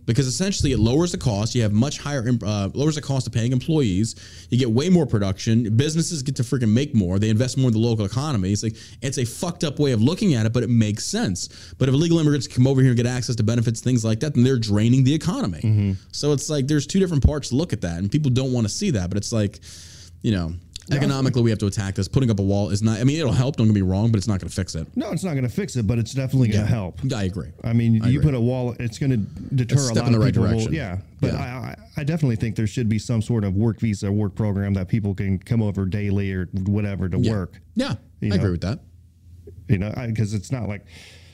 because 0.05 0.27
essentially 0.27 0.71
it 0.71 0.79
lowers 0.79 1.11
the 1.11 1.17
cost. 1.17 1.55
You 1.55 1.63
have 1.63 1.73
much 1.73 1.97
higher, 1.99 2.23
uh, 2.43 2.69
lowers 2.73 2.95
the 2.95 3.01
cost 3.01 3.25
of 3.27 3.33
paying 3.33 3.51
employees. 3.51 4.15
You 4.49 4.57
get 4.59 4.69
way 4.71 4.89
more 4.89 5.05
production. 5.05 5.75
Businesses 5.75 6.21
get 6.21 6.35
to 6.35 6.43
freaking 6.43 6.71
make 6.71 6.93
more. 6.93 7.17
They 7.19 7.29
invest 7.29 7.57
more 7.57 7.67
in 7.69 7.73
the 7.73 7.79
local 7.79 8.05
economy. 8.05 8.51
It's 8.51 8.63
like 8.63 8.75
it's 9.01 9.17
a 9.17 9.25
fucked 9.25 9.63
up 9.63 9.79
way 9.79 9.93
of 9.93 10.01
looking 10.01 10.35
at 10.35 10.45
it, 10.45 10.53
but 10.53 10.63
it 10.63 10.69
makes 10.69 11.05
sense. 11.05 11.73
But 11.79 11.89
if 11.89 11.95
illegal 11.95 12.19
immigrants 12.19 12.47
come 12.47 12.67
over 12.67 12.81
here 12.81 12.91
and 12.91 12.97
get 12.97 13.07
access 13.07 13.35
to 13.37 13.43
benefits, 13.43 13.81
things 13.81 14.05
like 14.05 14.19
that, 14.19 14.35
then 14.35 14.43
they're 14.43 14.59
draining 14.59 15.03
the 15.03 15.13
economy. 15.13 15.95
So 16.11 16.33
it's 16.33 16.49
like 16.49 16.67
there's 16.67 16.85
two 16.85 16.99
different 16.99 17.25
parts 17.25 17.49
to 17.49 17.55
look 17.55 17.73
at 17.73 17.81
that, 17.81 17.97
and 17.97 18.11
people 18.11 18.29
don't 18.29 18.53
want 18.53 18.65
to 18.67 18.73
see 18.73 18.91
that. 18.91 19.09
But 19.09 19.17
it's 19.17 19.31
like, 19.31 19.59
you 20.21 20.31
know. 20.33 20.53
Economically, 20.89 21.41
we 21.41 21.49
have 21.51 21.59
to 21.59 21.67
attack 21.67 21.95
this. 21.95 22.07
Putting 22.07 22.31
up 22.31 22.39
a 22.39 22.43
wall 22.43 22.69
is 22.69 22.81
not. 22.81 22.99
I 22.99 23.03
mean, 23.03 23.19
it'll 23.19 23.31
help. 23.31 23.55
Don't 23.55 23.67
get 23.67 23.75
me 23.75 23.81
wrong, 23.81 24.11
but 24.11 24.17
it's 24.17 24.27
not 24.27 24.39
going 24.39 24.49
to 24.49 24.55
fix 24.55 24.73
it. 24.75 24.87
No, 24.95 25.11
it's 25.11 25.23
not 25.23 25.31
going 25.31 25.43
to 25.43 25.49
fix 25.49 25.75
it, 25.75 25.85
but 25.87 25.97
it's 25.99 26.13
definitely 26.13 26.49
going 26.49 26.65
to 26.65 26.67
help. 26.69 26.99
I 27.15 27.23
agree. 27.23 27.49
I 27.63 27.71
mean, 27.73 27.95
you 27.95 28.01
agree. 28.03 28.19
put 28.19 28.33
a 28.33 28.39
wall, 28.41 28.75
it's 28.79 28.97
going 28.97 29.11
to 29.11 29.17
deter 29.55 29.75
It's 29.75 29.83
a 29.83 29.85
a 29.85 29.87
step 29.93 30.03
lot 30.03 30.05
in 30.07 30.11
the 30.13 30.17
of 30.17 30.23
right 30.25 30.33
people. 30.33 30.43
will- 30.43 30.49
direction. 30.51 30.73
yeah, 30.73 30.97
but 31.21 31.33
Yeah. 31.33 31.39
I, 31.39 31.45
I, 31.99 32.01
I 32.01 32.03
definitely 32.03 32.35
think 32.37 32.55
there 32.55 32.67
should 32.67 32.89
be 32.89 32.97
some 32.99 33.21
sort 33.21 33.43
of 33.43 33.55
work 33.55 33.79
visa, 33.79 34.11
work 34.11 34.33
program 34.35 34.73
that 34.73 34.87
people 34.87 35.13
can 35.13 35.37
come 35.39 35.61
over 35.61 35.85
daily 35.85 36.31
or 36.33 36.45
whatever 36.65 37.07
to 37.07 37.17
work. 37.19 37.59
Yeah, 37.75 37.95
You 38.19 38.31
I 38.33 38.35
agree 38.35 38.45
know? 38.47 38.51
with 38.51 38.61
that. 38.61 38.79
You 39.67 39.77
know, 39.77 39.93
because 40.07 40.33
it's 40.33 40.51
not 40.51 40.67
like 40.67 40.85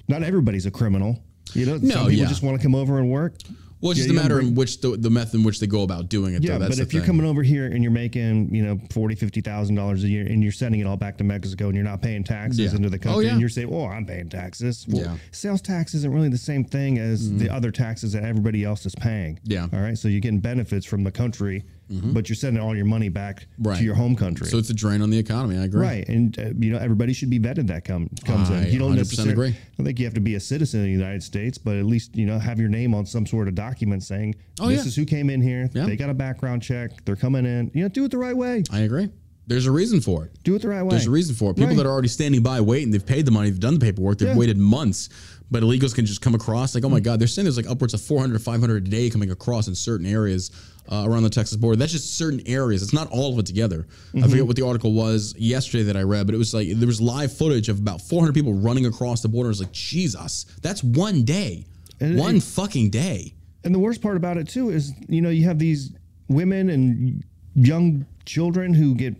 not 0.07 0.21
everybody's 0.23 0.65
a 0.65 0.71
criminal. 0.71 1.23
You 1.53 1.65
know, 1.65 1.77
No, 1.77 1.89
some 1.95 2.05
people 2.07 2.11
yeah. 2.23 2.25
just 2.27 2.43
want 2.43 2.57
to 2.57 2.61
come 2.63 2.75
over 2.75 2.99
and 2.99 3.09
work. 3.09 3.35
Well, 3.79 3.91
it's 3.91 3.99
Yeah, 3.99 4.07
just 4.07 4.17
a 4.17 4.21
matter 4.21 4.35
bring- 4.37 4.47
in 4.49 4.55
which 4.55 4.81
the, 4.81 4.97
the 4.97 5.09
method 5.09 5.35
in 5.35 5.43
which 5.43 5.59
they 5.59 5.67
go 5.67 5.83
about 5.83 6.09
doing 6.09 6.33
it. 6.33 6.43
Yeah, 6.43 6.57
though. 6.57 6.67
But 6.69 6.79
if 6.79 6.93
you're 6.93 7.01
thing. 7.03 7.07
coming 7.07 7.25
over 7.27 7.43
here 7.43 7.67
and 7.67 7.83
you're 7.83 7.91
making, 7.91 8.53
you 8.53 8.63
know, 8.63 8.79
forty, 8.89 9.13
fifty 9.15 9.41
thousand 9.41 9.75
dollars 9.75 10.03
a 10.03 10.07
year, 10.07 10.25
and 10.25 10.41
you're 10.41 10.51
sending 10.51 10.81
it 10.81 10.87
all 10.87 10.97
back 10.97 11.17
to 11.19 11.23
Mexico, 11.23 11.65
and 11.67 11.75
you're 11.75 11.83
not 11.85 12.01
paying 12.01 12.23
taxes 12.23 12.59
Yeah. 12.59 12.75
into 12.75 12.89
the 12.89 12.97
Oh, 12.97 12.99
country, 12.99 13.25
yeah. 13.25 13.31
and 13.31 13.39
you're 13.39 13.49
saying, 13.49 13.69
"Oh, 13.71 13.85
I'm 13.85 14.05
paying 14.05 14.29
taxes." 14.29 14.85
Well, 14.89 15.01
Yeah. 15.01 15.07
Mm-hmm. 15.09 15.15
sales 15.31 15.61
tax 15.61 15.93
isn't 15.93 16.11
really 16.11 16.29
the 16.29 16.37
same 16.37 16.63
thing 16.65 16.97
as 16.97 17.31
the 17.37 17.49
other 17.49 17.69
taxes 17.71 18.13
that 18.13 18.23
everybody 18.23 18.63
else 18.63 18.85
is 18.85 18.95
paying. 18.95 19.39
Yeah. 19.43 19.67
All 19.71 19.79
right, 19.79 19.97
so 19.97 20.07
you're 20.07 20.21
getting 20.21 20.39
benefits 20.39 20.85
from 20.85 21.03
the 21.03 21.11
country, 21.11 21.63
but 21.89 22.27
you're 22.29 22.35
sending 22.35 22.61
all 22.61 22.75
your 22.75 22.85
money 22.85 23.09
back 23.09 23.47
Right. 23.59 23.77
to 23.77 23.83
your 23.83 23.95
home 23.95 24.15
country. 24.15 24.47
so 24.47 24.57
it's 24.57 24.69
a 24.69 24.73
drain 24.73 25.01
on 25.01 25.09
the 25.09 25.17
economy. 25.17 25.57
I 25.57 25.63
agree. 25.65 25.81
Right, 25.81 26.07
and 26.09 26.37
uh, 26.37 26.49
you 26.59 26.71
know 26.71 26.77
everybody 26.79 27.13
should 27.13 27.29
be 27.29 27.39
vetted 27.39 27.67
that 27.67 27.85
come, 27.85 28.09
comes 28.25 28.49
I 28.49 28.63
in. 28.63 28.73
You 28.73 28.79
don't 28.79 28.93
100% 28.93 28.97
necessarily. 28.97 29.31
agree. 29.33 29.47
I 29.49 29.55
don't 29.77 29.85
think 29.85 29.99
you 29.99 30.05
have 30.05 30.13
to 30.15 30.19
be 30.19 30.35
a 30.35 30.39
citizen 30.39 30.81
of 30.81 30.85
the 30.85 30.91
United 30.91 31.23
States, 31.23 31.57
but 31.57 31.75
at 31.77 31.85
least 31.85 32.15
you 32.15 32.25
know 32.25 32.39
have 32.39 32.59
your 32.59 32.69
name 32.69 32.93
on 32.93 33.05
some 33.05 33.25
sort 33.25 33.47
of 33.47 33.55
document 33.55 34.03
saying 34.03 34.35
Oh, 34.59 34.67
this 34.67 34.81
yeah. 34.83 34.87
is 34.87 34.95
who 34.95 35.05
came 35.05 35.29
in 35.29 35.41
here. 35.41 35.69
Yeah. 35.73 35.85
They 35.85 35.95
got 35.95 36.09
a 36.09 36.13
background 36.13 36.61
check. 36.63 37.05
They're 37.05 37.15
coming 37.15 37.45
in. 37.45 37.71
You 37.73 37.83
know, 37.83 37.89
do 37.89 38.03
it 38.05 38.11
the 38.11 38.17
right 38.17 38.35
way. 38.35 38.63
I 38.71 38.79
agree. 38.79 39.09
There's 39.49 39.65
a 39.65 39.71
reason 39.71 40.01
for 40.01 40.25
it. 40.25 40.31
Do 40.43 40.55
it 40.55 40.61
the 40.61 40.67
right 40.67 40.83
way. 40.83 40.89
There's 40.89 41.05
a 41.07 41.11
reason 41.11 41.33
for 41.33 41.51
it. 41.51 41.53
People 41.53 41.69
Right. 41.69 41.77
that 41.77 41.85
are 41.85 41.91
already 41.91 42.09
standing 42.09 42.41
by 42.43 42.59
waiting, 42.59 42.91
they've 42.91 43.05
paid 43.05 43.25
the 43.25 43.31
money, 43.31 43.49
they've 43.49 43.57
done 43.61 43.75
the 43.75 43.79
paperwork, 43.79 44.17
they've 44.17 44.27
Yeah. 44.29 44.35
waited 44.35 44.57
months. 44.57 45.07
But 45.49 45.63
illegals 45.63 45.95
can 45.95 46.05
just 46.05 46.19
come 46.19 46.35
across 46.35 46.75
like, 46.75 46.83
oh 46.83 46.89
my 46.89 46.99
God, 46.99 47.21
they're 47.21 47.29
saying 47.29 47.45
there's 47.45 47.55
like 47.55 47.69
upwards 47.69 47.93
of 47.93 48.01
400 48.01 48.41
500 48.41 48.85
a 48.87 48.89
day 48.89 49.09
coming 49.09 49.31
across 49.31 49.69
in 49.69 49.75
certain 49.75 50.05
areas 50.05 50.51
uh, 50.89 51.03
around 51.07 51.23
the 51.23 51.29
Texas 51.29 51.57
border. 51.57 51.75
That's 51.77 51.91
just 51.91 52.17
certain 52.17 52.41
areas. 52.45 52.81
It's 52.83 52.93
not 52.93 53.09
all 53.11 53.33
of 53.33 53.39
it 53.39 53.45
together. 53.45 53.87
I 54.13 54.17
Mm-hmm. 54.17 54.29
forget 54.29 54.47
what 54.47 54.55
the 54.55 54.65
article 54.65 54.93
was 54.93 55.35
yesterday 55.37 55.83
that 55.83 55.97
I 55.97 56.01
read, 56.03 56.25
but 56.27 56.35
it 56.35 56.37
was 56.37 56.53
like 56.53 56.67
there 56.73 56.87
was 56.87 57.01
live 57.01 57.31
footage 57.35 57.69
of 57.69 57.79
about 57.79 58.01
400 58.01 58.33
people 58.33 58.53
running 58.53 58.85
across 58.85 59.21
the 59.21 59.27
border. 59.29 59.47
It 59.47 59.51
was 59.51 59.59
like, 59.61 59.71
Jesus, 59.71 60.45
that's 60.61 60.83
one 60.83 61.23
day. 61.23 61.65
And- 61.99 62.17
one 62.17 62.39
fucking 62.39 62.89
day. 62.91 63.33
And 63.63 63.73
the 63.75 63.79
worst 63.79 64.01
part 64.01 64.15
about 64.17 64.37
it 64.37 64.47
too 64.47 64.69
is 64.69 64.93
you 65.09 65.21
know 65.21 65.29
you 65.29 65.43
have 65.45 65.59
these 65.59 65.91
women 66.29 66.69
and 66.69 67.23
young 67.55 68.05
children 68.25 68.73
who 68.73 68.95
get 68.95 69.15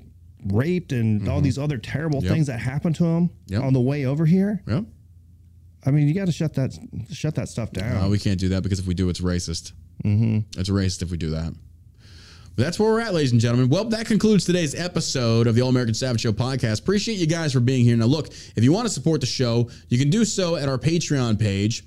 raped 0.46 0.92
and 0.94 1.28
all 1.28 1.42
these 1.42 1.58
other 1.58 1.78
terrible 1.78 2.20
Mm-hmm. 2.20 2.26
Yep. 2.28 2.34
things 2.36 2.48
that 2.48 2.60
happen 2.60 2.94
to 2.94 3.04
them 3.04 3.30
Yep. 3.48 3.64
on 3.64 3.74
the 3.74 3.82
way 3.82 4.06
over 4.06 4.26
here. 4.26 4.62
Yeah. 4.68 4.82
I 5.86 5.92
mean, 5.92 6.08
you 6.08 6.14
got 6.14 6.26
to 6.26 6.32
shut 6.32 6.54
that 6.56 6.78
shut 7.12 7.36
that 7.36 7.50
stuff 7.50 7.72
down. 7.72 8.06
Uh, 8.06 8.10
we 8.10 8.20
can't 8.20 8.40
do 8.40 8.50
that 8.50 8.64
because 8.64 8.80
if 8.80 8.88
we 8.88 8.94
do, 8.94 9.10
it's 9.10 9.22
racist. 9.22 9.72
Mm-hmm. 10.04 10.60
It's 10.60 10.70
racist 10.70 11.02
if 11.02 11.12
we 11.12 11.18
do 11.18 11.32
that. 11.32 11.54
But 12.56 12.64
that's 12.64 12.80
where 12.80 12.90
we're 12.90 13.02
at, 13.02 13.14
ladies 13.14 13.34
and 13.34 13.40
gentlemen. 13.40 13.70
Well, 13.70 13.86
that 13.86 14.08
concludes 14.08 14.44
today's 14.44 14.74
episode 14.74 15.46
of 15.46 15.54
the 15.54 15.62
All 15.62 15.70
American 15.70 15.94
Savage 15.94 16.22
Show 16.22 16.32
podcast. 16.32 16.82
Appreciate 16.82 17.20
you 17.20 17.28
guys 17.28 17.54
for 17.54 17.60
being 17.60 17.86
here. 17.86 17.96
Now, 17.96 18.06
look, 18.06 18.30
if 18.56 18.64
you 18.64 18.74
want 18.74 18.88
to 18.88 18.94
support 18.94 19.22
the 19.22 19.28
show, 19.28 19.70
you 19.90 20.00
can 20.00 20.10
do 20.10 20.26
so 20.26 20.56
at 20.56 20.68
our 20.68 20.80
Patreon 20.80 21.40
page. 21.40 21.84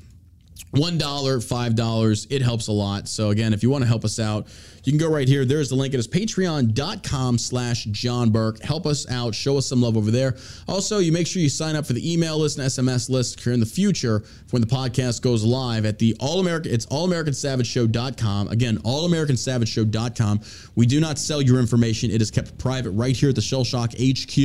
One 0.72 0.98
dollar, 0.98 1.40
five 1.40 1.74
dollars. 1.74 2.26
It 2.30 2.42
helps 2.42 2.68
a 2.68 2.72
lot. 2.72 3.08
So 3.08 3.30
again, 3.30 3.52
if 3.52 3.62
you 3.62 3.70
want 3.70 3.82
to 3.82 3.88
help 3.88 4.04
us 4.04 4.20
out, 4.20 4.46
you 4.84 4.92
can 4.92 4.98
go 4.98 5.12
right 5.12 5.28
here. 5.28 5.44
There's 5.44 5.68
the 5.68 5.74
link. 5.74 5.94
It 5.94 5.98
is 5.98 6.08
patreon.com 6.08 7.38
slash 7.38 7.84
John 7.86 8.30
Burk. 8.30 8.62
Help 8.62 8.86
us 8.86 9.10
out. 9.10 9.34
Show 9.34 9.58
us 9.58 9.66
some 9.66 9.82
love 9.82 9.96
over 9.96 10.10
there. 10.10 10.36
Also, 10.68 10.98
you 10.98 11.12
make 11.12 11.26
sure 11.26 11.42
you 11.42 11.48
sign 11.48 11.76
up 11.76 11.86
for 11.86 11.92
the 11.92 12.12
email 12.12 12.38
list 12.38 12.58
and 12.58 12.66
SMS 12.66 13.10
list 13.10 13.40
here 13.40 13.52
in 13.52 13.60
the 13.60 13.66
future 13.66 14.24
when 14.50 14.62
the 14.62 14.68
podcast 14.68 15.22
goes 15.22 15.44
live 15.44 15.84
at 15.84 15.98
the 15.98 16.16
All 16.20 16.40
American, 16.40 16.72
it's 16.72 16.86
allamericansavageshow.com. 16.86 18.48
Again, 18.48 18.78
allamericansavageshow.com. 18.78 20.40
We 20.76 20.86
do 20.86 21.00
not 21.00 21.18
sell 21.18 21.42
your 21.42 21.58
information. 21.58 22.10
It 22.10 22.22
is 22.22 22.30
kept 22.30 22.56
private 22.58 22.90
right 22.92 23.16
here 23.16 23.28
at 23.28 23.34
the 23.34 23.42
Shell 23.42 23.64
Shock 23.64 23.92
HQ. 23.92 24.38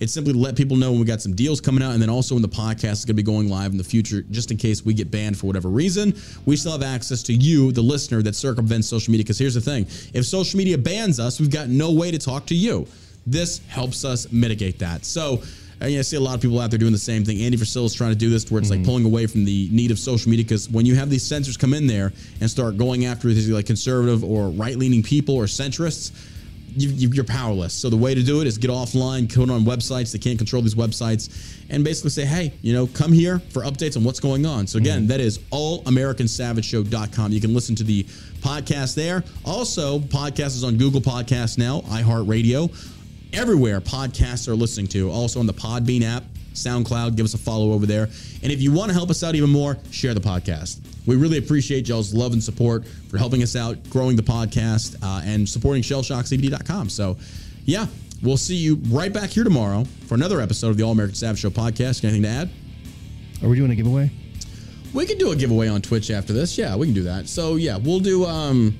It's 0.00 0.12
simply 0.12 0.32
to 0.32 0.38
let 0.38 0.56
people 0.56 0.76
know 0.76 0.90
when 0.90 1.00
we 1.00 1.06
got 1.06 1.22
some 1.22 1.34
deals 1.34 1.60
coming 1.60 1.82
out 1.82 1.92
and 1.92 2.02
then 2.02 2.10
also 2.10 2.34
when 2.34 2.42
the 2.42 2.48
podcast 2.48 2.92
is 2.92 3.04
going 3.04 3.16
to 3.16 3.22
be 3.22 3.22
going 3.22 3.48
live 3.48 3.70
in 3.72 3.78
the 3.78 3.84
future, 3.84 4.22
just 4.22 4.50
in 4.50 4.56
case 4.56 4.84
we 4.84 4.94
get 4.94 5.10
banned 5.10 5.38
for 5.38 5.46
whatever 5.46 5.65
reason. 5.68 6.14
We 6.44 6.56
still 6.56 6.72
have 6.72 6.82
access 6.82 7.22
to 7.24 7.34
you, 7.34 7.72
the 7.72 7.82
listener 7.82 8.22
that 8.22 8.34
circumvents 8.34 8.88
social 8.88 9.10
media. 9.10 9.24
Because 9.24 9.38
here's 9.38 9.54
the 9.54 9.60
thing 9.60 9.86
if 10.14 10.26
social 10.26 10.58
media 10.58 10.78
bans 10.78 11.20
us, 11.20 11.40
we've 11.40 11.50
got 11.50 11.68
no 11.68 11.92
way 11.92 12.10
to 12.10 12.18
talk 12.18 12.46
to 12.46 12.54
you. 12.54 12.86
This 13.26 13.58
helps 13.66 14.04
us 14.04 14.30
mitigate 14.30 14.78
that. 14.78 15.04
So, 15.04 15.42
yeah, 15.80 15.98
I 15.98 16.02
see 16.02 16.16
a 16.16 16.20
lot 16.20 16.36
of 16.36 16.40
people 16.40 16.60
out 16.60 16.70
there 16.70 16.78
doing 16.78 16.92
the 16.92 16.98
same 16.98 17.24
thing. 17.24 17.42
Andy 17.42 17.58
Frisella 17.58 17.86
is 17.86 17.94
trying 17.94 18.12
to 18.12 18.16
do 18.16 18.30
this 18.30 18.50
where 18.50 18.60
it's 18.60 18.70
like 18.70 18.80
mm-hmm. 18.80 18.86
pulling 18.86 19.04
away 19.04 19.26
from 19.26 19.44
the 19.44 19.68
need 19.72 19.90
of 19.90 19.98
social 19.98 20.30
media 20.30 20.44
because 20.44 20.70
when 20.70 20.86
you 20.86 20.94
have 20.94 21.10
these 21.10 21.24
censors 21.24 21.56
come 21.56 21.74
in 21.74 21.86
there 21.86 22.12
and 22.40 22.48
start 22.48 22.76
going 22.76 23.04
after 23.04 23.28
these 23.28 23.48
like 23.50 23.66
conservative 23.66 24.24
or 24.24 24.48
right 24.48 24.76
leaning 24.76 25.02
people 25.02 25.34
or 25.34 25.44
centrists, 25.44 26.12
you, 26.76 27.08
you're 27.08 27.24
powerless. 27.24 27.72
So 27.72 27.90
the 27.90 27.96
way 27.96 28.14
to 28.14 28.22
do 28.22 28.40
it 28.40 28.46
is 28.46 28.58
get 28.58 28.70
offline, 28.70 29.32
put 29.32 29.50
on 29.50 29.62
websites. 29.62 30.12
They 30.12 30.18
can't 30.18 30.38
control 30.38 30.62
these 30.62 30.74
websites, 30.74 31.56
and 31.70 31.82
basically 31.82 32.10
say, 32.10 32.24
hey, 32.24 32.52
you 32.62 32.72
know, 32.72 32.86
come 32.86 33.12
here 33.12 33.38
for 33.50 33.62
updates 33.62 33.96
on 33.96 34.04
what's 34.04 34.20
going 34.20 34.46
on. 34.46 34.66
So 34.66 34.78
again, 34.78 35.00
mm-hmm. 35.00 35.08
that 35.08 35.20
is 35.20 35.38
allamericansavageshow.com. 35.38 37.32
You 37.32 37.40
can 37.40 37.54
listen 37.54 37.74
to 37.76 37.84
the 37.84 38.04
podcast 38.40 38.94
there. 38.94 39.24
Also, 39.44 39.98
podcast 39.98 40.56
is 40.56 40.64
on 40.64 40.76
Google 40.76 41.00
Podcasts 41.00 41.58
now, 41.58 41.80
iHeartRadio, 41.82 42.70
everywhere 43.32 43.80
podcasts 43.80 44.48
are 44.48 44.54
listening 44.54 44.86
to. 44.88 45.10
Also 45.10 45.40
on 45.40 45.46
the 45.46 45.54
Podbean 45.54 46.02
app, 46.02 46.24
SoundCloud. 46.56 47.16
Give 47.16 47.24
us 47.24 47.34
a 47.34 47.38
follow 47.38 47.72
over 47.72 47.86
there. 47.86 48.04
And 48.42 48.52
if 48.52 48.60
you 48.60 48.72
want 48.72 48.88
to 48.90 48.94
help 48.94 49.10
us 49.10 49.22
out 49.22 49.34
even 49.34 49.50
more, 49.50 49.76
share 49.90 50.14
the 50.14 50.20
podcast. 50.20 50.80
We 51.06 51.16
really 51.16 51.38
appreciate 51.38 51.88
y'all's 51.88 52.12
love 52.12 52.32
and 52.32 52.42
support 52.42 52.86
for 53.08 53.18
helping 53.18 53.42
us 53.42 53.54
out, 53.54 53.88
growing 53.90 54.16
the 54.16 54.22
podcast, 54.22 54.96
uh, 55.02 55.22
and 55.24 55.48
supporting 55.48 55.82
ShellShockCBD.com. 55.82 56.88
So, 56.88 57.16
yeah, 57.64 57.86
we'll 58.22 58.36
see 58.36 58.56
you 58.56 58.76
right 58.88 59.12
back 59.12 59.30
here 59.30 59.44
tomorrow 59.44 59.84
for 60.06 60.14
another 60.14 60.40
episode 60.40 60.70
of 60.70 60.76
the 60.76 60.82
All 60.82 60.92
American 60.92 61.14
Savage 61.14 61.40
Show 61.40 61.50
podcast. 61.50 62.04
Anything 62.04 62.22
to 62.22 62.28
add? 62.28 62.50
Are 63.42 63.48
we 63.48 63.56
doing 63.56 63.70
a 63.70 63.74
giveaway? 63.74 64.10
We 64.94 65.04
can 65.04 65.18
do 65.18 65.30
a 65.32 65.36
giveaway 65.36 65.68
on 65.68 65.82
Twitch 65.82 66.10
after 66.10 66.32
this. 66.32 66.56
Yeah, 66.56 66.74
we 66.74 66.86
can 66.86 66.94
do 66.94 67.02
that. 67.02 67.28
So 67.28 67.56
yeah, 67.56 67.76
we'll 67.76 68.00
do 68.00 68.24
um 68.24 68.78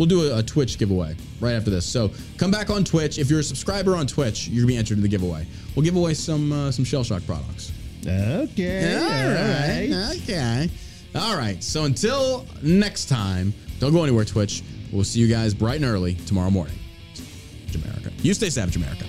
we'll 0.00 0.08
do 0.08 0.32
a, 0.32 0.38
a 0.38 0.42
Twitch 0.42 0.78
giveaway 0.78 1.14
right 1.40 1.52
after 1.52 1.70
this. 1.70 1.84
So 1.84 2.10
come 2.38 2.50
back 2.50 2.70
on 2.70 2.82
Twitch. 2.84 3.18
If 3.18 3.30
you're 3.30 3.40
a 3.40 3.44
subscriber 3.44 3.94
on 3.94 4.06
Twitch, 4.06 4.48
you're 4.48 4.62
gonna 4.62 4.72
be 4.72 4.76
entered 4.78 4.96
in 4.96 5.02
the 5.02 5.08
giveaway. 5.08 5.46
We'll 5.76 5.84
give 5.84 5.94
away 5.94 6.14
some 6.14 6.50
uh, 6.52 6.72
some 6.72 6.84
Shell 6.84 7.04
Shock 7.04 7.24
products. 7.26 7.70
Okay. 8.02 8.96
all 8.96 9.28
right. 9.34 10.16
Okay. 10.16 10.70
All 11.14 11.36
right. 11.36 11.62
So 11.62 11.84
until 11.84 12.46
next 12.62 13.10
time, 13.10 13.52
don't 13.78 13.92
go 13.92 14.02
anywhere, 14.02 14.24
Twitch. 14.24 14.62
We'll 14.90 15.04
see 15.04 15.20
you 15.20 15.28
guys 15.28 15.52
bright 15.52 15.76
and 15.76 15.84
early 15.84 16.14
tomorrow 16.14 16.50
morning. 16.50 16.78
Savage 17.14 17.84
America. 17.84 18.10
You 18.22 18.32
stay 18.32 18.48
savage, 18.48 18.76
America. 18.76 19.04